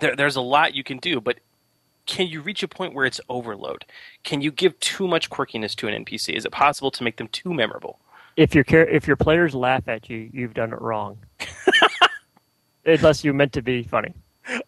there, 0.00 0.14
there's 0.16 0.36
a 0.36 0.40
lot 0.40 0.74
you 0.74 0.84
can 0.84 0.98
do. 0.98 1.20
But 1.20 1.38
can 2.10 2.26
you 2.26 2.40
reach 2.40 2.62
a 2.64 2.68
point 2.68 2.92
where 2.92 3.06
it's 3.06 3.20
overload? 3.28 3.84
Can 4.24 4.40
you 4.40 4.50
give 4.50 4.78
too 4.80 5.06
much 5.06 5.30
quirkiness 5.30 5.76
to 5.76 5.86
an 5.86 6.04
NPC? 6.04 6.34
Is 6.34 6.44
it 6.44 6.50
possible 6.50 6.90
to 6.90 7.04
make 7.04 7.16
them 7.16 7.28
too 7.28 7.54
memorable? 7.54 8.00
if 8.36 8.54
your 8.54 8.64
char- 8.64 8.88
if 8.88 9.06
your 9.06 9.16
players 9.16 9.54
laugh 9.54 9.86
at 9.88 10.08
you, 10.10 10.30
you've 10.32 10.54
done 10.54 10.72
it 10.72 10.80
wrong. 10.80 11.18
Unless 12.86 13.22
you 13.24 13.32
meant 13.32 13.52
to 13.52 13.62
be 13.62 13.82
funny. 13.82 14.12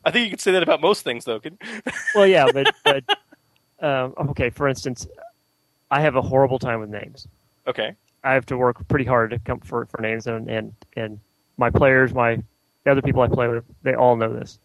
I 0.04 0.10
think 0.10 0.24
you 0.24 0.30
could 0.30 0.40
say 0.40 0.52
that 0.52 0.62
about 0.62 0.80
most 0.80 1.02
things, 1.02 1.24
though. 1.24 1.40
Can- 1.40 1.58
Well, 2.14 2.26
yeah, 2.26 2.46
but, 2.52 2.74
but 2.84 3.04
um, 3.80 4.14
okay. 4.30 4.50
For 4.50 4.68
instance, 4.68 5.06
I 5.90 6.00
have 6.00 6.16
a 6.16 6.22
horrible 6.22 6.58
time 6.58 6.80
with 6.80 6.90
names. 6.90 7.26
okay. 7.66 7.94
I 8.24 8.34
have 8.34 8.46
to 8.46 8.56
work 8.56 8.86
pretty 8.86 9.04
hard 9.04 9.30
to 9.30 9.38
come 9.40 9.58
for 9.60 9.86
for 9.86 10.00
names, 10.00 10.28
and 10.28 10.48
and 10.48 10.72
and 10.96 11.18
my 11.56 11.70
players, 11.70 12.14
my 12.14 12.36
the 12.84 12.90
other 12.92 13.02
people 13.02 13.20
I 13.22 13.28
play 13.28 13.48
with, 13.48 13.64
they 13.82 13.94
all 13.94 14.14
know 14.14 14.32
this. 14.32 14.60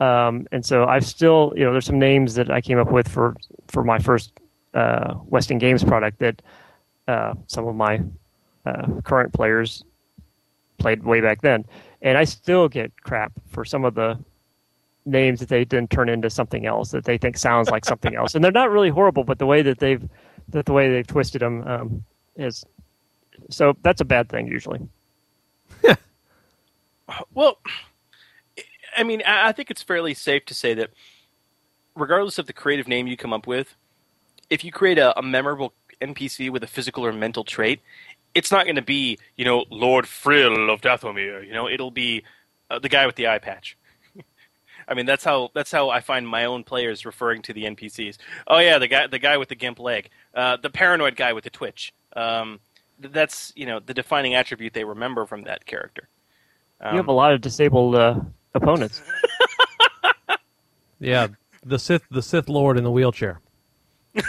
Um, 0.00 0.46
and 0.50 0.64
so 0.64 0.86
I've 0.86 1.04
still, 1.04 1.52
you 1.54 1.64
know, 1.64 1.72
there's 1.72 1.84
some 1.84 1.98
names 1.98 2.34
that 2.34 2.50
I 2.50 2.60
came 2.60 2.78
up 2.78 2.90
with 2.90 3.06
for 3.06 3.36
for 3.68 3.84
my 3.84 3.98
first 3.98 4.32
uh, 4.74 5.14
West 5.26 5.50
End 5.50 5.60
Games 5.60 5.84
product 5.84 6.18
that 6.20 6.42
uh, 7.06 7.34
some 7.46 7.68
of 7.68 7.76
my 7.76 8.00
uh, 8.64 8.86
current 9.04 9.32
players 9.32 9.84
played 10.78 11.04
way 11.04 11.20
back 11.20 11.42
then, 11.42 11.66
and 12.00 12.16
I 12.16 12.24
still 12.24 12.68
get 12.68 12.92
crap 13.02 13.32
for 13.48 13.64
some 13.64 13.84
of 13.84 13.94
the 13.94 14.18
names 15.04 15.40
that 15.40 15.48
they 15.48 15.64
didn't 15.64 15.90
turn 15.90 16.08
into 16.08 16.30
something 16.30 16.66
else 16.66 16.90
that 16.90 17.04
they 17.04 17.18
think 17.18 17.36
sounds 17.36 17.68
like 17.68 17.84
something 17.84 18.14
else, 18.14 18.34
and 18.34 18.42
they're 18.42 18.52
not 18.52 18.70
really 18.70 18.90
horrible, 18.90 19.24
but 19.24 19.38
the 19.38 19.46
way 19.46 19.60
that 19.60 19.78
they've 19.78 20.08
that 20.48 20.64
the 20.66 20.72
way 20.72 20.90
they've 20.90 21.06
twisted 21.06 21.42
them 21.42 21.62
um, 21.66 22.04
is 22.36 22.64
so 23.50 23.76
that's 23.82 24.00
a 24.00 24.04
bad 24.04 24.28
thing 24.28 24.46
usually. 24.46 24.80
Well, 27.34 27.58
I 28.96 29.02
mean, 29.02 29.22
I 29.26 29.52
think 29.52 29.70
it's 29.70 29.82
fairly 29.82 30.14
safe 30.14 30.44
to 30.46 30.54
say 30.54 30.74
that, 30.74 30.90
regardless 31.94 32.38
of 32.38 32.46
the 32.46 32.52
creative 32.52 32.88
name 32.88 33.06
you 33.06 33.16
come 33.16 33.32
up 33.32 33.46
with, 33.46 33.76
if 34.48 34.64
you 34.64 34.72
create 34.72 34.98
a, 34.98 35.18
a 35.18 35.22
memorable 35.22 35.74
NPC 36.00 36.50
with 36.50 36.62
a 36.64 36.66
physical 36.66 37.04
or 37.04 37.12
mental 37.12 37.44
trait, 37.44 37.80
it's 38.34 38.50
not 38.50 38.64
going 38.64 38.76
to 38.76 38.82
be, 38.82 39.18
you 39.36 39.44
know, 39.44 39.64
Lord 39.70 40.06
Frill 40.06 40.70
of 40.70 40.80
Dathomir. 40.80 41.46
You 41.46 41.52
know, 41.52 41.68
it'll 41.68 41.90
be 41.90 42.24
uh, 42.70 42.78
the 42.78 42.88
guy 42.88 43.06
with 43.06 43.16
the 43.16 43.28
eye 43.28 43.38
patch. 43.38 43.76
I 44.88 44.94
mean, 44.94 45.06
that's 45.06 45.24
how 45.24 45.50
that's 45.54 45.70
how 45.70 45.90
I 45.90 46.00
find 46.00 46.26
my 46.26 46.44
own 46.44 46.64
players 46.64 47.04
referring 47.04 47.42
to 47.42 47.52
the 47.52 47.64
NPCs. 47.64 48.18
Oh 48.46 48.58
yeah, 48.58 48.78
the 48.78 48.88
guy 48.88 49.06
the 49.06 49.18
guy 49.18 49.36
with 49.36 49.48
the 49.48 49.54
gimp 49.54 49.78
leg, 49.78 50.10
uh, 50.34 50.56
the 50.56 50.70
paranoid 50.70 51.16
guy 51.16 51.32
with 51.32 51.44
the 51.44 51.50
twitch. 51.50 51.92
Um, 52.14 52.60
th- 53.00 53.12
that's 53.12 53.52
you 53.56 53.66
know 53.66 53.80
the 53.80 53.94
defining 53.94 54.34
attribute 54.34 54.74
they 54.74 54.84
remember 54.84 55.26
from 55.26 55.42
that 55.44 55.66
character. 55.66 56.08
Um, 56.80 56.94
you 56.94 56.98
have 56.98 57.08
a 57.08 57.12
lot 57.12 57.32
of 57.32 57.40
disabled 57.40 57.94
uh, 57.94 58.20
opponents. 58.54 59.02
Yeah, 61.02 61.28
the 61.64 61.78
Sith, 61.78 62.02
the 62.10 62.20
Sith 62.20 62.46
Lord 62.50 62.76
in 62.76 62.84
the 62.84 62.90
wheelchair. 62.90 63.40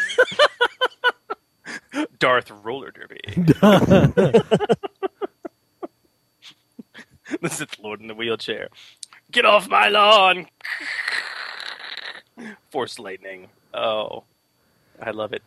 Darth 2.18 2.50
Roller 2.50 2.92
Derby. 2.92 3.20
the 3.36 4.44
Sith 7.50 7.78
Lord 7.80 8.00
in 8.00 8.08
the 8.08 8.16
wheelchair. 8.16 8.70
Get 9.32 9.44
off 9.44 9.68
my 9.68 9.90
lawn! 9.90 10.48
Force 12.70 12.98
lightning. 12.98 13.50
Oh, 13.74 14.24
I 15.02 15.12
love 15.12 15.34
it. 15.34 15.44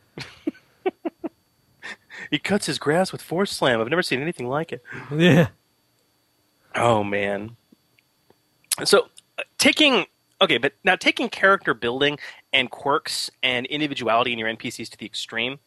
he 2.30 2.38
cuts 2.38 2.66
his 2.66 2.78
grass 2.78 3.12
with 3.12 3.22
force 3.22 3.50
slam. 3.50 3.80
I've 3.80 3.88
never 3.88 4.02
seen 4.02 4.20
anything 4.20 4.46
like 4.48 4.72
it. 4.72 4.82
Yeah. 5.14 5.48
Oh 6.74 7.02
man. 7.02 7.56
So 8.82 9.08
uh, 9.38 9.42
taking 9.58 10.06
okay, 10.40 10.58
but 10.58 10.72
now 10.82 10.96
taking 10.96 11.28
character 11.28 11.74
building 11.74 12.18
and 12.52 12.70
quirks 12.70 13.30
and 13.42 13.66
individuality 13.66 14.32
in 14.32 14.38
your 14.38 14.48
NPCs 14.48 14.88
to 14.90 14.98
the 14.98 15.06
extreme, 15.06 15.60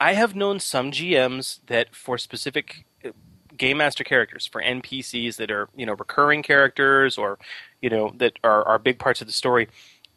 I 0.00 0.12
have 0.12 0.36
known 0.36 0.60
some 0.60 0.90
GMs 0.90 1.60
that 1.66 1.94
for 1.94 2.18
specific 2.18 2.84
uh, 3.04 3.10
game 3.56 3.78
master 3.78 4.04
characters, 4.04 4.46
for 4.46 4.62
NPCs 4.62 5.36
that 5.36 5.50
are 5.50 5.68
you 5.74 5.86
know 5.86 5.94
recurring 5.94 6.42
characters 6.42 7.16
or 7.16 7.38
you 7.80 7.88
know 7.88 8.12
that 8.16 8.34
are 8.44 8.62
are 8.66 8.78
big 8.78 8.98
parts 8.98 9.20
of 9.20 9.26
the 9.26 9.32
story, 9.32 9.68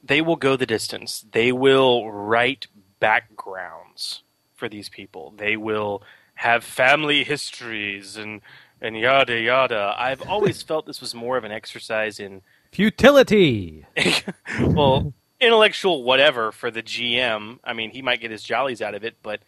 they 0.03 0.21
will 0.21 0.35
go 0.35 0.57
the 0.57 0.65
distance. 0.65 1.25
They 1.31 1.51
will 1.51 2.11
write 2.11 2.67
backgrounds 2.99 4.23
for 4.53 4.67
these 4.67 4.89
people. 4.89 5.33
They 5.37 5.55
will 5.55 6.03
have 6.35 6.63
family 6.63 7.23
histories 7.23 8.17
and 8.17 8.41
and 8.81 8.97
yada 8.97 9.39
yada. 9.39 9.95
I've 9.97 10.21
always 10.27 10.61
felt 10.63 10.85
this 10.85 11.01
was 11.01 11.13
more 11.13 11.37
of 11.37 11.43
an 11.43 11.51
exercise 11.51 12.19
in 12.19 12.41
Futility. 12.71 13.85
well, 14.61 15.13
intellectual 15.41 16.03
whatever 16.03 16.51
for 16.51 16.71
the 16.71 16.81
GM. 16.81 17.59
I 17.63 17.73
mean, 17.73 17.91
he 17.91 18.01
might 18.01 18.21
get 18.21 18.31
his 18.31 18.43
jollies 18.43 18.81
out 18.81 18.95
of 18.95 19.03
it, 19.03 19.17
but 19.21 19.41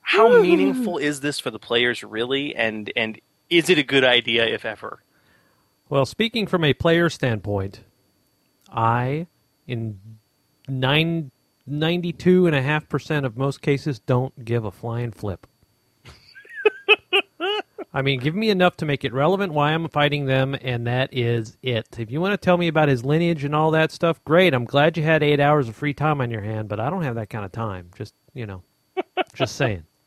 how 0.00 0.28
meaningful 0.42 0.98
is 0.98 1.20
this 1.20 1.40
for 1.40 1.50
the 1.50 1.58
players 1.58 2.04
really? 2.04 2.54
And 2.54 2.92
and 2.94 3.20
is 3.50 3.68
it 3.68 3.78
a 3.78 3.82
good 3.82 4.04
idea 4.04 4.46
if 4.46 4.64
ever? 4.64 5.02
Well, 5.88 6.06
speaking 6.06 6.46
from 6.46 6.64
a 6.64 6.74
player 6.74 7.08
standpoint, 7.08 7.80
I, 8.70 9.26
in 9.66 9.98
nine, 10.68 11.30
92.5% 11.68 13.24
of 13.24 13.38
most 13.38 13.62
cases, 13.62 13.98
don't 13.98 14.44
give 14.44 14.66
a 14.66 14.70
flying 14.70 15.12
flip. 15.12 15.46
I 17.92 18.02
mean, 18.02 18.20
give 18.20 18.34
me 18.34 18.50
enough 18.50 18.76
to 18.78 18.86
make 18.86 19.04
it 19.04 19.14
relevant 19.14 19.52
why 19.52 19.72
I'm 19.72 19.88
fighting 19.88 20.26
them, 20.26 20.54
and 20.60 20.86
that 20.86 21.08
is 21.12 21.56
it. 21.62 21.86
If 21.98 22.10
you 22.10 22.20
want 22.20 22.32
to 22.32 22.36
tell 22.36 22.58
me 22.58 22.68
about 22.68 22.88
his 22.88 23.04
lineage 23.04 23.44
and 23.44 23.54
all 23.54 23.70
that 23.70 23.92
stuff, 23.92 24.22
great. 24.24 24.52
I'm 24.52 24.66
glad 24.66 24.96
you 24.96 25.02
had 25.02 25.22
eight 25.22 25.40
hours 25.40 25.68
of 25.68 25.76
free 25.76 25.94
time 25.94 26.20
on 26.20 26.30
your 26.30 26.42
hand, 26.42 26.68
but 26.68 26.80
I 26.80 26.90
don't 26.90 27.02
have 27.02 27.14
that 27.14 27.30
kind 27.30 27.46
of 27.46 27.52
time. 27.52 27.90
Just, 27.96 28.14
you 28.34 28.46
know, 28.46 28.62
just 29.34 29.56
saying. 29.56 29.84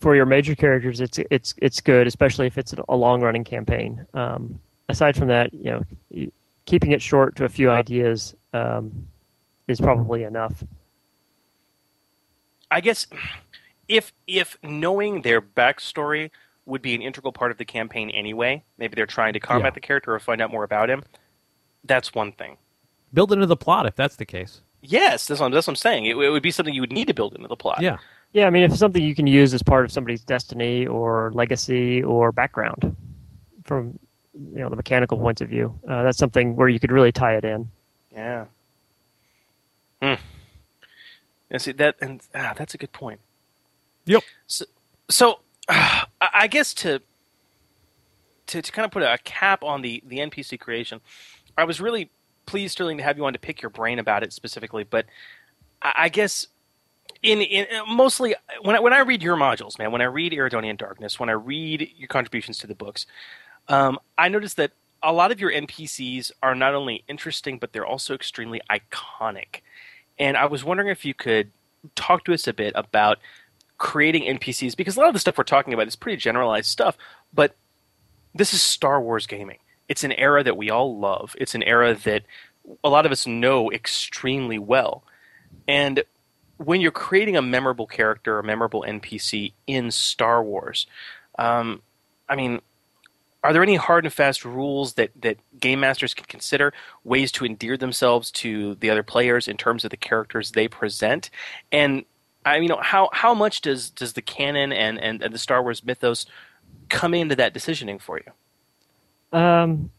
for 0.00 0.14
your 0.14 0.26
major 0.26 0.54
characters, 0.54 1.00
it's 1.00 1.18
it's 1.30 1.54
it's 1.58 1.80
good, 1.80 2.06
especially 2.06 2.46
if 2.46 2.58
it's 2.58 2.74
a 2.88 2.96
long 2.96 3.20
running 3.20 3.44
campaign. 3.44 4.06
Um, 4.14 4.60
aside 4.88 5.16
from 5.16 5.28
that, 5.28 5.52
you 5.54 5.70
know, 5.70 6.26
keeping 6.64 6.92
it 6.92 7.02
short 7.02 7.36
to 7.36 7.44
a 7.44 7.48
few 7.48 7.70
ideas 7.70 8.34
um, 8.52 9.06
is 9.68 9.80
probably 9.80 10.24
enough. 10.24 10.64
I 12.70 12.80
guess 12.80 13.06
if 13.88 14.12
if 14.26 14.58
knowing 14.62 15.22
their 15.22 15.40
backstory 15.40 16.30
would 16.66 16.82
be 16.82 16.94
an 16.94 17.02
integral 17.02 17.32
part 17.32 17.50
of 17.50 17.58
the 17.58 17.64
campaign 17.64 18.10
anyway, 18.10 18.62
maybe 18.76 18.94
they're 18.94 19.06
trying 19.06 19.32
to 19.32 19.40
combat 19.40 19.72
Yeah. 19.72 19.74
the 19.74 19.80
character 19.80 20.14
or 20.14 20.18
find 20.18 20.40
out 20.40 20.50
more 20.50 20.64
about 20.64 20.90
him. 20.90 21.02
That's 21.84 22.14
one 22.14 22.32
thing. 22.32 22.56
Build 23.14 23.32
into 23.32 23.46
the 23.46 23.56
plot 23.56 23.86
if 23.86 23.94
that's 23.94 24.16
the 24.16 24.26
case. 24.26 24.60
Yes, 24.82 25.26
that's 25.26 25.40
what, 25.40 25.52
that's 25.52 25.66
what 25.66 25.72
I'm 25.72 25.76
saying. 25.76 26.06
It, 26.06 26.16
it 26.16 26.30
would 26.30 26.42
be 26.42 26.50
something 26.50 26.74
you 26.74 26.80
would 26.82 26.92
need 26.92 27.06
to 27.08 27.14
build 27.14 27.34
into 27.34 27.48
the 27.48 27.56
plot. 27.56 27.80
Yeah. 27.80 27.98
Yeah, 28.32 28.46
I 28.46 28.50
mean, 28.50 28.64
if 28.64 28.72
it's 28.72 28.80
something 28.80 29.02
you 29.02 29.14
can 29.14 29.26
use 29.26 29.54
as 29.54 29.62
part 29.62 29.84
of 29.84 29.92
somebody's 29.92 30.22
destiny 30.22 30.86
or 30.86 31.30
legacy 31.32 32.02
or 32.02 32.32
background, 32.32 32.94
from 33.64 33.98
you 34.34 34.58
know 34.60 34.68
the 34.68 34.76
mechanical 34.76 35.16
points 35.16 35.40
of 35.40 35.48
view, 35.48 35.78
uh, 35.88 36.02
that's 36.02 36.18
something 36.18 36.54
where 36.56 36.68
you 36.68 36.78
could 36.78 36.92
really 36.92 37.12
tie 37.12 37.36
it 37.36 37.44
in. 37.44 37.70
Yeah. 38.12 38.44
Hmm. 40.02 40.14
Yeah, 41.50 41.58
see 41.58 41.72
that, 41.72 41.96
and 42.02 42.20
ah, 42.34 42.52
that's 42.58 42.74
a 42.74 42.78
good 42.78 42.92
point. 42.92 43.20
Yep. 44.04 44.22
So, 44.46 44.64
so 45.08 45.38
I 45.68 46.46
guess 46.48 46.74
to 46.74 47.00
to 48.46 48.62
to 48.62 48.72
kind 48.72 48.84
of 48.84 48.92
put 48.92 49.02
a 49.02 49.18
cap 49.24 49.62
on 49.62 49.82
the 49.82 50.02
the 50.06 50.18
NPC 50.18 50.58
creation, 50.58 51.00
I 51.58 51.64
was 51.64 51.80
really 51.80 52.10
pleased, 52.46 52.72
Sterling, 52.72 52.98
to 52.98 53.02
have 53.02 53.16
you 53.16 53.24
on 53.24 53.32
to 53.32 53.38
pick 53.38 53.60
your 53.60 53.70
brain 53.70 53.98
about 53.98 54.22
it 54.22 54.32
specifically. 54.32 54.84
But 54.84 55.06
I, 55.82 55.92
I 55.96 56.08
guess 56.08 56.46
in 57.22 57.40
in 57.40 57.66
mostly 57.88 58.34
when 58.62 58.76
I, 58.76 58.80
when 58.80 58.92
I 58.92 59.00
read 59.00 59.22
your 59.22 59.36
modules, 59.36 59.78
man, 59.78 59.92
when 59.92 60.02
I 60.02 60.06
read 60.06 60.32
Iridonian 60.32 60.76
Darkness, 60.76 61.18
when 61.18 61.28
I 61.28 61.32
read 61.32 61.90
your 61.96 62.08
contributions 62.08 62.58
to 62.58 62.66
the 62.66 62.74
books, 62.74 63.06
um, 63.68 63.98
I 64.16 64.28
noticed 64.28 64.56
that 64.58 64.72
a 65.02 65.12
lot 65.12 65.30
of 65.30 65.40
your 65.40 65.52
NPCs 65.52 66.32
are 66.42 66.54
not 66.54 66.74
only 66.74 67.04
interesting, 67.08 67.58
but 67.58 67.72
they're 67.72 67.86
also 67.86 68.14
extremely 68.14 68.60
iconic. 68.70 69.60
And 70.18 70.36
I 70.36 70.46
was 70.46 70.64
wondering 70.64 70.88
if 70.88 71.04
you 71.04 71.14
could 71.14 71.50
talk 71.94 72.24
to 72.24 72.32
us 72.34 72.46
a 72.46 72.52
bit 72.52 72.72
about 72.74 73.18
creating 73.78 74.22
NPCs, 74.38 74.76
because 74.76 74.96
a 74.96 75.00
lot 75.00 75.08
of 75.08 75.14
the 75.14 75.20
stuff 75.20 75.38
we're 75.38 75.44
talking 75.44 75.74
about 75.74 75.86
is 75.86 75.96
pretty 75.96 76.16
generalized 76.16 76.68
stuff, 76.68 76.96
but 77.32 77.56
this 78.34 78.52
is 78.52 78.62
Star 78.62 79.00
Wars 79.00 79.26
gaming. 79.26 79.58
It's 79.88 80.04
an 80.04 80.12
era 80.12 80.42
that 80.42 80.56
we 80.56 80.70
all 80.70 80.98
love. 80.98 81.34
It's 81.38 81.54
an 81.54 81.62
era 81.62 81.94
that 81.94 82.24
a 82.82 82.88
lot 82.88 83.06
of 83.06 83.12
us 83.12 83.26
know 83.26 83.70
extremely 83.70 84.58
well. 84.58 85.04
And 85.68 86.02
when 86.58 86.80
you're 86.80 86.90
creating 86.90 87.36
a 87.36 87.42
memorable 87.42 87.86
character, 87.86 88.38
a 88.38 88.44
memorable 88.44 88.84
NPC 88.86 89.52
in 89.66 89.90
Star 89.90 90.42
Wars, 90.42 90.86
um, 91.38 91.82
I 92.28 92.36
mean, 92.36 92.60
are 93.44 93.52
there 93.52 93.62
any 93.62 93.76
hard 93.76 94.04
and 94.04 94.12
fast 94.12 94.44
rules 94.44 94.94
that, 94.94 95.10
that 95.20 95.38
game 95.60 95.80
masters 95.80 96.14
can 96.14 96.26
consider, 96.26 96.72
ways 97.04 97.30
to 97.32 97.44
endear 97.44 97.76
themselves 97.76 98.30
to 98.32 98.74
the 98.76 98.90
other 98.90 99.04
players 99.04 99.46
in 99.46 99.56
terms 99.56 99.84
of 99.84 99.90
the 99.90 99.96
characters 99.96 100.50
they 100.50 100.66
present? 100.66 101.30
And 101.70 102.04
I 102.46 102.60
mean, 102.60 102.70
how 102.80 103.10
how 103.12 103.34
much 103.34 103.60
does 103.60 103.90
does 103.90 104.12
the 104.12 104.22
canon 104.22 104.72
and, 104.72 104.98
and, 105.00 105.22
and 105.22 105.34
the 105.34 105.38
Star 105.38 105.62
Wars 105.62 105.84
mythos 105.84 106.26
come 106.88 107.12
into 107.12 107.34
that 107.36 107.52
decisioning 107.52 108.00
for 108.00 108.20
you? 108.20 109.38
Um, 109.38 109.90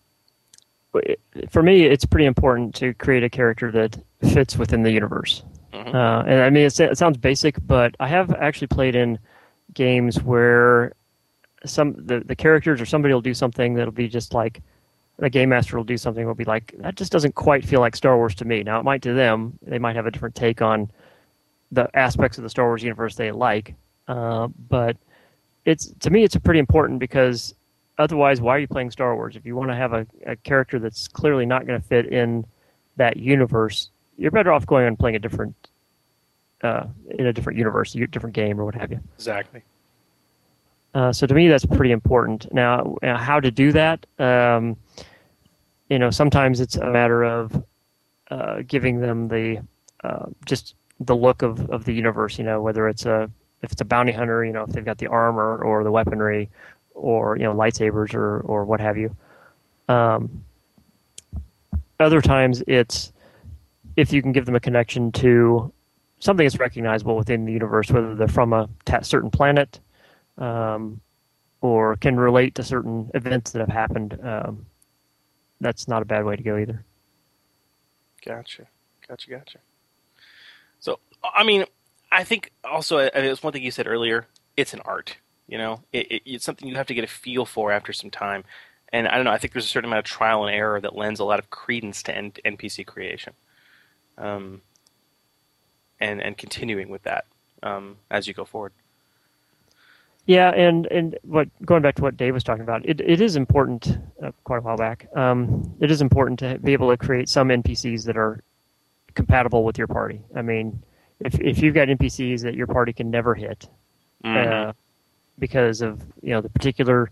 for 1.49 1.61
me, 1.61 1.83
it's 1.83 2.05
pretty 2.05 2.25
important 2.25 2.73
to 2.75 2.93
create 2.93 3.23
a 3.23 3.29
character 3.29 3.69
that 3.73 3.97
fits 4.33 4.57
within 4.57 4.83
the 4.83 4.91
universe. 4.91 5.43
Mhm. 5.73 5.93
Uh, 5.93 6.23
and 6.25 6.41
I 6.41 6.49
mean, 6.49 6.65
it, 6.65 6.79
it 6.79 6.97
sounds 6.97 7.17
basic, 7.17 7.57
but 7.67 7.95
I 7.99 8.07
have 8.07 8.33
actually 8.33 8.67
played 8.67 8.95
in 8.95 9.19
games 9.73 10.23
where 10.23 10.93
some 11.65 11.95
the, 11.97 12.21
the 12.21 12.35
characters 12.35 12.79
or 12.79 12.85
somebody 12.85 13.13
will 13.13 13.21
do 13.21 13.33
something 13.33 13.73
that'll 13.73 13.91
be 13.91 14.07
just 14.07 14.33
like 14.33 14.61
the 15.19 15.29
game 15.29 15.49
master 15.49 15.75
will 15.75 15.83
do 15.83 15.97
something 15.97 16.25
will 16.25 16.35
be 16.35 16.45
like 16.45 16.73
that 16.77 16.95
just 16.95 17.11
doesn't 17.11 17.35
quite 17.35 17.65
feel 17.65 17.81
like 17.81 17.95
Star 17.95 18.15
Wars 18.15 18.35
to 18.35 18.45
me. 18.45 18.63
Now 18.63 18.79
it 18.79 18.83
might 18.83 19.01
to 19.01 19.13
them, 19.13 19.59
they 19.61 19.79
might 19.79 19.97
have 19.97 20.05
a 20.05 20.11
different 20.11 20.35
take 20.35 20.61
on 20.61 20.89
the 21.71 21.89
aspects 21.97 22.37
of 22.37 22.43
the 22.43 22.49
Star 22.49 22.65
Wars 22.65 22.83
universe 22.83 23.15
they 23.15 23.31
like, 23.31 23.75
uh, 24.07 24.47
but 24.69 24.97
it's 25.65 25.87
to 25.99 26.09
me 26.09 26.23
it's 26.23 26.35
pretty 26.37 26.59
important 26.59 26.99
because 26.99 27.53
otherwise, 27.97 28.41
why 28.41 28.55
are 28.55 28.59
you 28.59 28.67
playing 28.67 28.91
Star 28.91 29.15
Wars? 29.15 29.35
If 29.35 29.45
you 29.45 29.55
want 29.55 29.69
to 29.71 29.75
have 29.75 29.93
a, 29.93 30.05
a 30.25 30.35
character 30.37 30.79
that's 30.79 31.07
clearly 31.07 31.45
not 31.45 31.65
going 31.65 31.79
to 31.81 31.87
fit 31.87 32.07
in 32.07 32.45
that 32.95 33.17
universe, 33.17 33.89
you're 34.17 34.31
better 34.31 34.51
off 34.51 34.65
going 34.65 34.87
and 34.87 34.97
playing 34.97 35.15
a 35.15 35.19
different 35.19 35.55
uh, 36.63 36.85
in 37.11 37.27
a 37.27 37.33
different 37.33 37.57
universe, 37.57 37.95
a 37.95 38.07
different 38.07 38.35
game, 38.35 38.59
or 38.59 38.65
what 38.65 38.75
have 38.75 38.91
you. 38.91 38.99
Exactly. 39.15 39.63
Uh, 40.93 41.13
so 41.13 41.27
to 41.27 41.33
me, 41.33 41.47
that's 41.47 41.65
pretty 41.65 41.91
important. 41.91 42.51
Now, 42.53 42.95
uh, 43.03 43.17
how 43.17 43.39
to 43.39 43.51
do 43.51 43.71
that? 43.73 44.05
Um, 44.17 44.77
you 45.89 45.99
know, 45.99 46.09
sometimes 46.09 46.59
it's 46.59 46.75
a 46.75 46.89
matter 46.89 47.23
of 47.23 47.63
uh, 48.31 48.61
giving 48.67 48.99
them 48.99 49.27
the 49.27 49.61
uh, 50.03 50.25
just 50.45 50.75
the 50.99 51.15
look 51.15 51.41
of, 51.41 51.69
of 51.69 51.85
the 51.85 51.93
universe. 51.93 52.37
You 52.37 52.45
know, 52.45 52.61
whether 52.61 52.87
it's 52.87 53.05
a 53.05 53.29
if 53.61 53.71
it's 53.71 53.81
a 53.81 53.85
bounty 53.85 54.11
hunter, 54.11 54.45
you 54.45 54.53
know, 54.53 54.63
if 54.63 54.69
they've 54.69 54.85
got 54.85 54.97
the 54.97 55.07
armor 55.07 55.57
or 55.57 55.83
the 55.83 55.91
weaponry, 55.91 56.49
or 56.93 57.37
you 57.37 57.43
know, 57.43 57.53
lightsabers 57.53 58.13
or 58.13 58.39
or 58.41 58.65
what 58.65 58.79
have 58.79 58.97
you. 58.97 59.15
Um, 59.87 60.43
other 61.99 62.21
times, 62.21 62.63
it's 62.67 63.11
if 63.95 64.13
you 64.13 64.21
can 64.21 64.31
give 64.31 64.45
them 64.45 64.55
a 64.55 64.59
connection 64.59 65.11
to 65.13 65.71
something 66.19 66.45
that's 66.45 66.59
recognizable 66.59 67.15
within 67.15 67.45
the 67.45 67.53
universe, 67.53 67.89
whether 67.91 68.15
they're 68.15 68.27
from 68.27 68.53
a 68.53 68.69
ta- 68.85 69.01
certain 69.01 69.29
planet 69.29 69.79
um, 70.37 70.99
or 71.61 71.95
can 71.97 72.17
relate 72.17 72.55
to 72.55 72.63
certain 72.63 73.09
events 73.13 73.51
that 73.51 73.59
have 73.59 73.69
happened. 73.69 74.19
Um, 74.23 74.65
that's 75.59 75.87
not 75.87 76.01
a 76.01 76.05
bad 76.05 76.25
way 76.25 76.35
to 76.35 76.43
go 76.43 76.57
either. 76.57 76.83
Gotcha, 78.23 78.67
gotcha, 79.07 79.29
gotcha. 79.29 79.59
I 81.23 81.43
mean, 81.43 81.65
I 82.11 82.23
think 82.23 82.51
also 82.63 82.99
I 82.99 83.11
mean, 83.15 83.25
it's 83.25 83.43
one 83.43 83.53
thing 83.53 83.63
you 83.63 83.71
said 83.71 83.87
earlier. 83.87 84.27
It's 84.55 84.73
an 84.73 84.81
art, 84.85 85.17
you 85.47 85.57
know. 85.57 85.83
It, 85.91 86.11
it, 86.11 86.21
it's 86.25 86.45
something 86.45 86.67
you 86.67 86.75
have 86.75 86.87
to 86.87 86.93
get 86.93 87.03
a 87.03 87.07
feel 87.07 87.45
for 87.45 87.71
after 87.71 87.93
some 87.93 88.09
time. 88.09 88.43
And 88.93 89.07
I 89.07 89.15
don't 89.15 89.25
know. 89.25 89.31
I 89.31 89.37
think 89.37 89.53
there's 89.53 89.65
a 89.65 89.69
certain 89.69 89.89
amount 89.89 89.99
of 89.99 90.05
trial 90.05 90.45
and 90.45 90.55
error 90.55 90.79
that 90.81 90.95
lends 90.95 91.19
a 91.19 91.25
lot 91.25 91.39
of 91.39 91.49
credence 91.49 92.01
to 92.03 92.15
N- 92.15 92.31
NPC 92.45 92.85
creation, 92.85 93.33
um, 94.17 94.61
and 95.99 96.21
and 96.21 96.37
continuing 96.37 96.89
with 96.89 97.03
that 97.03 97.25
um, 97.63 97.97
as 98.09 98.27
you 98.27 98.33
go 98.33 98.45
forward. 98.45 98.71
Yeah, 100.25 100.49
and 100.51 100.87
and 100.87 101.17
what 101.23 101.49
going 101.65 101.81
back 101.81 101.95
to 101.95 102.01
what 102.01 102.17
Dave 102.17 102.33
was 102.33 102.43
talking 102.43 102.63
about, 102.63 102.85
it 102.85 103.01
it 103.01 103.21
is 103.21 103.35
important. 103.35 103.97
Uh, 104.21 104.31
quite 104.43 104.57
a 104.57 104.61
while 104.61 104.77
back, 104.77 105.07
um, 105.15 105.73
it 105.79 105.91
is 105.91 106.01
important 106.01 106.39
to 106.39 106.59
be 106.59 106.73
able 106.73 106.89
to 106.89 106.97
create 106.97 107.29
some 107.29 107.49
NPCs 107.49 108.05
that 108.05 108.17
are 108.17 108.41
compatible 109.15 109.63
with 109.63 109.77
your 109.77 109.87
party. 109.87 110.21
I 110.35 110.41
mean, 110.41 110.83
if 111.19 111.39
if 111.39 111.59
you've 111.59 111.73
got 111.75 111.87
NPCs 111.87 112.41
that 112.43 112.55
your 112.55 112.67
party 112.67 112.93
can 112.93 113.09
never 113.09 113.33
hit, 113.35 113.67
Mhm. 114.23 114.47
uh, 114.69 114.73
because 115.39 115.81
of 115.81 116.01
you 116.21 116.31
know 116.31 116.41
the 116.41 116.49
particular 116.49 117.09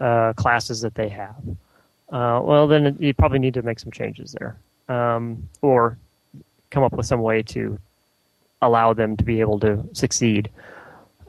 uh, 0.00 0.32
classes 0.34 0.80
that 0.82 0.94
they 0.94 1.08
have, 1.08 1.36
uh, 2.10 2.40
well 2.42 2.66
then 2.66 2.96
you 3.00 3.12
probably 3.14 3.38
need 3.38 3.54
to 3.54 3.62
make 3.62 3.78
some 3.78 3.90
changes 3.90 4.34
there, 4.38 4.56
um, 4.88 5.48
or 5.62 5.98
come 6.70 6.82
up 6.84 6.92
with 6.92 7.06
some 7.06 7.20
way 7.22 7.42
to 7.42 7.78
allow 8.62 8.92
them 8.92 9.16
to 9.16 9.24
be 9.24 9.40
able 9.40 9.58
to 9.60 9.82
succeed. 9.92 10.50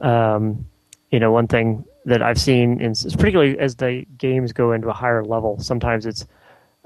Um, 0.00 0.66
you 1.10 1.18
know, 1.20 1.32
one 1.32 1.48
thing 1.48 1.84
that 2.04 2.22
I've 2.22 2.40
seen, 2.40 2.80
in, 2.80 2.94
particularly 2.94 3.58
as 3.58 3.74
the 3.76 4.06
games 4.18 4.52
go 4.52 4.72
into 4.72 4.88
a 4.88 4.92
higher 4.92 5.24
level, 5.24 5.58
sometimes 5.58 6.06
it's 6.06 6.26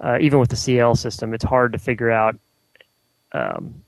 uh, 0.02 0.18
even 0.20 0.40
with 0.40 0.50
the 0.50 0.56
CL 0.56 0.96
system, 0.96 1.32
it's 1.34 1.44
hard 1.44 1.72
to 1.72 1.78
figure 1.78 2.10
out, 2.10 2.36
um, 3.32 3.84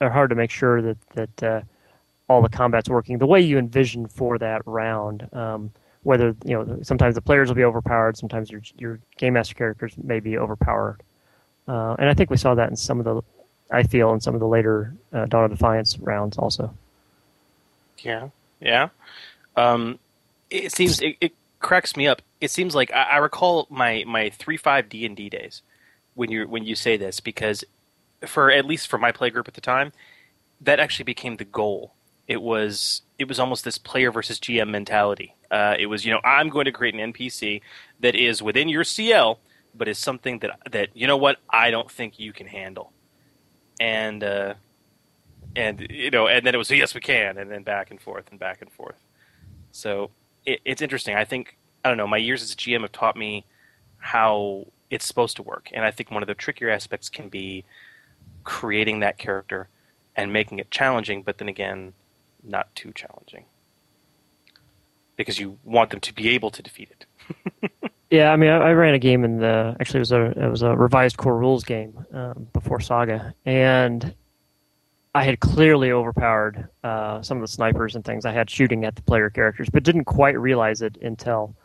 or 0.00 0.10
hard 0.10 0.30
to 0.30 0.36
make 0.36 0.50
sure 0.50 0.82
that 0.82 0.98
that 1.10 1.42
uh, 1.42 1.60
all 2.28 2.42
the 2.42 2.48
combat's 2.48 2.88
working 2.88 3.18
the 3.18 3.26
way 3.26 3.40
you 3.40 3.58
envision 3.58 4.06
for 4.06 4.38
that 4.38 4.62
round. 4.66 5.28
Um, 5.32 5.72
whether 6.02 6.36
you 6.44 6.54
know, 6.54 6.78
sometimes 6.82 7.14
the 7.14 7.22
players 7.22 7.48
will 7.48 7.54
be 7.54 7.64
overpowered, 7.64 8.16
sometimes 8.16 8.50
your 8.50 8.60
your 8.78 9.00
game 9.16 9.34
master 9.34 9.54
characters 9.54 9.94
may 10.02 10.20
be 10.20 10.36
overpowered, 10.36 10.98
uh, 11.66 11.96
and 11.98 12.08
I 12.08 12.14
think 12.14 12.30
we 12.30 12.36
saw 12.36 12.54
that 12.54 12.68
in 12.68 12.76
some 12.76 12.98
of 12.98 13.04
the, 13.04 13.22
I 13.70 13.84
feel 13.84 14.12
in 14.12 14.20
some 14.20 14.34
of 14.34 14.40
the 14.40 14.46
later 14.46 14.94
uh, 15.14 15.24
Dawn 15.24 15.44
of 15.44 15.50
Defiance 15.50 15.98
rounds 15.98 16.36
also. 16.36 16.74
Yeah, 17.98 18.28
yeah. 18.60 18.90
Um, 19.56 19.98
it 20.50 20.72
seems 20.72 21.00
it, 21.00 21.16
it 21.22 21.32
cracks 21.58 21.96
me 21.96 22.06
up. 22.06 22.20
It 22.40 22.50
seems 22.50 22.74
like 22.74 22.92
I, 22.92 23.02
I 23.02 23.16
recall 23.16 23.66
my 23.70 24.04
my 24.06 24.28
three 24.28 24.58
five 24.58 24.90
D 24.90 25.06
and 25.06 25.16
D 25.16 25.30
days 25.30 25.62
when 26.14 26.30
you 26.30 26.46
when 26.46 26.64
you 26.64 26.74
say 26.74 26.98
this 26.98 27.20
because 27.20 27.64
for 28.28 28.50
at 28.50 28.64
least 28.64 28.88
for 28.88 28.98
my 28.98 29.12
play 29.12 29.30
group 29.30 29.48
at 29.48 29.54
the 29.54 29.60
time, 29.60 29.92
that 30.60 30.80
actually 30.80 31.04
became 31.04 31.36
the 31.36 31.44
goal. 31.44 31.94
It 32.26 32.40
was 32.40 33.02
it 33.18 33.28
was 33.28 33.38
almost 33.38 33.64
this 33.64 33.78
player 33.78 34.10
versus 34.10 34.38
GM 34.38 34.70
mentality. 34.70 35.34
Uh, 35.50 35.76
it 35.78 35.86
was 35.86 36.04
you 36.04 36.12
know 36.12 36.20
I'm 36.24 36.48
going 36.48 36.64
to 36.64 36.72
create 36.72 36.94
an 36.94 37.12
NPC 37.12 37.60
that 38.00 38.14
is 38.14 38.42
within 38.42 38.68
your 38.68 38.84
CL, 38.84 39.38
but 39.74 39.88
is 39.88 39.98
something 39.98 40.38
that 40.40 40.58
that 40.70 40.88
you 40.94 41.06
know 41.06 41.16
what 41.16 41.38
I 41.50 41.70
don't 41.70 41.90
think 41.90 42.18
you 42.18 42.32
can 42.32 42.46
handle, 42.46 42.92
and 43.78 44.24
uh, 44.24 44.54
and 45.54 45.86
you 45.90 46.10
know, 46.10 46.26
and 46.26 46.46
then 46.46 46.54
it 46.54 46.58
was 46.58 46.70
yes 46.70 46.94
we 46.94 47.00
can, 47.00 47.38
and 47.38 47.50
then 47.50 47.62
back 47.62 47.90
and 47.90 48.00
forth 48.00 48.30
and 48.30 48.40
back 48.40 48.62
and 48.62 48.72
forth. 48.72 48.96
So 49.70 50.10
it, 50.46 50.60
it's 50.64 50.82
interesting. 50.82 51.14
I 51.14 51.24
think 51.24 51.56
I 51.84 51.88
don't 51.88 51.98
know. 51.98 52.06
My 52.06 52.16
years 52.16 52.42
as 52.42 52.52
a 52.52 52.56
GM 52.56 52.82
have 52.82 52.92
taught 52.92 53.16
me 53.16 53.44
how 53.98 54.66
it's 54.90 55.06
supposed 55.06 55.36
to 55.36 55.42
work, 55.42 55.70
and 55.72 55.84
I 55.84 55.90
think 55.90 56.10
one 56.10 56.22
of 56.22 56.26
the 56.26 56.34
trickier 56.34 56.70
aspects 56.70 57.08
can 57.08 57.28
be 57.28 57.64
creating 58.44 59.00
that 59.00 59.18
character 59.18 59.68
and 60.16 60.32
making 60.32 60.58
it 60.58 60.70
challenging, 60.70 61.22
but 61.22 61.38
then 61.38 61.48
again, 61.48 61.92
not 62.42 62.74
too 62.74 62.92
challenging. 62.92 63.44
Because 65.16 65.38
you 65.38 65.58
want 65.64 65.90
them 65.90 66.00
to 66.00 66.12
be 66.12 66.28
able 66.30 66.50
to 66.50 66.62
defeat 66.62 66.90
it. 66.90 67.70
Yeah, 68.14 68.30
I 68.30 68.36
mean, 68.36 68.50
I, 68.50 68.58
I 68.58 68.72
ran 68.74 68.94
a 68.94 68.98
game 69.00 69.24
in 69.24 69.38
the 69.38 69.76
actually 69.80 69.98
it 69.98 70.00
was 70.00 70.12
a 70.12 70.24
it 70.44 70.48
was 70.48 70.62
a 70.62 70.76
revised 70.76 71.16
core 71.16 71.36
rules 71.36 71.64
game 71.64 72.06
um, 72.12 72.46
before 72.52 72.78
Saga, 72.78 73.34
and 73.44 74.14
I 75.16 75.24
had 75.24 75.40
clearly 75.40 75.90
overpowered 75.90 76.68
uh, 76.84 77.22
some 77.22 77.38
of 77.38 77.40
the 77.40 77.48
snipers 77.48 77.96
and 77.96 78.04
things. 78.04 78.24
I 78.24 78.30
had 78.30 78.48
shooting 78.48 78.84
at 78.84 78.94
the 78.94 79.02
player 79.02 79.30
characters, 79.30 79.68
but 79.68 79.82
didn't 79.82 80.04
quite 80.04 80.38
realize 80.38 80.80
it 80.80 80.96
until 81.02 81.56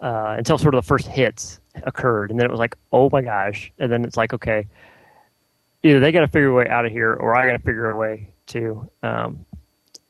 uh, 0.00 0.36
until 0.38 0.56
sort 0.56 0.74
of 0.74 0.82
the 0.82 0.86
first 0.86 1.08
hits 1.08 1.60
occurred, 1.82 2.30
and 2.30 2.40
then 2.40 2.46
it 2.46 2.50
was 2.50 2.60
like, 2.60 2.74
oh 2.90 3.10
my 3.12 3.20
gosh, 3.20 3.70
and 3.78 3.92
then 3.92 4.02
it's 4.04 4.16
like, 4.16 4.32
okay, 4.32 4.66
either 5.82 6.00
they 6.00 6.12
got 6.12 6.20
to 6.20 6.28
figure 6.28 6.48
a 6.48 6.54
way 6.54 6.68
out 6.68 6.84
of 6.84 6.92
here, 6.92 7.14
or 7.14 7.36
I 7.36 7.46
got 7.46 7.52
to 7.52 7.62
figure 7.62 7.90
a 7.90 7.96
way 7.96 8.30
to 8.48 8.88
um, 9.02 9.44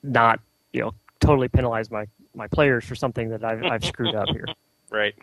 not 0.02 0.40
you 0.72 0.80
know 0.80 0.94
totally 1.20 1.48
penalize 1.48 1.90
my 1.90 2.06
my 2.34 2.46
players 2.46 2.84
for 2.84 2.94
something 2.94 3.30
that 3.30 3.44
I've 3.44 3.62
I've 3.64 3.84
screwed 3.84 4.14
up 4.14 4.28
here. 4.28 4.46
Right. 4.90 5.14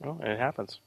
Well, 0.00 0.18
it 0.22 0.38
happens. 0.38 0.80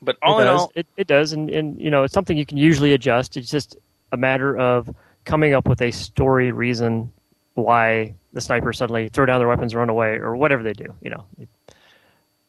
But 0.00 0.16
all 0.20 0.38
it 0.38 0.42
in 0.42 0.46
does. 0.48 0.60
all, 0.60 0.72
it, 0.74 0.86
it 0.96 1.06
does, 1.06 1.32
and, 1.32 1.48
and 1.48 1.80
you 1.80 1.90
know, 1.90 2.02
it's 2.02 2.12
something 2.12 2.36
you 2.36 2.44
can 2.44 2.58
usually 2.58 2.92
adjust. 2.92 3.36
It's 3.36 3.50
just 3.50 3.76
a 4.10 4.16
matter 4.16 4.58
of 4.58 4.92
coming 5.24 5.54
up 5.54 5.68
with 5.68 5.80
a 5.80 5.92
story 5.92 6.50
reason 6.50 7.12
why 7.54 8.16
the 8.32 8.40
snipers 8.40 8.78
suddenly 8.78 9.08
throw 9.10 9.26
down 9.26 9.38
their 9.38 9.46
weapons 9.46 9.74
and 9.74 9.78
run 9.78 9.90
away, 9.90 10.16
or 10.16 10.34
whatever 10.34 10.64
they 10.64 10.72
do. 10.72 10.92
You 11.02 11.10
know, 11.10 11.24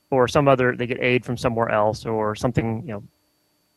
or 0.09 0.27
some 0.27 0.47
other 0.47 0.75
they 0.75 0.87
get 0.87 0.99
aid 0.99 1.23
from 1.23 1.37
somewhere 1.37 1.69
else, 1.69 2.07
or 2.07 2.33
something. 2.33 2.81
You 2.87 2.93
know, 2.93 3.03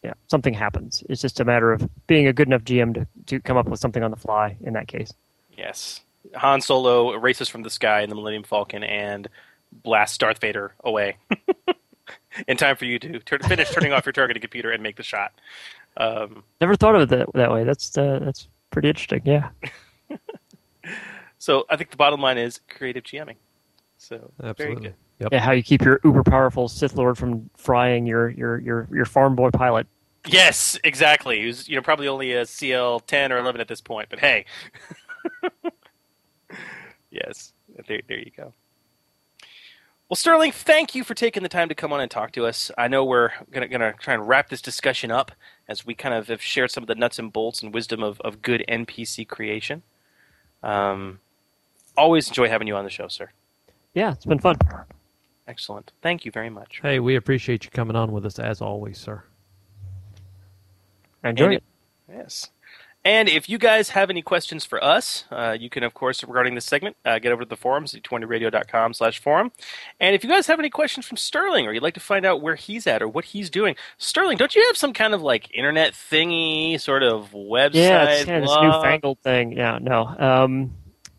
yeah, 0.06 0.14
something 0.28 0.54
happens. 0.54 1.02
It's 1.08 1.20
just 1.20 1.40
a 1.40 1.44
matter 1.44 1.72
of 1.72 1.88
being 2.06 2.28
a 2.28 2.32
good 2.32 2.46
enough 2.46 2.62
GM 2.62 2.94
to 2.94 3.06
to 3.26 3.40
come 3.40 3.56
up 3.56 3.66
with 3.66 3.80
something 3.80 4.04
on 4.04 4.12
the 4.12 4.16
fly. 4.16 4.56
In 4.60 4.72
that 4.74 4.86
case, 4.86 5.12
yes, 5.56 6.00
Han 6.36 6.60
Solo 6.60 7.14
races 7.16 7.48
from 7.48 7.64
the 7.64 7.70
sky 7.70 8.02
in 8.02 8.08
the 8.08 8.14
Millennium 8.14 8.44
Falcon 8.44 8.84
and 8.84 9.28
blasts 9.82 10.16
Darth 10.16 10.40
Vader 10.40 10.74
away 10.84 11.16
in 12.46 12.56
time 12.56 12.76
for 12.76 12.84
you 12.84 13.00
to 13.00 13.18
turn, 13.18 13.40
finish 13.40 13.68
turning 13.70 13.92
off 13.92 14.06
your 14.06 14.12
targeting 14.12 14.40
computer 14.40 14.70
and 14.70 14.80
make 14.80 14.94
the 14.94 15.02
shot. 15.02 15.32
Um, 15.96 16.44
never 16.60 16.76
thought 16.76 16.94
of 16.94 17.02
it 17.02 17.08
that, 17.08 17.32
that 17.34 17.50
way. 17.50 17.64
That's 17.64 17.98
uh, 17.98 18.20
that's 18.22 18.46
pretty 18.70 18.88
interesting. 18.88 19.22
Yeah. 19.24 19.48
so 21.38 21.64
I 21.68 21.76
think 21.76 21.90
the 21.90 21.96
bottom 21.96 22.20
line 22.20 22.38
is 22.38 22.60
creative 22.68 23.02
GMing. 23.02 23.36
So 23.98 24.30
very 24.38 24.50
Absolutely. 24.50 24.82
good. 24.82 24.94
Yep. 25.18 25.28
Yeah, 25.32 25.40
how 25.40 25.52
you 25.52 25.62
keep 25.62 25.82
your 25.82 25.98
uber 26.04 26.22
powerful 26.22 26.68
Sith 26.68 26.94
Lord 26.94 27.16
from 27.16 27.48
frying 27.56 28.06
your 28.06 28.28
your 28.28 28.58
your 28.58 28.88
your 28.92 29.04
farm 29.06 29.34
boy 29.34 29.50
pilot. 29.50 29.86
Yes, 30.26 30.78
exactly. 30.84 31.40
Who's 31.42 31.68
you 31.68 31.76
know 31.76 31.82
probably 31.82 32.08
only 32.08 32.32
a 32.32 32.46
CL 32.46 33.00
ten 33.00 33.32
or 33.32 33.38
eleven 33.38 33.60
at 33.60 33.68
this 33.68 33.80
point, 33.80 34.08
but 34.10 34.18
hey. 34.18 34.44
yes, 37.10 37.52
there, 37.86 38.00
there 38.08 38.18
you 38.18 38.30
go. 38.36 38.52
Well, 40.08 40.16
Sterling, 40.16 40.52
thank 40.52 40.94
you 40.94 41.02
for 41.02 41.14
taking 41.14 41.42
the 41.42 41.48
time 41.48 41.68
to 41.68 41.74
come 41.74 41.92
on 41.92 42.00
and 42.00 42.08
talk 42.08 42.30
to 42.32 42.46
us. 42.46 42.70
I 42.78 42.86
know 42.86 43.04
we're 43.04 43.30
gonna 43.50 43.66
gonna 43.66 43.92
try 43.98 44.14
and 44.14 44.26
wrap 44.26 44.48
this 44.48 44.62
discussion 44.62 45.10
up 45.10 45.32
as 45.68 45.84
we 45.84 45.94
kind 45.94 46.14
of 46.14 46.28
have 46.28 46.40
shared 46.40 46.70
some 46.70 46.84
of 46.84 46.86
the 46.86 46.94
nuts 46.94 47.18
and 47.18 47.32
bolts 47.32 47.60
and 47.62 47.74
wisdom 47.74 48.04
of, 48.04 48.20
of 48.20 48.40
good 48.40 48.64
NPC 48.68 49.26
creation. 49.26 49.82
Um, 50.62 51.18
always 51.96 52.28
enjoy 52.28 52.48
having 52.48 52.68
you 52.68 52.76
on 52.76 52.84
the 52.84 52.90
show, 52.90 53.08
sir. 53.08 53.30
Yeah, 53.94 54.12
it's 54.12 54.24
been 54.26 54.38
fun. 54.38 54.56
Excellent. 55.48 55.92
Thank 56.02 56.24
you 56.24 56.30
very 56.30 56.50
much. 56.50 56.80
Hey, 56.82 57.00
we 57.00 57.16
appreciate 57.16 57.64
you 57.64 57.70
coming 57.70 57.96
on 57.96 58.12
with 58.12 58.26
us 58.26 58.38
as 58.38 58.60
always, 58.60 58.98
sir. 58.98 59.24
I 61.26 61.30
enjoyed 61.30 61.46
And 61.46 61.54
it. 61.54 61.62
Yes. 62.08 62.50
And 63.04 63.28
if 63.28 63.48
you 63.48 63.56
guys 63.56 63.90
have 63.90 64.10
any 64.10 64.20
questions 64.20 64.64
for 64.64 64.82
us, 64.82 65.26
uh, 65.30 65.56
you 65.58 65.70
can, 65.70 65.84
of 65.84 65.94
course, 65.94 66.24
regarding 66.24 66.56
this 66.56 66.64
segment, 66.64 66.96
uh, 67.04 67.20
get 67.20 67.30
over 67.30 67.44
to 67.44 67.48
the 67.48 67.56
forums, 67.56 67.92
d20radio.com 67.92 68.94
slash 68.94 69.20
forum. 69.20 69.52
And 70.00 70.16
if 70.16 70.24
you 70.24 70.30
guys 70.30 70.48
have 70.48 70.58
any 70.58 70.70
questions 70.70 71.06
from 71.06 71.16
Sterling 71.16 71.68
or 71.68 71.72
you'd 71.72 71.84
like 71.84 71.94
to 71.94 72.00
find 72.00 72.26
out 72.26 72.42
where 72.42 72.56
he's 72.56 72.84
at 72.88 73.02
or 73.02 73.08
what 73.08 73.26
he's 73.26 73.48
doing, 73.48 73.76
Sterling, 73.98 74.38
don't 74.38 74.56
you 74.56 74.64
have 74.66 74.76
some 74.76 74.92
kind 74.92 75.14
of 75.14 75.22
like 75.22 75.54
internet 75.54 75.92
thingy 75.92 76.80
sort 76.80 77.04
of 77.04 77.30
website? 77.30 77.74
Yeah, 77.74 78.04
it's 78.06 78.24
kind 78.24 78.38
of 78.38 78.42
this 78.42 78.56
newfangled 78.60 79.20
thing. 79.20 79.52
Yeah, 79.52 79.78
no. 79.80 80.06
Um, 80.18 80.74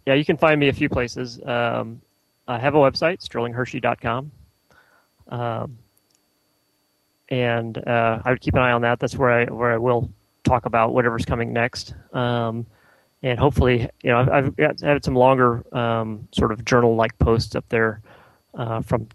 yeah, 0.06 0.16
you 0.16 0.26
can 0.26 0.36
find 0.36 0.60
me 0.60 0.68
a 0.68 0.74
few 0.74 0.90
places. 0.90 1.40
Um, 1.46 2.02
I 2.50 2.60
have 2.60 2.76
a 2.76 2.80
website, 2.80 3.26
sterlinghershey.com. 3.26 4.32
Um, 5.30 5.78
and 7.30 7.78
uh, 7.88 8.22
I 8.24 8.30
would 8.32 8.42
keep 8.42 8.54
an 8.56 8.62
eye 8.62 8.72
on 8.72 8.82
that. 8.82 9.00
That's 9.00 9.16
where 9.16 9.32
I 9.32 9.46
where 9.46 9.72
I 9.72 9.78
will 9.78 10.10
talk 10.44 10.66
about 10.66 10.94
whatever's 10.94 11.26
coming 11.26 11.54
next. 11.54 11.94
Um, 12.14 12.66
and 13.24 13.40
hopefully, 13.40 13.90
you 14.04 14.12
know, 14.12 14.20
I've, 14.20 14.30
I've 14.30 14.56
got, 14.56 14.80
had 14.80 15.04
some 15.04 15.16
longer 15.16 15.64
um, 15.76 16.28
sort 16.32 16.52
of 16.52 16.64
journal-like 16.64 17.18
posts 17.20 17.56
up 17.56 17.66
there 17.70 18.02
uh, 18.54 18.82
from. 18.82 19.08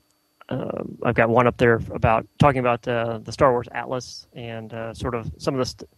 Uh, 0.49 0.83
I've 1.05 1.15
got 1.15 1.31
one 1.31 1.47
up 1.47 1.57
there 1.57 1.81
about 1.93 2.27
talking 2.39 2.59
about 2.59 2.87
uh, 2.87 3.19
the 3.19 3.33
Star 3.33 3.53
Wars 3.53 3.69
Atlas 3.73 4.27
and 4.35 4.75
uh, 4.75 4.93
sort 4.93 5.15
of 5.15 5.33
some 5.39 5.55
of 5.55 5.59
the 5.59 5.65
st- 5.65 5.91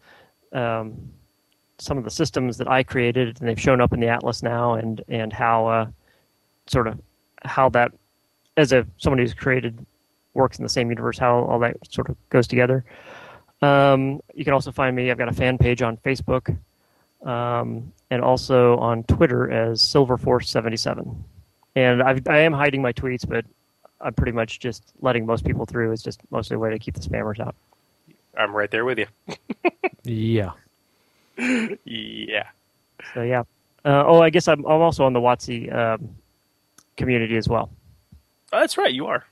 um, 0.52 1.10
some 1.78 1.98
of 1.98 2.04
the 2.04 2.10
systems 2.10 2.58
that 2.58 2.68
I 2.68 2.84
created, 2.84 3.40
and 3.40 3.48
they've 3.48 3.60
shown 3.60 3.80
up 3.80 3.92
in 3.92 4.00
the 4.00 4.08
Atlas 4.08 4.42
now, 4.42 4.74
and 4.74 5.02
and 5.08 5.32
how 5.32 5.66
uh, 5.66 5.86
sort 6.66 6.86
of 6.86 7.00
how 7.42 7.68
that 7.70 7.90
as 8.56 8.72
a 8.72 8.86
someone 8.98 9.18
who's 9.18 9.34
created 9.34 9.84
works 10.34 10.58
in 10.58 10.62
the 10.62 10.68
same 10.68 10.90
universe, 10.90 11.18
how 11.18 11.44
all 11.44 11.58
that 11.60 11.76
sort 11.90 12.08
of 12.08 12.16
goes 12.28 12.46
together. 12.46 12.84
Um, 13.62 14.20
you 14.34 14.44
can 14.44 14.52
also 14.52 14.72
find 14.72 14.94
me. 14.94 15.10
I've 15.10 15.18
got 15.18 15.28
a 15.28 15.32
fan 15.32 15.58
page 15.58 15.80
on 15.80 15.96
Facebook, 15.98 16.56
um, 17.24 17.92
and 18.10 18.22
also 18.22 18.76
on 18.78 19.04
Twitter 19.04 19.50
as 19.50 19.80
SilverForce77. 19.80 21.16
And 21.76 22.02
I've, 22.02 22.26
I 22.28 22.40
am 22.40 22.52
hiding 22.52 22.82
my 22.82 22.92
tweets, 22.92 23.26
but 23.26 23.44
I'm 24.00 24.12
pretty 24.14 24.32
much 24.32 24.60
just 24.60 24.82
letting 25.00 25.24
most 25.26 25.44
people 25.44 25.64
through. 25.64 25.92
It's 25.92 26.02
just 26.02 26.20
mostly 26.30 26.56
a 26.56 26.58
way 26.58 26.70
to 26.70 26.78
keep 26.78 26.94
the 26.94 27.00
spammers 27.00 27.40
out. 27.40 27.54
I'm 28.36 28.54
right 28.54 28.70
there 28.70 28.84
with 28.84 28.98
you. 28.98 29.06
Yeah. 30.06 30.50
yeah. 31.38 32.48
So 33.14 33.22
yeah. 33.22 33.44
Uh, 33.86 34.04
oh, 34.06 34.20
I 34.20 34.28
guess 34.28 34.48
I'm, 34.48 34.66
I'm 34.66 34.82
also 34.82 35.06
on 35.06 35.14
the 35.14 35.20
WotC 35.20 35.74
um, 35.74 36.14
community 36.98 37.38
as 37.38 37.48
well. 37.48 37.70
Oh, 38.52 38.60
that's 38.60 38.76
right, 38.76 38.92
you 38.92 39.06
are. 39.06 39.24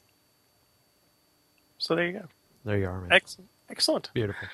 So 1.83 1.97
there 1.97 2.07
you 2.07 2.13
go. 2.13 2.25
There 2.65 2.79
you 2.79 2.87
are, 2.87 3.01
man. 3.01 3.11
Excellent. 3.11 3.51
Excellent. 3.69 4.11
Beautiful. 4.15 4.47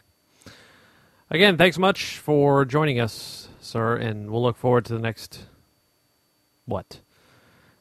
Again, 1.31 1.59
thanks 1.59 1.77
much 1.77 2.17
for 2.17 2.65
joining 2.65 2.99
us, 2.99 3.49
sir, 3.61 3.97
and 3.97 4.31
we'll 4.31 4.43
look 4.43 4.57
forward 4.57 4.87
to 4.87 4.95
the 4.95 4.99
next. 4.99 5.41
What? 6.65 7.01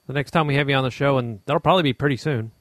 The 0.06 0.12
next 0.12 0.32
time 0.32 0.48
we 0.48 0.56
have 0.56 0.70
you 0.70 0.76
on 0.76 0.84
the 0.84 0.92
show, 0.92 1.18
and 1.18 1.40
that'll 1.46 1.62
probably 1.62 1.84
be 1.84 1.94
pretty 1.94 2.18
soon. 2.18 2.52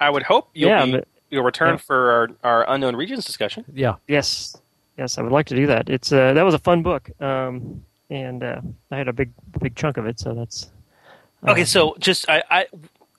I 0.00 0.10
would 0.10 0.24
hope 0.24 0.50
you'll 0.54 0.70
Yeah, 0.70 0.84
be, 0.86 0.90
but- 0.92 1.08
you'll 1.30 1.44
return 1.44 1.74
yeah. 1.74 1.76
for 1.76 2.10
our, 2.10 2.28
our 2.42 2.74
unknown 2.74 2.96
regions 2.96 3.24
discussion. 3.24 3.64
Yeah. 3.72 3.94
Yes, 4.08 4.56
yes, 4.96 5.18
I 5.18 5.22
would 5.22 5.30
like 5.30 5.46
to 5.46 5.54
do 5.56 5.68
that. 5.68 5.88
It's 5.88 6.10
uh, 6.10 6.32
that 6.32 6.42
was 6.42 6.54
a 6.54 6.58
fun 6.58 6.82
book, 6.82 7.08
um, 7.22 7.84
and 8.10 8.42
uh, 8.42 8.60
I 8.90 8.96
had 8.96 9.06
a 9.06 9.12
big 9.12 9.30
big 9.60 9.76
chunk 9.76 9.98
of 9.98 10.06
it, 10.06 10.18
so 10.18 10.34
that's 10.34 10.68
Okay, 11.46 11.62
uh, 11.62 11.64
so 11.64 11.94
just 12.00 12.28
I, 12.28 12.42
I 12.50 12.66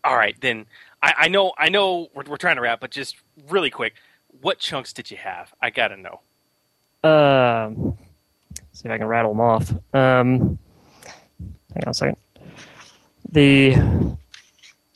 all 0.04 0.18
right 0.18 0.36
then. 0.42 0.66
I, 1.02 1.14
I 1.18 1.28
know 1.28 1.54
I 1.58 1.70
know 1.70 2.10
we're, 2.14 2.24
we're 2.28 2.38
trying 2.38 2.56
to 2.56 2.62
wrap, 2.62 2.80
but 2.80 2.92
just 2.92 3.16
really 3.50 3.70
quick, 3.70 3.94
what 4.42 4.60
chunks 4.60 4.94
did 4.94 5.10
you 5.10 5.18
have? 5.18 5.54
I 5.62 5.70
gotta 5.70 5.98
know. 5.98 6.20
Um, 7.10 7.98
see 8.74 8.88
if 8.88 8.92
I 8.92 8.98
can 8.98 9.08
rattle 9.08 9.32
them 9.32 9.42
off. 9.42 9.72
Um, 9.94 10.60
hang 11.74 11.84
on 11.86 11.90
a 11.90 11.94
second. 11.94 12.18
The 13.32 13.76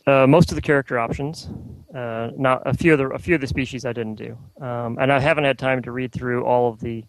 uh, 0.05 0.27
most 0.27 0.51
of 0.51 0.55
the 0.55 0.61
character 0.61 0.99
options, 0.99 1.49
uh, 1.95 2.31
not 2.35 2.61
a 2.65 2.73
few 2.73 2.93
of 2.93 2.99
the 2.99 3.07
a 3.09 3.19
few 3.19 3.35
of 3.35 3.41
the 3.41 3.47
species 3.47 3.85
I 3.85 3.93
didn't 3.93 4.15
do, 4.15 4.37
um, 4.59 4.97
and 4.99 5.11
I 5.11 5.19
haven't 5.19 5.45
had 5.45 5.57
time 5.57 5.81
to 5.83 5.91
read 5.91 6.11
through 6.11 6.43
all 6.43 6.69
of 6.69 6.79
the 6.79 7.03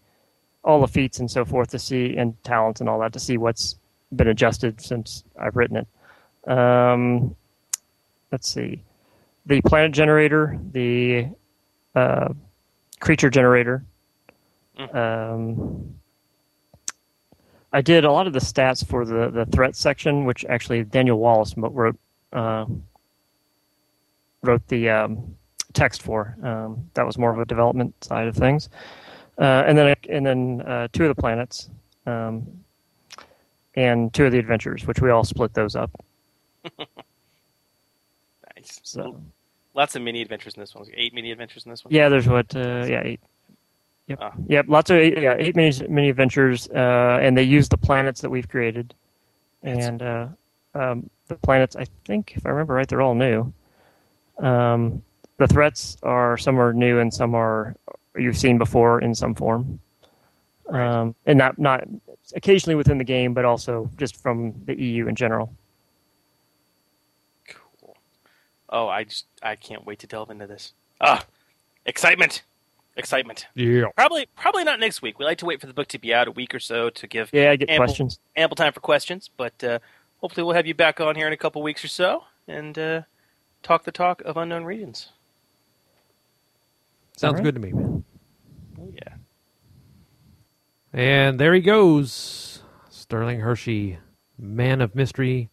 all 0.63 0.81
the 0.81 0.87
feats 0.87 1.19
and 1.19 1.29
so 1.29 1.45
forth 1.45 1.69
to 1.69 1.79
see 1.79 2.15
and 2.17 2.41
talents 2.43 2.81
and 2.81 2.89
all 2.89 2.99
that 2.99 3.13
to 3.13 3.19
see 3.19 3.37
what's 3.37 3.75
been 4.15 4.27
adjusted 4.27 4.81
since 4.81 5.23
I've 5.39 5.55
written 5.55 5.77
it. 5.77 6.51
Um, 6.51 7.35
let's 8.35 8.49
see, 8.49 8.83
the 9.45 9.61
planet 9.61 9.93
generator, 9.93 10.59
the 10.73 11.25
uh, 11.95 12.27
creature 12.99 13.29
generator. 13.29 13.85
Um, 14.91 15.95
I 17.71 17.79
did 17.79 18.03
a 18.03 18.11
lot 18.11 18.27
of 18.27 18.33
the 18.33 18.39
stats 18.39 18.85
for 18.85 19.05
the, 19.05 19.29
the 19.29 19.45
threat 19.45 19.77
section, 19.77 20.25
which 20.25 20.43
actually 20.49 20.83
Daniel 20.83 21.17
Wallace 21.17 21.53
wrote 21.55 21.97
uh, 22.33 22.65
wrote 24.43 24.67
the 24.67 24.89
um, 24.89 25.33
text 25.71 26.01
for. 26.01 26.35
Um, 26.43 26.89
that 26.93 27.05
was 27.05 27.17
more 27.17 27.31
of 27.31 27.39
a 27.39 27.45
development 27.45 27.95
side 28.03 28.27
of 28.27 28.35
things, 28.35 28.67
uh, 29.39 29.63
and 29.65 29.77
then 29.77 29.95
and 30.09 30.25
then 30.25 30.61
uh, 30.67 30.89
two 30.91 31.05
of 31.05 31.15
the 31.15 31.21
planets, 31.21 31.69
um, 32.05 32.45
and 33.75 34.13
two 34.13 34.25
of 34.25 34.33
the 34.33 34.39
adventures, 34.39 34.85
which 34.85 34.99
we 34.99 35.09
all 35.09 35.23
split 35.23 35.53
those 35.53 35.77
up. 35.77 35.91
So 38.85 39.19
Lots 39.73 39.95
of 39.95 40.03
mini 40.03 40.21
adventures 40.21 40.53
in 40.53 40.61
this 40.61 40.73
one. 40.73 40.85
Eight 40.93 41.13
mini 41.13 41.31
adventures 41.31 41.65
in 41.65 41.71
this 41.71 41.83
one. 41.83 41.93
yeah, 41.93 42.07
there's 42.07 42.27
what 42.27 42.55
uh, 42.55 42.85
yeah 42.87 43.01
eight. 43.03 43.19
Yep. 44.07 44.19
Ah. 44.21 44.31
Yep. 44.47 44.65
Lots 44.69 44.89
of 44.89 44.97
eight, 44.97 45.19
yeah 45.19 45.35
eight 45.37 45.55
mini 45.55 45.73
mini 45.89 46.09
adventures, 46.09 46.69
uh, 46.69 47.19
and 47.21 47.35
they 47.35 47.43
use 47.43 47.67
the 47.67 47.77
planets 47.77 48.21
that 48.21 48.29
we've 48.29 48.47
created, 48.47 48.93
and 49.63 50.01
uh, 50.01 50.27
um, 50.75 51.09
the 51.27 51.35
planets. 51.35 51.75
I 51.75 51.85
think 52.05 52.33
if 52.37 52.45
I 52.45 52.49
remember 52.49 52.73
right, 52.75 52.87
they're 52.87 53.01
all 53.01 53.15
new. 53.15 53.51
Um, 54.37 55.01
the 55.37 55.47
threats 55.47 55.97
are 56.03 56.37
some 56.37 56.57
are 56.57 56.71
new 56.71 56.99
and 56.99 57.13
some 57.13 57.35
are 57.35 57.75
you've 58.15 58.37
seen 58.37 58.57
before 58.57 59.01
in 59.01 59.13
some 59.13 59.35
form, 59.35 59.79
um, 60.69 61.15
and 61.25 61.37
not 61.37 61.59
not 61.59 61.83
occasionally 62.33 62.75
within 62.75 62.97
the 62.97 63.03
game, 63.03 63.33
but 63.33 63.43
also 63.43 63.89
just 63.97 64.15
from 64.15 64.53
the 64.65 64.79
EU 64.79 65.07
in 65.07 65.15
general. 65.15 65.53
Oh, 68.69 68.87
I 68.87 69.03
just 69.03 69.25
I 69.43 69.55
can't 69.55 69.85
wait 69.85 69.99
to 69.99 70.07
delve 70.07 70.29
into 70.31 70.47
this. 70.47 70.73
Ah, 71.01 71.23
excitement, 71.85 72.43
excitement. 72.97 73.45
Yeah. 73.55 73.85
Probably 73.95 74.27
probably 74.35 74.63
not 74.63 74.79
next 74.79 75.01
week. 75.01 75.19
We 75.19 75.25
like 75.25 75.37
to 75.39 75.45
wait 75.45 75.61
for 75.61 75.67
the 75.67 75.73
book 75.73 75.87
to 75.89 75.99
be 75.99 76.13
out 76.13 76.27
a 76.27 76.31
week 76.31 76.55
or 76.55 76.59
so 76.59 76.89
to 76.89 77.07
give 77.07 77.29
Yeah, 77.33 77.51
I 77.51 77.55
get 77.55 77.69
ample, 77.69 77.85
questions. 77.85 78.19
ample 78.35 78.55
time 78.55 78.73
for 78.73 78.79
questions. 78.79 79.29
But 79.35 79.63
uh, 79.63 79.79
hopefully 80.19 80.43
we'll 80.43 80.55
have 80.55 80.65
you 80.67 80.73
back 80.73 80.99
on 80.99 81.15
here 81.15 81.27
in 81.27 81.33
a 81.33 81.37
couple 81.37 81.61
weeks 81.61 81.83
or 81.83 81.89
so 81.89 82.23
and 82.47 82.77
uh, 82.79 83.01
talk 83.63 83.83
the 83.83 83.91
talk 83.91 84.21
of 84.23 84.37
unknown 84.37 84.63
regions. 84.63 85.09
Sounds 87.17 87.31
All 87.31 87.35
right. 87.35 87.43
good 87.43 87.55
to 87.55 87.61
me, 87.61 87.71
man. 87.71 88.03
Oh 88.81 88.91
yeah. 88.93 89.13
And 90.93 91.39
there 91.39 91.53
he 91.53 91.61
goes, 91.61 92.61
Sterling 92.89 93.41
Hershey, 93.41 93.99
man 94.37 94.81
of 94.81 94.95
mystery, 94.95 95.49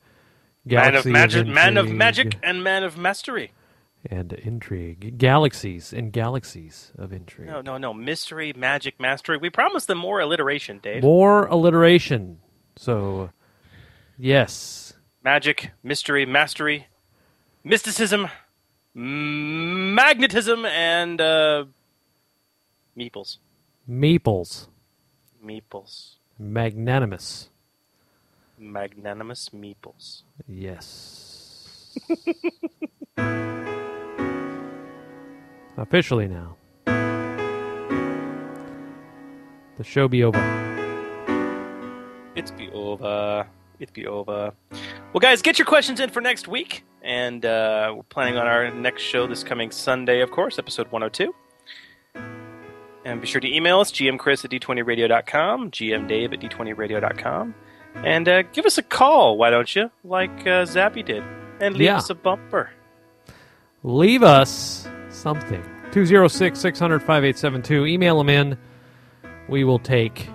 Man 0.64 0.94
of 0.94 1.04
magic, 1.06 1.46
man 1.46 1.76
of 1.76 1.90
magic, 1.90 2.38
and 2.42 2.62
man 2.62 2.84
of 2.84 2.96
mastery. 2.96 3.52
and 4.06 4.32
intrigue, 4.32 5.16
galaxies 5.18 5.92
and 5.92 6.12
galaxies 6.12 6.92
of 6.98 7.12
intrigue. 7.12 7.48
No, 7.48 7.60
no, 7.60 7.78
no. 7.78 7.92
Mystery, 7.94 8.52
magic, 8.56 8.98
mastery. 9.00 9.36
We 9.36 9.50
promised 9.50 9.86
them 9.88 9.98
more 9.98 10.20
alliteration, 10.20 10.78
Dave. 10.82 11.02
More 11.02 11.46
alliteration. 11.46 12.38
So, 12.76 13.30
yes, 14.18 14.94
Magic, 15.24 15.70
mystery, 15.84 16.26
mastery, 16.26 16.88
mysticism, 17.62 18.28
magnetism, 18.94 20.64
and 20.66 21.20
uh, 21.20 21.64
meeples. 22.98 23.38
meeples, 23.88 24.66
Meeples. 25.44 26.14
magnanimous. 26.38 27.50
Magnanimous 28.62 29.50
meeples. 29.50 30.22
Yes. 30.46 31.98
Officially 35.76 36.28
now. 36.28 36.56
The 39.78 39.84
show 39.84 40.06
be 40.08 40.22
over. 40.22 40.38
It's 42.34 42.50
be 42.50 42.70
over. 42.70 43.46
It's 43.80 43.90
be 43.90 44.06
over. 44.06 44.52
Well, 45.12 45.20
guys, 45.20 45.42
get 45.42 45.58
your 45.58 45.66
questions 45.66 46.00
in 46.00 46.10
for 46.10 46.20
next 46.20 46.46
week. 46.48 46.84
And 47.02 47.44
uh, 47.44 47.92
we're 47.96 48.02
planning 48.04 48.36
on 48.36 48.46
our 48.46 48.70
next 48.70 49.02
show 49.02 49.26
this 49.26 49.42
coming 49.42 49.70
Sunday, 49.70 50.20
of 50.20 50.30
course, 50.30 50.58
episode 50.58 50.90
102. 50.92 51.34
And 53.04 53.20
be 53.20 53.26
sure 53.26 53.40
to 53.40 53.52
email 53.52 53.80
us, 53.80 53.90
gmchris 53.90 54.44
at 54.44 54.50
d20radio.com, 54.52 55.72
gmdave 55.72 56.32
at 56.32 56.40
d20radio.com. 56.40 57.54
And 57.96 58.28
uh, 58.28 58.42
give 58.42 58.66
us 58.66 58.78
a 58.78 58.82
call, 58.82 59.36
why 59.36 59.50
don't 59.50 59.74
you? 59.74 59.90
Like 60.04 60.30
uh, 60.40 60.64
Zappy 60.64 61.04
did. 61.04 61.22
And 61.60 61.74
leave 61.76 61.86
Yeah. 61.86 61.98
us 61.98 62.10
a 62.10 62.14
bumper. 62.14 62.70
Leave 63.84 64.22
us 64.22 64.88
something. 65.10 65.62
206 65.92 66.58
600 66.58 67.00
5872. 67.00 67.86
Email 67.86 68.18
them 68.18 68.28
in. 68.28 68.58
We 69.48 69.64
will 69.64 69.78
take 69.78 70.28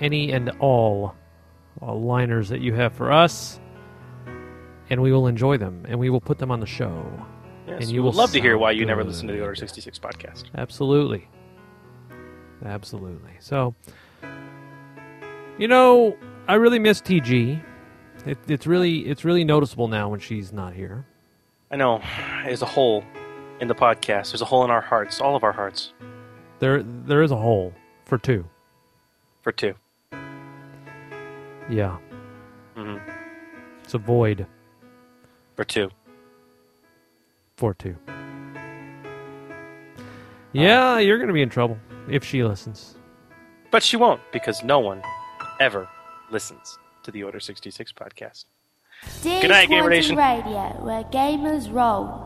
any 0.00 0.32
and 0.32 0.50
all 0.60 1.14
uh, 1.82 1.92
liners 1.94 2.48
that 2.48 2.60
you 2.60 2.72
have 2.74 2.92
for 2.94 3.12
us, 3.12 3.60
and 4.88 5.02
we 5.02 5.12
will 5.12 5.26
enjoy 5.26 5.58
them 5.58 5.84
and 5.88 5.98
we 5.98 6.10
will 6.10 6.20
put 6.20 6.38
them 6.38 6.50
on 6.50 6.60
the 6.60 6.66
show. 6.66 7.04
Yes, 7.66 7.82
and 7.82 7.90
you 7.90 8.02
will 8.02 8.12
love 8.12 8.32
to 8.32 8.40
hear 8.40 8.56
why 8.56 8.70
you 8.70 8.86
never 8.86 9.02
listen 9.04 9.26
to 9.28 9.34
the 9.34 9.40
Order 9.42 9.56
66 9.56 9.98
podcast. 9.98 10.44
Absolutely. 10.56 11.28
Absolutely. 12.64 13.32
So, 13.40 13.74
you 15.58 15.68
know, 15.68 16.16
I 16.48 16.54
really 16.54 16.78
miss 16.78 17.00
TG. 17.00 17.62
It, 18.24 18.38
it's 18.48 18.66
really 18.66 19.00
it's 19.06 19.24
really 19.24 19.44
noticeable 19.44 19.88
now 19.88 20.08
when 20.08 20.20
she's 20.20 20.52
not 20.52 20.72
here. 20.74 21.06
I 21.70 21.76
know. 21.76 22.00
There's 22.44 22.62
a 22.62 22.66
hole 22.66 23.04
in 23.60 23.68
the 23.68 23.74
podcast. 23.74 24.30
There's 24.30 24.42
a 24.42 24.46
hole 24.46 24.64
in 24.64 24.70
our 24.70 24.80
hearts, 24.80 25.20
all 25.20 25.34
of 25.36 25.42
our 25.44 25.52
hearts, 25.52 25.92
There 26.58 26.82
there 26.82 27.22
is 27.22 27.30
a 27.30 27.36
hole 27.36 27.72
for 28.04 28.18
two. 28.18 28.44
for 29.42 29.52
two. 29.52 29.74
Yeah, 31.68 31.98
hmm 32.76 32.96
it's 33.82 33.94
a 33.94 33.98
void 33.98 34.46
For 35.56 35.64
two. 35.64 35.90
for 37.56 37.74
two. 37.74 37.96
Yeah, 40.52 40.98
you're 41.00 41.18
going 41.18 41.26
to 41.28 41.34
be 41.34 41.42
in 41.42 41.48
trouble 41.48 41.76
if 42.08 42.24
she 42.24 42.42
listens. 42.44 42.94
But 43.72 43.82
she 43.82 43.96
won't, 43.96 44.20
because 44.32 44.62
no 44.62 44.78
one 44.78 45.02
ever 45.60 45.88
listens 46.30 46.78
to 47.02 47.10
the 47.10 47.22
Order 47.22 47.40
66 47.40 47.92
podcast. 47.92 48.44
Good 49.22 49.48
night, 49.48 49.68
Gamer 49.68 49.90
Nation. 49.90 50.16
Radio, 50.16 50.72
where 50.82 51.04
gamers 51.04 51.72
roll. 51.72 52.25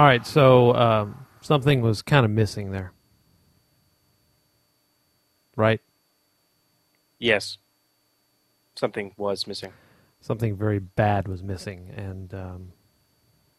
All 0.00 0.06
right, 0.06 0.26
so 0.26 0.74
um, 0.76 1.26
something 1.42 1.82
was 1.82 2.00
kind 2.00 2.24
of 2.24 2.30
missing 2.30 2.70
there. 2.72 2.94
Right? 5.56 5.82
Yes. 7.18 7.58
Something 8.76 9.12
was 9.18 9.46
missing. 9.46 9.74
Something 10.22 10.56
very 10.56 10.78
bad 10.78 11.28
was 11.28 11.42
missing 11.42 11.92
and 11.94 12.32
um, 12.32 12.72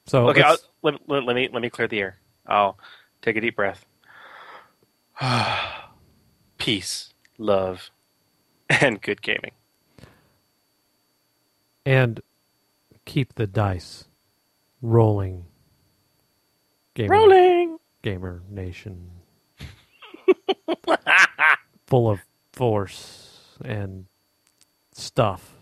so 0.07 0.29
okay, 0.29 0.41
let, 0.81 0.95
let, 1.07 1.23
let 1.25 1.35
me 1.35 1.47
let 1.53 1.61
me 1.61 1.69
clear 1.69 1.87
the 1.87 1.99
air. 1.99 2.17
I'll 2.47 2.79
take 3.21 3.35
a 3.35 3.41
deep 3.41 3.55
breath. 3.55 3.85
Peace, 6.57 7.13
love, 7.37 7.91
and 8.81 8.99
good 8.99 9.21
gaming. 9.21 9.51
and 11.85 12.19
keep 13.05 13.35
the 13.35 13.45
dice 13.45 14.05
rolling. 14.81 15.45
Gamer, 16.93 17.13
Rolling. 17.13 17.77
Gamer 18.01 18.41
Nation. 18.49 19.09
Full 21.87 22.09
of 22.09 22.19
force 22.53 23.57
and 23.63 24.05
stuff. 24.93 25.55